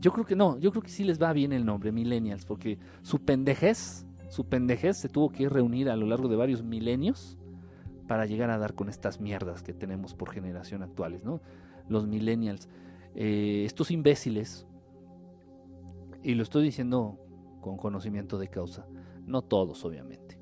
yo 0.00 0.12
creo 0.12 0.24
que 0.24 0.34
no, 0.34 0.58
yo 0.58 0.70
creo 0.70 0.82
que 0.82 0.90
sí 0.90 1.04
les 1.04 1.20
va 1.20 1.32
bien 1.32 1.52
el 1.52 1.66
nombre, 1.66 1.92
millennials, 1.92 2.46
porque 2.46 2.78
su 3.02 3.18
pendejez, 3.18 4.06
su 4.28 4.46
pendejez 4.46 4.96
se 4.96 5.08
tuvo 5.08 5.30
que 5.30 5.48
reunir 5.48 5.90
a 5.90 5.96
lo 5.96 6.06
largo 6.06 6.28
de 6.28 6.36
varios 6.36 6.62
milenios 6.62 7.36
para 8.08 8.24
llegar 8.26 8.50
a 8.50 8.58
dar 8.58 8.74
con 8.74 8.88
estas 8.88 9.20
mierdas 9.20 9.62
que 9.62 9.74
tenemos 9.74 10.14
por 10.14 10.30
generación 10.30 10.82
actuales, 10.82 11.22
¿no? 11.22 11.40
Los 11.88 12.06
millennials, 12.06 12.68
eh, 13.14 13.62
estos 13.66 13.90
imbéciles, 13.90 14.66
y 16.22 16.34
lo 16.34 16.42
estoy 16.42 16.64
diciendo 16.64 17.18
con 17.60 17.76
conocimiento 17.76 18.38
de 18.38 18.48
causa, 18.48 18.86
no 19.26 19.42
todos 19.42 19.84
obviamente. 19.84 20.38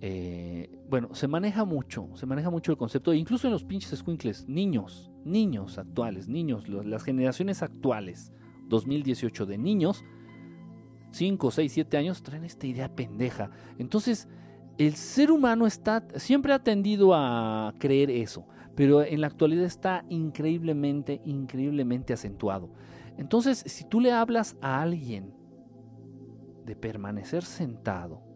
Eh, 0.00 0.78
bueno, 0.88 1.14
se 1.14 1.28
maneja 1.28 1.64
mucho, 1.64 2.08
se 2.14 2.26
maneja 2.26 2.50
mucho 2.50 2.72
el 2.72 2.78
concepto, 2.78 3.12
incluso 3.12 3.46
en 3.46 3.52
los 3.52 3.64
pinches 3.64 3.98
squinkles, 3.98 4.48
niños, 4.48 5.10
niños 5.24 5.78
actuales, 5.78 6.28
niños, 6.28 6.68
las 6.68 7.02
generaciones 7.02 7.62
actuales, 7.62 8.32
2018 8.68 9.46
de 9.46 9.58
niños, 9.58 10.04
5, 11.10 11.50
6, 11.50 11.72
7 11.72 11.96
años, 11.96 12.22
traen 12.22 12.44
esta 12.44 12.66
idea 12.66 12.94
pendeja. 12.94 13.50
Entonces, 13.78 14.28
el 14.78 14.94
ser 14.94 15.30
humano 15.30 15.66
está, 15.66 16.06
siempre 16.16 16.52
ha 16.52 16.58
tendido 16.58 17.14
a 17.14 17.72
creer 17.78 18.10
eso, 18.10 18.46
pero 18.74 19.02
en 19.02 19.20
la 19.20 19.28
actualidad 19.28 19.64
está 19.64 20.04
increíblemente, 20.08 21.20
increíblemente 21.24 22.12
acentuado. 22.12 22.70
Entonces, 23.16 23.62
si 23.66 23.84
tú 23.84 24.00
le 24.00 24.10
hablas 24.10 24.56
a 24.60 24.82
alguien 24.82 25.32
de 26.64 26.74
permanecer 26.74 27.44
sentado, 27.44 28.33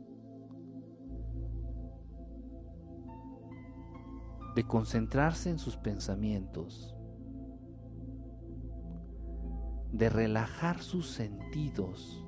de 4.58 4.64
concentrarse 4.64 5.50
en 5.50 5.60
sus 5.60 5.76
pensamientos, 5.76 6.96
de 9.92 10.10
relajar 10.10 10.82
sus 10.82 11.08
sentidos. 11.10 12.26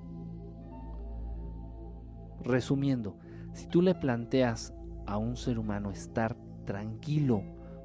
Resumiendo, 2.41 3.19
si 3.53 3.67
tú 3.67 3.83
le 3.83 3.97
planteas 3.97 4.73
a 5.09 5.19
un 5.19 5.37
ser 5.37 5.59
humano 5.59 5.91
estar 5.91 6.37
tranquilo 6.67 7.43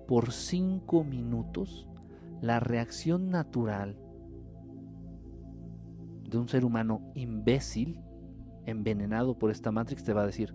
por 0.07 0.31
cinco 0.31 1.03
minutos, 1.03 1.87
la 2.39 2.59
reacción 2.59 3.31
natural 3.31 3.97
de 6.29 6.37
un 6.37 6.47
ser 6.47 6.65
humano 6.65 7.01
imbécil, 7.15 7.99
envenenado 8.67 9.39
por 9.39 9.49
esta 9.49 9.71
Matrix, 9.71 10.03
te 10.03 10.13
va 10.13 10.21
a 10.21 10.27
decir, 10.27 10.53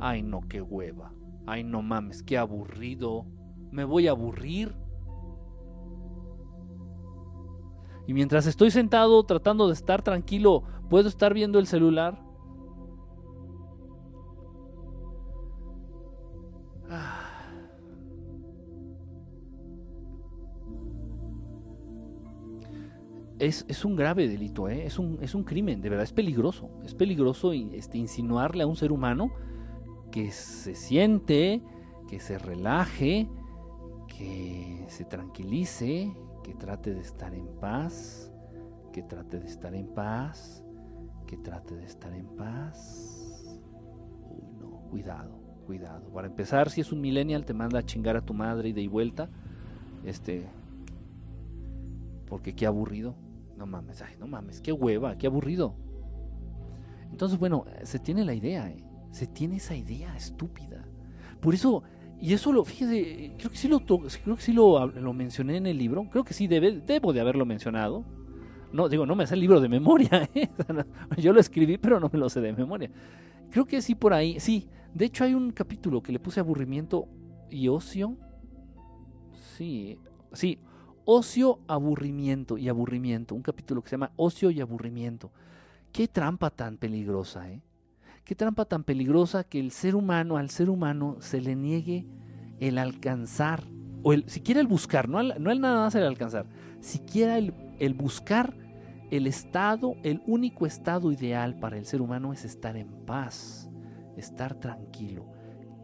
ay 0.00 0.24
no, 0.24 0.40
qué 0.40 0.60
hueva, 0.60 1.14
Ay, 1.48 1.64
no 1.64 1.80
mames, 1.80 2.22
qué 2.22 2.36
aburrido. 2.36 3.24
Me 3.70 3.84
voy 3.84 4.06
a 4.06 4.10
aburrir. 4.10 4.76
Y 8.06 8.12
mientras 8.12 8.46
estoy 8.46 8.70
sentado 8.70 9.24
tratando 9.24 9.66
de 9.66 9.72
estar 9.72 10.02
tranquilo, 10.02 10.64
¿puedo 10.90 11.08
estar 11.08 11.32
viendo 11.32 11.58
el 11.58 11.66
celular? 11.66 12.22
es, 23.38 23.84
un 23.86 23.96
grave 23.96 24.28
delito, 24.28 24.68
¿eh? 24.68 24.84
es, 24.84 24.98
un, 24.98 25.18
es 25.22 25.34
un 25.34 25.44
crimen, 25.44 25.80
de 25.80 25.88
verdad, 25.88 26.04
es 26.04 26.12
peligroso. 26.12 26.68
Es 26.84 26.94
peligroso 26.94 27.54
este, 27.54 27.96
insinuarle 27.96 28.64
a 28.64 28.66
un 28.66 28.76
ser 28.76 28.92
humano 28.92 29.32
que 30.10 30.30
se 30.30 30.74
siente, 30.74 31.62
que 32.08 32.20
se 32.20 32.38
relaje, 32.38 33.28
que 34.06 34.84
se 34.88 35.04
tranquilice, 35.04 36.12
que 36.42 36.54
trate 36.54 36.94
de 36.94 37.00
estar 37.00 37.34
en 37.34 37.46
paz, 37.60 38.32
que 38.92 39.02
trate 39.02 39.38
de 39.38 39.46
estar 39.46 39.74
en 39.74 39.86
paz, 39.88 40.64
que 41.26 41.36
trate 41.36 41.76
de 41.76 41.84
estar 41.84 42.12
en 42.12 42.26
paz. 42.28 43.58
Uy, 44.30 44.48
no, 44.58 44.70
cuidado, 44.90 45.38
cuidado. 45.66 46.10
Para 46.10 46.26
empezar, 46.26 46.70
si 46.70 46.80
es 46.80 46.90
un 46.90 47.00
millennial, 47.00 47.44
te 47.44 47.54
manda 47.54 47.78
a 47.78 47.84
chingar 47.84 48.16
a 48.16 48.22
tu 48.22 48.34
madre 48.34 48.70
y 48.70 48.72
de 48.72 48.88
vuelta. 48.88 49.28
Este, 50.04 50.46
porque 52.26 52.54
qué 52.54 52.66
aburrido. 52.66 53.14
No 53.56 53.66
mames, 53.66 54.00
ay, 54.02 54.14
no 54.18 54.26
mames, 54.26 54.60
qué 54.60 54.72
hueva, 54.72 55.18
qué 55.18 55.26
aburrido. 55.26 55.74
Entonces, 57.10 57.38
bueno, 57.38 57.64
se 57.82 57.98
tiene 57.98 58.24
la 58.24 58.34
idea, 58.34 58.70
¿eh? 58.70 58.87
Se 59.10 59.26
tiene 59.26 59.56
esa 59.56 59.74
idea 59.74 60.16
estúpida. 60.16 60.86
Por 61.40 61.54
eso, 61.54 61.82
y 62.20 62.32
eso 62.32 62.52
lo, 62.52 62.64
fíjese, 62.64 63.34
creo 63.38 63.50
que 63.50 63.56
sí 63.56 63.68
lo, 63.68 63.80
creo 63.80 64.36
que 64.36 64.42
sí 64.42 64.52
lo, 64.52 64.86
lo 64.86 65.12
mencioné 65.12 65.56
en 65.56 65.66
el 65.66 65.78
libro, 65.78 66.08
creo 66.10 66.24
que 66.24 66.34
sí 66.34 66.46
debe, 66.46 66.80
debo 66.80 67.12
de 67.12 67.20
haberlo 67.20 67.46
mencionado. 67.46 68.04
No, 68.72 68.88
digo, 68.88 69.06
no 69.06 69.16
me 69.16 69.24
hace 69.24 69.34
el 69.34 69.40
libro 69.40 69.60
de 69.60 69.68
memoria, 69.68 70.28
¿eh? 70.34 70.48
yo 71.16 71.32
lo 71.32 71.40
escribí, 71.40 71.78
pero 71.78 72.00
no 72.00 72.10
me 72.12 72.18
lo 72.18 72.28
sé 72.28 72.40
de 72.40 72.52
memoria. 72.52 72.90
Creo 73.50 73.66
que 73.66 73.80
sí 73.80 73.94
por 73.94 74.12
ahí, 74.12 74.40
sí. 74.40 74.68
De 74.92 75.04
hecho 75.06 75.24
hay 75.24 75.34
un 75.34 75.52
capítulo 75.52 76.02
que 76.02 76.12
le 76.12 76.18
puse 76.18 76.40
aburrimiento 76.40 77.08
y 77.50 77.68
ocio. 77.68 78.16
Sí, 79.56 79.98
sí, 80.32 80.58
Ocio, 81.10 81.60
aburrimiento 81.68 82.58
y 82.58 82.68
aburrimiento. 82.68 83.34
Un 83.34 83.40
capítulo 83.40 83.80
que 83.80 83.88
se 83.88 83.94
llama 83.94 84.12
Ocio 84.16 84.50
y 84.50 84.60
aburrimiento. 84.60 85.32
Qué 85.90 86.06
trampa 86.06 86.50
tan 86.50 86.76
peligrosa, 86.76 87.50
¿eh? 87.50 87.62
Qué 88.28 88.34
trampa 88.34 88.66
tan 88.66 88.84
peligrosa 88.84 89.42
que 89.42 89.58
el 89.58 89.70
ser 89.70 89.96
humano, 89.96 90.36
al 90.36 90.50
ser 90.50 90.68
humano, 90.68 91.16
se 91.20 91.40
le 91.40 91.56
niegue 91.56 92.04
el 92.60 92.76
alcanzar, 92.76 93.64
o 94.02 94.12
el, 94.12 94.28
siquiera 94.28 94.60
el 94.60 94.66
buscar, 94.66 95.08
no, 95.08 95.22
no 95.22 95.50
el 95.50 95.62
nada 95.62 95.84
más 95.84 95.94
el 95.94 96.02
alcanzar, 96.02 96.44
siquiera 96.82 97.38
el, 97.38 97.54
el 97.78 97.94
buscar 97.94 98.52
el 99.10 99.26
estado, 99.26 99.96
el 100.02 100.20
único 100.26 100.66
estado 100.66 101.10
ideal 101.10 101.58
para 101.58 101.78
el 101.78 101.86
ser 101.86 102.02
humano 102.02 102.34
es 102.34 102.44
estar 102.44 102.76
en 102.76 103.06
paz, 103.06 103.70
estar 104.18 104.56
tranquilo. 104.56 105.24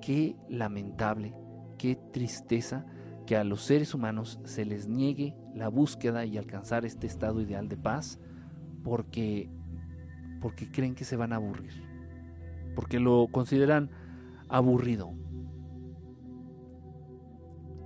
Qué 0.03 0.37
lamentable, 0.51 1.35
qué 1.79 1.97
tristeza 1.97 2.85
que 3.25 3.39
a 3.39 3.45
los 3.45 3.63
seres 3.63 3.95
humanos 3.95 4.39
se 4.45 4.67
les 4.67 4.87
niegue 4.87 5.35
la 5.55 5.69
búsqueda 5.69 6.27
y 6.27 6.37
alcanzar 6.37 6.85
este 6.85 7.07
estado 7.07 7.41
ideal 7.41 7.71
de 7.71 7.79
paz 7.79 8.21
porque, 8.83 9.49
porque 10.43 10.71
creen 10.71 10.95
que 10.95 11.07
se 11.07 11.17
van 11.17 11.33
a 11.33 11.37
aburrir, 11.37 11.94
porque 12.75 13.01
lo 13.01 13.29
consideran 13.31 13.91
aburrido. 14.49 15.13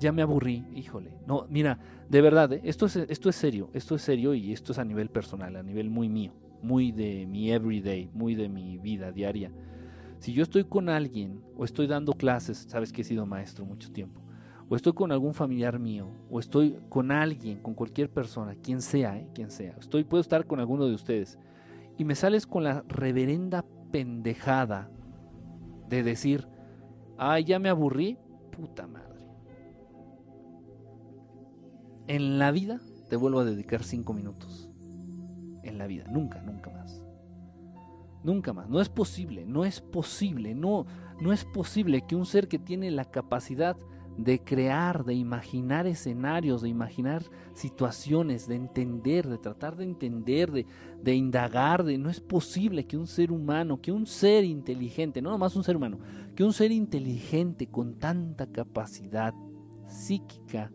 Ya 0.01 0.12
me 0.12 0.22
aburrí, 0.22 0.64
híjole. 0.74 1.12
No, 1.26 1.47
mira, 1.51 1.78
de 2.09 2.20
verdad, 2.20 2.53
¿eh? 2.53 2.61
esto 2.64 2.86
es, 2.86 2.97
esto 2.97 3.28
es 3.28 3.36
serio, 3.36 3.70
esto 3.72 3.95
es 3.95 4.03
serio 4.03 4.34
y 4.34 4.53
esto 4.53 4.72
es 4.72 4.78
a 4.78 4.84
nivel 4.84 5.11
personal, 5.11 5.57
a 5.57 5.62
nivel 5.62 5.91
muy 5.91 6.09
mío, 6.09 6.32
muy 6.62 6.93
de 6.93 7.26
mi 7.26 7.51
everyday, 7.51 8.09
muy 8.12 8.34
de 8.34 8.49
mi 8.49 8.78
vida 8.78 9.11
diaria. 9.12 9.51
Si 10.20 10.32
yo 10.32 10.43
estoy 10.43 10.64
con 10.64 10.89
alguien 10.89 11.43
o 11.57 11.64
estoy 11.64 11.86
dando 11.86 12.12
clases, 12.12 12.66
sabes 12.68 12.93
que 12.93 13.03
he 13.03 13.05
sido 13.05 13.26
maestro 13.26 13.64
mucho 13.64 13.91
tiempo, 13.93 14.20
o 14.68 14.76
estoy 14.76 14.93
con 14.93 15.11
algún 15.12 15.34
familiar 15.34 15.78
mío, 15.78 16.09
o 16.30 16.39
estoy 16.39 16.78
con 16.89 17.11
alguien, 17.11 17.61
con 17.61 17.74
cualquier 17.74 18.11
persona, 18.11 18.55
quien 18.55 18.82
sea, 18.82 19.16
¿eh? 19.16 19.28
quien 19.34 19.51
sea, 19.51 19.76
estoy, 19.80 20.05
puedo 20.05 20.20
estar 20.20 20.47
con 20.47 20.61
alguno 20.61 20.86
de 20.86 20.95
ustedes, 20.95 21.39
y 21.97 22.05
me 22.05 22.14
sales 22.14 22.47
con 22.47 22.64
la 22.64 22.84
reverenda 22.89 23.64
pendejada 23.91 24.91
de 25.89 26.03
decir, 26.03 26.49
ay, 27.16 27.45
ya 27.45 27.59
me 27.59 27.68
aburrí, 27.68 28.18
puta 28.51 28.86
madre. 28.86 29.09
En 32.07 32.39
la 32.39 32.51
vida 32.51 32.80
te 33.09 33.16
vuelvo 33.16 33.41
a 33.41 33.45
dedicar 33.45 33.82
cinco 33.82 34.12
minutos. 34.12 34.70
En 35.62 35.78
la 35.78 35.86
vida, 35.86 36.05
nunca, 36.09 36.41
nunca 36.43 36.70
más. 36.70 37.03
Nunca 38.22 38.53
más. 38.53 38.68
No 38.68 38.80
es 38.80 38.89
posible, 38.89 39.45
no 39.47 39.64
es 39.64 39.80
posible, 39.80 40.55
no, 40.55 40.86
no 41.20 41.32
es 41.32 41.45
posible 41.45 42.07
que 42.07 42.16
un 42.16 42.26
ser 42.26 42.49
que 42.49 42.59
tiene 42.59 42.91
la 42.91 43.05
capacidad 43.05 43.76
de 44.19 44.41
crear, 44.41 45.05
de 45.05 45.14
imaginar 45.14 45.87
escenarios, 45.87 46.61
de 46.61 46.69
imaginar 46.69 47.23
situaciones, 47.55 48.49
de 48.49 48.57
entender, 48.57 49.29
de 49.29 49.39
tratar 49.39 49.77
de 49.77 49.85
entender, 49.85 50.51
de, 50.51 51.14
indagar, 51.14 51.85
de 51.85 51.99
no 51.99 52.11
es 52.11 52.21
posible 52.21 52.85
que 52.85 52.97
un 52.97 53.07
ser 53.07 53.31
humano, 53.31 53.81
que 53.81 53.93
un 53.93 54.07
ser 54.07 54.43
inteligente, 54.45 55.23
no 55.23 55.31
nomás 55.31 55.55
un 55.55 55.62
ser 55.62 55.77
humano, 55.77 56.01
que 56.35 56.43
un 56.43 56.53
ser 56.53 56.73
inteligente 56.73 57.69
con 57.69 57.95
tanta 57.95 58.49
capacidad 58.49 59.33
psíquica 59.87 60.73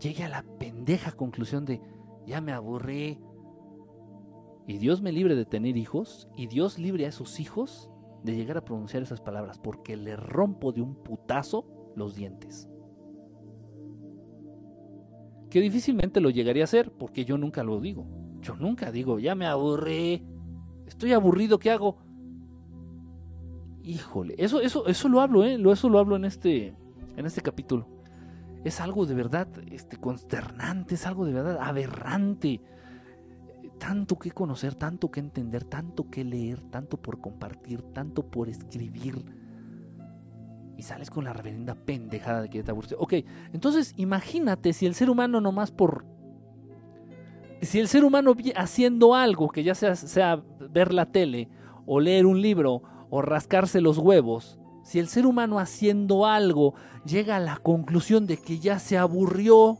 llegue 0.00 0.24
a 0.24 0.30
la 0.30 0.42
pendeja 0.58 1.12
conclusión 1.12 1.66
de 1.66 1.82
ya 2.26 2.40
me 2.40 2.52
aburrí. 2.52 3.20
Y 4.66 4.78
Dios 4.78 5.02
me 5.02 5.12
libre 5.12 5.34
de 5.34 5.44
tener 5.44 5.76
hijos, 5.76 6.28
y 6.34 6.46
Dios 6.46 6.78
libre 6.78 7.04
a 7.04 7.08
esos 7.08 7.40
hijos 7.40 7.91
de 8.22 8.36
llegar 8.36 8.56
a 8.56 8.64
pronunciar 8.64 9.02
esas 9.02 9.20
palabras 9.20 9.58
porque 9.58 9.96
le 9.96 10.16
rompo 10.16 10.72
de 10.72 10.82
un 10.82 10.94
putazo 10.94 11.92
los 11.96 12.14
dientes. 12.14 12.68
Que 15.50 15.60
difícilmente 15.60 16.20
lo 16.20 16.30
llegaría 16.30 16.62
a 16.62 16.64
hacer 16.64 16.92
porque 16.92 17.24
yo 17.24 17.36
nunca 17.36 17.62
lo 17.62 17.80
digo. 17.80 18.06
Yo 18.40 18.56
nunca 18.56 18.90
digo, 18.90 19.18
ya 19.18 19.34
me 19.34 19.46
aburrí, 19.46 20.26
estoy 20.86 21.12
aburrido, 21.12 21.58
¿qué 21.58 21.70
hago? 21.70 21.98
Híjole, 23.84 24.34
eso, 24.38 24.60
eso, 24.60 24.86
eso 24.86 25.08
lo 25.08 25.20
hablo, 25.20 25.44
¿eh? 25.44 25.60
Eso 25.70 25.88
lo 25.88 25.98
hablo 25.98 26.16
en 26.16 26.24
este, 26.24 26.72
en 27.16 27.26
este 27.26 27.40
capítulo. 27.40 27.86
Es 28.64 28.80
algo 28.80 29.06
de 29.06 29.14
verdad 29.14 29.48
este, 29.70 29.96
consternante, 29.96 30.94
es 30.94 31.06
algo 31.06 31.24
de 31.24 31.32
verdad 31.32 31.58
aberrante 31.60 32.60
tanto 33.82 34.16
que 34.16 34.30
conocer, 34.30 34.76
tanto 34.76 35.10
que 35.10 35.18
entender, 35.18 35.64
tanto 35.64 36.08
que 36.08 36.22
leer, 36.22 36.60
tanto 36.70 36.98
por 36.98 37.20
compartir, 37.20 37.82
tanto 37.82 38.22
por 38.22 38.48
escribir. 38.48 39.24
Y 40.76 40.82
sales 40.84 41.10
con 41.10 41.24
la 41.24 41.32
reverenda 41.32 41.74
pendejada 41.74 42.42
de 42.42 42.48
que 42.48 42.62
te 42.62 42.70
aburriste. 42.70 42.94
Ok, 42.96 43.14
entonces 43.52 43.92
imagínate 43.96 44.72
si 44.72 44.86
el 44.86 44.94
ser 44.94 45.10
humano 45.10 45.40
nomás 45.40 45.72
por... 45.72 46.04
Si 47.60 47.80
el 47.80 47.88
ser 47.88 48.04
humano 48.04 48.36
haciendo 48.54 49.16
algo, 49.16 49.48
que 49.48 49.64
ya 49.64 49.74
sea, 49.74 49.96
sea 49.96 50.40
ver 50.70 50.94
la 50.94 51.06
tele, 51.06 51.48
o 51.84 51.98
leer 51.98 52.24
un 52.24 52.40
libro, 52.40 52.84
o 53.10 53.20
rascarse 53.20 53.80
los 53.80 53.98
huevos, 53.98 54.60
si 54.84 55.00
el 55.00 55.08
ser 55.08 55.26
humano 55.26 55.58
haciendo 55.58 56.24
algo 56.24 56.74
llega 57.04 57.34
a 57.34 57.40
la 57.40 57.56
conclusión 57.56 58.28
de 58.28 58.36
que 58.36 58.60
ya 58.60 58.78
se 58.78 58.96
aburrió, 58.96 59.76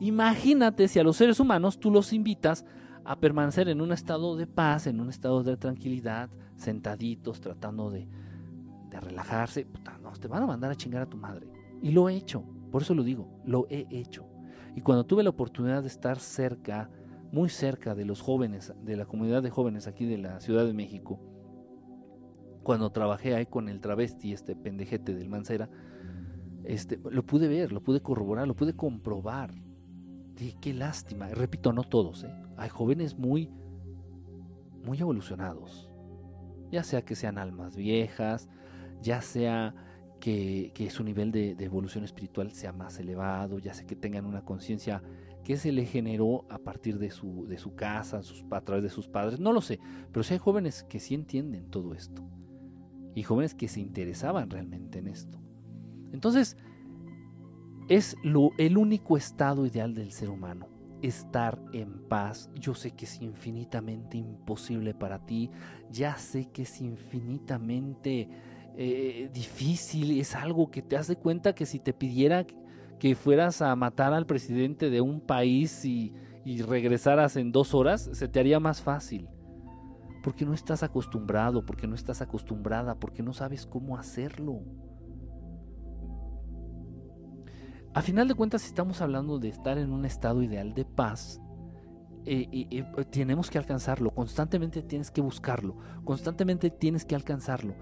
imagínate 0.00 0.88
si 0.88 0.98
a 0.98 1.04
los 1.04 1.16
seres 1.16 1.38
humanos 1.38 1.78
tú 1.78 1.92
los 1.92 2.12
invitas 2.12 2.64
a 3.08 3.18
permanecer 3.18 3.70
en 3.70 3.80
un 3.80 3.90
estado 3.90 4.36
de 4.36 4.46
paz, 4.46 4.86
en 4.86 5.00
un 5.00 5.08
estado 5.08 5.42
de 5.42 5.56
tranquilidad, 5.56 6.28
sentaditos, 6.56 7.40
tratando 7.40 7.90
de, 7.90 8.06
relajarse. 8.90 9.64
Puta, 9.64 9.96
no, 10.02 10.12
te 10.12 10.28
van 10.28 10.42
a 10.42 10.46
mandar 10.46 10.70
a 10.70 10.74
chingar 10.74 11.02
a 11.02 11.08
tu 11.08 11.16
madre. 11.16 11.46
Y 11.80 11.92
lo 11.92 12.10
he 12.10 12.16
hecho, 12.16 12.44
por 12.70 12.82
eso 12.82 12.94
lo 12.94 13.02
digo, 13.02 13.40
lo 13.46 13.66
he 13.70 13.86
hecho. 13.90 14.26
Y 14.76 14.82
cuando 14.82 15.06
tuve 15.06 15.22
la 15.22 15.30
oportunidad 15.30 15.80
de 15.80 15.88
estar 15.88 16.18
cerca, 16.18 16.90
muy 17.32 17.48
cerca 17.48 17.94
de 17.94 18.04
los 18.04 18.20
jóvenes, 18.20 18.74
de 18.82 18.96
la 18.96 19.06
comunidad 19.06 19.42
de 19.42 19.48
jóvenes 19.48 19.86
aquí 19.86 20.04
de 20.04 20.18
la 20.18 20.40
Ciudad 20.40 20.66
de 20.66 20.74
México, 20.74 21.18
cuando 22.62 22.90
trabajé 22.90 23.34
ahí 23.34 23.46
con 23.46 23.70
el 23.70 23.80
travesti, 23.80 24.34
este 24.34 24.54
pendejete 24.54 25.14
del 25.14 25.30
Mancera, 25.30 25.70
este, 26.64 27.00
lo 27.10 27.24
pude 27.24 27.48
ver, 27.48 27.72
lo 27.72 27.82
pude 27.82 28.02
corroborar, 28.02 28.46
lo 28.46 28.54
pude 28.54 28.74
comprobar 28.74 29.50
qué 30.60 30.74
lástima. 30.74 31.28
Repito, 31.28 31.72
no 31.72 31.82
todos. 31.82 32.24
¿eh? 32.24 32.47
Hay 32.58 32.68
jóvenes 32.68 33.16
muy, 33.16 33.50
muy 34.84 35.00
evolucionados. 35.00 35.90
Ya 36.70 36.82
sea 36.82 37.02
que 37.02 37.14
sean 37.14 37.38
almas 37.38 37.76
viejas, 37.76 38.50
ya 39.00 39.22
sea 39.22 39.74
que, 40.20 40.88
su 40.90 41.04
nivel 41.04 41.30
de, 41.32 41.56
evolución 41.60 42.04
espiritual 42.04 42.52
sea 42.52 42.72
más 42.72 42.98
elevado, 42.98 43.58
ya 43.58 43.72
sea 43.72 43.86
que 43.86 43.96
tengan 43.96 44.26
una 44.26 44.44
conciencia 44.44 45.02
que 45.44 45.56
se 45.56 45.72
le 45.72 45.86
generó 45.86 46.44
a 46.50 46.58
partir 46.58 46.98
de 46.98 47.10
su, 47.10 47.46
de 47.46 47.58
su 47.58 47.74
casa, 47.74 48.20
a 48.50 48.60
través 48.60 48.82
de 48.82 48.90
sus 48.90 49.08
padres, 49.08 49.40
no 49.40 49.52
lo 49.52 49.62
sé, 49.62 49.78
pero 50.12 50.22
si 50.22 50.34
hay 50.34 50.38
jóvenes 50.38 50.82
que 50.82 51.00
sí 51.00 51.14
entienden 51.14 51.70
todo 51.70 51.94
esto 51.94 52.28
y 53.14 53.22
jóvenes 53.22 53.54
que 53.54 53.68
se 53.68 53.80
interesaban 53.80 54.50
realmente 54.50 54.98
en 54.98 55.08
esto. 55.08 55.40
Entonces, 56.12 56.56
es 57.88 58.16
lo, 58.22 58.50
el 58.58 58.76
único 58.76 59.16
estado 59.16 59.64
ideal 59.64 59.94
del 59.94 60.12
ser 60.12 60.28
humano, 60.28 60.68
estar 61.02 61.60
en 61.72 62.08
paz. 62.08 62.50
Yo 62.54 62.74
sé 62.74 62.92
que 62.92 63.04
es 63.04 63.20
infinitamente 63.20 64.16
imposible 64.16 64.94
para 64.94 65.24
ti, 65.24 65.50
ya 65.90 66.16
sé 66.16 66.50
que 66.50 66.62
es 66.62 66.80
infinitamente 66.80 68.28
eh, 68.76 69.30
difícil, 69.32 70.20
es 70.20 70.34
algo 70.34 70.70
que 70.70 70.82
te 70.82 70.96
hace 70.96 71.16
cuenta 71.16 71.54
que 71.54 71.66
si 71.66 71.78
te 71.78 71.92
pidiera 71.92 72.46
que 72.98 73.14
fueras 73.14 73.62
a 73.62 73.74
matar 73.76 74.12
al 74.12 74.26
presidente 74.26 74.90
de 74.90 75.00
un 75.00 75.20
país 75.20 75.84
y, 75.84 76.12
y 76.44 76.62
regresaras 76.62 77.36
en 77.36 77.52
dos 77.52 77.74
horas, 77.74 78.08
se 78.12 78.28
te 78.28 78.40
haría 78.40 78.60
más 78.60 78.80
fácil. 78.80 79.28
Porque 80.22 80.44
no 80.44 80.52
estás 80.52 80.82
acostumbrado, 80.82 81.64
porque 81.64 81.86
no 81.86 81.94
estás 81.94 82.20
acostumbrada, 82.22 82.96
porque 82.96 83.22
no 83.22 83.32
sabes 83.32 83.66
cómo 83.66 83.96
hacerlo. 83.96 84.62
A 87.98 88.00
final 88.00 88.28
de 88.28 88.34
cuentas, 88.34 88.62
si 88.62 88.68
estamos 88.68 89.00
hablando 89.00 89.40
de 89.40 89.48
estar 89.48 89.76
en 89.76 89.90
un 89.90 90.04
estado 90.04 90.40
ideal 90.40 90.72
de 90.72 90.84
paz, 90.84 91.40
eh, 92.26 92.46
eh, 92.70 92.84
tenemos 93.10 93.50
que 93.50 93.58
alcanzarlo, 93.58 94.12
constantemente 94.12 94.82
tienes 94.82 95.10
que 95.10 95.20
buscarlo, 95.20 95.76
constantemente 96.04 96.70
tienes 96.70 97.04
que 97.04 97.16
alcanzarlo, 97.16 97.74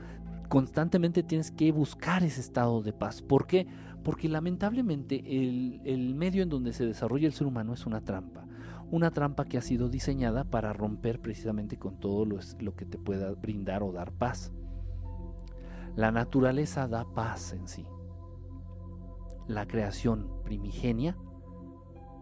constantemente 0.48 1.22
tienes 1.22 1.50
que 1.50 1.70
buscar 1.70 2.22
ese 2.22 2.40
estado 2.40 2.80
de 2.80 2.94
paz. 2.94 3.20
¿Por 3.20 3.46
qué? 3.46 3.66
Porque 4.02 4.30
lamentablemente 4.30 5.22
el, 5.26 6.14
medio 6.14 6.42
en 6.42 6.48
donde 6.48 6.72
se 6.72 6.86
desarrolla 6.86 7.26
el 7.26 7.34
ser 7.34 7.46
humano 7.46 7.74
es 7.74 7.84
una 7.84 8.00
trampa, 8.00 8.46
una 8.90 9.10
trampa 9.10 9.44
que 9.44 9.58
ha 9.58 9.60
sido 9.60 9.90
diseñada 9.90 10.44
para 10.44 10.72
romper 10.72 11.20
precisamente 11.20 11.78
con 11.78 12.00
todo 12.00 12.24
lo 12.24 12.74
que 12.74 12.86
te 12.86 12.96
pueda 12.96 13.32
brindar 13.32 13.82
o 13.82 13.92
dar 13.92 14.12
paz. 14.12 14.50
La 15.94 16.10
naturaleza 16.10 16.88
da 16.88 17.04
paz 17.04 17.52
en 17.52 17.68
sí 17.68 17.84
la 19.48 19.66
creación 19.66 20.28
primigenia 20.44 21.16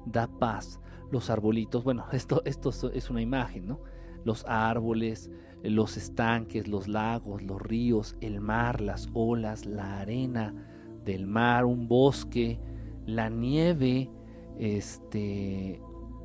da 0.06 0.26
paz. 0.26 0.80
Los 1.10 1.30
arbolitos, 1.30 1.84
bueno, 1.84 2.04
esto, 2.12 2.42
esto 2.44 2.70
es 2.90 3.10
una 3.10 3.22
imagen, 3.22 3.66
¿no? 3.66 3.80
Los 4.24 4.44
árboles, 4.46 5.30
los 5.62 5.96
estanques, 5.96 6.68
los 6.68 6.88
lagos, 6.88 7.42
los 7.42 7.60
ríos, 7.60 8.16
el 8.20 8.40
mar, 8.40 8.80
las 8.80 9.08
olas, 9.14 9.66
la 9.66 10.00
arena 10.00 10.54
del 11.04 11.26
mar, 11.26 11.64
un 11.64 11.88
bosque, 11.88 12.60
la 13.06 13.28
nieve, 13.28 14.10
este, 14.58 15.80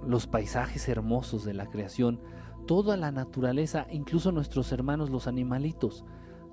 los 0.05 0.27
paisajes 0.27 0.87
hermosos 0.87 1.43
de 1.43 1.53
la 1.53 1.67
creación, 1.67 2.21
toda 2.67 2.97
la 2.97 3.11
naturaleza, 3.11 3.87
incluso 3.91 4.31
nuestros 4.31 4.71
hermanos 4.71 5.09
los 5.09 5.27
animalitos, 5.27 6.05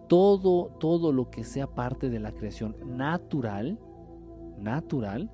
todo, 0.09 0.71
todo 0.81 1.13
lo 1.13 1.31
que 1.31 1.45
sea 1.45 1.67
parte 1.67 2.09
de 2.09 2.21
la 2.21 2.33
creación 2.33 2.77
natural, 2.97 3.79
natural, 4.59 5.31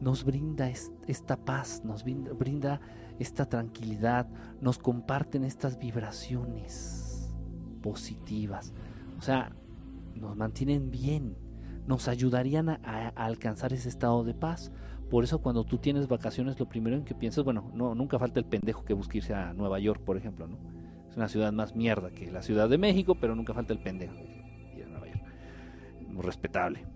nos 0.00 0.24
brinda 0.24 0.68
esta 0.68 1.36
paz, 1.36 1.82
nos 1.84 2.04
brinda 2.04 2.80
esta 3.18 3.46
tranquilidad, 3.46 4.26
nos 4.60 4.78
comparten 4.78 5.44
estas 5.44 5.78
vibraciones 5.78 7.32
positivas. 7.82 8.72
O 9.18 9.22
sea, 9.22 9.52
nos 10.14 10.36
mantienen 10.36 10.90
bien, 10.90 11.36
nos 11.86 12.08
ayudarían 12.08 12.68
a, 12.68 13.08
alcanzar 13.14 13.72
ese 13.72 13.88
estado 13.88 14.24
de 14.24 14.34
paz. 14.34 14.72
Por 15.10 15.22
eso 15.22 15.40
cuando 15.40 15.64
tú 15.64 15.78
tienes 15.78 16.08
vacaciones, 16.08 16.58
lo 16.58 16.68
primero 16.68 16.96
en 16.96 17.04
que 17.04 17.14
piensas, 17.14 17.44
bueno, 17.44 17.70
no, 17.74 17.94
nunca 17.94 18.18
falta 18.18 18.40
el 18.40 18.46
pendejo 18.46 18.84
que 18.84 18.94
busque 18.94 19.18
irse 19.18 19.34
a 19.34 19.52
Nueva 19.52 19.78
York, 19.78 20.02
por 20.02 20.16
ejemplo, 20.16 20.46
¿no? 20.46 20.58
Es 21.10 21.16
una 21.16 21.28
ciudad 21.28 21.52
más 21.52 21.76
mierda 21.76 22.10
que 22.10 22.30
la 22.30 22.42
Ciudad 22.42 22.68
de 22.68 22.78
México, 22.78 23.14
pero 23.20 23.36
nunca 23.36 23.54
falta 23.54 23.72
el 23.72 23.78
pendejo 23.78 24.14
ir 24.76 24.84
a 24.84 24.88
Nueva 24.88 25.06
York. 25.06 25.22
Respetable. 26.18 26.93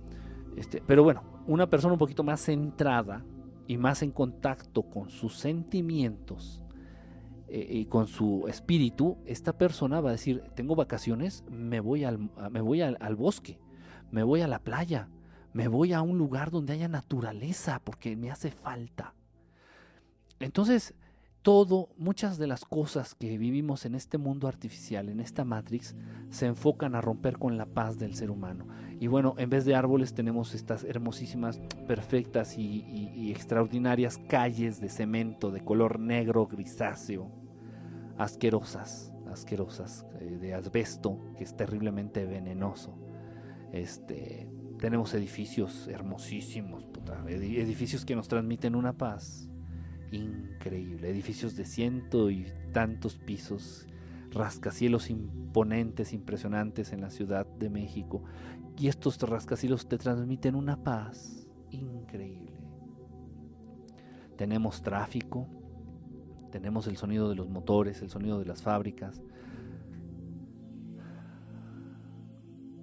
Este, 0.59 0.83
pero 0.85 1.05
bueno, 1.05 1.23
una 1.47 1.71
persona 1.71 1.93
un 1.93 2.01
poquito 2.01 2.25
más 2.25 2.41
centrada 2.41 3.25
y 3.69 3.77
más 3.77 4.03
en 4.03 4.11
contacto 4.11 4.83
con 4.83 5.09
sus 5.09 5.39
sentimientos 5.39 6.65
eh, 7.47 7.65
y 7.71 7.85
con 7.85 8.09
su 8.09 8.45
espíritu, 8.49 9.19
esta 9.25 9.57
persona 9.57 10.01
va 10.01 10.09
a 10.09 10.13
decir, 10.13 10.43
tengo 10.57 10.75
vacaciones, 10.75 11.45
me 11.49 11.79
voy, 11.79 12.03
al, 12.03 12.19
me 12.51 12.61
voy 12.61 12.83
al, 12.83 12.97
al 13.01 13.15
bosque, 13.15 13.61
me 14.11 14.25
voy 14.25 14.41
a 14.41 14.49
la 14.49 14.59
playa, 14.59 15.09
me 15.53 15.69
voy 15.69 15.93
a 15.93 16.03
un 16.03 16.19
lugar 16.19 16.51
donde 16.51 16.73
haya 16.73 16.89
naturaleza, 16.89 17.81
porque 17.85 18.17
me 18.17 18.33
hace 18.33 18.51
falta. 18.51 19.15
Entonces, 20.41 20.97
todo, 21.49 21.89
muchas 21.97 22.37
de 22.37 22.47
las 22.47 22.67
cosas 22.67 23.15
que 23.15 23.39
vivimos 23.39 23.87
en 23.87 23.95
este 23.95 24.19
mundo 24.19 24.49
artificial, 24.49 25.09
en 25.09 25.19
esta 25.19 25.47
Matrix, 25.47 25.97
se 26.29 26.45
enfocan 26.45 26.95
a 26.95 27.01
romper 27.01 27.39
con 27.39 27.57
la 27.57 27.65
paz 27.65 27.99
del 27.99 28.15
ser 28.15 28.31
humano. 28.31 28.67
Y 29.01 29.07
bueno, 29.07 29.35
en 29.39 29.49
vez 29.49 29.65
de 29.65 29.75
árboles 29.75 30.13
tenemos 30.13 30.55
estas 30.55 30.85
hermosísimas, 30.85 31.59
perfectas 31.87 32.59
y, 32.59 33.33
extraordinarias 33.33 34.19
calles 34.29 34.79
de 34.79 34.91
cemento 34.91 35.51
de 35.51 35.65
color 35.65 35.99
negro 35.99 36.47
grisáceo, 36.47 37.31
asquerosas, 38.19 39.15
asquerosas, 39.33 40.05
eh, 40.21 40.37
de 40.39 40.53
asbesto, 40.53 41.19
que 41.39 41.45
es 41.45 41.57
terriblemente 41.57 42.27
venenoso. 42.27 42.95
Este, 43.73 44.51
tenemos 44.79 45.15
edificios 45.15 45.89
hermosísimos, 45.89 46.85
edificios 47.27 48.05
que 48.05 48.17
nos 48.17 48.29
transmiten 48.29 48.75
una 48.75 48.93
paz 48.93 49.48
increíble. 50.13 51.11
Edificios 51.11 51.57
de 51.57 51.65
ciento 51.65 52.31
y 52.31 52.47
tantos 52.73 53.17
pisos, 53.17 53.87
rascacielos 54.31 55.11
imponentes, 55.11 56.13
impresionantes 56.13 56.93
en 56.93 57.01
la 57.01 57.11
Ciudad 57.11 57.47
de 57.47 57.71
México. 57.71 58.23
Y 58.77 58.89
estos 58.89 59.19
rascacielos 59.21 59.89
te 59.89 59.99
transmiten 59.99 60.55
una 60.55 60.83
paz 60.83 61.47
increíble. 61.71 62.59
Tenemos 64.37 64.83
tráfico, 64.83 65.49
tenemos 66.53 66.87
el 66.87 66.97
sonido 66.97 67.29
de 67.29 67.35
los 67.35 67.49
motores, 67.49 68.03
el 68.03 68.11
sonido 68.11 68.39
de 68.39 68.47
las 68.47 68.63
fábricas. 68.63 69.21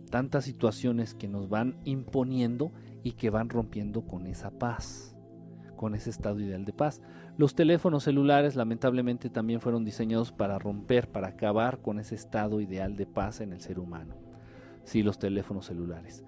Tantas 0.10 0.46
situaciones 0.46 1.14
que 1.14 1.28
nos 1.28 1.50
van 1.50 1.78
imponiendo 1.86 2.72
y 3.04 3.14
que 3.14 3.30
van 3.30 3.50
rompiendo 3.50 4.06
con 4.06 4.28
esa 4.28 4.52
paz 4.52 5.15
con 5.76 5.96
ese 5.96 6.10
estado 6.10 6.40
ideal 6.40 6.66
de 6.66 6.74
paz. 6.74 7.02
Los 7.38 7.56
teléfonos 7.56 8.04
celulares 8.04 8.56
lamentablemente 8.56 9.30
también 9.30 9.62
fueron 9.62 9.84
diseñados 9.86 10.32
para 10.32 10.60
romper, 10.60 11.10
para 11.12 11.30
acabar 11.30 11.80
con 11.82 12.00
ese 12.00 12.16
estado 12.16 12.62
ideal 12.62 12.96
de 12.96 13.06
paz 13.06 13.42
en 13.42 13.54
el 13.54 13.62
ser 13.62 13.80
humano. 13.80 14.16
Sí, 14.84 15.04
los 15.04 15.20
teléfonos 15.20 15.66
celulares. 15.66 16.24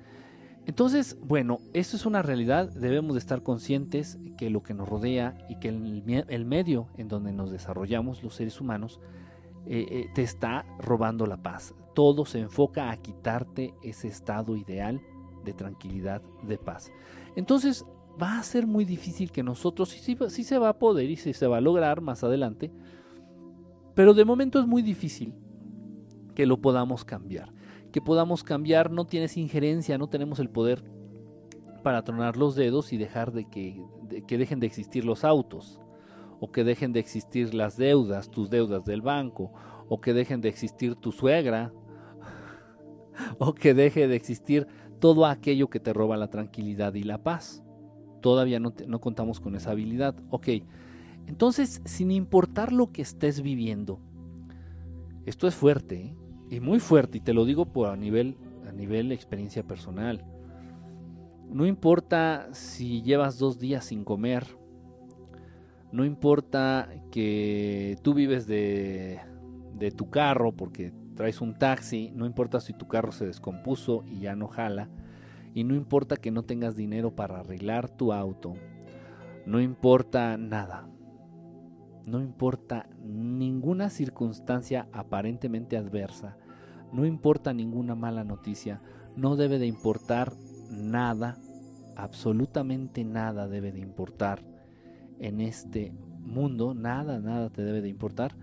Entonces, 0.67 1.17
bueno, 1.21 1.59
esto 1.73 1.95
es 1.95 2.05
una 2.05 2.21
realidad, 2.21 2.69
debemos 2.69 3.13
de 3.13 3.19
estar 3.19 3.41
conscientes 3.41 4.19
que 4.37 4.49
lo 4.49 4.63
que 4.63 4.73
nos 4.73 4.89
rodea 4.89 5.37
y 5.47 5.59
que 5.59 5.69
el, 5.69 6.45
medio 6.45 6.87
en 6.97 7.07
donde 7.07 7.31
nos 7.31 7.51
desarrollamos 7.51 8.21
los 8.21 8.35
seres 8.35 8.59
humanos 8.59 8.99
eh, 9.65 9.85
eh, 9.89 10.09
te 10.13 10.23
está 10.23 10.65
robando 10.77 11.25
la 11.25 11.37
paz. 11.37 11.73
Todo 11.95 12.25
se 12.25 12.39
enfoca 12.39 12.91
a 12.91 12.97
quitarte 12.97 13.73
ese 13.81 14.09
estado 14.09 14.57
ideal 14.57 15.01
de 15.45 15.53
tranquilidad, 15.53 16.21
de 16.43 16.57
paz. 16.57 16.91
Entonces, 17.37 17.85
va 18.21 18.39
a 18.39 18.43
ser 18.43 18.67
muy 18.67 18.85
difícil 18.85 19.31
que 19.31 19.43
nosotros, 19.43 19.89
sí, 19.89 20.43
se 20.43 20.57
va 20.57 20.69
a 20.69 20.79
poder 20.79 21.09
y 21.09 21.15
sí 21.15 21.33
se 21.33 21.47
va 21.47 21.57
a 21.57 21.61
lograr 21.61 22.01
más 22.01 22.23
adelante, 22.23 22.71
pero 23.93 24.13
de 24.13 24.25
momento 24.25 24.59
es 24.59 24.67
muy 24.67 24.81
difícil 24.81 25.33
que 26.35 26.45
lo 26.45 26.61
podamos 26.61 27.05
cambiar. 27.05 27.51
Que 27.91 28.01
podamos 28.01 28.43
cambiar, 28.43 28.91
no 28.91 29.05
tienes 29.05 29.37
injerencia, 29.37 29.97
no 29.97 30.07
tenemos 30.07 30.39
el 30.39 30.49
poder 30.49 30.83
para 31.83 32.03
tronar 32.03 32.37
los 32.37 32.55
dedos 32.55 32.91
y 32.93 32.97
dejar 32.97 33.31
de 33.31 33.45
que, 33.45 33.81
que 34.27 34.37
dejen 34.37 34.59
de 34.59 34.67
existir 34.67 35.05
los 35.05 35.23
autos, 35.23 35.79
o 36.39 36.51
que 36.51 36.63
dejen 36.63 36.93
de 36.93 36.99
existir 36.99 37.53
las 37.53 37.77
deudas, 37.77 38.29
tus 38.29 38.49
deudas 38.49 38.85
del 38.85 39.01
banco, 39.01 39.51
o 39.87 39.99
que 40.01 40.13
dejen 40.13 40.41
de 40.41 40.49
existir 40.49 40.95
tu 40.95 41.11
suegra, 41.11 41.73
o 43.39 43.53
que 43.53 43.73
deje 43.73 44.07
de 44.07 44.15
existir 44.15 44.67
todo 44.99 45.25
aquello 45.25 45.69
que 45.69 45.79
te 45.79 45.93
roba 45.93 46.17
la 46.17 46.29
tranquilidad 46.29 46.93
y 46.93 47.03
la 47.03 47.23
paz 47.23 47.63
todavía 48.27 48.59
no, 48.59 48.73
contamos 48.99 49.39
con 49.39 49.55
esa 49.55 49.71
habilidad. 49.71 50.13
Ok, 50.31 50.49
entonces, 51.27 51.81
sin 51.85 52.11
importar 52.11 52.73
lo 52.73 52.91
que 52.91 53.01
estés 53.01 53.41
viviendo, 53.41 54.01
esto 55.25 55.47
es 55.47 55.55
fuerte, 55.55 56.07
¿eh? 56.07 56.15
y 56.49 56.59
muy 56.59 56.81
fuerte, 56.81 57.19
y 57.19 57.21
te 57.21 57.33
lo 57.33 57.45
digo 57.45 57.67
por 57.67 57.87
a 57.87 57.95
nivel, 57.95 58.35
a 58.67 58.73
nivel 58.73 59.13
experiencia 59.13 59.63
personal. 59.63 60.25
No 61.49 61.65
importa 61.65 62.49
si 62.51 63.01
llevas 63.01 63.39
dos 63.39 63.59
días 63.59 63.85
sin 63.85 64.03
comer, 64.03 64.45
no 65.93 66.03
importa 66.03 66.89
que 67.11 67.97
tú 68.01 68.13
vives 68.13 68.45
de, 68.45 69.21
de 69.73 69.91
tu 69.91 70.09
carro 70.09 70.51
porque 70.51 70.91
traes 71.15 71.39
un 71.39 71.57
taxi, 71.57 72.11
no 72.13 72.25
importa 72.25 72.59
si 72.59 72.73
tu 72.73 72.89
carro 72.89 73.13
se 73.13 73.25
descompuso 73.25 74.03
y 74.05 74.19
ya 74.19 74.35
no 74.35 74.49
jala, 74.49 74.89
y 75.57 75.63
no 75.63 75.73
importa 75.73 76.17
que 76.17 76.29
no 76.29 76.43
tengas 76.43 76.75
dinero 76.75 77.15
para 77.15 77.39
arreglar 77.39 77.89
tu 77.89 78.13
auto, 78.13 78.53
no 79.47 79.59
importa 79.59 80.37
nada, 80.37 80.87
no 82.05 82.21
importa 82.21 82.87
ninguna 83.01 83.89
circunstancia 83.89 84.87
aparentemente 84.93 85.75
adversa, 85.75 86.37
no 86.93 87.07
importa 87.07 87.55
ninguna 87.55 87.95
mala 87.95 88.23
noticia, 88.23 88.81
no 89.15 89.35
debe 89.35 89.57
de 89.57 89.65
importar 89.65 90.31
nada, 90.69 91.39
absolutamente 91.95 93.03
nada 93.03 93.47
debe 93.47 93.71
de 93.71 93.79
importar 93.79 94.43
en 95.17 95.41
este 95.41 95.91
mundo, 96.19 96.75
nada, 96.75 97.19
nada 97.19 97.49
te 97.49 97.63
debe 97.63 97.81
de 97.81 97.89
importar 97.89 98.35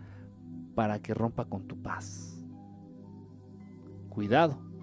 para 0.75 0.99
que 0.99 1.15
rompa 1.15 1.45
con 1.45 1.69
tu 1.69 1.81
paz. 1.81 2.45
Cuidado, 4.09 4.74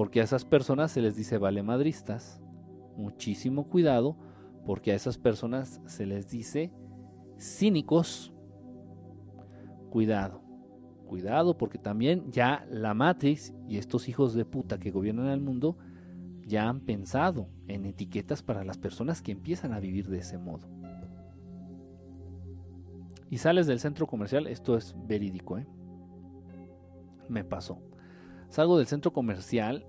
porque 0.00 0.22
a 0.22 0.24
esas 0.24 0.46
personas 0.46 0.92
se 0.92 1.02
les 1.02 1.14
dice 1.14 1.36
vale 1.36 1.62
madristas. 1.62 2.40
Muchísimo 2.96 3.68
cuidado, 3.68 4.16
porque 4.64 4.92
a 4.92 4.94
esas 4.94 5.18
personas 5.18 5.82
se 5.84 6.06
les 6.06 6.26
dice 6.30 6.72
cínicos. 7.38 8.32
Cuidado, 9.90 10.40
cuidado, 11.06 11.58
porque 11.58 11.76
también 11.76 12.32
ya 12.32 12.66
la 12.70 12.94
Matrix 12.94 13.52
y 13.68 13.76
estos 13.76 14.08
hijos 14.08 14.32
de 14.32 14.46
puta 14.46 14.78
que 14.78 14.90
gobiernan 14.90 15.26
el 15.26 15.42
mundo 15.42 15.76
ya 16.46 16.66
han 16.66 16.80
pensado 16.80 17.46
en 17.68 17.84
etiquetas 17.84 18.42
para 18.42 18.64
las 18.64 18.78
personas 18.78 19.20
que 19.20 19.32
empiezan 19.32 19.74
a 19.74 19.80
vivir 19.80 20.08
de 20.08 20.20
ese 20.20 20.38
modo. 20.38 20.66
Y 23.28 23.36
sales 23.36 23.66
del 23.66 23.80
centro 23.80 24.06
comercial, 24.06 24.46
esto 24.46 24.78
es 24.78 24.96
verídico, 25.06 25.58
¿eh? 25.58 25.66
Me 27.28 27.44
pasó. 27.44 27.89
Salgo 28.50 28.78
del 28.78 28.88
centro 28.88 29.12
comercial, 29.12 29.86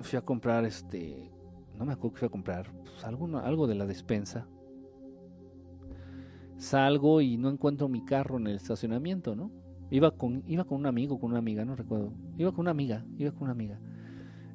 fui 0.00 0.18
a 0.18 0.22
comprar 0.22 0.64
este, 0.64 1.30
no 1.78 1.86
me 1.86 1.92
acuerdo 1.92 2.14
que 2.14 2.18
fui 2.18 2.26
a 2.26 2.30
comprar, 2.30 2.72
pues 2.82 3.04
algo, 3.04 3.66
de 3.68 3.74
la 3.76 3.86
despensa. 3.86 4.48
Salgo 6.56 7.20
y 7.20 7.36
no 7.36 7.48
encuentro 7.48 7.88
mi 7.88 8.04
carro 8.04 8.38
en 8.38 8.48
el 8.48 8.56
estacionamiento, 8.56 9.36
¿no? 9.36 9.52
Iba 9.90 10.10
con, 10.10 10.42
iba 10.48 10.64
con 10.64 10.78
un 10.78 10.86
amigo, 10.86 11.20
con 11.20 11.30
una 11.30 11.38
amiga, 11.38 11.64
no 11.64 11.76
recuerdo. 11.76 12.12
Iba 12.38 12.50
con 12.50 12.60
una 12.60 12.72
amiga, 12.72 13.04
iba 13.18 13.30
con 13.30 13.42
una 13.42 13.52
amiga. 13.52 13.78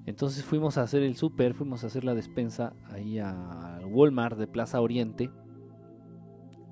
Entonces 0.05 0.43
fuimos 0.43 0.77
a 0.77 0.83
hacer 0.83 1.03
el 1.03 1.15
súper, 1.15 1.53
fuimos 1.53 1.83
a 1.83 1.87
hacer 1.87 2.03
la 2.03 2.15
despensa 2.15 2.73
ahí 2.89 3.19
al 3.19 3.85
Walmart 3.85 4.37
de 4.37 4.47
Plaza 4.47 4.81
Oriente. 4.81 5.29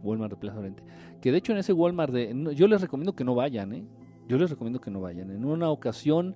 Walmart 0.03 0.31
de 0.31 0.37
Plaza 0.37 0.59
Oriente. 0.59 0.83
Que 1.21 1.31
de 1.31 1.37
hecho 1.37 1.51
en 1.53 1.59
ese 1.59 1.71
Walmart 1.73 2.11
de... 2.13 2.53
Yo 2.55 2.67
les 2.67 2.81
recomiendo 2.81 3.15
que 3.15 3.23
no 3.23 3.35
vayan, 3.35 3.73
¿eh? 3.73 3.85
Yo 4.27 4.37
les 4.37 4.49
recomiendo 4.49 4.81
que 4.81 4.91
no 4.91 5.01
vayan. 5.01 5.31
En 5.31 5.45
una 5.45 5.69
ocasión 5.69 6.35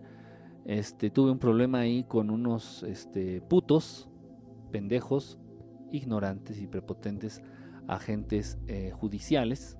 este, 0.66 1.10
tuve 1.10 1.32
un 1.32 1.39
problema 1.39 1.80
ahí 1.80 2.03
con 2.03 2.30
unos 2.30 2.84
este, 2.84 3.41
putos, 3.41 4.10
pendejos, 4.72 5.39
ignorantes 5.91 6.60
y 6.62 6.68
prepotentes 6.68 7.41
agentes 7.88 8.60
eh, 8.68 8.91
judiciales. 8.93 9.78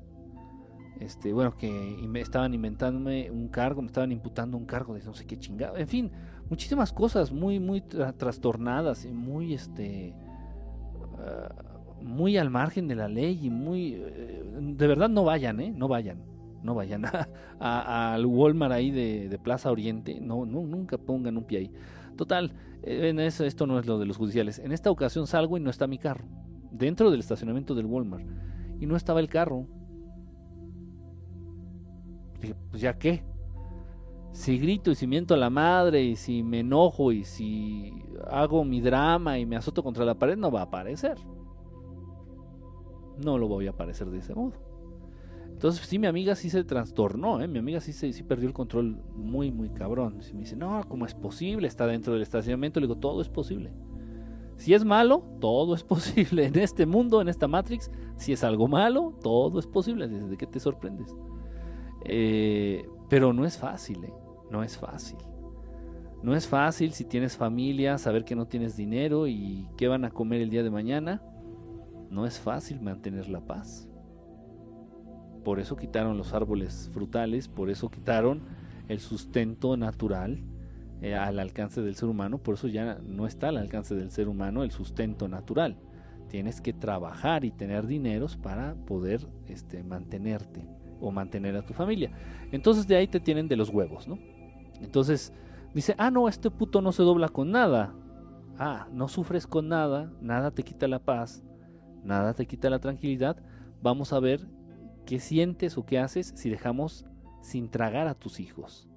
Este, 1.00 1.32
bueno, 1.32 1.56
que 1.56 1.98
estaban 2.16 2.54
inventándome 2.54 3.32
un 3.32 3.48
cargo, 3.48 3.82
me 3.82 3.88
estaban 3.88 4.12
imputando 4.12 4.58
un 4.58 4.66
cargo 4.66 4.94
de 4.96 5.04
no 5.04 5.14
sé 5.14 5.26
qué 5.26 5.38
chingado. 5.38 5.78
En 5.78 5.88
fin, 5.88 6.12
muchísimas 6.50 6.92
cosas 6.92 7.32
muy, 7.32 7.60
muy 7.60 7.82
trastornadas 7.82 9.06
y 9.06 9.14
muy, 9.14 9.54
este, 9.54 10.14
ah, 11.20 11.54
muy 12.02 12.38
al 12.38 12.50
margen 12.50 12.88
de 12.88 12.96
la 12.96 13.08
ley 13.08 13.46
y 13.46 13.50
muy, 13.50 13.94
eh, 13.94 14.44
de 14.60 14.88
verdad 14.88 15.08
no 15.08 15.24
vayan, 15.24 15.62
¿eh? 15.62 15.72
No 15.74 15.88
vayan 15.88 16.39
no 16.64 16.76
vayan 16.76 17.04
al 17.60 18.26
Walmart 18.26 18.74
ahí 18.74 18.92
de, 18.92 19.40
Plaza 19.42 19.72
Oriente, 19.72 20.20
no, 20.20 20.46
no, 20.46 20.62
nunca 20.62 20.98
pongan 20.98 21.38
un 21.38 21.44
pie 21.44 21.60
ahí. 21.60 21.72
Total, 22.16 22.54
eh, 22.84 23.14
esto 23.18 23.68
no 23.68 23.80
es 23.80 23.86
lo 23.86 23.98
de 24.00 24.06
los 24.06 24.18
judiciales. 24.18 24.60
En 24.60 24.72
esta 24.72 24.92
ocasión 24.92 25.28
salgo 25.28 25.58
y 25.58 25.62
no 25.62 25.70
está 25.70 25.88
mi 25.88 25.98
carro, 25.98 26.26
dentro 26.72 27.12
del 27.12 27.22
estacionamiento 27.22 27.76
del 27.76 27.86
Walmart, 27.86 28.26
y 28.80 28.86
no 28.86 28.96
estaba 28.96 29.20
el 29.20 29.30
carro. 29.30 29.68
Dije, 32.42 32.56
pues 32.70 32.82
ya 32.82 32.98
qué. 32.98 33.24
Si 34.32 34.58
grito 34.58 34.92
y 34.92 34.96
si 34.96 35.08
miento 35.08 35.34
a 35.34 35.38
la 35.38 35.50
madre 35.50 36.04
y 36.04 36.16
si 36.16 36.44
me 36.44 36.60
enojo 36.60 37.12
y 37.12 37.24
si 37.24 37.92
hago 38.30 38.64
mi 38.64 38.80
drama 38.80 39.40
y 39.40 39.46
me 39.46 39.56
azoto 39.56 39.84
contra 39.84 40.06
la 40.06 40.16
pared, 40.16 40.38
no 40.38 40.52
va 40.52 40.62
a 40.62 40.64
aparecer. 40.64 41.18
No 43.24 43.38
lo 43.38 43.48
voy 43.48 43.68
a 43.68 43.72
aparecer 43.72 44.10
de 44.10 44.20
ese 44.20 44.34
modo. 44.34 44.69
Entonces, 45.60 45.86
sí, 45.86 46.00
mi 46.00 46.08
amiga 46.08 46.36
sí 46.36 46.50
se 46.50 46.64
trastornó, 46.64 47.42
¿eh? 47.42 47.48
mi 47.50 47.60
amiga 47.60 47.82
sí, 47.82 47.92
se, 47.92 48.14
sí 48.14 48.24
perdió 48.24 48.48
el 48.48 48.54
control 48.54 49.04
muy, 49.14 49.52
muy 49.52 49.68
cabrón. 49.68 50.20
me 50.34 50.40
dice, 50.40 50.56
no, 50.56 50.86
¿cómo 50.88 51.06
es 51.06 51.14
posible? 51.14 51.68
Está 51.68 51.86
dentro 51.86 52.14
del 52.14 52.22
estacionamiento. 52.22 52.80
Le 52.80 52.88
digo, 52.88 52.98
todo 52.98 53.22
es 53.22 53.28
posible. 53.28 53.74
Si 54.56 54.74
es 54.74 54.86
malo, 54.86 55.22
todo 55.42 55.76
es 55.76 55.84
posible. 55.96 56.46
En 56.46 56.58
este 56.58 56.86
mundo, 56.86 57.20
en 57.20 57.28
esta 57.28 57.50
Matrix, 57.50 57.92
si 58.16 58.32
es 58.32 58.46
algo 58.46 58.70
malo, 58.70 59.20
todo 59.22 59.60
es 59.60 59.68
posible. 59.68 60.08
¿Desde 60.08 60.38
qué 60.38 60.48
te 60.48 60.62
sorprendes? 60.62 61.14
Eh, 62.06 62.88
pero 63.10 63.34
no 63.34 63.44
es 63.44 63.58
fácil, 63.58 64.02
¿eh? 64.06 64.14
No 64.50 64.64
es 64.64 64.78
fácil. 64.78 65.20
No 66.24 66.38
es 66.38 66.48
fácil 66.48 66.94
si 66.94 67.04
tienes 67.04 67.36
familia, 67.36 67.98
saber 67.98 68.24
que 68.24 68.34
no 68.34 68.48
tienes 68.48 68.78
dinero 68.78 69.28
y 69.28 69.68
qué 69.76 69.90
van 69.90 70.06
a 70.06 70.10
comer 70.10 70.40
el 70.40 70.52
día 70.52 70.64
de 70.64 70.72
mañana. 70.72 71.22
No 72.10 72.26
es 72.26 72.40
fácil 72.40 72.80
mantener 72.80 73.28
la 73.28 73.42
paz 73.42 73.89
por 75.44 75.60
eso 75.60 75.76
quitaron 75.76 76.18
los 76.18 76.34
árboles 76.34 76.90
frutales, 76.94 77.48
por 77.48 77.70
eso 77.70 77.90
quitaron 77.90 78.42
el 78.88 79.00
sustento 79.00 79.78
natural 79.78 80.40
eh, 81.02 81.16
al 81.16 81.40
alcance 81.40 81.82
del 81.82 81.96
ser 81.96 82.10
humano, 82.10 82.40
por 82.40 82.56
eso 82.56 82.68
ya 82.68 83.00
no 83.02 83.26
está 83.26 83.50
al 83.50 83.58
alcance 83.58 83.96
del 83.96 84.12
ser 84.12 84.28
humano 84.28 84.64
el 84.64 84.72
sustento 84.72 85.28
natural. 85.28 85.78
Tienes 86.28 86.62
que 86.62 86.74
trabajar 86.74 87.46
y 87.46 87.52
tener 87.52 87.88
dineros 87.88 88.36
para 88.36 88.76
poder 88.76 89.26
este, 89.48 89.84
mantenerte 89.84 90.68
o 91.00 91.12
mantener 91.12 91.56
a 91.56 91.66
tu 91.66 91.74
familia. 91.74 92.12
Entonces 92.52 92.88
de 92.88 92.98
ahí 92.98 93.08
te 93.08 93.20
tienen 93.20 93.48
de 93.48 93.56
los 93.56 93.70
huevos, 93.70 94.08
¿no? 94.08 94.20
Entonces 94.82 95.34
dice, 95.74 95.96
ah, 95.98 96.12
no, 96.12 96.28
este 96.28 96.52
puto 96.52 96.82
no 96.82 96.92
se 96.92 97.04
dobla 97.04 97.30
con 97.30 97.52
nada. 97.52 97.94
Ah, 98.58 98.88
no 98.92 99.08
sufres 99.08 99.48
con 99.48 99.70
nada, 99.70 100.12
nada 100.22 100.52
te 100.52 100.64
quita 100.64 100.88
la 100.88 101.00
paz, 101.00 101.44
nada 102.04 102.34
te 102.34 102.46
quita 102.46 102.70
la 102.70 102.80
tranquilidad. 102.80 103.38
Vamos 103.82 104.12
a 104.12 104.20
ver 104.20 104.46
¿Qué 105.10 105.20
sientes 105.20 105.76
o 105.80 105.88
qué 105.88 105.98
haces 105.98 106.34
si 106.36 106.52
dejamos 106.52 107.04
sin 107.42 107.72
tragar 107.72 108.08
a 108.08 108.14
tus 108.14 108.40
hijos? 108.40 108.88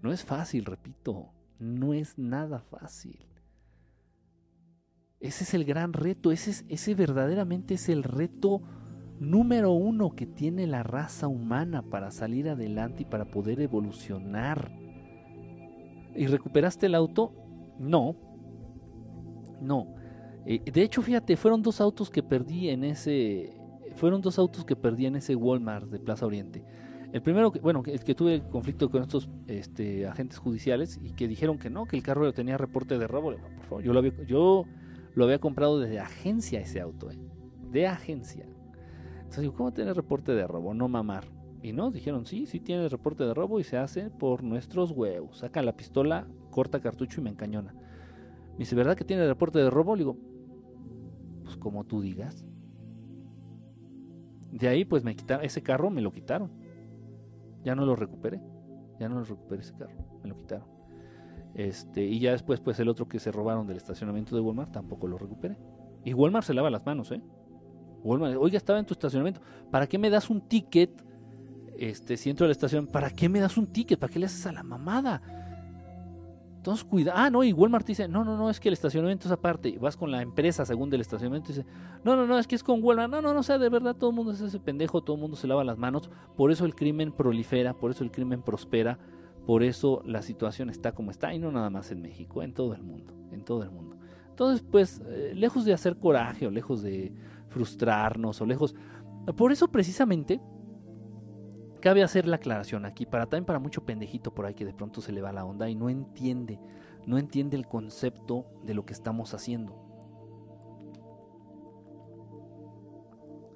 No 0.00 0.10
es 0.10 0.24
fácil, 0.24 0.64
repito, 0.64 1.28
no 1.58 1.92
es 1.92 2.16
nada 2.16 2.60
fácil. 2.60 3.26
Ese 5.20 5.44
es 5.44 5.52
el 5.52 5.66
gran 5.66 5.92
reto, 5.92 6.32
ese, 6.32 6.64
ese 6.70 6.94
verdaderamente 6.94 7.74
es 7.74 7.90
el 7.90 8.04
reto 8.04 8.62
número 9.20 9.72
uno 9.72 10.16
que 10.16 10.24
tiene 10.24 10.66
la 10.66 10.82
raza 10.82 11.28
humana 11.28 11.82
para 11.82 12.10
salir 12.10 12.48
adelante 12.48 13.02
y 13.02 13.04
para 13.04 13.26
poder 13.26 13.60
evolucionar. 13.60 14.72
¿Y 16.16 16.26
recuperaste 16.26 16.86
el 16.86 16.94
auto? 16.94 17.34
No, 17.78 18.16
no. 19.60 20.00
De 20.44 20.82
hecho, 20.82 21.02
fíjate, 21.02 21.36
fueron 21.36 21.62
dos 21.62 21.80
autos 21.80 22.10
que 22.10 22.22
perdí 22.22 22.68
en 22.68 22.84
ese. 22.84 23.50
Fueron 23.96 24.20
dos 24.20 24.38
autos 24.38 24.64
que 24.64 24.74
perdí 24.74 25.06
en 25.06 25.16
ese 25.16 25.36
Walmart 25.36 25.88
de 25.88 25.98
Plaza 25.98 26.26
Oriente. 26.26 26.64
El 27.12 27.20
primero, 27.20 27.52
que, 27.52 27.60
bueno, 27.60 27.82
el 27.84 28.02
que 28.02 28.14
tuve 28.14 28.42
conflicto 28.50 28.90
con 28.90 29.02
estos 29.02 29.28
este, 29.46 30.06
agentes 30.06 30.38
judiciales 30.38 30.98
y 31.02 31.12
que 31.12 31.28
dijeron 31.28 31.58
que 31.58 31.68
no, 31.68 31.84
que 31.84 31.96
el 31.96 32.02
carro 32.02 32.32
tenía 32.32 32.56
reporte 32.56 32.98
de 32.98 33.06
robo. 33.06 33.32
Por 33.32 33.64
favor, 33.64 33.82
yo 33.84 33.92
lo 33.92 33.98
había, 33.98 34.12
yo 34.26 34.64
lo 35.14 35.24
había 35.24 35.38
comprado 35.38 35.78
desde 35.78 36.00
agencia 36.00 36.60
ese 36.60 36.80
auto, 36.80 37.10
¿eh? 37.10 37.18
de 37.70 37.86
agencia. 37.86 38.46
Entonces 39.16 39.42
digo, 39.42 39.54
¿cómo 39.54 39.72
tiene 39.72 39.92
reporte 39.92 40.32
de 40.32 40.46
robo? 40.46 40.72
No 40.72 40.88
mamar. 40.88 41.24
Y 41.62 41.72
no, 41.72 41.90
dijeron, 41.90 42.24
sí, 42.24 42.46
sí 42.46 42.60
tiene 42.60 42.88
reporte 42.88 43.24
de 43.24 43.34
robo 43.34 43.60
y 43.60 43.64
se 43.64 43.76
hace 43.76 44.10
por 44.10 44.42
nuestros 44.42 44.90
huevos. 44.90 45.38
Saca 45.38 45.62
la 45.62 45.76
pistola, 45.76 46.26
corta 46.50 46.80
cartucho 46.80 47.20
y 47.20 47.24
me 47.24 47.30
encañona. 47.30 47.74
Me 48.52 48.58
dice, 48.58 48.74
¿verdad 48.74 48.96
que 48.96 49.04
tiene 49.04 49.26
reporte 49.26 49.58
de 49.58 49.70
robo? 49.70 49.94
Le 49.94 50.00
digo, 50.00 50.16
pues, 51.52 51.62
como 51.62 51.84
tú 51.84 52.00
digas. 52.00 52.44
De 54.50 54.68
ahí 54.68 54.84
pues 54.84 55.02
me 55.04 55.14
quitaron, 55.16 55.44
ese 55.44 55.62
carro 55.62 55.90
me 55.90 56.00
lo 56.00 56.12
quitaron. 56.12 56.50
Ya 57.64 57.74
no 57.74 57.86
lo 57.86 57.96
recuperé. 57.96 58.40
Ya 58.98 59.08
no 59.08 59.16
lo 59.16 59.24
recuperé 59.24 59.62
ese 59.62 59.74
carro, 59.74 59.92
me 60.22 60.28
lo 60.28 60.38
quitaron. 60.38 60.68
Este, 61.54 62.04
y 62.04 62.20
ya 62.20 62.32
después 62.32 62.60
pues 62.60 62.78
el 62.80 62.88
otro 62.88 63.08
que 63.08 63.18
se 63.18 63.32
robaron 63.32 63.66
del 63.66 63.76
estacionamiento 63.76 64.34
de 64.34 64.40
Walmart 64.40 64.72
tampoco 64.72 65.06
lo 65.06 65.18
recuperé. 65.18 65.56
Y 66.04 66.14
Walmart 66.14 66.46
se 66.46 66.54
lava 66.54 66.70
las 66.70 66.84
manos, 66.84 67.10
¿eh? 67.12 67.22
Walmart, 68.02 68.36
oiga, 68.36 68.56
estaba 68.56 68.78
en 68.78 68.86
tu 68.86 68.94
estacionamiento. 68.94 69.40
¿Para 69.70 69.86
qué 69.86 69.98
me 69.98 70.10
das 70.10 70.30
un 70.30 70.40
ticket? 70.48 70.90
Este, 71.78 72.16
si 72.16 72.30
entro 72.30 72.46
al 72.46 72.52
estacionamiento, 72.52 72.92
¿para 72.92 73.10
qué 73.10 73.28
me 73.28 73.40
das 73.40 73.56
un 73.56 73.66
ticket? 73.66 73.98
¿Para 73.98 74.12
qué 74.12 74.18
le 74.18 74.26
haces 74.26 74.46
a 74.46 74.52
la 74.52 74.62
mamada? 74.62 75.22
Entonces, 76.62 76.84
cuida. 76.84 77.12
Ah, 77.16 77.28
no, 77.28 77.42
y 77.42 77.52
Walmart 77.52 77.84
dice, 77.84 78.06
no, 78.06 78.22
no, 78.22 78.36
no, 78.36 78.48
es 78.48 78.60
que 78.60 78.68
el 78.68 78.74
estacionamiento 78.74 79.26
es 79.26 79.32
aparte. 79.32 79.76
Vas 79.80 79.96
con 79.96 80.12
la 80.12 80.22
empresa 80.22 80.64
según 80.64 80.90
del 80.90 81.00
estacionamiento 81.00 81.50
y 81.50 81.56
dice, 81.56 81.66
no, 82.04 82.14
no, 82.14 82.24
no, 82.24 82.38
es 82.38 82.46
que 82.46 82.54
es 82.54 82.62
con 82.62 82.80
Walmart. 82.84 83.10
No, 83.10 83.20
no, 83.20 83.34
no, 83.34 83.40
o 83.40 83.42
sea, 83.42 83.58
de 83.58 83.68
verdad 83.68 83.96
todo 83.96 84.10
el 84.10 84.16
mundo 84.16 84.30
es 84.30 84.40
ese 84.40 84.60
pendejo, 84.60 85.02
todo 85.02 85.16
el 85.16 85.22
mundo 85.22 85.36
se 85.36 85.48
lava 85.48 85.64
las 85.64 85.76
manos. 85.76 86.08
Por 86.36 86.52
eso 86.52 86.64
el 86.64 86.76
crimen 86.76 87.10
prolifera, 87.10 87.74
por 87.74 87.90
eso 87.90 88.04
el 88.04 88.12
crimen 88.12 88.42
prospera, 88.42 88.96
por 89.44 89.64
eso 89.64 90.02
la 90.06 90.22
situación 90.22 90.70
está 90.70 90.92
como 90.92 91.10
está. 91.10 91.34
Y 91.34 91.40
no 91.40 91.50
nada 91.50 91.68
más 91.68 91.90
en 91.90 92.00
México, 92.00 92.44
en 92.44 92.54
todo 92.54 92.74
el 92.74 92.82
mundo, 92.84 93.12
en 93.32 93.44
todo 93.44 93.64
el 93.64 93.72
mundo. 93.72 93.96
Entonces, 94.30 94.64
pues, 94.70 95.02
eh, 95.04 95.32
lejos 95.34 95.64
de 95.64 95.72
hacer 95.72 95.96
coraje 95.96 96.46
o 96.46 96.52
lejos 96.52 96.80
de 96.80 97.12
frustrarnos 97.48 98.40
o 98.40 98.46
lejos... 98.46 98.76
Por 99.36 99.50
eso 99.50 99.66
precisamente 99.66 100.40
cabe 101.82 102.02
hacer 102.02 102.26
la 102.26 102.36
aclaración 102.36 102.86
aquí, 102.86 103.04
para 103.04 103.26
también 103.26 103.44
para 103.44 103.58
mucho 103.58 103.84
pendejito 103.84 104.32
por 104.32 104.46
ahí 104.46 104.54
que 104.54 104.64
de 104.64 104.72
pronto 104.72 105.02
se 105.02 105.12
le 105.12 105.20
va 105.20 105.32
la 105.32 105.44
onda 105.44 105.68
y 105.68 105.74
no 105.74 105.90
entiende, 105.90 106.58
no 107.04 107.18
entiende 107.18 107.56
el 107.56 107.66
concepto 107.66 108.46
de 108.64 108.72
lo 108.72 108.86
que 108.86 108.94
estamos 108.94 109.34
haciendo. 109.34 109.76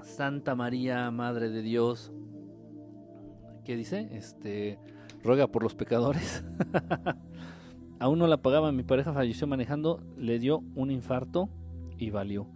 Santa 0.03 0.55
María, 0.55 1.11
Madre 1.11 1.49
de 1.49 1.63
Dios, 1.63 2.13
¿qué 3.65 3.77
dice? 3.77 4.09
Este, 4.13 4.79
ruega 5.23 5.47
por 5.47 5.63
los 5.63 5.75
pecadores. 5.75 6.45
Aún 7.99 8.19
no 8.19 8.27
la 8.27 8.43
pagaba, 8.43 8.73
mi 8.73 8.83
pareja 8.83 9.13
falleció 9.13 9.47
manejando, 9.47 10.03
le 10.17 10.39
dio 10.39 10.63
un 10.75 10.91
infarto 10.91 11.49
y 11.97 12.11
valió. 12.11 12.49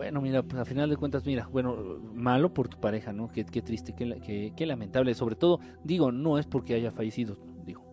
Bueno, 0.00 0.22
mira, 0.22 0.42
pues 0.42 0.58
a 0.58 0.64
final 0.64 0.88
de 0.88 0.96
cuentas, 0.96 1.26
mira, 1.26 1.46
bueno, 1.52 1.76
malo 2.14 2.54
por 2.54 2.68
tu 2.68 2.80
pareja, 2.80 3.12
¿no? 3.12 3.28
Qué, 3.28 3.44
triste, 3.44 3.92
qué, 3.94 4.66
lamentable. 4.66 5.12
Sobre 5.12 5.36
todo, 5.36 5.60
digo, 5.84 6.10
no 6.10 6.38
es 6.38 6.46
porque 6.46 6.72
haya 6.72 6.90
fallecido, 6.90 7.36
digo, 7.66 7.84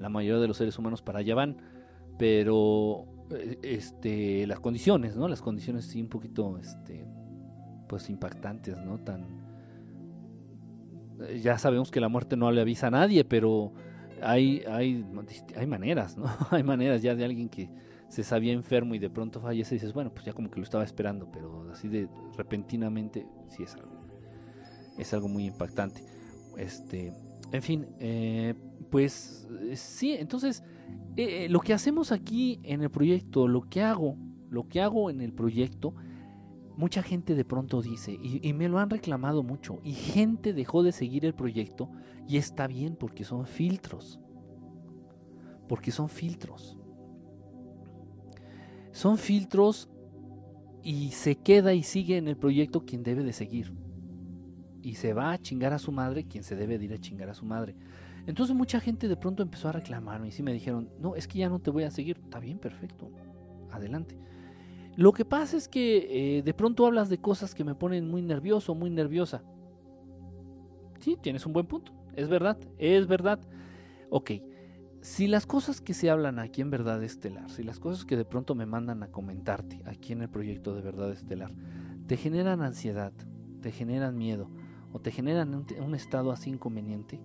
la 0.00 0.08
mayoría 0.08 0.40
de 0.40 0.48
los 0.48 0.56
seres 0.56 0.78
humanos 0.78 1.02
para 1.02 1.18
allá 1.18 1.34
van, 1.34 1.58
pero 2.16 3.04
eh, 3.32 3.58
este, 3.60 4.46
las 4.46 4.60
condiciones, 4.60 5.14
¿no? 5.14 5.28
Las 5.28 5.42
condiciones 5.42 5.84
sí 5.84 6.00
un 6.00 6.08
poquito, 6.08 6.56
este, 6.56 7.04
pues 7.86 8.08
impactantes, 8.08 8.78
¿no? 8.78 8.96
Tan, 9.00 9.26
ya 11.38 11.58
sabemos 11.58 11.90
que 11.90 12.00
la 12.00 12.08
muerte 12.08 12.34
no 12.34 12.50
le 12.50 12.62
avisa 12.62 12.86
a 12.86 12.92
nadie, 12.92 13.26
pero 13.26 13.74
hay, 14.22 14.62
hay, 14.66 15.04
hay 15.54 15.66
maneras, 15.66 16.16
¿no? 16.16 16.24
hay 16.50 16.62
maneras 16.62 17.02
ya 17.02 17.14
de 17.14 17.26
alguien 17.26 17.50
que 17.50 17.68
se 18.12 18.22
sabía 18.22 18.52
enfermo 18.52 18.94
y 18.94 18.98
de 18.98 19.08
pronto 19.08 19.40
fallece 19.40 19.76
dices, 19.76 19.94
bueno, 19.94 20.12
pues 20.12 20.26
ya 20.26 20.34
como 20.34 20.50
que 20.50 20.58
lo 20.58 20.64
estaba 20.64 20.84
esperando, 20.84 21.32
pero 21.32 21.70
así 21.72 21.88
de 21.88 22.10
repentinamente 22.36 23.26
sí 23.48 23.62
es 23.62 23.74
algo, 23.74 24.02
es 24.98 25.14
algo 25.14 25.28
muy 25.28 25.46
impactante. 25.46 26.04
Este, 26.58 27.14
en 27.52 27.62
fin, 27.62 27.86
eh, 28.00 28.52
pues 28.90 29.48
sí, 29.76 30.12
entonces 30.12 30.62
eh, 31.16 31.46
eh, 31.46 31.48
lo 31.48 31.60
que 31.60 31.72
hacemos 31.72 32.12
aquí 32.12 32.60
en 32.64 32.82
el 32.82 32.90
proyecto, 32.90 33.48
lo 33.48 33.62
que 33.62 33.80
hago, 33.80 34.18
lo 34.50 34.68
que 34.68 34.82
hago 34.82 35.08
en 35.08 35.22
el 35.22 35.32
proyecto, 35.32 35.94
mucha 36.76 37.02
gente 37.02 37.34
de 37.34 37.46
pronto 37.46 37.80
dice, 37.80 38.12
y, 38.12 38.52
me 38.52 38.68
lo 38.68 38.78
han 38.78 38.90
reclamado 38.90 39.42
mucho, 39.42 39.80
y 39.82 39.92
gente 39.94 40.52
dejó 40.52 40.82
de 40.82 40.92
seguir 40.92 41.24
el 41.24 41.32
proyecto, 41.32 41.88
y 42.28 42.36
está 42.36 42.66
bien 42.66 42.94
porque 42.94 43.24
son 43.24 43.46
filtros, 43.46 44.20
porque 45.66 45.90
son 45.90 46.10
filtros 46.10 46.76
son 48.92 49.18
filtros 49.18 49.88
y 50.82 51.10
se 51.10 51.36
queda 51.36 51.74
y 51.74 51.82
sigue 51.82 52.16
en 52.16 52.28
el 52.28 52.36
proyecto 52.36 52.84
quien 52.84 53.02
debe 53.02 53.22
de 53.22 53.32
seguir. 53.32 53.72
Y 54.82 54.94
se 54.94 55.12
va 55.12 55.32
a 55.32 55.38
chingar 55.38 55.72
a 55.72 55.78
su 55.78 55.92
madre 55.92 56.24
quien 56.24 56.44
se 56.44 56.56
debe 56.56 56.78
de 56.78 56.84
ir 56.86 56.92
a 56.92 56.98
chingar 56.98 57.28
a 57.28 57.34
su 57.34 57.44
madre. 57.44 57.74
Entonces 58.26 58.54
mucha 58.54 58.80
gente 58.80 59.08
de 59.08 59.16
pronto 59.16 59.42
empezó 59.42 59.68
a 59.68 59.72
reclamarme 59.72 60.28
y 60.28 60.30
sí 60.32 60.42
me 60.42 60.52
dijeron, 60.52 60.90
no, 60.98 61.16
es 61.16 61.26
que 61.26 61.38
ya 61.38 61.48
no 61.48 61.58
te 61.58 61.70
voy 61.70 61.84
a 61.84 61.90
seguir. 61.90 62.18
Está 62.18 62.38
bien, 62.38 62.58
perfecto. 62.58 63.10
Adelante. 63.70 64.16
Lo 64.96 65.12
que 65.12 65.24
pasa 65.24 65.56
es 65.56 65.68
que 65.68 66.38
eh, 66.38 66.42
de 66.42 66.54
pronto 66.54 66.86
hablas 66.86 67.08
de 67.08 67.18
cosas 67.18 67.54
que 67.54 67.64
me 67.64 67.74
ponen 67.74 68.08
muy 68.08 68.22
nervioso, 68.22 68.74
muy 68.74 68.90
nerviosa. 68.90 69.42
Sí, 71.00 71.16
tienes 71.20 71.46
un 71.46 71.52
buen 71.52 71.66
punto. 71.66 71.92
Es 72.14 72.28
verdad, 72.28 72.58
es 72.78 73.06
verdad. 73.06 73.40
Ok, 74.10 74.32
si 75.02 75.26
las 75.26 75.46
cosas 75.46 75.80
que 75.80 75.94
se 75.94 76.10
hablan 76.10 76.38
aquí 76.38 76.60
en 76.60 76.70
Verdad 76.70 77.02
Estelar, 77.02 77.50
si 77.50 77.64
las 77.64 77.80
cosas 77.80 78.04
que 78.04 78.16
de 78.16 78.24
pronto 78.24 78.54
me 78.54 78.66
mandan 78.66 79.02
a 79.02 79.08
comentarte 79.08 79.82
aquí 79.84 80.12
en 80.12 80.22
el 80.22 80.28
proyecto 80.28 80.76
de 80.76 80.80
Verdad 80.80 81.10
Estelar, 81.10 81.52
te 82.06 82.16
generan 82.16 82.62
ansiedad, 82.62 83.12
te 83.60 83.72
generan 83.72 84.16
miedo 84.16 84.48
o 84.92 85.00
te 85.00 85.10
generan 85.10 85.66
un, 85.80 85.94
estado 85.96 86.30
así 86.30 86.50
inconveniente, 86.50 87.20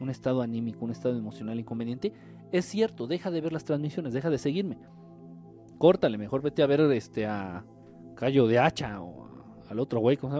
un 0.00 0.08
estado 0.08 0.40
anímico, 0.40 0.84
un 0.84 0.92
estado 0.92 1.18
emocional 1.18 1.58
inconveniente, 1.58 2.12
es 2.52 2.64
cierto, 2.64 3.08
deja 3.08 3.32
de 3.32 3.40
ver 3.40 3.52
las 3.52 3.64
transmisiones, 3.64 4.12
deja 4.12 4.30
de 4.30 4.38
seguirme. 4.38 4.78
Córtale, 5.78 6.18
mejor 6.18 6.42
vete 6.42 6.62
a 6.62 6.66
ver 6.66 6.80
este 6.92 7.26
a 7.26 7.64
Cayo 8.14 8.46
de 8.46 8.60
Hacha 8.60 9.02
o 9.02 9.26
al 9.68 9.80
otro 9.80 9.98
güey, 9.98 10.16
¿cómo 10.16 10.32
se 10.32 10.38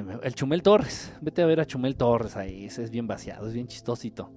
llama? 0.00 0.22
el 0.22 0.34
Chumel 0.34 0.62
Torres, 0.62 1.12
vete 1.20 1.42
a 1.42 1.46
ver 1.46 1.58
a 1.58 1.66
Chumel 1.66 1.96
Torres 1.96 2.36
ahí, 2.36 2.66
es 2.66 2.90
bien 2.90 3.08
vaciado, 3.08 3.48
es 3.48 3.52
bien 3.52 3.66
chistosito 3.66 4.30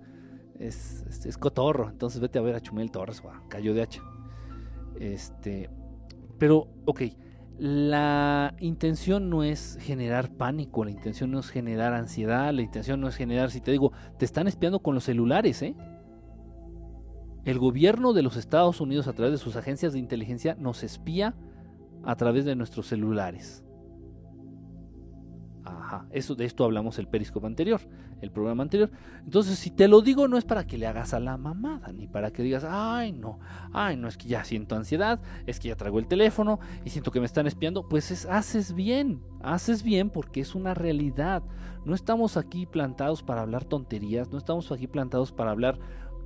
es, 0.59 1.03
es, 1.25 1.37
cotorro. 1.37 1.89
Entonces 1.89 2.21
vete 2.21 2.37
a 2.39 2.41
ver 2.41 2.55
a 2.55 2.61
Chumel 2.61 2.91
Torres 2.91 3.21
o 3.23 3.29
a 3.29 3.41
Cayo 3.47 3.73
de 3.73 3.81
Hacha. 3.81 4.01
Este, 4.99 5.69
pero, 6.37 6.67
ok, 6.85 7.01
la 7.57 8.55
intención 8.59 9.29
no 9.29 9.43
es 9.43 9.77
generar 9.81 10.31
pánico, 10.31 10.85
la 10.85 10.91
intención 10.91 11.31
no 11.31 11.39
es 11.39 11.49
generar 11.49 11.93
ansiedad, 11.93 12.53
la 12.53 12.61
intención 12.61 13.01
no 13.01 13.07
es 13.07 13.15
generar, 13.15 13.51
si 13.51 13.59
te 13.59 13.71
digo, 13.71 13.91
te 14.17 14.25
están 14.25 14.47
espiando 14.47 14.79
con 14.79 14.95
los 14.95 15.03
celulares, 15.03 15.61
¿eh? 15.61 15.75
El 17.45 17.57
gobierno 17.57 18.13
de 18.13 18.21
los 18.21 18.37
Estados 18.37 18.79
Unidos 18.79 19.07
a 19.07 19.13
través 19.13 19.31
de 19.31 19.37
sus 19.37 19.55
agencias 19.55 19.93
de 19.93 19.99
inteligencia 19.99 20.55
nos 20.55 20.83
espía 20.83 21.35
a 22.03 22.15
través 22.15 22.45
de 22.45 22.55
nuestros 22.55 22.87
celulares. 22.87 23.63
Ajá, 25.69 26.05
eso, 26.11 26.35
de 26.35 26.45
esto 26.45 26.63
hablamos 26.63 26.99
el 26.99 27.07
periscope 27.07 27.47
anterior, 27.47 27.81
el 28.21 28.31
programa 28.31 28.63
anterior. 28.63 28.89
Entonces, 29.23 29.59
si 29.59 29.71
te 29.71 29.87
lo 29.87 30.01
digo, 30.01 30.27
no 30.27 30.37
es 30.37 30.45
para 30.45 30.65
que 30.65 30.77
le 30.77 30.87
hagas 30.87 31.13
a 31.13 31.19
la 31.19 31.37
mamada, 31.37 31.91
ni 31.91 32.07
para 32.07 32.31
que 32.31 32.43
digas, 32.43 32.65
ay, 32.67 33.11
no, 33.11 33.39
ay, 33.73 33.95
no, 33.97 34.07
es 34.07 34.17
que 34.17 34.27
ya 34.27 34.43
siento 34.43 34.75
ansiedad, 34.75 35.19
es 35.45 35.59
que 35.59 35.69
ya 35.69 35.75
traigo 35.75 35.99
el 35.99 36.07
teléfono 36.07 36.59
y 36.85 36.89
siento 36.89 37.11
que 37.11 37.19
me 37.19 37.25
están 37.25 37.47
espiando. 37.47 37.87
Pues 37.87 38.11
es, 38.11 38.25
haces 38.25 38.73
bien, 38.73 39.21
haces 39.41 39.83
bien 39.83 40.09
porque 40.09 40.41
es 40.41 40.55
una 40.55 40.73
realidad. 40.73 41.43
No 41.85 41.95
estamos 41.95 42.37
aquí 42.37 42.65
plantados 42.65 43.23
para 43.23 43.41
hablar 43.41 43.65
tonterías, 43.65 44.31
no 44.31 44.37
estamos 44.37 44.71
aquí 44.71 44.87
plantados 44.87 45.31
para 45.31 45.51
hablar 45.51 45.79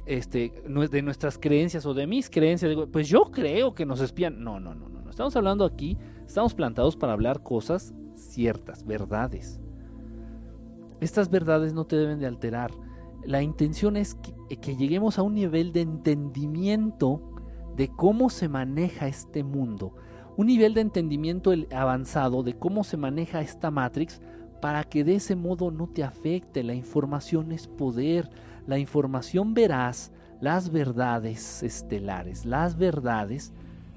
este, 0.06 0.54
de 0.92 1.02
nuestras 1.02 1.38
creencias 1.38 1.86
o 1.86 1.94
de 1.94 2.08
mis 2.08 2.30
creencias. 2.30 2.76
Pues 2.92 3.08
yo 3.08 3.32
creo 3.32 3.74
que 3.74 3.86
nos 3.86 4.02
espían. 4.02 4.44
No, 4.44 4.60
no, 4.60 4.74
no, 4.74 4.90
no. 4.90 5.10
Estamos 5.10 5.36
hablando 5.36 5.64
aquí, 5.64 5.98
estamos 6.26 6.56
plantados 6.56 6.96
para 6.96 7.14
hablar 7.14 7.44
cosas 7.44 7.94
ciertas, 8.34 8.86
verdades. 8.86 9.60
Estas 11.00 11.30
verdades 11.30 11.74
no 11.74 11.86
te 11.86 11.96
deben 11.96 12.20
de 12.20 12.28
alterar. 12.28 12.72
La 13.26 13.42
intención 13.42 13.96
es 13.96 14.16
que, 14.16 14.58
que 14.58 14.76
lleguemos 14.76 15.18
a 15.18 15.22
un 15.22 15.36
nivel 15.36 15.72
de 15.72 15.82
entendimiento 15.82 17.22
de 17.76 17.90
cómo 17.90 18.30
se 18.30 18.50
maneja 18.50 19.08
este 19.08 19.44
mundo, 19.44 19.96
un 20.36 20.48
nivel 20.48 20.74
de 20.74 20.82
entendimiento 20.82 21.54
avanzado 21.76 22.44
de 22.44 22.58
cómo 22.58 22.84
se 22.84 22.98
maneja 22.98 23.42
esta 23.42 23.72
Matrix 23.72 24.20
para 24.62 24.84
que 24.84 25.04
de 25.04 25.16
ese 25.16 25.36
modo 25.36 25.72
no 25.72 25.88
te 25.88 26.04
afecte. 26.04 26.64
La 26.64 26.74
información 26.74 27.52
es 27.52 27.68
poder, 27.68 28.30
la 28.66 28.78
información 28.78 29.54
veraz, 29.54 30.12
las 30.42 30.72
verdades 30.72 31.64
estelares, 31.64 32.46
las 32.46 32.78
verdades 32.78 33.54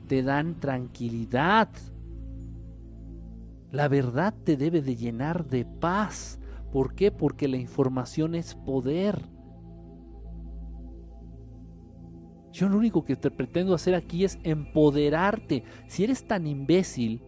te 0.09 0.22
dan 0.22 0.59
tranquilidad, 0.61 1.68
la 3.70 3.88
verdad 3.88 4.34
te 4.44 4.56
debe 4.56 4.82
de 4.82 4.96
llenar 4.96 5.46
de 5.46 5.64
paz. 5.64 6.38
¿Por 6.72 6.94
qué? 6.94 7.10
Porque 7.10 7.48
la 7.48 7.56
información 7.56 8.34
es 8.34 8.54
poder. 8.54 9.22
Yo 12.52 12.68
lo 12.68 12.78
único 12.78 13.04
que 13.04 13.16
te 13.16 13.30
pretendo 13.30 13.74
hacer 13.74 13.94
aquí 13.94 14.24
es 14.24 14.38
empoderarte. 14.42 15.64
Si 15.88 16.04
eres 16.04 16.26
tan 16.26 16.46
imbécil 16.46 17.22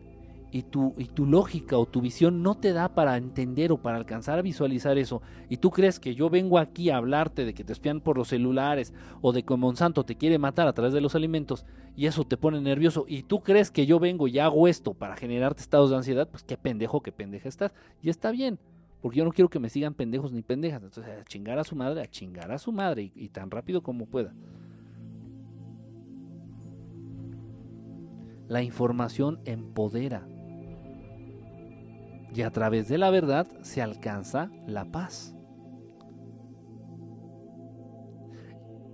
y 0.51 0.63
tu, 0.63 0.95
y 0.97 1.07
tu 1.07 1.27
lógica 1.27 1.77
o 1.77 1.87
tu 1.87 2.01
visión 2.01 2.43
no 2.43 2.57
te 2.57 2.73
da 2.73 2.95
para 2.95 3.17
entender 3.17 3.73
o 3.73 3.79
para 3.79 3.99
alcanzar 3.99 4.39
a 4.39 4.43
visualizar 4.43 4.99
eso, 4.99 5.23
y 5.49 5.59
tú 5.59 5.71
crees 5.71 6.01
que 6.01 6.15
yo 6.15 6.31
vengo 6.31 6.59
aquí 6.59 6.91
a 6.91 6.97
hablarte 6.97 7.45
de 7.45 7.55
que 7.55 7.65
te 7.65 7.73
espían 7.73 8.01
por 8.01 8.17
los 8.17 8.29
celulares 8.29 8.93
o 9.21 9.33
de 9.33 9.43
que 9.43 9.57
Monsanto 9.57 10.05
te 10.05 10.17
quiere 10.17 10.39
matar 10.39 10.69
a 10.69 10.73
través 10.73 10.93
de 10.93 11.01
los 11.01 11.15
alimentos 11.15 11.65
y 11.97 12.07
eso 12.07 12.25
te 12.25 12.37
pone 12.37 12.61
nervioso, 12.61 13.05
y 13.09 13.25
tú 13.25 13.41
crees 13.41 13.71
que 13.71 13.85
yo 13.85 13.99
vengo 13.99 14.29
y 14.29 14.39
hago 14.39 14.69
esto 14.69 14.95
para 14.95 15.17
generarte 15.17 15.63
estados 15.63 15.91
de 15.91 15.97
ansiedad, 15.97 16.29
pues 16.29 16.45
qué 16.45 16.57
pendejo, 16.57 17.03
qué 17.03 17.11
pendeja 17.11 17.49
estás. 17.49 17.73
Y 18.03 18.09
está 18.09 18.31
bien, 18.31 18.59
porque 19.03 19.19
yo 19.19 19.25
no 19.25 19.33
quiero 19.33 19.49
que 19.49 19.59
me 19.59 19.69
sigan 19.69 19.95
pendejos 19.95 20.33
ni 20.33 20.43
pendejas. 20.43 20.83
Entonces, 20.83 21.13
a 21.21 21.25
chingar 21.25 21.59
a 21.59 21.65
su 21.65 21.75
madre, 21.75 22.03
a 22.03 22.07
chingar 22.07 22.53
a 22.53 22.59
su 22.59 22.71
madre 22.71 23.11
y 23.15 23.29
tan 23.31 23.51
rápido 23.51 23.83
como 23.83 24.07
pueda. 24.07 24.33
La 28.47 28.63
información 28.63 29.41
empodera 29.45 30.27
y 32.35 32.43
a 32.43 32.51
través 32.51 32.89
de 32.89 32.99
la 32.99 33.11
verdad 33.11 33.47
se 33.63 33.83
alcanza 33.83 34.51
la 34.67 34.85
paz. 34.85 35.35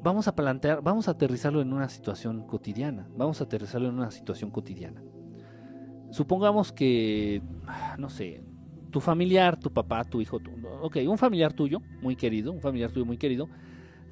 Vamos 0.02 0.28
a 0.28 0.34
plantear, 0.34 0.82
vamos 0.82 1.08
a 1.08 1.12
aterrizarlo 1.12 1.62
en 1.62 1.72
una 1.72 1.88
situación 1.88 2.46
cotidiana. 2.46 3.08
Vamos 3.16 3.40
a 3.40 3.44
aterrizarlo 3.44 3.88
en 3.88 3.94
una 3.94 4.10
situación 4.10 4.50
cotidiana. 4.50 5.02
Supongamos 6.10 6.72
que, 6.72 7.42
no 7.98 8.10
sé, 8.10 8.44
tu 8.90 9.00
familiar, 9.00 9.58
tu 9.58 9.72
papá, 9.72 10.04
tu 10.04 10.20
hijo, 10.20 10.38
tu, 10.38 10.50
ok, 10.82 10.98
un 11.08 11.18
familiar 11.18 11.52
tuyo, 11.52 11.80
muy 12.02 12.16
querido, 12.16 12.52
un 12.52 12.60
familiar 12.60 12.92
tuyo 12.92 13.06
muy 13.06 13.16
querido, 13.16 13.48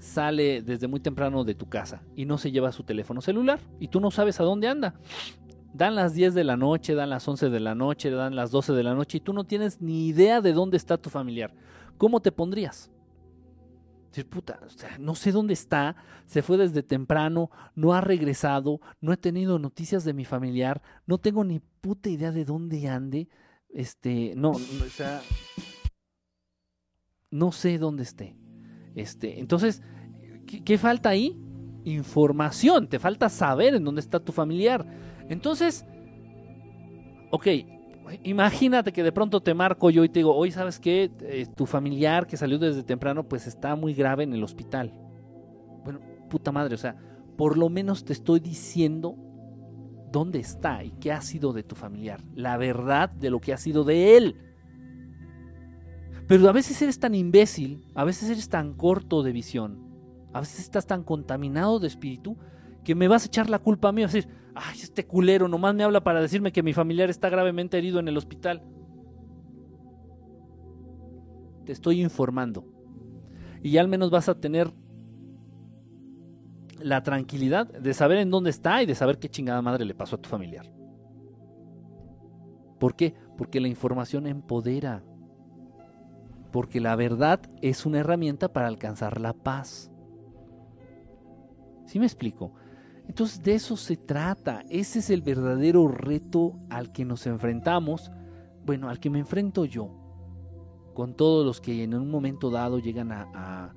sale 0.00 0.62
desde 0.62 0.88
muy 0.88 0.98
temprano 0.98 1.44
de 1.44 1.54
tu 1.54 1.68
casa 1.68 2.02
y 2.16 2.24
no 2.24 2.38
se 2.38 2.50
lleva 2.50 2.72
su 2.72 2.82
teléfono 2.82 3.20
celular 3.20 3.60
y 3.78 3.86
tú 3.88 4.00
no 4.00 4.10
sabes 4.10 4.40
a 4.40 4.44
dónde 4.44 4.66
anda. 4.66 4.94
Dan 5.74 5.94
las 5.94 6.14
10 6.14 6.34
de 6.34 6.44
la 6.44 6.56
noche, 6.56 6.94
dan 6.94 7.10
las 7.10 7.26
11 7.26 7.48
de 7.50 7.60
la 7.60 7.74
noche, 7.74 8.10
dan 8.10 8.36
las 8.36 8.50
12 8.50 8.72
de 8.72 8.82
la 8.82 8.94
noche 8.94 9.18
y 9.18 9.20
tú 9.20 9.32
no 9.32 9.44
tienes 9.44 9.80
ni 9.80 10.06
idea 10.06 10.40
de 10.40 10.52
dónde 10.52 10.76
está 10.76 10.98
tu 10.98 11.08
familiar. 11.08 11.54
¿Cómo 11.96 12.20
te 12.20 12.32
pondrías? 12.32 12.90
Puta, 14.28 14.60
no 14.98 15.14
sé 15.14 15.32
dónde 15.32 15.54
está, 15.54 15.96
se 16.26 16.42
fue 16.42 16.58
desde 16.58 16.82
temprano, 16.82 17.50
no 17.74 17.94
ha 17.94 18.02
regresado, 18.02 18.78
no 19.00 19.10
he 19.10 19.16
tenido 19.16 19.58
noticias 19.58 20.04
de 20.04 20.12
mi 20.12 20.26
familiar, 20.26 20.82
no 21.06 21.16
tengo 21.16 21.44
ni 21.44 21.60
puta 21.60 22.10
idea 22.10 22.30
de 22.30 22.44
dónde 22.44 22.86
ande, 22.88 23.28
este, 23.70 24.34
no, 24.36 24.52
no 27.30 27.52
sé 27.52 27.78
dónde 27.78 28.02
esté. 28.02 28.36
Este, 28.94 29.40
entonces, 29.40 29.82
¿qué, 30.62 30.76
falta 30.76 31.08
ahí? 31.08 31.40
Información, 31.84 32.88
te 32.88 32.98
falta 32.98 33.30
saber 33.30 33.74
en 33.74 33.84
dónde 33.84 34.02
está 34.02 34.20
tu 34.20 34.32
familiar. 34.32 34.86
Entonces, 35.28 35.84
ok, 37.30 37.46
imagínate 38.22 38.92
que 38.92 39.02
de 39.02 39.12
pronto 39.12 39.40
te 39.40 39.54
marco 39.54 39.90
yo 39.90 40.04
y 40.04 40.08
te 40.08 40.20
digo, 40.20 40.34
oye, 40.34 40.52
¿sabes 40.52 40.78
qué? 40.78 41.10
Eh, 41.20 41.46
tu 41.54 41.66
familiar 41.66 42.26
que 42.26 42.36
salió 42.36 42.58
desde 42.58 42.82
temprano, 42.82 43.24
pues 43.28 43.46
está 43.46 43.74
muy 43.76 43.94
grave 43.94 44.24
en 44.24 44.32
el 44.32 44.42
hospital. 44.42 44.92
Bueno, 45.84 46.00
puta 46.28 46.52
madre, 46.52 46.74
o 46.74 46.78
sea, 46.78 46.96
por 47.36 47.56
lo 47.56 47.68
menos 47.68 48.04
te 48.04 48.12
estoy 48.12 48.40
diciendo 48.40 49.16
dónde 50.10 50.38
está 50.38 50.84
y 50.84 50.90
qué 50.92 51.10
ha 51.12 51.20
sido 51.20 51.52
de 51.52 51.62
tu 51.62 51.74
familiar. 51.74 52.20
La 52.34 52.56
verdad 52.56 53.08
de 53.10 53.30
lo 53.30 53.40
que 53.40 53.52
ha 53.52 53.56
sido 53.56 53.84
de 53.84 54.16
él. 54.16 54.36
Pero 56.28 56.48
a 56.48 56.52
veces 56.52 56.80
eres 56.82 56.98
tan 56.98 57.14
imbécil, 57.14 57.84
a 57.94 58.04
veces 58.04 58.30
eres 58.30 58.48
tan 58.48 58.74
corto 58.74 59.22
de 59.22 59.32
visión, 59.32 59.78
a 60.32 60.40
veces 60.40 60.60
estás 60.60 60.86
tan 60.86 61.02
contaminado 61.02 61.78
de 61.78 61.88
espíritu 61.88 62.36
que 62.84 62.94
me 62.94 63.08
vas 63.08 63.24
a 63.24 63.26
echar 63.26 63.50
la 63.50 63.58
culpa 63.58 63.88
a 63.88 63.92
mí. 63.92 64.02
Vas 64.02 64.12
a 64.14 64.18
decir, 64.18 64.30
ay, 64.54 64.78
este 64.82 65.06
culero 65.06 65.48
nomás 65.48 65.74
me 65.74 65.84
habla 65.84 66.02
para 66.02 66.20
decirme 66.20 66.52
que 66.52 66.62
mi 66.62 66.72
familiar 66.72 67.10
está 67.10 67.28
gravemente 67.28 67.78
herido 67.78 67.98
en 68.00 68.08
el 68.08 68.16
hospital. 68.16 68.62
Te 71.64 71.72
estoy 71.72 72.00
informando. 72.02 72.64
Y 73.62 73.72
ya 73.72 73.80
al 73.80 73.88
menos 73.88 74.10
vas 74.10 74.28
a 74.28 74.40
tener 74.40 74.72
la 76.80 77.02
tranquilidad 77.02 77.68
de 77.68 77.94
saber 77.94 78.18
en 78.18 78.30
dónde 78.30 78.50
está 78.50 78.82
y 78.82 78.86
de 78.86 78.94
saber 78.94 79.18
qué 79.18 79.28
chingada 79.28 79.62
madre 79.62 79.84
le 79.84 79.94
pasó 79.94 80.16
a 80.16 80.20
tu 80.20 80.28
familiar. 80.28 80.66
¿Por 82.78 82.96
qué? 82.96 83.14
Porque 83.38 83.60
la 83.60 83.68
información 83.68 84.26
empodera. 84.26 85.04
Porque 86.50 86.80
la 86.80 86.96
verdad 86.96 87.40
es 87.62 87.86
una 87.86 88.00
herramienta 88.00 88.52
para 88.52 88.66
alcanzar 88.66 89.20
la 89.20 89.32
paz. 89.32 89.92
¿Sí 91.86 91.98
me 92.00 92.06
explico? 92.06 92.54
Entonces 93.12 93.42
de 93.42 93.54
eso 93.54 93.76
se 93.76 93.98
trata. 93.98 94.64
Ese 94.70 95.00
es 95.00 95.10
el 95.10 95.20
verdadero 95.20 95.86
reto 95.86 96.58
al 96.70 96.92
que 96.92 97.04
nos 97.04 97.26
enfrentamos. 97.26 98.10
Bueno, 98.64 98.88
al 98.88 99.00
que 99.00 99.10
me 99.10 99.18
enfrento 99.18 99.66
yo. 99.66 99.90
Con 100.94 101.14
todos 101.14 101.44
los 101.44 101.60
que 101.60 101.82
en 101.82 101.92
un 101.92 102.10
momento 102.10 102.48
dado 102.48 102.78
llegan 102.78 103.12
a, 103.12 103.74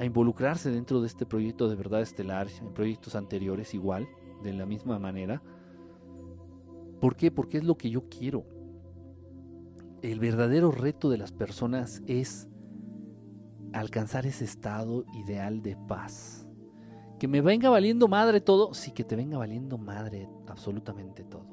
involucrarse 0.00 0.70
dentro 0.70 1.02
de 1.02 1.08
este 1.08 1.26
proyecto 1.26 1.68
de 1.68 1.76
verdad 1.76 2.00
estelar, 2.00 2.46
en 2.58 2.72
proyectos 2.72 3.14
anteriores 3.14 3.74
igual, 3.74 4.08
de 4.42 4.54
la 4.54 4.64
misma 4.64 4.98
manera. 4.98 5.42
¿Por 7.02 7.16
qué? 7.16 7.30
Porque 7.30 7.58
es 7.58 7.64
lo 7.64 7.76
que 7.76 7.90
yo 7.90 8.08
quiero. 8.08 8.46
El 10.00 10.20
verdadero 10.20 10.70
reto 10.70 11.10
de 11.10 11.18
las 11.18 11.32
personas 11.32 12.00
es 12.06 12.48
alcanzar 13.74 14.24
ese 14.24 14.46
estado 14.46 15.04
ideal 15.12 15.60
de 15.60 15.76
paz 15.76 16.47
que 17.18 17.28
me 17.28 17.40
venga 17.40 17.70
valiendo 17.70 18.08
madre 18.08 18.40
todo, 18.40 18.74
sí 18.74 18.92
que 18.92 19.04
te 19.04 19.16
venga 19.16 19.38
valiendo 19.38 19.78
madre 19.78 20.28
absolutamente 20.46 21.24
todo. 21.24 21.46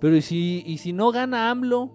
Pero 0.00 0.16
¿y 0.16 0.22
si, 0.22 0.62
y 0.66 0.78
si 0.78 0.92
no 0.92 1.12
gana 1.12 1.50
AMLO? 1.50 1.92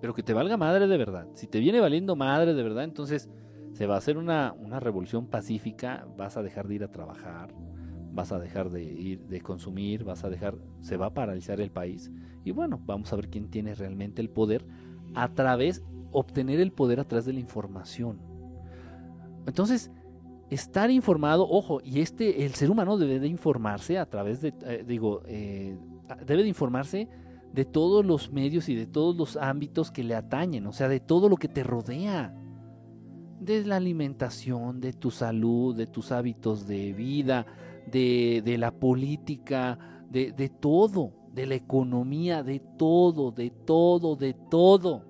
Pero 0.00 0.14
que 0.14 0.22
te 0.22 0.34
valga 0.34 0.56
madre 0.56 0.86
de 0.86 0.96
verdad. 0.98 1.26
Si 1.34 1.46
te 1.46 1.58
viene 1.58 1.80
valiendo 1.80 2.14
madre 2.14 2.54
de 2.54 2.62
verdad, 2.62 2.84
entonces 2.84 3.30
se 3.72 3.86
va 3.86 3.94
a 3.94 3.98
hacer 3.98 4.18
una, 4.18 4.52
una 4.52 4.78
revolución 4.78 5.26
pacífica, 5.26 6.06
vas 6.16 6.36
a 6.36 6.42
dejar 6.42 6.68
de 6.68 6.74
ir 6.76 6.84
a 6.84 6.92
trabajar, 6.92 7.54
vas 8.12 8.32
a 8.32 8.38
dejar 8.38 8.70
de 8.70 8.82
ir 8.84 9.26
de 9.26 9.40
consumir, 9.40 10.04
vas 10.04 10.24
a 10.24 10.30
dejar, 10.30 10.56
se 10.80 10.96
va 10.96 11.06
a 11.06 11.14
paralizar 11.14 11.60
el 11.60 11.70
país. 11.70 12.10
Y 12.44 12.50
bueno, 12.52 12.80
vamos 12.84 13.12
a 13.12 13.16
ver 13.16 13.28
quién 13.28 13.50
tiene 13.50 13.74
realmente 13.74 14.20
el 14.20 14.30
poder 14.30 14.64
a 15.14 15.28
través, 15.28 15.82
obtener 16.12 16.60
el 16.60 16.72
poder 16.72 17.00
a 17.00 17.04
través 17.04 17.24
de 17.24 17.32
la 17.32 17.40
información. 17.40 18.18
Entonces, 19.46 19.90
estar 20.50 20.90
informado, 20.90 21.48
ojo, 21.48 21.80
y 21.82 22.00
este, 22.00 22.44
el 22.44 22.54
ser 22.54 22.70
humano 22.70 22.98
debe 22.98 23.18
de 23.18 23.28
informarse 23.28 23.98
a 23.98 24.06
través 24.06 24.40
de, 24.40 24.54
eh, 24.62 24.84
digo, 24.86 25.22
eh, 25.26 25.76
debe 26.24 26.42
de 26.42 26.48
informarse 26.48 27.08
de 27.52 27.64
todos 27.64 28.04
los 28.04 28.32
medios 28.32 28.68
y 28.68 28.74
de 28.74 28.86
todos 28.86 29.16
los 29.16 29.36
ámbitos 29.36 29.90
que 29.90 30.04
le 30.04 30.14
atañen, 30.14 30.66
o 30.66 30.72
sea, 30.72 30.88
de 30.88 31.00
todo 31.00 31.28
lo 31.28 31.36
que 31.36 31.48
te 31.48 31.62
rodea, 31.62 32.34
de 33.40 33.64
la 33.64 33.76
alimentación, 33.76 34.80
de 34.80 34.92
tu 34.92 35.10
salud, 35.10 35.76
de 35.76 35.86
tus 35.86 36.12
hábitos 36.12 36.66
de 36.66 36.92
vida, 36.92 37.46
de, 37.90 38.42
de 38.44 38.58
la 38.58 38.72
política, 38.72 39.78
de, 40.10 40.32
de 40.32 40.48
todo, 40.48 41.12
de 41.32 41.46
la 41.46 41.54
economía, 41.54 42.42
de 42.42 42.60
todo, 42.60 43.30
de 43.30 43.50
todo, 43.50 44.16
de 44.16 44.34
todo. 44.34 45.04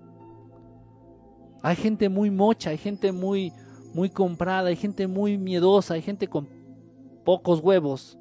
Hay 1.63 1.77
gente 1.77 2.09
muy 2.09 2.31
mocha, 2.31 2.71
hay 2.71 2.79
gente 2.79 3.13
muy, 3.13 3.53
muy 3.97 4.11
comprada, 4.11 4.69
hay 4.69 4.77
gente 4.77 5.07
muy 5.07 5.39
miedosa, 5.39 5.95
hay 5.95 6.03
gente 6.03 6.29
con 6.29 6.47
pocos 7.25 7.61
huevos 7.61 8.19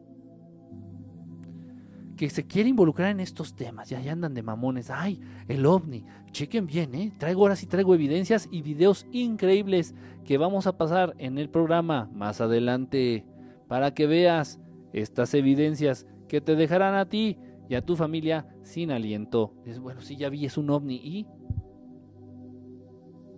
que 2.15 2.29
se 2.29 2.47
quiere 2.47 2.69
involucrar 2.69 3.09
en 3.09 3.19
estos 3.19 3.57
temas. 3.57 3.89
Ya, 3.89 3.99
ya 3.99 4.13
andan 4.13 4.33
de 4.33 4.41
mamones. 4.41 4.89
Ay, 4.89 5.19
el 5.49 5.65
ovni. 5.65 6.05
Chequen 6.31 6.65
bien, 6.65 6.95
¿eh? 6.95 7.13
Traigo 7.17 7.41
ahora 7.41 7.57
sí 7.57 7.67
traigo 7.67 7.93
evidencias 7.93 8.47
y 8.49 8.61
videos 8.61 9.05
increíbles 9.11 9.93
que 10.23 10.37
vamos 10.37 10.65
a 10.65 10.77
pasar 10.77 11.13
en 11.17 11.37
el 11.37 11.49
programa 11.49 12.09
más 12.13 12.39
adelante 12.39 13.25
para 13.67 13.93
que 13.93 14.07
veas 14.07 14.61
estas 14.93 15.33
evidencias 15.33 16.07
que 16.29 16.39
te 16.39 16.55
dejarán 16.55 16.95
a 16.95 17.09
ti 17.09 17.37
y 17.67 17.75
a 17.75 17.85
tu 17.85 17.97
familia 17.97 18.47
sin 18.63 18.91
aliento. 18.91 19.53
Es 19.65 19.79
bueno, 19.79 19.99
sí, 19.99 20.15
ya 20.15 20.29
vi, 20.29 20.45
es 20.45 20.57
un 20.57 20.69
ovni. 20.69 20.95
¿Y? 20.95 21.27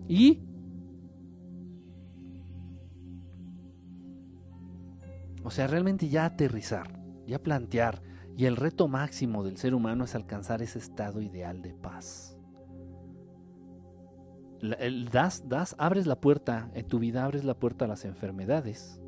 ¿Y? 0.08 0.44
O 5.48 5.50
sea, 5.50 5.66
realmente 5.66 6.10
ya 6.10 6.26
aterrizar, 6.26 7.00
ya 7.26 7.40
plantear. 7.40 8.02
Y 8.36 8.48
el 8.48 8.58
reto 8.58 8.90
máximo 8.90 9.46
del 9.46 9.56
ser 9.56 9.74
humano 9.74 10.04
es 10.04 10.14
alcanzar 10.14 10.62
ese 10.62 10.78
estado 10.78 11.22
ideal 11.22 11.62
de 11.62 11.74
paz. 11.74 12.38
das, 15.10 15.48
das, 15.48 15.74
abres 15.80 16.06
la 16.06 16.20
puerta, 16.20 16.70
en 16.74 16.86
tu 16.86 17.00
vida 17.00 17.24
abres 17.24 17.46
la 17.46 17.54
puerta 17.54 17.86
a 17.86 17.88
las 17.88 18.04
enfermedades. 18.04 19.00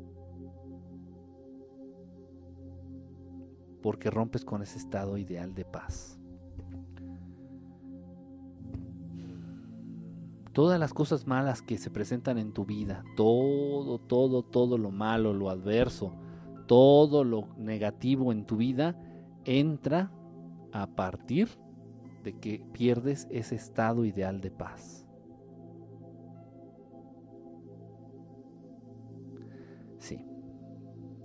Porque 3.82 4.08
rompes 4.08 4.42
con 4.42 4.62
ese 4.62 4.78
estado 4.78 5.18
ideal 5.18 5.54
de 5.54 5.66
paz. 5.66 6.16
todas 10.52 10.80
las 10.80 10.92
cosas 10.92 11.26
malas 11.26 11.62
que 11.62 11.78
se 11.78 11.90
presentan 11.90 12.36
en 12.36 12.52
tu 12.52 12.64
vida, 12.64 13.04
todo, 13.16 13.98
todo, 13.98 14.42
todo 14.42 14.78
lo 14.78 14.90
malo, 14.90 15.32
lo 15.32 15.48
adverso, 15.48 16.12
todo 16.70 17.24
lo 17.24 17.48
negativo 17.56 18.30
en 18.30 18.44
tu 18.44 18.58
vida 18.58 18.94
entra 19.44 20.12
a 20.70 20.86
partir 20.86 21.48
de 22.22 22.38
que 22.38 22.64
pierdes 22.72 23.26
ese 23.28 23.56
estado 23.56 24.04
ideal 24.04 24.40
de 24.40 24.52
paz. 24.52 25.04
Sí. 29.98 30.24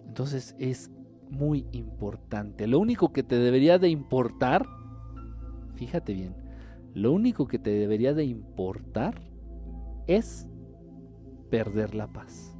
Entonces 0.08 0.56
es 0.58 0.89
muy 1.30 1.68
importante. 1.74 2.66
Lo 2.66 2.80
único 2.80 3.14
que 3.14 3.22
te 3.22 3.38
debería 3.38 3.78
de 3.78 3.89
importar, 3.89 4.66
fíjate 5.76 6.14
bien, 6.14 6.36
lo 6.96 7.12
único 7.12 7.46
que 7.46 7.60
te 7.60 7.70
debería 7.70 8.16
de 8.16 8.26
importar 8.26 9.22
es 10.08 10.48
perder 11.52 11.93
la 11.93 12.08
paz. 12.08 12.55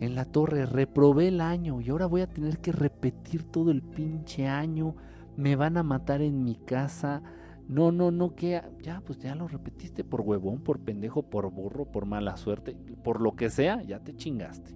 En 0.00 0.14
la 0.14 0.24
torre, 0.24 0.64
reprobé 0.64 1.28
el 1.28 1.40
año 1.42 1.80
y 1.80 1.90
ahora 1.90 2.06
voy 2.06 2.22
a 2.22 2.26
tener 2.26 2.58
que 2.58 2.72
repetir 2.72 3.44
todo 3.44 3.70
el 3.70 3.82
pinche 3.82 4.48
año, 4.48 4.96
me 5.36 5.56
van 5.56 5.76
a 5.76 5.82
matar 5.82 6.22
en 6.22 6.42
mi 6.42 6.56
casa. 6.56 7.22
No, 7.68 7.92
no, 7.92 8.10
no, 8.10 8.34
que 8.34 8.60
ya, 8.82 9.02
pues 9.02 9.18
ya 9.18 9.34
lo 9.34 9.46
repetiste 9.46 10.02
por 10.02 10.22
huevón, 10.22 10.60
por 10.62 10.80
pendejo, 10.80 11.22
por 11.22 11.50
burro, 11.52 11.84
por 11.84 12.06
mala 12.06 12.36
suerte, 12.36 12.76
por 13.04 13.20
lo 13.20 13.36
que 13.36 13.50
sea, 13.50 13.82
ya 13.82 14.00
te 14.00 14.16
chingaste. 14.16 14.74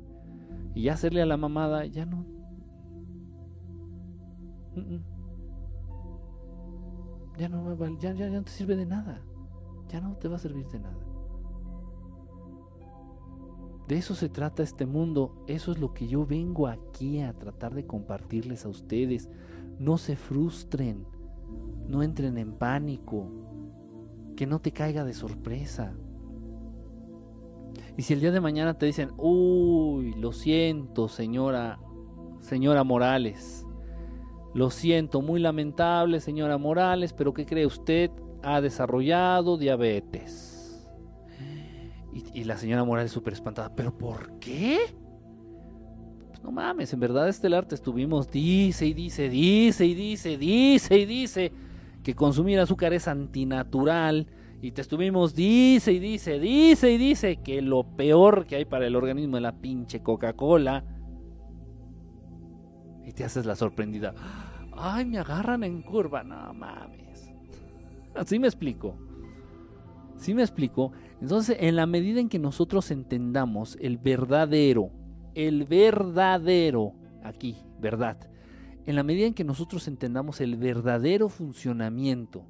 Y 0.75 0.83
ya 0.83 0.93
hacerle 0.93 1.23
a 1.23 1.27
la 1.27 1.37
mamada, 1.37 1.87
ya 1.87 2.05
no. 2.05 2.27
Ya 7.39 7.49
no, 7.49 7.77
ya, 7.99 8.13
ya, 8.13 8.29
ya 8.29 8.31
no 8.31 8.45
te 8.45 8.51
sirve 8.51 8.77
de 8.77 8.87
nada. 8.87 9.23
Ya 9.89 10.01
no 10.01 10.17
te 10.17 10.29
va 10.29 10.37
a 10.37 10.39
servir 10.39 10.67
de 10.69 10.81
nada. 10.81 11.14
De 13.89 13.97
eso 13.97 14.15
se 14.15 14.29
trata 14.29 14.63
este 14.63 14.87
mundo. 14.87 15.45
Eso 15.47 15.73
es 15.73 15.79
lo 15.79 15.93
que 15.93 16.07
yo 16.07 16.25
vengo 16.25 16.67
aquí 16.69 17.21
a 17.21 17.33
tratar 17.35 17.75
de 17.75 17.87
compartirles 17.87 18.65
a 18.65 18.69
ustedes. 18.69 19.29
No 19.79 19.99
se 19.99 20.17
frustren. 20.17 21.07
No 21.87 22.03
entren 22.03 22.39
en 22.39 22.55
pánico. 22.55 23.29
Que 24.37 24.47
no 24.47 24.61
te 24.61 24.73
caiga 24.73 25.05
de 25.05 25.13
sorpresa. 25.13 25.95
Y 27.97 28.03
si 28.03 28.15
el 28.15 28.21
día 28.21 28.33
de 28.33 28.41
mañana 28.41 28.75
te 28.75 28.87
dicen, 28.87 29.11
uy, 29.19 30.15
lo 30.15 30.33
siento, 30.33 31.09
señora, 31.09 31.79
señora 32.41 32.83
Morales. 32.83 33.67
Lo 34.53 34.71
siento, 34.71 35.21
muy 35.21 35.41
lamentable, 35.41 36.21
señora 36.21 36.59
Morales, 36.59 37.13
pero 37.13 37.35
¿qué 37.35 37.45
cree 37.45 37.67
usted? 37.67 38.11
Ha 38.43 38.61
desarrollado 38.61 39.57
diabetes. 39.59 40.54
Y, 42.15 42.45
la 42.45 42.57
señora 42.57 42.85
Morales 42.85 43.11
súper 43.11 43.33
espantada, 43.33 43.75
¿pero 43.75 43.97
por 43.97 44.39
qué? 44.39 44.79
Pues 46.29 46.43
no 46.45 46.53
mames, 46.53 46.93
en 46.93 47.01
verdad 47.01 47.29
Estelar 47.29 47.67
te 47.67 47.75
estuvimos, 47.75 48.31
dice 48.31 48.87
y 48.87 48.95
dice, 48.95 49.29
dice 49.29 49.85
y 49.85 49.95
dice, 49.95 50.39
dice 50.39 50.97
y 50.97 51.07
dice, 51.07 51.53
que 52.05 52.15
consumir 52.15 52.61
azúcar 52.61 52.93
es 52.93 53.09
antinatural. 53.09 54.29
Y 54.63 54.71
te 54.71 54.81
estuvimos, 54.81 55.35
dice 55.35 55.93
y 55.93 55.99
dice, 55.99 56.39
dice 56.39 56.93
y 56.93 56.99
dice, 56.99 57.37
que 57.39 57.61
lo 57.61 57.83
peor 57.83 58.47
que 58.47 58.57
hay 58.57 58.65
para 58.65 58.87
el 58.87 58.95
organismo 58.95 59.37
es 59.37 59.43
la 59.43 59.61
pinche 59.61 60.01
Coca-Cola. 60.01 60.85
Y 63.05 63.13
te 63.13 63.25
haces 63.25 63.45
la 63.45 63.57
sorprendida. 63.57 64.15
Ay, 64.73 65.05
me 65.05 65.19
agarran 65.19 65.65
en 65.65 65.83
curva, 65.83 66.23
no 66.23 66.55
mames. 66.55 67.31
Así 68.15 68.39
me 68.39 68.47
explico. 68.47 68.97
¿Sí 70.17 70.33
me 70.33 70.43
explico? 70.43 70.93
Entonces, 71.21 71.57
en 71.61 71.77
la 71.77 71.87
medida 71.87 72.21
en 72.21 72.29
que 72.29 72.39
nosotros 72.39 72.91
entendamos 72.91 73.77
el 73.81 73.99
verdadero, 73.99 74.91
el 75.35 75.65
verdadero, 75.65 76.93
aquí, 77.23 77.57
verdad, 77.81 78.19
en 78.87 78.97
la 78.97 79.03
medida 79.03 79.27
en 79.27 79.35
que 79.35 79.45
nosotros 79.45 79.89
entendamos 79.89 80.41
el 80.41 80.57
verdadero 80.57 81.29
funcionamiento 81.29 82.45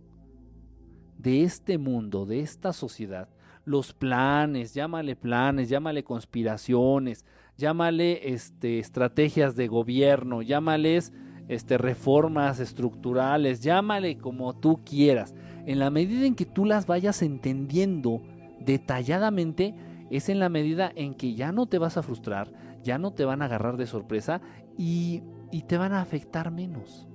de 1.16 1.44
este 1.44 1.78
mundo, 1.78 2.26
de 2.26 2.40
esta 2.40 2.72
sociedad, 2.72 3.28
los 3.64 3.94
planes, 3.94 4.74
llámale 4.74 5.16
planes, 5.16 5.68
llámale 5.68 6.04
conspiraciones, 6.04 7.24
llámale 7.56 8.34
este, 8.34 8.78
estrategias 8.78 9.56
de 9.56 9.68
gobierno, 9.68 10.42
llámales 10.42 11.12
este, 11.48 11.78
reformas 11.78 12.60
estructurales, 12.60 13.62
llámale 13.62 14.18
como 14.18 14.54
tú 14.54 14.84
quieras. 14.84 15.34
En 15.66 15.78
la 15.78 15.90
medida 15.90 16.26
en 16.26 16.34
que 16.34 16.44
tú 16.44 16.66
las 16.66 16.86
vayas 16.86 17.22
entendiendo 17.22 18.20
detalladamente, 18.64 19.74
es 20.10 20.28
en 20.28 20.38
la 20.38 20.48
medida 20.48 20.92
en 20.94 21.14
que 21.14 21.34
ya 21.34 21.52
no 21.52 21.66
te 21.66 21.78
vas 21.78 21.96
a 21.96 22.02
frustrar, 22.02 22.52
ya 22.82 22.98
no 22.98 23.12
te 23.12 23.24
van 23.24 23.42
a 23.42 23.46
agarrar 23.46 23.76
de 23.76 23.86
sorpresa 23.86 24.40
y, 24.76 25.22
y 25.50 25.62
te 25.62 25.76
van 25.76 25.92
a 25.92 26.00
afectar 26.00 26.50
menos. 26.50 27.08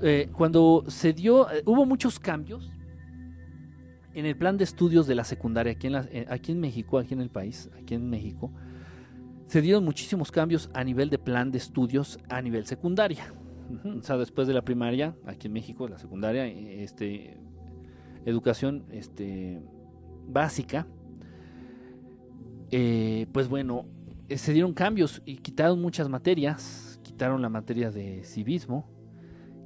Eh, 0.00 0.30
cuando 0.32 0.84
se 0.86 1.12
dio, 1.12 1.50
eh, 1.50 1.62
hubo 1.66 1.84
muchos 1.84 2.20
cambios 2.20 2.70
en 4.14 4.26
el 4.26 4.36
plan 4.36 4.56
de 4.56 4.64
estudios 4.64 5.06
de 5.06 5.14
la 5.14 5.24
secundaria 5.24 5.72
aquí 5.72 5.88
en, 5.88 5.94
eh, 5.96 6.26
aquí 6.28 6.52
en 6.52 6.60
México, 6.60 6.98
aquí 6.98 7.14
en 7.14 7.20
el 7.20 7.30
país, 7.30 7.68
aquí 7.80 7.94
en 7.94 8.08
México, 8.08 8.52
se 9.46 9.60
dieron 9.60 9.84
muchísimos 9.84 10.30
cambios 10.30 10.70
a 10.74 10.84
nivel 10.84 11.10
de 11.10 11.18
plan 11.18 11.50
de 11.50 11.58
estudios 11.58 12.18
a 12.28 12.40
nivel 12.42 12.66
secundaria. 12.66 13.32
O 13.98 14.02
sea, 14.02 14.16
después 14.16 14.48
de 14.48 14.54
la 14.54 14.62
primaria, 14.62 15.14
aquí 15.26 15.46
en 15.46 15.52
México, 15.52 15.88
la 15.88 15.98
secundaria, 15.98 16.46
este, 16.46 17.38
educación 18.24 18.84
este, 18.90 19.62
básica, 20.26 20.86
eh, 22.70 23.26
pues 23.32 23.48
bueno, 23.48 23.86
eh, 24.28 24.38
se 24.38 24.52
dieron 24.52 24.74
cambios 24.74 25.22
y 25.24 25.36
quitaron 25.36 25.80
muchas 25.80 26.08
materias, 26.08 27.00
quitaron 27.02 27.42
la 27.42 27.48
materia 27.48 27.90
de 27.90 28.24
civismo, 28.24 28.90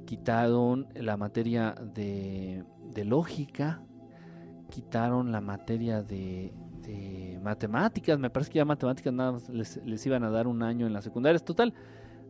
quitaron 0.05 0.87
la 0.95 1.17
materia 1.17 1.75
de, 1.93 2.63
lógica, 3.05 3.81
quitaron 4.69 5.31
la 5.31 5.41
materia 5.41 6.01
de, 6.01 6.53
matemáticas, 7.41 8.17
me 8.19 8.29
parece 8.29 8.51
que 8.51 8.57
ya 8.57 8.65
matemáticas 8.65 9.13
nada 9.13 9.33
más 9.33 9.49
les, 9.49 9.77
les, 9.85 10.05
iban 10.05 10.23
a 10.23 10.29
dar 10.29 10.47
un 10.47 10.63
año 10.63 10.87
en 10.87 10.93
la 10.93 11.01
secundaria, 11.01 11.39
total, 11.39 11.73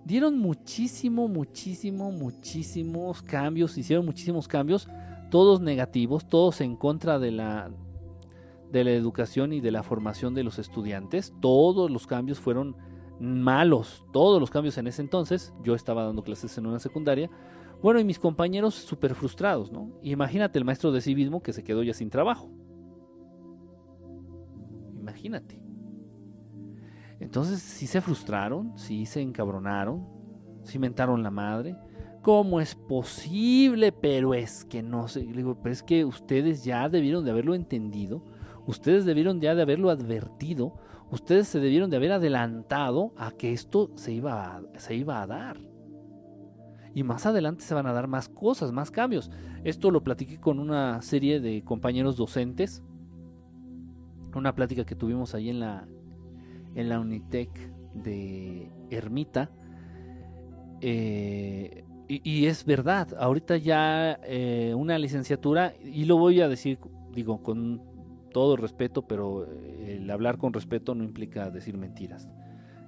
dieron 0.05 0.37
muchísimo, 0.37 1.27
muchísimo, 1.27 2.11
muchísimos 2.11 3.21
cambios, 3.21 3.77
hicieron 3.77 4.05
muchísimos 4.05 4.47
cambios, 4.47 4.87
todos 5.29 5.61
negativos, 5.61 6.27
todos 6.27 6.61
en 6.61 6.75
contra 6.75 7.19
de 7.19 7.31
la, 7.31 7.71
de 8.71 8.83
la 8.83 8.91
educación 8.91 9.53
y 9.53 9.61
de 9.61 9.71
la 9.71 9.83
formación 9.83 10.33
de 10.33 10.43
los 10.43 10.59
estudiantes. 10.59 11.33
Todos 11.39 11.89
los 11.89 12.07
cambios 12.07 12.39
fueron 12.39 12.75
malos, 13.19 14.05
todos 14.11 14.39
los 14.39 14.49
cambios 14.49 14.77
en 14.77 14.87
ese 14.87 15.01
entonces. 15.01 15.53
Yo 15.63 15.75
estaba 15.75 16.03
dando 16.03 16.23
clases 16.23 16.57
en 16.57 16.65
una 16.65 16.79
secundaria. 16.79 17.29
Bueno, 17.81 17.99
y 17.99 18.03
mis 18.03 18.19
compañeros 18.19 18.75
súper 18.75 19.13
frustrados, 19.13 19.71
¿no? 19.71 19.89
imagínate 20.01 20.57
el 20.57 20.65
maestro 20.65 20.91
de 20.91 21.01
civismo 21.01 21.43
que 21.43 21.51
se 21.51 21.63
quedó 21.63 21.83
ya 21.83 21.93
sin 21.93 22.09
trabajo. 22.09 22.49
Imagínate. 24.99 25.62
Entonces 27.23 27.61
sí 27.61 27.87
se 27.87 28.01
frustraron, 28.01 28.77
sí 28.77 29.05
se 29.05 29.21
encabronaron, 29.21 30.05
sí 30.63 30.77
mentaron 30.77 31.23
la 31.23 31.31
madre. 31.31 31.77
¿Cómo 32.21 32.59
es 32.59 32.75
posible? 32.75 33.93
Pero 33.93 34.33
es 34.33 34.65
que 34.65 34.83
no 34.83 35.07
sé, 35.07 35.21
digo, 35.21 35.57
pero 35.63 35.71
es 35.71 35.83
que 35.83 36.03
ustedes 36.03 36.65
ya 36.65 36.89
debieron 36.89 37.23
de 37.23 37.31
haberlo 37.31 37.55
entendido, 37.55 38.25
ustedes 38.67 39.05
debieron 39.05 39.39
ya 39.39 39.55
de 39.55 39.61
haberlo 39.61 39.89
advertido, 39.89 40.73
ustedes 41.11 41.47
se 41.47 41.61
debieron 41.61 41.89
de 41.89 41.95
haber 41.95 42.11
adelantado 42.11 43.13
a 43.15 43.31
que 43.31 43.53
esto 43.53 43.91
se 43.95 44.11
iba 44.11 44.61
se 44.75 44.93
iba 44.93 45.21
a 45.21 45.27
dar. 45.27 45.57
Y 46.93 47.03
más 47.03 47.25
adelante 47.25 47.63
se 47.63 47.73
van 47.73 47.87
a 47.87 47.93
dar 47.93 48.07
más 48.07 48.27
cosas, 48.27 48.73
más 48.73 48.91
cambios. 48.91 49.31
Esto 49.63 49.91
lo 49.91 50.03
platiqué 50.03 50.41
con 50.41 50.59
una 50.59 51.01
serie 51.01 51.39
de 51.39 51.63
compañeros 51.63 52.17
docentes, 52.17 52.83
una 54.35 54.53
plática 54.53 54.83
que 54.85 54.95
tuvimos 54.95 55.33
ahí 55.35 55.49
en 55.49 55.61
la, 55.61 55.87
en 56.75 56.89
la 56.89 56.99
Unitec 56.99 57.49
de 57.93 58.69
Ermita. 58.89 59.49
Eh, 60.81 61.85
y, 62.07 62.45
es 62.45 62.65
verdad, 62.65 63.15
ahorita 63.17 63.57
ya 63.57 64.19
eh, 64.23 64.73
una 64.75 64.99
licenciatura, 64.99 65.73
y 65.83 66.05
lo 66.05 66.17
voy 66.17 66.41
a 66.41 66.49
decir, 66.49 66.77
digo, 67.11 67.41
con 67.41 67.81
todo 68.31 68.57
respeto, 68.57 69.07
pero 69.07 69.45
eh, 69.45 69.97
el 69.97 70.11
hablar 70.11 70.37
con 70.37 70.53
respeto 70.53 70.93
no 70.93 71.03
implica 71.03 71.49
decir 71.49 71.77
mentiras, 71.77 72.27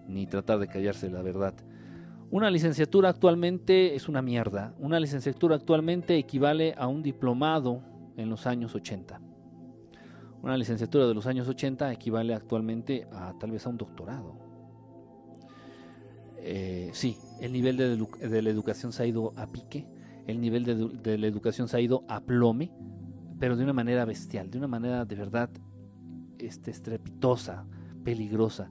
ni 0.08 0.28
tratar 0.28 0.60
de 0.60 0.68
callarse 0.68 1.10
la 1.10 1.22
verdad. 1.22 1.56
Una 2.30 2.52
licenciatura 2.52 3.10
actualmente 3.10 3.96
es 3.96 4.10
una 4.10 4.22
mierda. 4.22 4.76
Una 4.80 5.00
licenciatura 5.00 5.56
actualmente 5.56 6.18
equivale 6.18 6.76
a 6.78 6.88
un 6.88 7.02
diplomado 7.02 7.82
en 8.18 8.30
los 8.30 8.46
años 8.48 8.76
80. 8.76 9.22
Una 10.46 10.58
licenciatura 10.58 11.08
de 11.08 11.16
los 11.16 11.26
años 11.26 11.48
80 11.48 11.92
equivale 11.92 12.36
actualmente 12.36 13.08
a 13.12 13.34
tal 13.40 13.50
vez 13.50 13.66
a 13.66 13.70
un 13.72 13.78
doctorado. 13.78 14.38
Eh, 16.38 16.92
sí, 16.94 17.18
el 17.42 17.52
nivel 17.52 17.78
de, 17.78 18.42
la 18.44 18.50
educación 18.52 18.94
se 18.94 19.02
ha 19.02 19.06
ido 19.08 19.34
a 19.38 19.48
pique, 19.48 19.88
el 20.28 20.40
nivel 20.40 21.02
de, 21.02 21.18
la 21.18 21.26
educación 21.26 21.68
se 21.68 21.78
ha 21.78 21.80
ido 21.80 22.04
a 22.08 22.22
plome, 22.22 22.72
pero 23.40 23.58
de 23.58 23.64
una 23.64 23.74
manera 23.74 24.06
bestial, 24.06 24.52
de 24.52 24.60
una 24.60 24.68
manera 24.68 25.04
de 25.04 25.16
verdad 25.16 25.50
este, 26.38 26.70
estrepitosa, 26.70 27.66
peligrosa. 28.04 28.70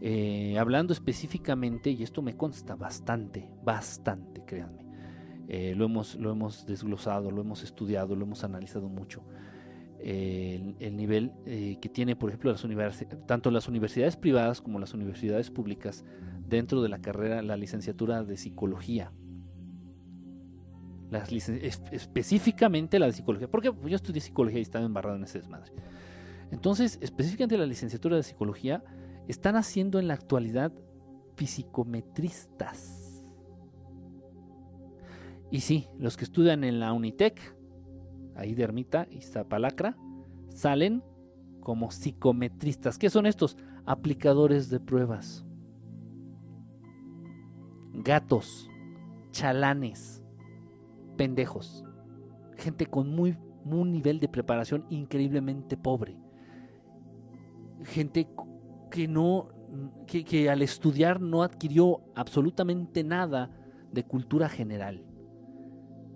Eh, 0.00 0.58
hablando 0.58 0.94
específicamente, 0.94 1.90
y 1.90 2.02
esto 2.02 2.22
me 2.22 2.34
consta 2.34 2.76
bastante, 2.76 3.50
bastante, 3.62 4.42
créanme, 4.46 4.86
eh, 5.48 5.74
lo, 5.76 5.84
hemos, 5.84 6.14
lo 6.14 6.30
hemos 6.30 6.64
desglosado, 6.64 7.30
lo 7.30 7.42
hemos 7.42 7.62
estudiado, 7.62 8.16
lo 8.16 8.24
hemos 8.24 8.42
analizado 8.42 8.88
mucho 8.88 9.22
el, 10.02 10.96
nivel 10.96 11.32
eh, 11.46 11.78
que 11.80 11.88
tiene, 11.88 12.16
por 12.16 12.30
ejemplo, 12.30 12.52
las 12.52 12.64
tanto 13.26 13.50
las 13.50 13.68
universidades 13.68 14.16
privadas 14.16 14.60
como 14.60 14.78
las 14.78 14.94
universidades 14.94 15.50
públicas 15.50 16.04
dentro 16.48 16.82
de 16.82 16.88
la 16.88 17.00
carrera, 17.00 17.42
la 17.42 17.56
licenciatura 17.56 18.24
de 18.24 18.36
psicología. 18.36 19.12
Las 21.10 21.30
específicamente 21.32 22.98
la 22.98 23.06
de 23.06 23.12
psicología, 23.12 23.48
porque 23.50 23.72
yo 23.84 23.96
estudié 23.96 24.20
psicología 24.20 24.58
y 24.60 24.62
estaba 24.62 24.84
embarrado 24.84 25.16
en 25.16 25.24
ese 25.24 25.38
desmadre. 25.38 25.72
Entonces, 26.52 26.98
específicamente 27.00 27.58
la 27.58 27.66
licenciatura 27.66 28.16
de 28.16 28.22
psicología 28.22 28.82
están 29.28 29.56
haciendo 29.56 29.98
en 29.98 30.08
la 30.08 30.14
actualidad 30.14 30.72
psicometristas. 31.46 33.24
Y 35.50 35.60
sí, 35.60 35.88
los 35.98 36.16
que 36.16 36.24
estudian 36.24 36.64
en 36.64 36.80
la 36.80 36.92
Unitec 36.92 37.56
ahí 38.34 38.54
de 38.54 38.64
Ermita 38.64 39.06
y 39.10 39.20
Zapalacra, 39.22 39.96
salen 40.48 41.02
como 41.60 41.90
psicometristas. 41.90 42.98
¿Qué 42.98 43.10
son 43.10 43.26
estos? 43.26 43.56
Aplicadores 43.86 44.70
de 44.70 44.80
pruebas. 44.80 45.44
Gatos, 47.92 48.70
chalanes, 49.30 50.22
pendejos. 51.16 51.84
Gente 52.56 52.86
con 52.86 53.14
muy 53.14 53.36
un 53.64 53.92
nivel 53.92 54.20
de 54.20 54.28
preparación 54.28 54.86
increíblemente 54.90 55.76
pobre. 55.76 56.16
Gente 57.84 58.28
que 58.90 59.08
no, 59.08 59.48
que, 60.06 60.24
que 60.24 60.50
al 60.50 60.62
estudiar 60.62 61.20
no 61.20 61.42
adquirió 61.42 62.02
absolutamente 62.14 63.04
nada 63.04 63.50
de 63.92 64.04
cultura 64.04 64.48
general. 64.48 65.04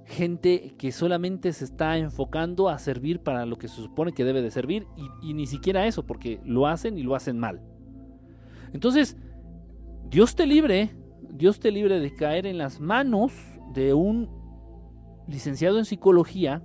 Gente 0.06 0.74
que 0.76 0.93
solamente 0.93 1.52
se 1.52 1.64
está 1.64 1.97
enfocando 1.97 2.68
a 2.68 2.78
servir 2.78 3.20
para 3.20 3.47
lo 3.47 3.56
que 3.56 3.68
se 3.68 3.76
supone 3.76 4.12
que 4.12 4.24
debe 4.24 4.43
de 4.43 4.51
servir 4.51 4.86
y, 4.97 5.31
y 5.31 5.35
ni 5.35 5.47
siquiera 5.47 5.86
eso, 5.86 6.06
porque 6.06 6.40
lo 6.44 6.66
hacen 6.66 6.98
y 6.98 7.02
lo 7.02 7.14
hacen 7.14 7.39
mal. 7.39 7.62
Entonces, 8.72 9.16
Dios 10.10 10.35
te 10.36 10.47
libre, 10.47 10.90
Dios 11.31 11.59
te 11.59 11.70
libre 11.70 12.01
de 12.01 12.14
caer 12.14 12.47
en 12.47 12.59
las 12.59 12.81
manos 12.81 13.32
de 13.72 13.94
un 13.94 14.28
licenciado 15.26 15.78
en 15.78 15.85
psicología 15.85 16.62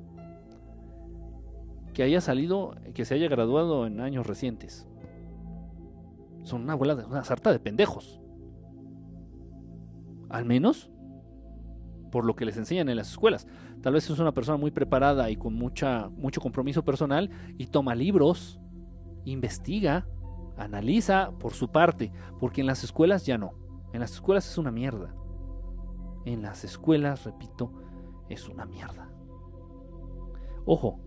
que 1.94 2.04
haya 2.04 2.22
salido, 2.22 2.76
que 2.94 3.06
se 3.06 3.16
haya 3.16 3.28
graduado 3.28 3.88
en 3.88 4.00
años 4.00 4.26
recientes. 4.26 4.88
Son 6.44 6.64
una 6.64 6.74
abuela 6.74 6.96
de 6.96 7.06
una 7.06 7.24
sarta 7.24 7.52
de 7.52 7.60
pendejos. 7.60 8.22
Al 10.30 10.46
menos 10.46 10.90
por 12.12 12.26
lo 12.26 12.36
que 12.36 12.46
les 12.46 12.58
enseñan 12.58 12.90
en 12.90 12.98
las 12.98 13.12
escuelas. 13.12 13.48
Tal 13.82 13.94
vez 13.94 14.10
es 14.10 14.20
una 14.20 14.34
persona 14.34 14.58
muy 14.58 14.72
preparada 14.72 15.30
y 15.30 15.36
con 15.36 15.54
mucha, 15.54 16.10
mucho 16.10 16.42
compromiso 16.42 16.84
personal 16.84 17.30
y 17.58 17.68
toma 17.68 17.96
libros, 17.96 18.60
investiga, 19.26 20.08
analiza 20.58 21.32
por 21.40 21.54
su 21.54 21.72
parte, 21.72 22.12
porque 22.40 22.62
en 22.62 22.68
las 22.68 22.84
escuelas 22.84 23.26
ya 23.26 23.38
no. 23.38 23.52
En 23.94 24.02
las 24.02 24.12
escuelas 24.12 24.50
es 24.50 24.58
una 24.58 24.72
mierda. 24.72 25.16
En 26.26 26.42
las 26.42 26.64
escuelas, 26.64 27.26
repito, 27.26 27.72
es 28.30 28.48
una 28.48 28.66
mierda. 28.66 29.10
Ojo, 30.66 31.00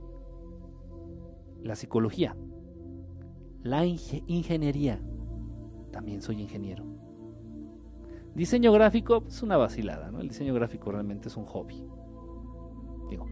la 1.63 1.77
psicología, 1.77 2.37
la 3.63 3.85
ingeniería, 3.87 5.01
también 5.93 6.23
soy 6.23 6.41
ingeniero. 6.41 6.92
Diseño 8.35 8.73
gráfico 8.73 9.25
es 9.29 9.43
una 9.43 9.57
vacilada, 9.57 10.11
¿no? 10.11 10.21
El 10.21 10.29
diseño 10.29 10.55
gráfico 10.55 10.91
realmente 10.91 11.29
es 11.29 11.37
un 11.37 11.45
hobby. 11.45 11.85
Digo, 13.11 13.27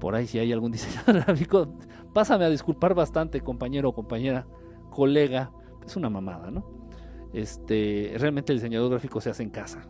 por 0.00 0.14
ahí 0.14 0.26
si 0.26 0.38
hay 0.38 0.52
algún 0.52 0.72
diseñador 0.72 1.24
gráfico, 1.24 1.74
pásame 2.14 2.44
a 2.44 2.50
disculpar 2.50 2.94
bastante, 2.94 3.40
compañero 3.40 3.90
o 3.90 3.94
compañera, 3.94 4.46
colega, 4.90 5.52
es 5.84 5.96
una 5.96 6.10
mamada, 6.10 6.50
¿no? 6.50 6.88
Este, 7.32 8.14
realmente 8.16 8.52
el 8.52 8.58
diseñador 8.58 8.90
gráfico 8.90 9.20
se 9.20 9.30
hace 9.30 9.42
en 9.42 9.50
casa. 9.50 9.86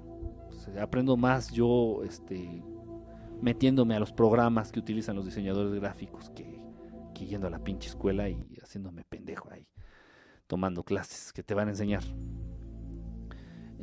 aprendo 0.81 1.17
más 1.17 1.53
yo 1.53 2.03
este, 2.05 2.63
metiéndome 3.41 3.95
a 3.95 4.01
los 4.01 4.13
programas 4.13 4.73
que 4.73 4.81
utilizan 4.81 5.17
los 5.17 5.25
diseñadores 5.25 5.73
gráficos 5.75 6.31
que 6.31 6.59
yendo 7.27 7.47
a 7.47 7.51
la 7.51 7.63
pinche 7.63 7.89
escuela 7.89 8.29
y 8.29 8.39
haciéndome 8.63 9.05
pendejo 9.05 9.51
ahí, 9.51 9.67
tomando 10.47 10.83
clases 10.85 11.33
que 11.33 11.43
te 11.43 11.55
van 11.55 11.69
a 11.69 11.73
enseñar. 11.73 12.03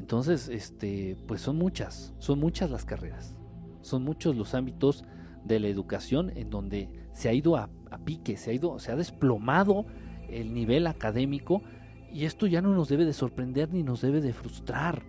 Entonces, 0.06 0.50
este, 0.50 1.18
pues 1.26 1.42
son 1.42 1.58
muchas, 1.58 2.14
son 2.20 2.40
muchas 2.40 2.70
las 2.70 2.86
carreras, 2.86 3.36
son 3.82 4.04
muchos 4.04 4.36
los 4.36 4.54
ámbitos 4.54 5.04
de 5.44 5.60
la 5.60 5.68
educación 5.68 6.32
en 6.36 6.52
donde 6.52 6.92
se 7.14 7.28
ha 7.28 7.34
ido 7.34 7.58
a, 7.58 7.72
pique, 8.06 8.38
se 8.38 8.52
ha 8.52 8.54
ido, 8.54 8.78
se 8.78 8.92
ha 8.92 8.96
desplomado 8.96 9.88
el 10.30 10.54
nivel 10.54 10.86
académico 10.86 11.64
y 12.14 12.26
esto 12.26 12.46
ya 12.46 12.62
no 12.62 12.76
nos 12.76 12.88
debe 12.88 13.04
de 13.04 13.14
sorprender 13.14 13.74
ni 13.74 13.82
nos 13.82 14.02
debe 14.02 14.22
de 14.22 14.32
frustrar. 14.32 15.02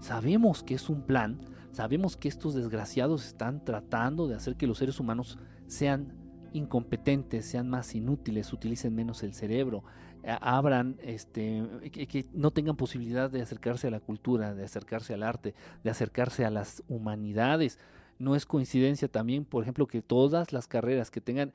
Sabemos 0.00 0.62
que 0.62 0.72
es 0.72 0.88
un 0.88 1.02
plan, 1.02 1.42
sabemos 1.70 2.16
que 2.16 2.28
estos 2.28 2.54
desgraciados 2.54 3.26
están 3.26 3.62
tratando 3.62 4.26
de 4.26 4.36
hacer 4.36 4.56
que 4.56 4.66
los 4.66 4.78
seres 4.78 5.00
humanos 5.00 5.38
sean 5.66 6.14
incompetentes, 6.54 7.44
sean 7.44 7.68
más 7.68 7.94
inútiles, 7.94 8.54
utilicen 8.54 8.94
menos 8.94 9.22
el 9.22 9.34
cerebro, 9.34 9.84
abran, 10.26 10.96
este, 11.02 11.62
que, 11.92 12.26
no 12.32 12.50
tengan 12.50 12.76
posibilidad 12.76 13.30
de 13.30 13.42
acercarse 13.42 13.86
a 13.86 13.90
la 13.90 14.00
cultura, 14.00 14.54
de 14.54 14.64
acercarse 14.64 15.14
al 15.14 15.22
arte, 15.22 15.54
de 15.84 15.90
acercarse 15.90 16.44
a 16.44 16.50
las 16.50 16.82
humanidades. 16.88 17.78
No 18.18 18.34
es 18.34 18.46
coincidencia 18.46 19.08
también, 19.08 19.44
por 19.44 19.62
ejemplo, 19.62 19.86
que 19.86 20.02
todas 20.02 20.52
las 20.52 20.66
carreras 20.66 21.10
que 21.10 21.20
tengan, 21.20 21.52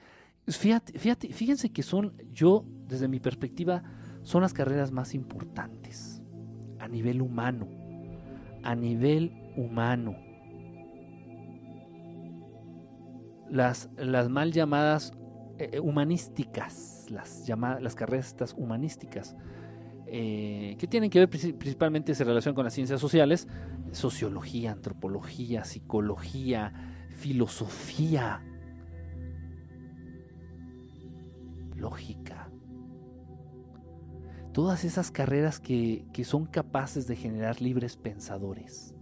fíjate, 0.48 0.98
fíjate, 0.98 1.34
fíjense 1.34 1.72
que 1.72 1.84
son, 1.84 2.14
yo, 2.32 2.64
desde 2.88 3.08
mi 3.08 3.20
perspectiva, 3.20 3.84
son 4.24 4.42
las 4.42 4.54
carreras 4.54 4.92
más 4.92 5.16
importantes 5.16 6.22
a 6.80 6.88
nivel 6.88 7.22
humano, 7.22 7.68
a 8.64 8.76
nivel 8.76 9.34
humano. 9.58 10.16
Las, 13.50 13.90
las 13.98 14.30
mal 14.30 14.54
llamadas 14.54 15.14
eh, 15.58 15.80
humanísticas, 15.80 17.01
las, 17.12 17.46
llamadas, 17.46 17.82
las 17.82 17.96
carreras 17.96 18.36
humanísticas, 18.58 19.36
eh, 20.08 20.76
que 20.78 20.88
tienen 20.88 21.10
que 21.10 21.20
ver 21.20 21.30
principalmente 21.30 22.12
en 22.12 22.28
relación 22.28 22.54
con 22.54 22.66
las 22.66 22.74
ciencias 22.74 23.00
sociales, 23.00 23.48
sociología, 23.92 24.72
antropología, 24.72 25.64
psicología, 25.64 26.74
filosofía, 27.16 28.44
lógica. 31.78 32.50
Todas 34.54 34.84
esas 34.84 35.12
carreras 35.12 35.62
que, 35.62 36.06
que 36.12 36.26
son 36.26 36.46
capaces 36.46 37.08
de 37.08 37.16
generar 37.16 37.62
libres 37.62 37.96
pensadores. 37.96 38.94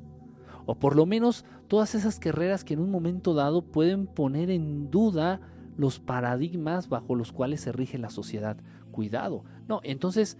O 0.68 0.76
por 0.76 0.95
lo 0.95 1.07
menos 1.07 1.44
todas 1.68 1.95
esas 1.95 2.19
carreras 2.19 2.64
que 2.64 2.76
en 2.76 2.81
un 2.81 2.91
momento 2.91 3.34
dado 3.34 3.64
pueden 3.64 4.06
poner 4.06 4.52
en 4.52 4.91
duda 4.91 5.41
los 5.80 5.98
paradigmas 5.98 6.90
bajo 6.90 7.16
los 7.16 7.32
cuales 7.32 7.62
se 7.62 7.72
rige 7.72 7.98
la 7.98 8.10
sociedad. 8.10 8.58
Cuidado. 8.92 9.46
No, 9.70 9.80
entonces 9.84 10.38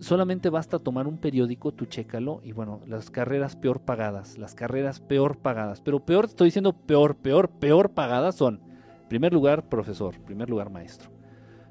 solamente 0.00 0.50
basta 0.50 0.78
tomar 0.80 1.06
un 1.06 1.16
periódico, 1.16 1.72
tú 1.72 1.86
chécalo, 1.86 2.42
y 2.44 2.52
bueno, 2.52 2.82
las 2.86 3.10
carreras 3.10 3.56
peor 3.56 3.80
pagadas, 3.80 4.36
las 4.36 4.54
carreras 4.54 5.00
peor 5.00 5.38
pagadas, 5.38 5.80
pero 5.80 6.04
peor, 6.04 6.26
estoy 6.26 6.48
diciendo 6.48 6.74
peor, 6.74 7.16
peor, 7.16 7.48
peor 7.48 7.92
pagadas 7.92 8.34
son, 8.34 8.60
primer 9.08 9.32
lugar, 9.32 9.66
profesor, 9.70 10.20
primer 10.20 10.50
lugar, 10.50 10.68
maestro. 10.68 11.10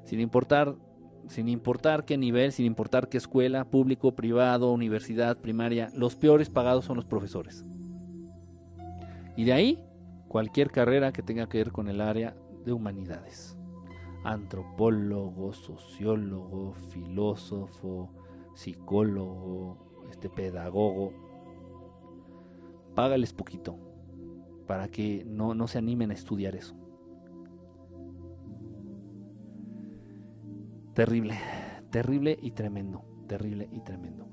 Sin 0.02 0.18
importar, 0.18 0.74
sin 1.28 1.48
importar 1.48 2.04
qué 2.04 2.18
nivel, 2.18 2.50
sin 2.50 2.66
importar 2.66 3.08
qué 3.08 3.18
escuela, 3.18 3.66
público, 3.66 4.16
privado, 4.16 4.72
universidad, 4.72 5.36
primaria, 5.36 5.92
los 5.94 6.16
peores 6.16 6.50
pagados 6.50 6.86
son 6.86 6.96
los 6.96 7.04
profesores. 7.04 7.64
Y 9.36 9.44
de 9.44 9.52
ahí, 9.52 9.84
cualquier 10.26 10.72
carrera 10.72 11.12
que 11.12 11.22
tenga 11.22 11.48
que 11.48 11.58
ver 11.58 11.70
con 11.70 11.86
el 11.86 12.00
área 12.00 12.34
de 12.64 12.72
humanidades. 12.72 13.56
Antropólogo, 14.24 15.52
sociólogo, 15.52 16.74
filósofo, 16.90 18.10
psicólogo, 18.54 20.04
este 20.10 20.28
pedagogo. 20.28 21.12
Págales 22.94 23.32
poquito 23.32 23.78
para 24.66 24.88
que 24.88 25.24
no, 25.26 25.54
no 25.54 25.66
se 25.66 25.78
animen 25.78 26.10
a 26.10 26.14
estudiar 26.14 26.54
eso. 26.54 26.74
Terrible, 30.94 31.38
terrible 31.90 32.38
y 32.40 32.50
tremendo, 32.50 33.02
terrible 33.26 33.68
y 33.72 33.80
tremendo. 33.80 34.28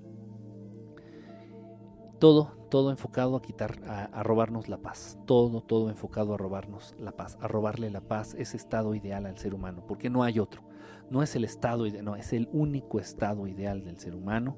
Todo, 2.19 2.58
todo 2.69 2.91
enfocado 2.91 3.35
a 3.35 3.41
quitar, 3.41 3.81
a, 3.87 4.23
robarnos 4.23 4.69
la 4.69 4.77
paz. 4.77 5.19
Todo, 5.25 5.61
todo 5.61 5.89
enfocado 5.89 6.33
a 6.33 6.37
robarnos 6.37 6.95
la 6.99 7.11
paz, 7.11 7.37
a 7.41 7.47
robarle 7.47 7.89
la 7.89 8.01
paz, 8.01 8.35
ese 8.37 8.57
estado 8.57 8.95
ideal 8.95 9.25
al 9.25 9.37
ser 9.37 9.53
humano, 9.53 9.83
porque 9.87 10.09
no 10.09 10.23
hay 10.23 10.39
otro. 10.39 10.63
No 11.09 11.23
es 11.23 11.35
el 11.35 11.43
estado 11.43 11.87
ideal, 11.87 12.05
no, 12.05 12.15
es 12.15 12.33
el 12.33 12.47
único 12.51 12.99
estado 12.99 13.47
ideal 13.47 13.83
del 13.83 13.97
ser 13.97 14.15
humano, 14.15 14.57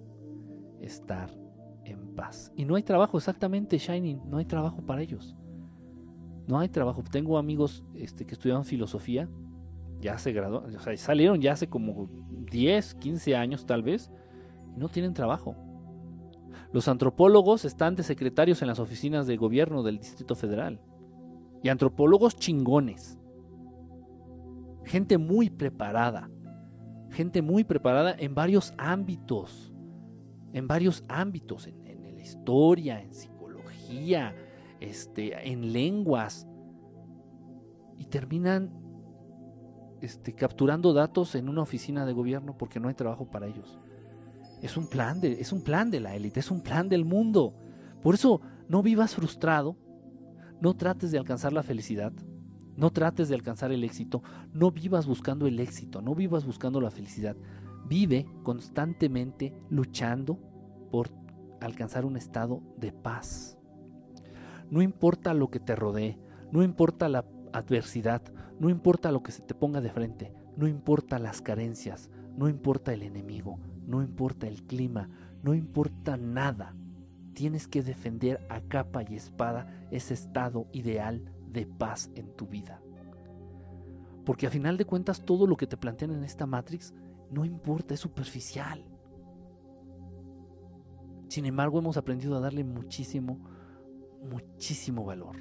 estar 0.82 1.30
en 1.86 2.14
paz. 2.16 2.52
Y 2.56 2.66
no 2.66 2.76
hay 2.76 2.84
trabajo, 2.84 3.18
exactamente, 3.18 3.78
Shining, 3.78 4.22
no 4.30 4.38
hay 4.38 4.46
trabajo 4.46 4.82
para 4.86 5.02
ellos. 5.02 5.36
No 6.48 6.60
hay 6.60 6.70
trabajo. 6.70 7.04
Tengo 7.04 7.38
amigos 7.38 7.84
este, 7.96 8.26
que 8.26 8.34
estudiaron 8.34 8.66
filosofía, 8.66 9.30
ya 10.02 10.18
se 10.18 10.34
graduaron, 10.34 10.76
o 10.76 10.80
sea, 10.80 10.98
salieron 10.98 11.40
ya 11.40 11.54
hace 11.54 11.68
como 11.68 12.10
10, 12.52 12.96
15 12.96 13.36
años 13.36 13.66
tal 13.66 13.84
vez, 13.84 14.12
y 14.76 14.80
no 14.80 14.90
tienen 14.90 15.14
trabajo 15.14 15.56
los 16.72 16.88
antropólogos 16.88 17.66
están 17.66 17.96
de 17.96 18.04
secretarios 18.04 18.62
en 18.62 18.70
las 18.70 18.80
oficinas 18.80 19.28
de 19.28 19.36
gobierno 19.36 19.84
del 19.84 19.98
Distrito 20.00 20.36
Federal. 20.36 20.80
Y 21.64 21.70
antropólogos 21.70 22.36
chingones. 22.38 23.20
Gente 24.86 25.18
muy 25.18 25.50
preparada. 25.50 26.30
Gente 27.12 27.42
muy 27.42 27.66
preparada 27.66 28.16
en 28.18 28.34
varios 28.34 28.74
ámbitos. 28.78 29.74
En 30.54 30.68
varios 30.68 31.04
ámbitos. 31.10 31.68
En, 31.68 31.82
la 32.16 32.22
historia, 32.22 33.02
en 33.02 33.14
psicología, 33.14 34.34
este, 34.80 35.52
en 35.52 35.74
lenguas. 35.74 36.48
Y 37.98 38.06
terminan 38.06 38.72
este, 40.02 40.34
capturando 40.34 40.94
datos 40.94 41.36
en 41.36 41.50
una 41.50 41.64
oficina 41.64 42.06
de 42.06 42.14
gobierno 42.14 42.58
porque 42.58 42.80
no 42.80 42.88
hay 42.88 42.94
trabajo 42.94 43.30
para 43.30 43.48
ellos. 43.48 43.81
Es 44.62 44.78
un 44.78 44.88
plan 44.88 45.20
de, 45.20 45.34
es 45.34 45.52
un 45.52 45.64
plan 45.64 45.90
de 45.92 46.00
la 46.00 46.16
élite, 46.16 46.40
es 46.40 46.52
un 46.52 46.62
plan 46.62 46.88
del 46.88 47.06
mundo. 47.06 47.56
Por 48.02 48.16
eso 48.16 48.42
no 48.70 48.82
vivas 48.82 49.16
frustrado, 49.16 49.76
no 50.62 50.76
trates 50.76 51.12
de 51.12 51.18
alcanzar 51.18 51.54
la 51.54 51.64
felicidad, 51.64 52.14
No 52.78 52.90
trates 52.90 53.30
de 53.30 53.36
alcanzar 53.36 53.72
el 53.72 53.84
éxito, 53.84 54.24
no 54.54 54.72
vivas 54.72 55.06
buscando 55.06 55.46
el 55.46 55.60
éxito, 55.60 56.02
no 56.02 56.16
vivas 56.16 56.46
buscando 56.46 56.80
la 56.80 56.90
felicidad. 56.90 57.36
Vive 57.88 58.26
constantemente 58.44 59.54
luchando 59.70 60.40
por 60.90 61.10
alcanzar 61.60 62.06
un 62.06 62.18
estado 62.18 62.64
de 62.78 62.92
paz. 62.92 63.58
No 64.70 64.82
importa 64.82 65.34
lo 65.34 65.50
que 65.50 65.60
te 65.60 65.76
rodee, 65.76 66.18
no 66.52 66.64
importa 66.64 67.10
la 67.10 67.26
adversidad, 67.54 68.22
no 68.60 68.70
importa 68.70 69.12
lo 69.12 69.22
que 69.22 69.32
se 69.32 69.42
te 69.42 69.54
ponga 69.54 69.82
de 69.82 69.92
frente, 69.92 70.34
no 70.56 70.68
importa 70.68 71.20
las 71.20 71.42
carencias, 71.42 72.10
no 72.38 72.48
importa 72.48 72.94
el 72.94 73.04
enemigo, 73.04 73.60
no 73.86 74.02
importa 74.02 74.48
el 74.48 74.64
clima, 74.64 75.10
no 75.44 75.54
importa 75.54 76.18
nada. 76.18 76.74
Tienes 77.34 77.68
que 77.68 77.82
defender 77.82 78.46
a 78.50 78.62
capa 78.62 79.04
y 79.04 79.16
espada 79.16 79.88
ese 79.92 80.14
estado 80.14 80.68
ideal 80.74 81.24
de 81.48 81.66
paz 81.66 82.10
en 82.16 82.36
tu 82.36 82.48
vida. 82.48 82.82
Porque 84.26 84.48
a 84.48 84.52
final 84.52 84.78
de 84.78 84.86
cuentas 84.86 85.26
todo 85.26 85.48
lo 85.48 85.58
que 85.58 85.68
te 85.68 85.78
plantean 85.78 86.12
en 86.12 86.24
esta 86.24 86.46
Matrix 86.46 86.94
no 87.32 87.46
importa, 87.46 87.94
es 87.94 88.00
superficial. 88.00 88.84
Sin 91.30 91.46
embargo, 91.46 91.80
hemos 91.80 91.96
aprendido 91.96 92.36
a 92.36 92.42
darle 92.42 92.66
muchísimo, 92.66 93.40
muchísimo 94.30 95.06
valor. 95.06 95.38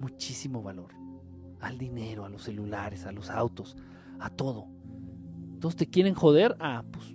Muchísimo 0.00 0.60
valor. 0.60 0.92
Al 1.60 1.78
dinero, 1.78 2.24
a 2.24 2.28
los 2.28 2.42
celulares, 2.42 3.06
a 3.06 3.12
los 3.12 3.30
autos, 3.30 3.76
a 4.18 4.28
todo. 4.28 4.66
Entonces 5.52 5.78
te 5.78 5.88
quieren 5.88 6.14
joder. 6.14 6.56
Ah, 6.58 6.84
pues. 6.90 7.14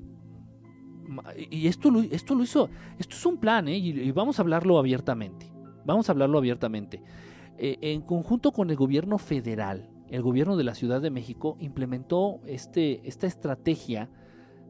Y 1.49 1.68
esto 1.68 1.91
lo, 1.91 2.02
esto 2.02 2.36
lo 2.36 2.44
hizo. 2.44 2.69
Esto 2.98 3.15
es 3.15 3.26
un 3.26 3.38
plan, 3.38 3.68
¿eh? 3.68 3.77
Y, 3.77 4.11
vamos 4.11 4.40
a 4.40 4.41
hablarlo 4.41 4.77
abiertamente. 4.77 5.52
Vamos 5.86 6.10
a 6.10 6.11
hablarlo 6.11 6.38
abiertamente. 6.38 7.02
Eh, 7.57 7.77
en 7.81 8.02
conjunto 8.02 8.52
con 8.52 8.69
el 8.69 8.76
gobierno 8.76 9.18
federal, 9.18 9.90
el 10.10 10.22
gobierno 10.22 10.56
de 10.57 10.64
la 10.64 10.76
Ciudad 10.76 11.02
de 11.02 11.10
México 11.10 11.57
implementó 11.60 12.40
este, 12.45 13.07
esta 13.07 13.27
estrategia 13.27 14.10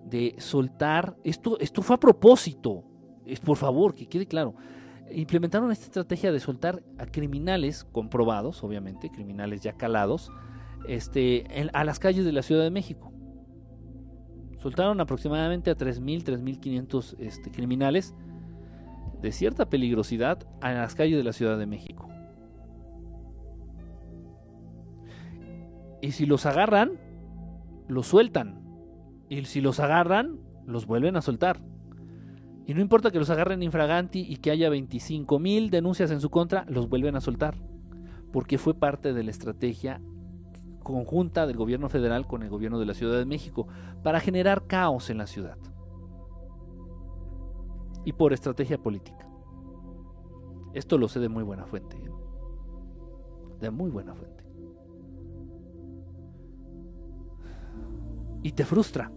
de 0.05 0.35
soltar. 0.37 1.15
Esto, 1.23 1.59
esto 1.59 1.81
fue 1.81 1.95
a 1.95 1.99
propósito. 1.99 2.83
Es, 3.25 3.39
por 3.39 3.57
favor, 3.57 3.93
que 3.93 4.07
quede 4.07 4.25
claro 4.25 4.55
implementaron 5.11 5.71
esta 5.71 5.85
estrategia 5.85 6.31
de 6.31 6.39
soltar 6.39 6.83
a 6.97 7.05
criminales 7.05 7.85
comprobados, 7.91 8.63
obviamente, 8.63 9.09
criminales 9.09 9.61
ya 9.61 9.73
calados, 9.73 10.31
este, 10.87 11.45
a 11.73 11.83
las 11.83 11.99
calles 11.99 12.25
de 12.25 12.31
la 12.31 12.41
Ciudad 12.41 12.63
de 12.63 12.71
México. 12.71 13.11
Soltaron 14.59 14.99
aproximadamente 14.99 15.71
a 15.71 15.77
3.000, 15.77 16.23
3.500 16.23 17.15
este, 17.19 17.49
criminales 17.49 18.13
de 19.21 19.31
cierta 19.31 19.69
peligrosidad 19.69 20.45
a 20.61 20.73
las 20.73 20.95
calles 20.95 21.17
de 21.17 21.23
la 21.23 21.33
Ciudad 21.33 21.57
de 21.57 21.65
México. 21.65 22.09
Y 26.01 26.11
si 26.11 26.25
los 26.25 26.45
agarran, 26.45 26.99
los 27.87 28.07
sueltan. 28.07 28.61
Y 29.29 29.45
si 29.45 29.61
los 29.61 29.79
agarran, 29.79 30.39
los 30.65 30.85
vuelven 30.85 31.15
a 31.15 31.21
soltar. 31.21 31.61
Y 32.65 32.73
no 32.73 32.81
importa 32.81 33.11
que 33.11 33.19
los 33.19 33.29
agarren 33.29 33.63
infraganti 33.63 34.25
y 34.27 34.37
que 34.37 34.51
haya 34.51 34.69
25 34.69 35.39
mil 35.39 35.69
denuncias 35.69 36.11
en 36.11 36.21
su 36.21 36.29
contra, 36.29 36.65
los 36.67 36.89
vuelven 36.89 37.15
a 37.15 37.21
soltar. 37.21 37.55
Porque 38.31 38.57
fue 38.57 38.73
parte 38.73 39.13
de 39.13 39.23
la 39.23 39.31
estrategia 39.31 40.01
conjunta 40.91 41.47
del 41.47 41.57
gobierno 41.57 41.89
federal 41.89 42.27
con 42.27 42.43
el 42.43 42.49
gobierno 42.49 42.79
de 42.79 42.85
la 42.85 42.93
Ciudad 42.93 43.17
de 43.17 43.25
México 43.25 43.67
para 44.03 44.19
generar 44.19 44.67
caos 44.67 45.09
en 45.09 45.17
la 45.17 45.27
ciudad. 45.27 45.57
Y 48.05 48.13
por 48.13 48.33
estrategia 48.33 48.77
política. 48.77 49.27
Esto 50.73 50.97
lo 50.97 51.07
sé 51.07 51.19
de 51.19 51.29
muy 51.29 51.43
buena 51.43 51.65
fuente. 51.65 51.97
¿eh? 51.97 52.11
De 53.59 53.71
muy 53.71 53.89
buena 53.89 54.13
fuente. 54.13 54.43
Y 58.41 58.51
te 58.53 58.65
frustra 58.65 59.11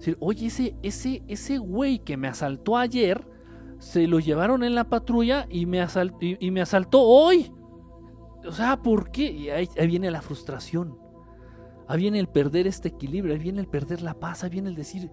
decir, 0.00 0.16
oye, 0.20 0.46
ese, 0.46 0.74
ese, 0.82 1.22
ese 1.28 1.58
güey 1.58 1.98
que 1.98 2.16
me 2.16 2.26
asaltó 2.26 2.76
ayer, 2.76 3.26
se 3.78 4.06
lo 4.06 4.18
llevaron 4.18 4.62
en 4.62 4.74
la 4.74 4.84
patrulla 4.84 5.46
y 5.48 5.66
me, 5.66 5.86
y, 6.20 6.50
me 6.50 6.60
asaltó 6.60 7.02
hoy. 7.02 7.52
O 8.46 8.52
sea, 8.52 8.80
¿por 8.82 9.10
qué? 9.10 9.30
Y 9.32 9.50
ahí, 9.50 9.68
viene 9.86 10.10
la 10.10 10.22
frustración. 10.22 10.98
Ahí 11.88 12.00
viene 12.00 12.18
el 12.18 12.28
perder 12.28 12.66
este 12.66 12.88
equilibrio, 12.88 13.34
ahí 13.34 13.40
viene 13.40 13.60
el 13.60 13.66
perder 13.66 14.02
la 14.02 14.14
paz, 14.14 14.44
ahí 14.44 14.50
viene 14.50 14.68
el 14.68 14.76
decir, 14.76 15.10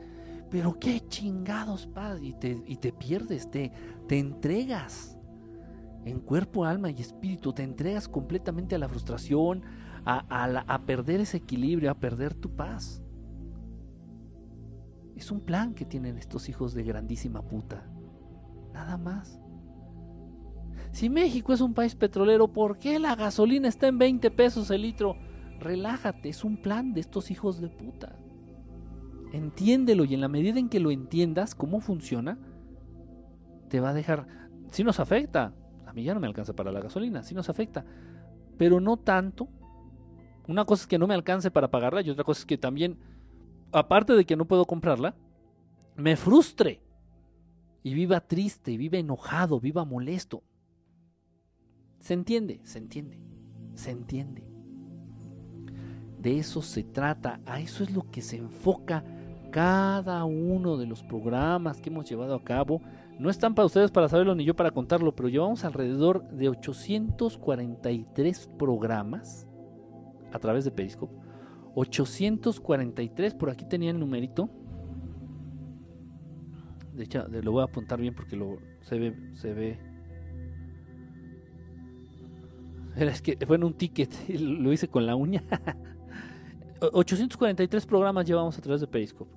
pero 0.49 0.79
qué 0.79 1.01
chingados, 1.07 1.87
paz. 1.87 2.19
Y 2.21 2.33
te, 2.33 2.63
y 2.65 2.77
te 2.77 2.93
pierdes, 2.93 3.49
te, 3.49 3.71
te 4.07 4.19
entregas 4.19 5.17
en 6.05 6.19
cuerpo, 6.19 6.65
alma 6.65 6.89
y 6.89 7.01
espíritu, 7.01 7.51
te 7.51 7.63
entregas 7.63 8.07
completamente 8.07 8.75
a 8.75 8.79
la 8.79 8.87
frustración, 8.87 9.63
a, 10.05 10.63
a 10.73 10.85
perder 10.85 11.19
ese 11.19 11.37
equilibrio, 11.37 11.91
a 11.91 11.95
perder 11.95 12.33
tu 12.33 12.55
paz. 12.55 13.01
Es 15.17 15.31
un 15.31 15.41
plan 15.41 15.73
que 15.73 15.83
tienen 15.83 16.17
estos 16.17 16.47
hijos 16.47 16.73
de 16.73 16.83
grandísima 16.83 17.41
puta. 17.41 17.89
Nada 18.71 18.97
más. 18.97 19.41
Si 20.91 21.09
México 21.09 21.53
es 21.53 21.61
un 21.61 21.73
país 21.73 21.95
petrolero, 21.95 22.47
¿por 22.47 22.79
qué 22.79 22.99
la 22.99 23.15
gasolina 23.15 23.67
está 23.67 23.87
en 23.87 23.97
20 23.97 24.31
pesos 24.31 24.71
el 24.71 24.81
litro? 24.81 25.17
Relájate, 25.59 26.29
es 26.29 26.43
un 26.43 26.57
plan 26.57 26.93
de 26.93 27.01
estos 27.01 27.31
hijos 27.31 27.61
de 27.61 27.69
puta. 27.69 28.15
Entiéndelo 29.33 30.05
y 30.05 30.13
en 30.13 30.21
la 30.21 30.27
medida 30.27 30.59
en 30.59 30.69
que 30.69 30.79
lo 30.79 30.91
entiendas 30.91 31.55
cómo 31.55 31.81
funciona, 31.81 32.37
te 33.69 33.79
va 33.79 33.89
a 33.89 33.93
dejar... 33.93 34.27
Si 34.71 34.83
nos 34.83 34.99
afecta, 34.99 35.53
a 35.85 35.93
mí 35.93 36.03
ya 36.03 36.13
no 36.13 36.19
me 36.19 36.27
alcanza 36.27 36.53
para 36.53 36.71
la 36.71 36.81
gasolina, 36.81 37.23
si 37.23 37.33
nos 37.33 37.49
afecta, 37.49 37.85
pero 38.57 38.79
no 38.79 38.97
tanto. 38.97 39.47
Una 40.47 40.65
cosa 40.65 40.83
es 40.83 40.87
que 40.87 40.97
no 40.97 41.07
me 41.07 41.13
alcance 41.13 41.51
para 41.51 41.69
pagarla 41.69 42.01
y 42.01 42.09
otra 42.09 42.23
cosa 42.23 42.41
es 42.41 42.45
que 42.45 42.57
también 42.57 42.97
aparte 43.71 44.13
de 44.13 44.25
que 44.25 44.35
no 44.35 44.45
puedo 44.45 44.65
comprarla, 44.65 45.15
me 45.95 46.15
frustre 46.15 46.81
y 47.83 47.93
viva 47.93 48.19
triste, 48.21 48.77
viva 48.77 48.97
enojado, 48.97 49.59
viva 49.59 49.85
molesto. 49.85 50.43
¿Se 52.07 52.13
entiende? 52.13 52.61
Se 52.63 52.77
entiende. 52.77 53.17
Se 53.75 53.91
entiende. 53.91 54.45
De 56.17 56.39
eso 56.39 56.61
se 56.61 56.85
trata, 56.85 57.41
a 57.45 57.59
eso 57.59 57.83
es 57.83 57.91
lo 57.91 58.09
que 58.09 58.21
se 58.21 58.37
enfoca 58.37 59.03
cada 59.51 60.23
uno 60.23 60.77
de 60.77 60.85
los 60.85 61.03
programas 61.03 61.81
que 61.81 61.89
hemos 61.89 62.09
llevado 62.09 62.33
a 62.33 62.45
cabo. 62.45 62.81
No 63.19 63.29
están 63.29 63.53
para 63.53 63.65
ustedes 63.65 63.91
para 63.91 64.07
saberlo 64.07 64.35
ni 64.35 64.45
yo 64.45 64.55
para 64.55 64.71
contarlo, 64.71 65.17
pero 65.17 65.27
llevamos 65.27 65.65
alrededor 65.65 66.25
de 66.29 66.47
843 66.47 68.51
programas 68.57 69.45
a 70.31 70.39
través 70.39 70.63
de 70.63 70.71
Periscope 70.71 71.13
843, 71.75 73.35
por 73.35 73.49
aquí 73.49 73.65
tenía 73.65 73.91
el 73.91 73.99
numerito. 73.99 74.49
De 76.93 77.03
hecho, 77.03 77.27
lo 77.27 77.51
voy 77.51 77.63
a 77.63 77.65
apuntar 77.65 77.99
bien 77.99 78.15
porque 78.15 78.37
lo 78.37 78.59
se 78.79 78.97
ve, 78.97 79.13
se 79.33 79.53
ve. 79.53 79.86
Es 82.97 83.21
que 83.21 83.37
fue 83.45 83.57
en 83.57 83.63
un 83.63 83.73
ticket, 83.73 84.11
lo 84.39 84.73
hice 84.73 84.87
con 84.87 85.05
la 85.05 85.15
uña. 85.15 85.43
843 86.81 87.85
programas 87.85 88.25
llevamos 88.25 88.57
a 88.57 88.61
través 88.61 88.81
de 88.81 88.87
Periscope. 88.87 89.31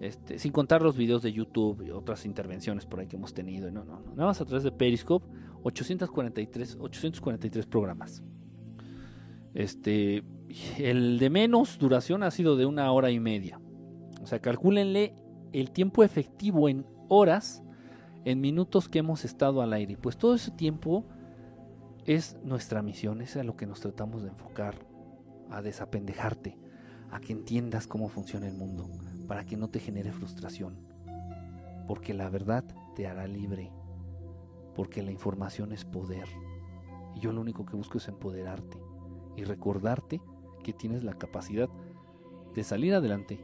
Este, 0.00 0.38
sin 0.38 0.50
contar 0.50 0.82
los 0.82 0.96
videos 0.96 1.22
de 1.22 1.32
YouTube 1.32 1.86
y 1.86 1.90
otras 1.90 2.26
intervenciones 2.26 2.86
por 2.86 2.98
ahí 2.98 3.06
que 3.06 3.16
hemos 3.16 3.32
tenido. 3.34 3.70
No, 3.70 3.84
no, 3.84 4.00
no. 4.00 4.10
Nada 4.14 4.26
más 4.26 4.40
a 4.40 4.44
través 4.44 4.64
de 4.64 4.72
Periscope, 4.72 5.26
843, 5.62 6.78
843 6.80 7.66
programas. 7.66 8.22
Este, 9.54 10.24
el 10.78 11.18
de 11.18 11.30
menos 11.30 11.78
duración 11.78 12.24
ha 12.24 12.32
sido 12.32 12.56
de 12.56 12.66
una 12.66 12.90
hora 12.90 13.10
y 13.12 13.20
media. 13.20 13.60
O 14.20 14.26
sea, 14.26 14.40
calcúlenle 14.40 15.14
el 15.52 15.70
tiempo 15.70 16.02
efectivo 16.02 16.68
en 16.68 16.84
horas, 17.08 17.62
en 18.24 18.40
minutos 18.40 18.88
que 18.88 18.98
hemos 18.98 19.24
estado 19.24 19.62
al 19.62 19.72
aire. 19.72 19.96
Pues 19.96 20.16
todo 20.16 20.34
ese 20.34 20.50
tiempo 20.50 21.06
es 22.06 22.36
nuestra 22.42 22.82
misión, 22.82 23.20
es 23.20 23.36
a 23.36 23.44
lo 23.44 23.56
que 23.56 23.66
nos 23.66 23.80
tratamos 23.80 24.22
de 24.22 24.30
enfocar, 24.30 24.74
a 25.50 25.62
desapendejarte, 25.62 26.58
a 27.10 27.20
que 27.20 27.32
entiendas 27.32 27.86
cómo 27.86 28.08
funciona 28.08 28.48
el 28.48 28.54
mundo, 28.54 28.90
para 29.28 29.44
que 29.44 29.56
no 29.56 29.68
te 29.68 29.78
genere 29.78 30.12
frustración. 30.12 30.76
Porque 31.86 32.14
la 32.14 32.28
verdad 32.28 32.64
te 32.96 33.06
hará 33.06 33.26
libre, 33.26 33.70
porque 34.74 35.02
la 35.02 35.12
información 35.12 35.72
es 35.72 35.84
poder. 35.84 36.26
Y 37.14 37.20
yo 37.20 37.32
lo 37.32 37.40
único 37.40 37.66
que 37.66 37.76
busco 37.76 37.98
es 37.98 38.08
empoderarte 38.08 38.78
y 39.36 39.44
recordarte 39.44 40.20
que 40.64 40.72
tienes 40.72 41.04
la 41.04 41.14
capacidad 41.14 41.68
de 42.54 42.64
salir 42.64 42.94
adelante 42.94 43.38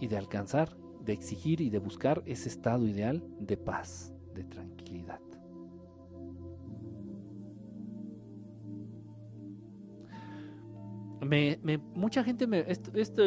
y 0.00 0.08
de 0.08 0.16
alcanzar, 0.16 0.76
de 1.00 1.12
exigir 1.12 1.60
y 1.60 1.70
de 1.70 1.78
buscar 1.78 2.22
ese 2.26 2.48
estado 2.48 2.86
ideal 2.86 3.22
de 3.38 3.56
paz, 3.56 4.12
de 4.34 4.44
tranquilidad. 4.44 5.20
Me, 11.20 11.58
mucha 11.94 12.22
gente 12.22 12.46
me, 12.46 12.64
esto, 12.68 13.22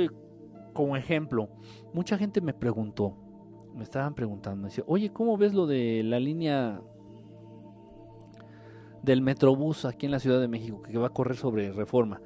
como 0.73 0.95
ejemplo, 0.95 1.49
mucha 1.93 2.17
gente 2.17 2.41
me 2.41 2.53
preguntó, 2.53 3.15
me 3.75 3.83
estaban 3.83 4.13
preguntando, 4.13 4.63
me 4.63 4.69
decía, 4.69 4.83
oye, 4.87 5.11
¿cómo 5.11 5.37
ves 5.37 5.53
lo 5.53 5.65
de 5.65 6.03
la 6.03 6.19
línea 6.19 6.79
del 9.07 9.21
Metrobús 9.21 9.85
aquí 9.85 10.05
en 10.05 10.11
la 10.11 10.19
Ciudad 10.19 10.39
de 10.39 10.47
México, 10.47 10.81
que 10.81 10.97
va 10.97 11.07
a 11.07 11.11
correr 11.11 11.37
sobre 11.37 11.71
reforma. 11.71 12.21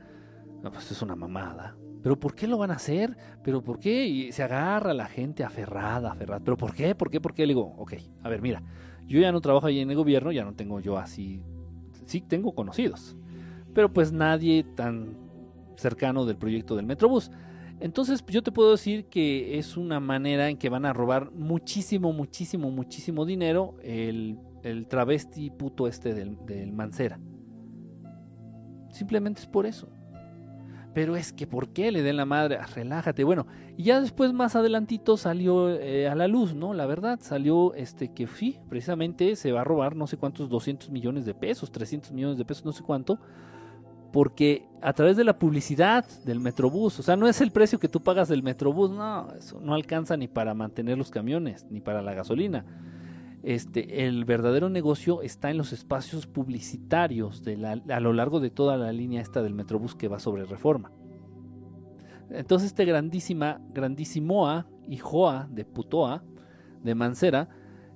No, 0.64 0.72
pues 0.72 0.92
es 0.92 1.02
una 1.02 1.16
mamada. 1.16 1.78
¿Pero 2.02 2.20
por 2.20 2.34
qué 2.34 2.48
lo 2.48 2.58
van 2.58 2.72
a 2.72 2.76
hacer? 2.76 3.16
¿Pero 3.44 3.64
por 3.64 3.80
qué? 3.80 4.08
Y 4.08 4.32
se 4.32 4.42
agarra 4.42 4.94
la 4.94 5.06
gente 5.06 5.44
aferrada, 5.44 6.12
aferrada. 6.12 6.42
¿Pero 6.44 6.58
por 6.58 6.74
qué? 6.74 6.96
¿Por 6.96 7.12
qué? 7.12 7.22
¿Por 7.22 7.36
qué? 7.36 7.44
Le 7.44 7.54
digo, 7.54 7.76
ok, 7.78 7.94
a 8.24 8.30
ver, 8.30 8.42
mira, 8.42 8.64
yo 9.08 9.20
ya 9.20 9.32
no 9.32 9.42
trabajo 9.42 9.68
ahí 9.68 9.80
en 9.80 9.92
el 9.92 9.96
gobierno, 9.96 10.32
ya 10.32 10.44
no 10.44 10.54
tengo 10.54 10.80
yo 10.80 10.98
así, 10.98 11.44
sí 12.08 12.22
tengo 12.22 12.56
conocidos, 12.56 13.16
pero 13.74 13.90
pues 13.90 14.12
nadie 14.12 14.64
tan 14.64 15.21
cercano 15.82 16.26
del 16.26 16.38
proyecto 16.38 16.76
del 16.76 16.86
Metrobús. 16.86 17.32
Entonces 17.80 18.24
yo 18.28 18.44
te 18.44 18.52
puedo 18.52 18.72
decir 18.72 19.06
que 19.06 19.58
es 19.58 19.76
una 19.76 20.00
manera 20.00 20.50
en 20.50 20.58
que 20.58 20.70
van 20.70 20.86
a 20.86 20.94
robar 20.94 21.32
muchísimo, 21.32 22.14
muchísimo, 22.14 22.70
muchísimo 22.70 23.26
dinero 23.26 23.76
el, 23.84 24.38
el 24.64 24.88
travesti 24.88 25.50
puto 25.50 25.88
este 25.88 26.14
del, 26.14 26.38
del 26.46 26.72
Mancera. 26.72 27.20
Simplemente 28.92 29.42
es 29.42 29.48
por 29.48 29.66
eso. 29.66 29.90
Pero 30.94 31.16
es 31.16 31.32
que, 31.32 31.48
¿por 31.48 31.70
qué 31.70 31.92
le 31.92 32.04
den 32.04 32.18
la 32.18 32.26
madre? 32.26 32.58
Ah, 32.58 32.66
relájate. 32.66 33.24
Bueno, 33.24 33.48
y 33.78 33.84
ya 33.84 34.02
después, 34.02 34.34
más 34.34 34.58
adelantito, 34.58 35.16
salió 35.16 35.70
eh, 35.70 36.10
a 36.10 36.16
la 36.16 36.28
luz, 36.28 36.54
¿no? 36.54 36.74
La 36.74 36.86
verdad, 36.86 37.20
salió 37.22 37.74
este 37.76 38.14
que 38.14 38.28
sí, 38.28 38.60
precisamente 38.70 39.38
se 39.38 39.54
va 39.54 39.62
a 39.62 39.64
robar 39.64 39.96
no 39.96 40.06
sé 40.06 40.18
cuántos 40.18 40.50
200 40.50 40.90
millones 40.90 41.26
de 41.26 41.34
pesos, 41.34 41.72
300 41.72 42.12
millones 42.12 42.38
de 42.38 42.44
pesos, 42.44 42.66
no 42.66 42.74
sé 42.74 42.84
cuánto, 42.84 43.20
porque 44.12 44.68
a 44.82 44.94
través 44.94 45.16
de 45.16 45.24
la 45.24 45.38
publicidad 45.38 46.06
del 46.26 46.40
Metrobús, 46.40 47.00
o 47.00 47.04
sea, 47.04 47.16
no 47.16 47.28
es 47.28 47.40
el 47.42 47.52
precio 47.52 47.80
que 47.80 47.88
tú 47.88 48.02
pagas 48.02 48.28
del 48.28 48.44
Metrobús, 48.44 48.90
no, 48.90 49.32
eso 49.34 49.60
no 49.62 49.74
alcanza 49.74 50.18
ni 50.18 50.28
para 50.28 50.54
mantener 50.54 50.98
los 50.98 51.12
camiones, 51.12 51.66
ni 51.70 51.82
para 51.82 52.02
la 52.02 52.14
gasolina. 52.14 52.66
Este, 53.44 54.06
el 54.06 54.26
verdadero 54.26 54.70
negocio 54.70 55.22
está 55.22 55.50
en 55.50 55.58
los 55.58 55.74
espacios 55.74 56.28
publicitarios 56.28 57.44
de 57.44 57.82
a 57.90 58.00
lo 58.00 58.14
largo 58.14 58.40
de 58.40 58.52
toda 58.52 58.78
la 58.78 58.92
línea 58.92 59.22
esta 59.22 59.42
del 59.42 59.56
Metrobús 59.56 59.96
que 59.96 60.08
va 60.08 60.20
sobre 60.20 60.46
Reforma. 60.46 60.92
Entonces 62.30 62.68
este 62.68 62.86
grandísima, 62.86 63.60
grandísimoa 63.74 64.68
y 64.88 64.98
Joa 64.98 65.48
de 65.52 65.66
Putoa, 65.66 66.24
de 66.84 66.96
Mancera, 66.96 67.50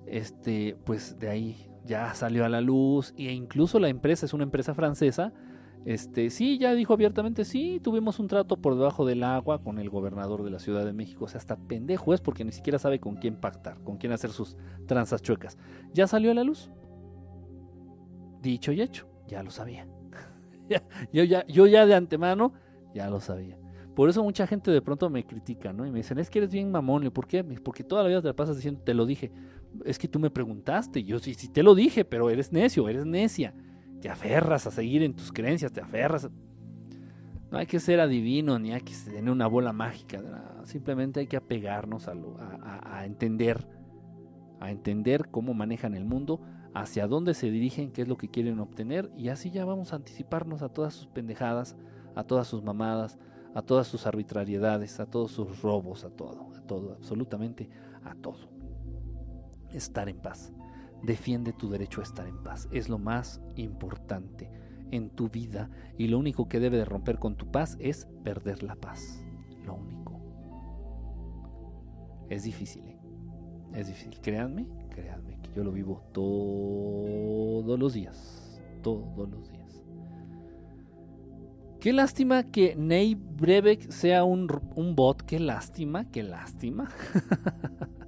este, 0.07 0.77
pues 0.83 1.17
de 1.19 1.29
ahí 1.29 1.71
ya 1.85 2.13
salió 2.13 2.45
a 2.45 2.49
la 2.49 2.61
luz 2.61 3.13
e 3.17 3.31
incluso 3.31 3.79
la 3.79 3.89
empresa 3.89 4.25
es 4.25 4.33
una 4.33 4.43
empresa 4.43 4.73
francesa 4.73 5.31
este, 5.85 6.31
sí, 6.31 6.57
ya 6.57 6.73
dijo 6.73 6.93
abiertamente, 6.93 7.45
sí, 7.45 7.79
tuvimos 7.81 8.19
un 8.19 8.27
trato 8.27 8.57
por 8.57 8.75
debajo 8.75 9.05
del 9.05 9.23
agua 9.23 9.61
con 9.61 9.77
el 9.77 9.91
gobernador 9.91 10.43
de 10.43 10.49
la 10.49 10.57
Ciudad 10.57 10.83
de 10.83 10.93
México. 10.93 11.25
O 11.25 11.27
sea, 11.27 11.37
hasta 11.37 11.57
pendejo 11.57 12.15
es 12.15 12.21
porque 12.21 12.43
ni 12.43 12.51
siquiera 12.51 12.79
sabe 12.79 12.99
con 12.99 13.17
quién 13.17 13.35
pactar, 13.35 13.79
con 13.83 13.97
quién 13.97 14.11
hacer 14.11 14.31
sus 14.31 14.57
tranzas 14.87 15.21
chuecas. 15.21 15.59
Ya 15.93 16.07
salió 16.07 16.31
a 16.31 16.33
la 16.33 16.43
luz. 16.43 16.71
Dicho 18.41 18.71
y 18.71 18.81
hecho, 18.81 19.07
ya 19.27 19.43
lo 19.43 19.51
sabía. 19.51 19.87
yo, 21.13 21.23
ya, 21.23 21.45
yo 21.45 21.67
ya 21.67 21.85
de 21.85 21.93
antemano 21.93 22.53
ya 22.95 23.07
lo 23.07 23.19
sabía. 23.19 23.55
Por 23.95 24.09
eso 24.09 24.23
mucha 24.23 24.47
gente 24.47 24.71
de 24.71 24.81
pronto 24.81 25.09
me 25.11 25.23
critica, 25.23 25.71
¿no? 25.71 25.85
Y 25.85 25.91
me 25.91 25.99
dicen, 25.99 26.17
es 26.17 26.31
que 26.31 26.39
eres 26.39 26.51
bien 26.51 26.71
mamón. 26.71 27.09
¿Por 27.11 27.27
qué? 27.27 27.43
Porque 27.43 27.83
toda 27.83 28.01
la 28.01 28.09
vida 28.09 28.21
te 28.23 28.27
la 28.27 28.35
pasas 28.35 28.55
diciendo, 28.55 28.81
te 28.83 28.95
lo 28.95 29.05
dije. 29.05 29.31
Es 29.85 29.99
que 29.99 30.07
tú 30.07 30.19
me 30.19 30.31
preguntaste. 30.31 31.03
Yo 31.03 31.19
sí, 31.19 31.35
sí 31.35 31.47
te 31.47 31.61
lo 31.61 31.75
dije, 31.75 32.05
pero 32.05 32.31
eres 32.31 32.51
necio, 32.51 32.89
eres 32.89 33.05
necia 33.05 33.53
te 34.01 34.09
aferras 34.09 34.67
a 34.67 34.71
seguir 34.71 35.03
en 35.03 35.15
tus 35.15 35.31
creencias, 35.31 35.71
te 35.71 35.81
aferras. 35.81 36.29
No 37.51 37.57
hay 37.57 37.65
que 37.67 37.79
ser 37.79 37.99
adivino 37.99 38.59
ni 38.59 38.73
hay 38.73 38.81
que 38.81 38.93
tener 38.93 39.31
una 39.31 39.47
bola 39.47 39.71
mágica, 39.71 40.21
simplemente 40.65 41.19
hay 41.19 41.27
que 41.27 41.37
apegarnos 41.37 42.07
a, 42.07 42.13
a, 42.83 43.05
entender, 43.05 43.65
a 44.59 44.71
entender 44.71 45.29
cómo 45.29 45.53
manejan 45.53 45.95
el 45.95 46.05
mundo, 46.05 46.41
hacia 46.73 47.07
dónde 47.07 47.33
se 47.33 47.49
dirigen, 47.49 47.91
qué 47.91 48.01
es 48.01 48.07
lo 48.07 48.17
que 48.17 48.29
quieren 48.29 48.59
obtener 48.59 49.09
y 49.15 49.29
así 49.29 49.51
ya 49.51 49.63
vamos 49.63 49.93
a 49.93 49.95
anticiparnos 49.95 50.61
a 50.61 50.69
todas 50.69 50.93
sus 50.93 51.07
pendejadas, 51.07 51.77
a 52.15 52.23
todas 52.23 52.47
sus 52.47 52.63
mamadas, 52.63 53.17
a 53.53 53.61
todas 53.61 53.87
sus 53.87 54.05
arbitrariedades, 54.05 54.99
a 54.99 55.05
todos 55.05 55.31
sus 55.31 55.61
robos, 55.61 56.03
a 56.03 56.09
todo, 56.09 56.49
a 56.53 56.61
todo, 56.61 56.93
absolutamente 56.93 57.69
a 58.03 58.13
todo. 58.15 58.49
Estar 59.71 60.09
en 60.09 60.17
paz. 60.17 60.51
Defiende 61.05 61.53
tu 61.53 61.69
derecho 61.69 62.01
a 62.01 62.03
estar 62.03 62.27
en 62.27 62.41
paz. 62.41 62.67
Es 62.71 62.89
lo 62.89 62.97
más 62.97 63.39
importante 63.57 64.49
en 64.89 65.11
tu 65.11 65.29
vida 65.29 65.69
y 65.99 66.07
lo 66.07 66.17
único 66.17 66.49
que 66.49 66.59
debe 66.59 66.77
de 66.77 66.85
romper 66.85 67.19
con 67.19 67.35
tu 67.35 67.51
paz 67.51 67.77
es 67.79 68.07
perder 68.23 68.63
la 68.63 68.75
paz. 68.75 69.23
Lo 69.65 69.75
único. 69.75 70.19
Es 72.27 72.43
difícil, 72.43 72.87
¿eh? 72.87 72.99
Es 73.75 73.87
difícil. 73.87 74.19
Créanme, 74.19 74.65
créanme 74.89 75.37
que 75.43 75.51
yo 75.53 75.63
lo 75.63 75.71
vivo 75.71 76.01
todos 76.11 77.77
los 77.77 77.93
días. 77.93 78.59
Todos 78.81 79.29
los 79.29 79.51
días. 79.51 79.83
Qué 81.79 81.93
lástima 81.93 82.41
que 82.41 82.75
Ney 82.75 83.13
Brebeck 83.13 83.91
sea 83.91 84.23
un, 84.23 84.47
un 84.75 84.95
bot. 84.95 85.21
Qué 85.21 85.39
lástima, 85.39 86.09
qué 86.09 86.23
lástima. 86.23 86.89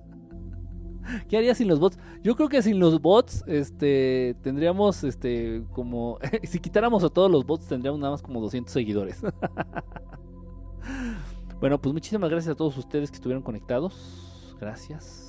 ¿Qué 1.28 1.38
haría 1.38 1.56
sin 1.56 1.68
los 1.68 1.80
bots? 1.80 1.98
Yo 2.24 2.36
creo 2.36 2.50
que 2.50 2.62
sin 2.62 2.80
los 2.80 3.02
bots, 3.02 3.44
este, 3.48 4.36
tendríamos, 4.42 5.04
este, 5.04 5.64
como, 5.72 6.20
si 6.44 6.60
quitáramos 6.60 7.04
a 7.04 7.10
todos 7.10 7.32
los 7.32 7.46
bots, 7.46 7.68
tendríamos 7.68 8.00
nada 8.00 8.12
más 8.12 8.22
como 8.22 8.42
200 8.42 8.72
seguidores. 8.72 9.22
bueno, 11.60 11.80
pues 11.80 11.94
muchísimas 11.94 12.30
gracias 12.30 12.54
a 12.54 12.58
todos 12.58 12.78
ustedes 12.78 13.10
que 13.10 13.16
estuvieron 13.16 13.44
conectados. 13.44 14.56
Gracias. 14.60 15.24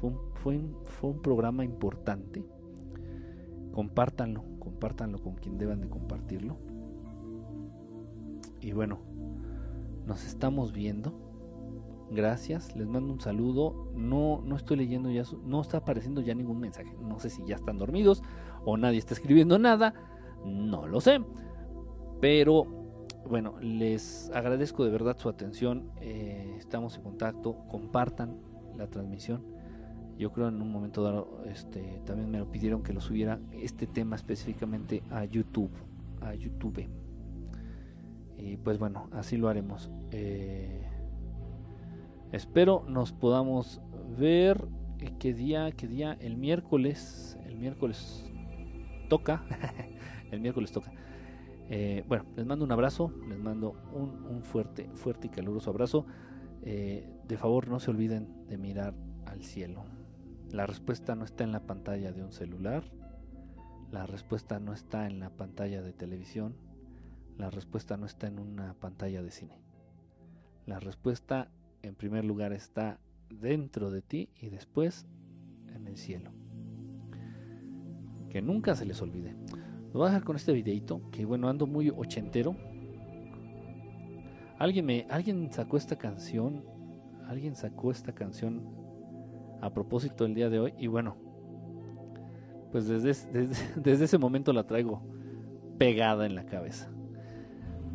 Fue 0.00 0.56
un, 0.56 0.76
fue 0.84 1.10
un 1.10 1.22
programa 1.22 1.64
importante. 1.64 2.44
Compártanlo, 3.72 4.44
compártanlo 4.58 5.18
con 5.18 5.34
quien 5.34 5.58
deban 5.58 5.80
de 5.80 5.88
compartirlo. 5.88 6.58
Y 8.60 8.72
bueno, 8.72 9.00
nos 10.06 10.24
estamos 10.24 10.72
viendo 10.72 11.23
Gracias, 12.10 12.76
les 12.76 12.86
mando 12.86 13.12
un 13.12 13.20
saludo. 13.20 13.90
No, 13.94 14.42
no 14.44 14.56
estoy 14.56 14.76
leyendo 14.76 15.10
ya, 15.10 15.24
no 15.44 15.60
está 15.60 15.78
apareciendo 15.78 16.20
ya 16.20 16.34
ningún 16.34 16.60
mensaje. 16.60 16.94
No 17.00 17.18
sé 17.18 17.30
si 17.30 17.44
ya 17.44 17.56
están 17.56 17.78
dormidos 17.78 18.22
o 18.64 18.76
nadie 18.76 18.98
está 18.98 19.14
escribiendo 19.14 19.58
nada. 19.58 19.94
No 20.44 20.86
lo 20.86 21.00
sé. 21.00 21.20
Pero 22.20 22.66
bueno, 23.28 23.58
les 23.60 24.30
agradezco 24.34 24.84
de 24.84 24.90
verdad 24.90 25.16
su 25.18 25.28
atención. 25.28 25.90
Eh, 26.00 26.54
estamos 26.58 26.96
en 26.96 27.02
contacto. 27.02 27.56
Compartan 27.68 28.36
la 28.76 28.86
transmisión. 28.86 29.42
Yo 30.18 30.30
creo 30.30 30.48
en 30.48 30.62
un 30.62 30.70
momento 30.70 31.02
dado, 31.02 31.42
este, 31.46 32.00
también 32.04 32.30
me 32.30 32.38
lo 32.38 32.50
pidieron 32.50 32.82
que 32.82 32.92
lo 32.92 33.00
subiera 33.00 33.40
este 33.52 33.86
tema 33.86 34.14
específicamente 34.14 35.02
a 35.10 35.24
YouTube, 35.24 35.70
a 36.20 36.34
YouTube. 36.34 36.86
Y 38.38 38.56
pues 38.58 38.78
bueno, 38.78 39.08
así 39.12 39.36
lo 39.36 39.48
haremos. 39.48 39.90
Eh, 40.12 40.93
Espero 42.34 42.84
nos 42.88 43.12
podamos 43.12 43.80
ver. 44.18 44.66
Eh, 44.98 45.14
¿Qué 45.20 45.32
día? 45.32 45.70
¿Qué 45.70 45.86
día? 45.86 46.16
El 46.18 46.36
miércoles. 46.36 47.38
El 47.46 47.56
miércoles 47.56 48.28
toca. 49.08 49.44
el 50.32 50.40
miércoles 50.40 50.72
toca. 50.72 50.90
Eh, 51.70 52.04
bueno, 52.08 52.24
les 52.34 52.44
mando 52.44 52.64
un 52.64 52.72
abrazo. 52.72 53.12
Les 53.28 53.38
mando 53.38 53.76
un, 53.92 54.42
fuerte, 54.42 54.90
fuerte 54.94 55.28
y 55.28 55.30
caluroso 55.30 55.70
abrazo. 55.70 56.06
Eh, 56.62 57.08
de 57.24 57.38
favor, 57.38 57.68
no 57.68 57.78
se 57.78 57.92
olviden 57.92 58.48
de 58.48 58.58
mirar 58.58 58.94
al 59.26 59.44
cielo. 59.44 59.84
La 60.50 60.66
respuesta 60.66 61.14
no 61.14 61.24
está 61.24 61.44
en 61.44 61.52
la 61.52 61.60
pantalla 61.60 62.10
de 62.10 62.24
un 62.24 62.32
celular. 62.32 62.82
La 63.92 64.06
respuesta 64.06 64.58
no 64.58 64.72
está 64.72 65.06
en 65.06 65.20
la 65.20 65.30
pantalla 65.30 65.82
de 65.82 65.92
televisión. 65.92 66.56
La 67.38 67.50
respuesta 67.50 67.96
no 67.96 68.06
está 68.06 68.26
en 68.26 68.40
una 68.40 68.74
pantalla 68.74 69.22
de 69.22 69.30
cine. 69.30 69.60
La 70.66 70.80
respuesta 70.80 71.52
en 71.88 71.94
primer 71.94 72.24
lugar 72.24 72.52
está 72.52 72.98
dentro 73.28 73.90
de 73.90 74.02
ti 74.02 74.28
y 74.40 74.48
después 74.48 75.06
en 75.74 75.86
el 75.86 75.96
cielo. 75.96 76.30
Que 78.30 78.42
nunca 78.42 78.74
se 78.74 78.84
les 78.84 79.00
olvide. 79.02 79.34
Lo 79.92 80.00
voy 80.00 80.04
a 80.04 80.10
dejar 80.10 80.24
con 80.24 80.36
este 80.36 80.52
videito, 80.52 81.10
que 81.10 81.24
bueno, 81.24 81.48
ando 81.48 81.66
muy 81.66 81.90
ochentero. 81.90 82.56
Alguien 84.58 84.86
me 84.86 85.06
alguien 85.10 85.52
sacó 85.52 85.76
esta 85.76 85.96
canción, 85.96 86.64
alguien 87.26 87.54
sacó 87.54 87.90
esta 87.90 88.12
canción 88.12 88.62
a 89.60 89.72
propósito 89.72 90.24
el 90.24 90.34
día 90.34 90.48
de 90.50 90.60
hoy 90.60 90.74
y 90.78 90.86
bueno, 90.86 91.16
pues 92.72 92.88
desde, 92.88 93.30
desde, 93.32 93.56
desde 93.80 94.04
ese 94.04 94.18
momento 94.18 94.52
la 94.52 94.66
traigo 94.66 95.02
pegada 95.78 96.26
en 96.26 96.34
la 96.34 96.46
cabeza. 96.46 96.93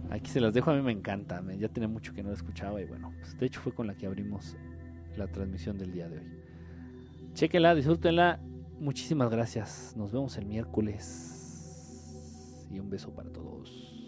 Aquí 0.09 0.29
se 0.29 0.41
las 0.41 0.53
dejo, 0.53 0.71
a 0.71 0.75
mí 0.75 0.81
me 0.81 0.91
encanta, 0.91 1.43
ya 1.57 1.69
tenía 1.69 1.87
mucho 1.87 2.13
que 2.13 2.23
no 2.23 2.29
la 2.29 2.35
escuchaba 2.35 2.81
y 2.81 2.85
bueno, 2.85 3.13
pues 3.19 3.37
de 3.37 3.45
hecho 3.45 3.61
fue 3.61 3.73
con 3.73 3.85
la 3.85 3.95
que 3.95 4.07
abrimos 4.07 4.55
la 5.15 5.27
transmisión 5.27 5.77
del 5.77 5.91
día 5.91 6.09
de 6.09 6.17
hoy. 6.17 6.27
Chequenla, 7.35 7.75
disfrútenla, 7.75 8.39
muchísimas 8.79 9.29
gracias, 9.29 9.93
nos 9.95 10.11
vemos 10.11 10.35
el 10.37 10.45
miércoles 10.45 11.39
y 12.71 12.79
un 12.79 12.89
beso 12.89 13.13
para 13.13 13.31
todos. 13.31 13.98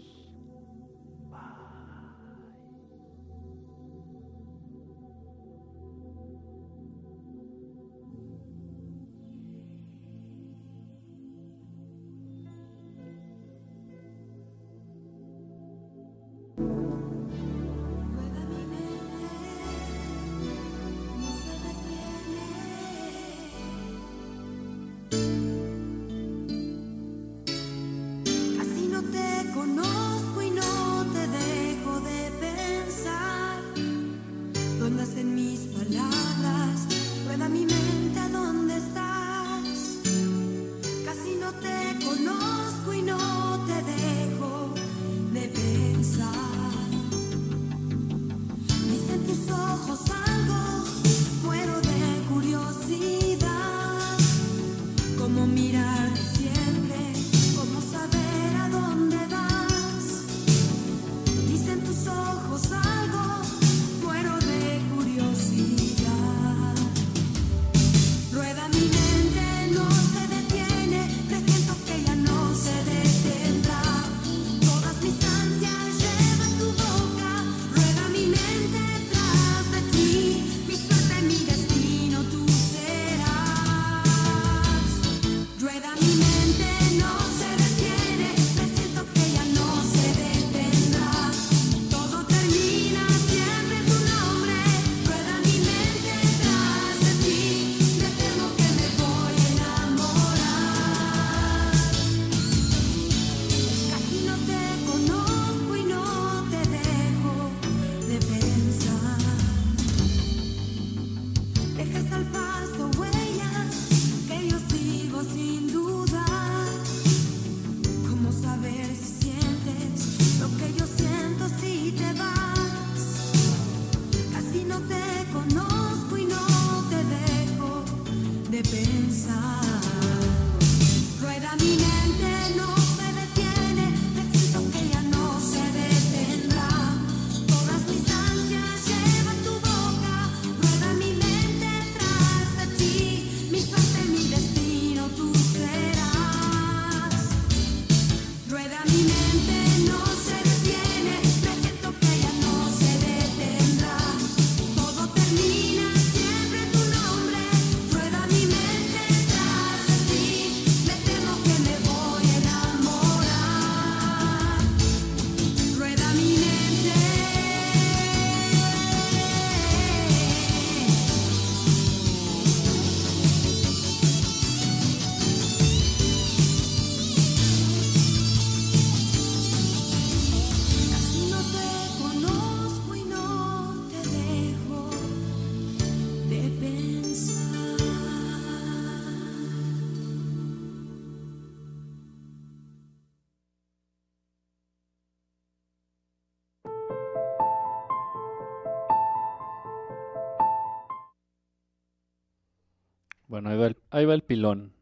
Ahí 203.44 203.58
va, 204.06 204.14
el, 204.14 204.22
pilón. 204.22 204.72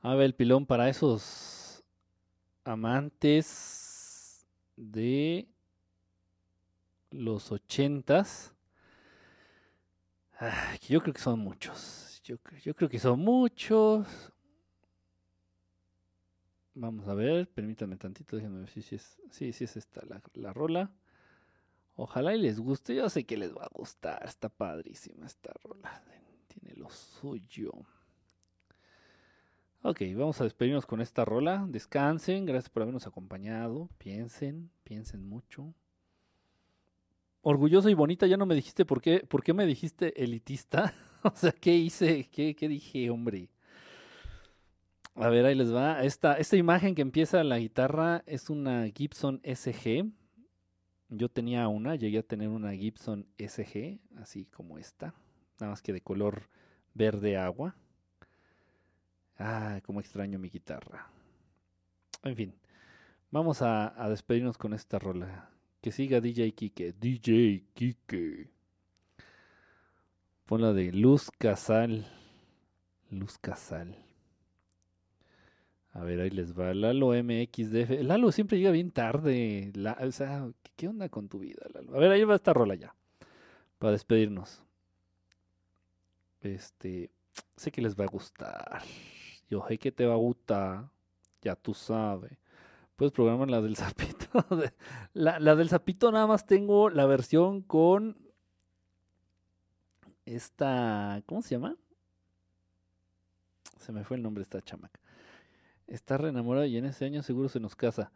Ahí 0.00 0.16
va 0.16 0.24
el 0.24 0.34
pilón 0.34 0.66
para 0.66 0.88
esos 0.88 1.84
amantes 2.64 4.46
de 4.76 5.48
los 7.10 7.52
ochentas. 7.52 8.54
Yo 10.88 11.00
creo 11.00 11.14
que 11.14 11.20
son 11.20 11.40
muchos. 11.40 12.20
Yo, 12.24 12.36
cre- 12.38 12.60
yo 12.62 12.74
creo 12.74 12.88
que 12.88 12.98
son 12.98 13.20
muchos. 13.20 14.06
Vamos 16.74 17.06
a 17.08 17.14
ver, 17.14 17.46
permítanme 17.48 17.96
tantito, 17.96 18.36
déjenme 18.36 18.60
ver 18.60 18.70
si, 18.70 18.80
si 18.82 18.94
es, 18.96 19.18
sí, 19.30 19.52
sí 19.52 19.64
es 19.64 19.76
esta 19.76 20.00
la, 20.06 20.22
la 20.34 20.52
rola. 20.52 20.90
Ojalá 21.96 22.34
y 22.34 22.40
les 22.40 22.60
guste, 22.60 22.94
yo 22.94 23.08
sé 23.10 23.24
que 23.26 23.36
les 23.36 23.54
va 23.54 23.64
a 23.64 23.70
gustar, 23.74 24.24
está 24.24 24.48
padrísima 24.48 25.26
esta 25.26 25.52
rola, 25.64 26.02
tiene 26.48 26.74
lo 26.76 26.90
suyo. 26.90 27.72
Ok, 29.82 30.02
vamos 30.16 30.40
a 30.40 30.44
despedirnos 30.44 30.86
con 30.86 31.00
esta 31.00 31.24
rola, 31.24 31.64
descansen, 31.68 32.46
gracias 32.46 32.68
por 32.68 32.82
habernos 32.82 33.06
acompañado, 33.06 33.88
piensen, 33.98 34.70
piensen 34.82 35.28
mucho. 35.28 35.72
Orgulloso 37.42 37.88
y 37.88 37.94
bonita, 37.94 38.26
ya 38.26 38.36
no 38.36 38.44
me 38.44 38.56
dijiste 38.56 38.84
por 38.84 39.00
qué, 39.00 39.20
por 39.20 39.44
qué 39.44 39.54
me 39.54 39.66
dijiste 39.66 40.20
elitista, 40.22 40.92
o 41.22 41.30
sea, 41.34 41.52
¿qué 41.52 41.76
hice? 41.76 42.28
¿Qué, 42.28 42.56
qué 42.56 42.68
dije, 42.68 43.08
hombre? 43.08 43.50
A 45.14 45.28
ver, 45.28 45.46
ahí 45.46 45.54
les 45.54 45.72
va. 45.72 46.04
Esta, 46.04 46.34
esta 46.34 46.56
imagen 46.56 46.94
que 46.94 47.02
empieza 47.02 47.42
la 47.44 47.58
guitarra 47.58 48.22
es 48.26 48.50
una 48.50 48.88
Gibson 48.88 49.40
SG. 49.44 50.10
Yo 51.08 51.28
tenía 51.28 51.66
una, 51.68 51.96
llegué 51.96 52.18
a 52.18 52.22
tener 52.22 52.48
una 52.48 52.72
Gibson 52.72 53.26
SG, 53.38 54.00
así 54.16 54.44
como 54.46 54.78
esta, 54.78 55.14
nada 55.60 55.70
más 55.70 55.82
que 55.82 55.92
de 55.92 56.00
color 56.00 56.48
verde 56.94 57.36
agua. 57.36 57.74
Ah, 59.38 59.80
cómo 59.84 60.00
extraño 60.00 60.38
mi 60.38 60.48
guitarra. 60.50 61.10
En 62.24 62.34
fin, 62.34 62.54
vamos 63.30 63.62
a, 63.62 63.94
despedirnos 64.08 64.58
con 64.58 64.74
esta 64.74 64.98
rola. 64.98 65.50
Que 65.80 65.92
siga 65.92 66.20
DJ 66.20 66.52
Kike. 66.52 66.92
DJ 66.92 67.64
Kike. 67.72 68.50
Pon 70.44 70.62
la 70.62 70.72
de 70.72 70.92
Luz 70.92 71.30
Casal. 71.38 72.06
Luz 73.10 73.38
Casal. 73.38 73.96
A 75.92 76.02
ver, 76.02 76.20
ahí 76.20 76.30
les 76.30 76.58
va. 76.58 76.74
Lalo 76.74 77.12
MXDF. 77.12 78.02
Lalo 78.02 78.32
siempre 78.32 78.58
llega 78.58 78.72
bien 78.72 78.90
tarde. 78.90 79.70
La- 79.74 79.98
o 80.00 80.10
sea, 80.10 80.50
¿qué, 80.62 80.72
qué 80.74 80.88
onda 80.88 81.08
con 81.08 81.28
tu 81.28 81.38
vida, 81.38 81.64
Lalo? 81.72 81.94
A 81.94 81.98
ver, 82.00 82.10
ahí 82.10 82.24
va 82.24 82.34
esta 82.34 82.52
rola 82.52 82.74
ya. 82.74 82.94
Para 83.78 83.92
despedirnos. 83.92 84.64
Este. 86.40 87.10
Sé 87.56 87.70
que 87.70 87.82
les 87.82 87.96
va 87.96 88.04
a 88.04 88.08
gustar. 88.08 88.82
Yo 89.50 89.64
sé 89.68 89.78
que 89.78 89.92
te 89.92 90.06
va 90.06 90.14
a 90.14 90.18
gustar. 90.18 90.90
Ya 91.42 91.56
tú 91.56 91.74
sabes. 91.74 92.38
Puedes 92.96 93.12
programar 93.12 93.48
la 93.48 93.60
del 93.60 93.76
sapito. 93.76 94.28
La, 95.14 95.38
la 95.38 95.56
del 95.56 95.68
sapito 95.68 96.12
nada 96.12 96.26
más 96.26 96.46
tengo 96.46 96.90
la 96.90 97.06
versión 97.06 97.62
con. 97.62 98.18
Esta. 100.26 101.22
¿Cómo 101.26 101.42
se 101.42 101.54
llama? 101.54 101.76
Se 103.78 103.92
me 103.92 104.04
fue 104.04 104.16
el 104.16 104.22
nombre 104.22 104.40
de 104.40 104.42
esta 104.42 104.60
chamaca. 104.60 105.00
Está 105.86 106.18
re 106.18 106.28
enamorada 106.28 106.66
y 106.66 106.76
en 106.76 106.84
ese 106.84 107.06
año 107.06 107.22
seguro 107.22 107.48
se 107.48 107.60
nos 107.60 107.74
casa. 107.74 108.12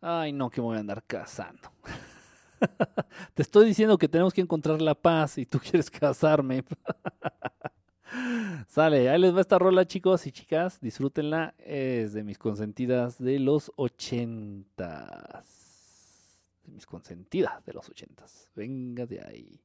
Ay, 0.00 0.32
no, 0.32 0.50
que 0.50 0.60
me 0.60 0.66
voy 0.66 0.76
a 0.76 0.80
andar 0.80 1.02
casando. 1.04 1.72
Te 3.34 3.42
estoy 3.42 3.66
diciendo 3.66 3.98
que 3.98 4.08
tenemos 4.08 4.32
que 4.32 4.40
encontrar 4.40 4.80
la 4.80 4.94
paz 4.94 5.38
y 5.38 5.46
tú 5.46 5.58
quieres 5.60 5.90
casarme. 5.90 6.64
Sale, 8.68 9.08
ahí 9.10 9.20
les 9.20 9.34
va 9.34 9.40
esta 9.40 9.58
rola, 9.58 9.86
chicos 9.86 10.26
y 10.26 10.32
chicas. 10.32 10.80
Disfrútenla. 10.80 11.54
Es 11.58 12.12
de 12.12 12.22
mis 12.22 12.38
consentidas 12.38 13.18
de 13.18 13.38
los 13.38 13.72
ochentas. 13.76 15.46
De 16.64 16.72
mis 16.72 16.86
consentidas 16.86 17.64
de 17.64 17.72
los 17.72 17.88
ochentas. 17.88 18.48
Venga 18.54 19.06
de 19.06 19.20
ahí. 19.20 19.60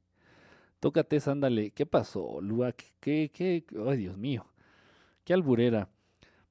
Tócate, 0.79 1.19
ándale. 1.25 1.71
¿Qué 1.71 1.85
pasó, 1.85 2.39
Luak? 2.41 2.83
¿Qué, 2.99 3.31
qué? 3.33 3.65
Ay, 3.87 3.97
Dios 3.97 4.17
mío. 4.17 4.45
Qué 5.23 5.33
alburera. 5.33 5.89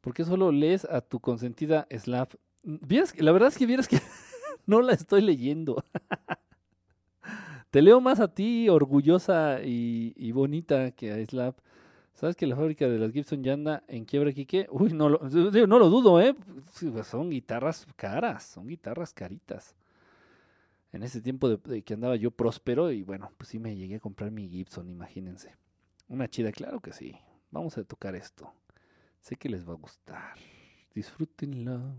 ¿Por 0.01 0.15
qué 0.15 0.25
solo 0.25 0.53
lees 0.53 0.85
a 0.85 1.01
tu 1.01 1.21
consentida? 1.21 1.87
Vieras 2.63 3.13
que- 3.13 3.23
la 3.23 3.33
verdad 3.33 3.49
es 3.49 3.59
que 3.59 3.67
vieras 3.67 3.89
que 3.89 4.01
no 4.69 4.83
la 4.83 4.93
estoy 4.93 5.23
leyendo. 5.23 5.83
Te 7.71 7.83
leo 7.83 8.01
más 8.01 8.21
a 8.21 8.33
ti, 8.33 8.69
orgullosa 8.69 9.61
y, 9.65 10.33
bonita, 10.33 10.93
que 10.93 11.13
a 11.13 11.27
Slap. 11.27 11.59
¿Sabes 12.15 12.37
que 12.37 12.47
la 12.47 12.57
fábrica 12.57 12.89
de 12.89 12.99
las 12.99 13.13
Gibson 13.13 13.43
ya 13.43 13.53
anda 13.53 13.85
en 13.89 14.05
quiebra, 14.05 14.33
Quique? 14.33 14.67
Uy, 14.71 14.93
no 14.93 15.09
lo, 15.09 15.21
no 15.21 15.79
lo 15.79 15.89
dudo, 15.89 16.21
¿eh? 16.21 16.35
Pues 16.35 17.07
Son 17.07 17.31
guitarras 17.31 17.87
caras, 17.97 18.45
son 18.45 18.67
guitarras 18.67 19.13
caritas. 19.13 19.75
En 20.93 21.03
ese 21.03 21.21
tiempo 21.21 21.49
de, 21.49 21.57
de 21.57 21.83
que 21.83 21.95
andaba 21.95 22.17
yo 22.17 22.31
próspero 22.31 22.91
y 22.91 23.03
bueno, 23.03 23.31
pues 23.37 23.51
sí 23.51 23.59
me 23.59 23.77
llegué 23.77 23.97
a 23.97 24.01
comprar 24.01 24.31
mi 24.31 24.49
Gibson, 24.49 24.89
imagínense. 24.91 25.55
Una 26.09 26.29
chida, 26.29 26.53
claro 26.53 26.81
que 26.81 26.93
sí. 26.93 27.17
Vamos 27.51 27.79
a 27.79 27.85
tocar 27.85 28.15
esto. 28.17 28.53
Sé 29.21 29.37
que 29.37 29.49
les 29.49 29.67
va 29.69 29.73
a 29.73 29.77
gustar. 29.77 30.35
Disfrútenla. 30.95 31.95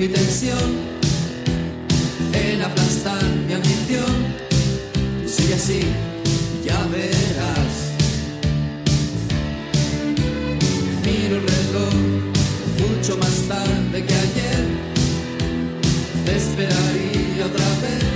Mi 0.00 0.08
tensión, 0.08 0.78
en 2.32 2.62
aplastar 2.62 3.22
mi 3.46 3.52
ambición. 3.52 4.16
Sigue 5.26 5.54
así, 5.54 5.80
ya 6.64 6.78
verás. 6.86 7.74
Miro 11.04 11.36
el 11.36 11.42
reloj 11.42 11.94
mucho 12.78 13.18
más 13.18 13.36
tarde 13.46 14.06
que 14.06 14.14
ayer. 14.14 14.64
Te 16.24 16.34
esperaría 16.34 17.44
otra 17.44 17.68
vez. 17.82 18.09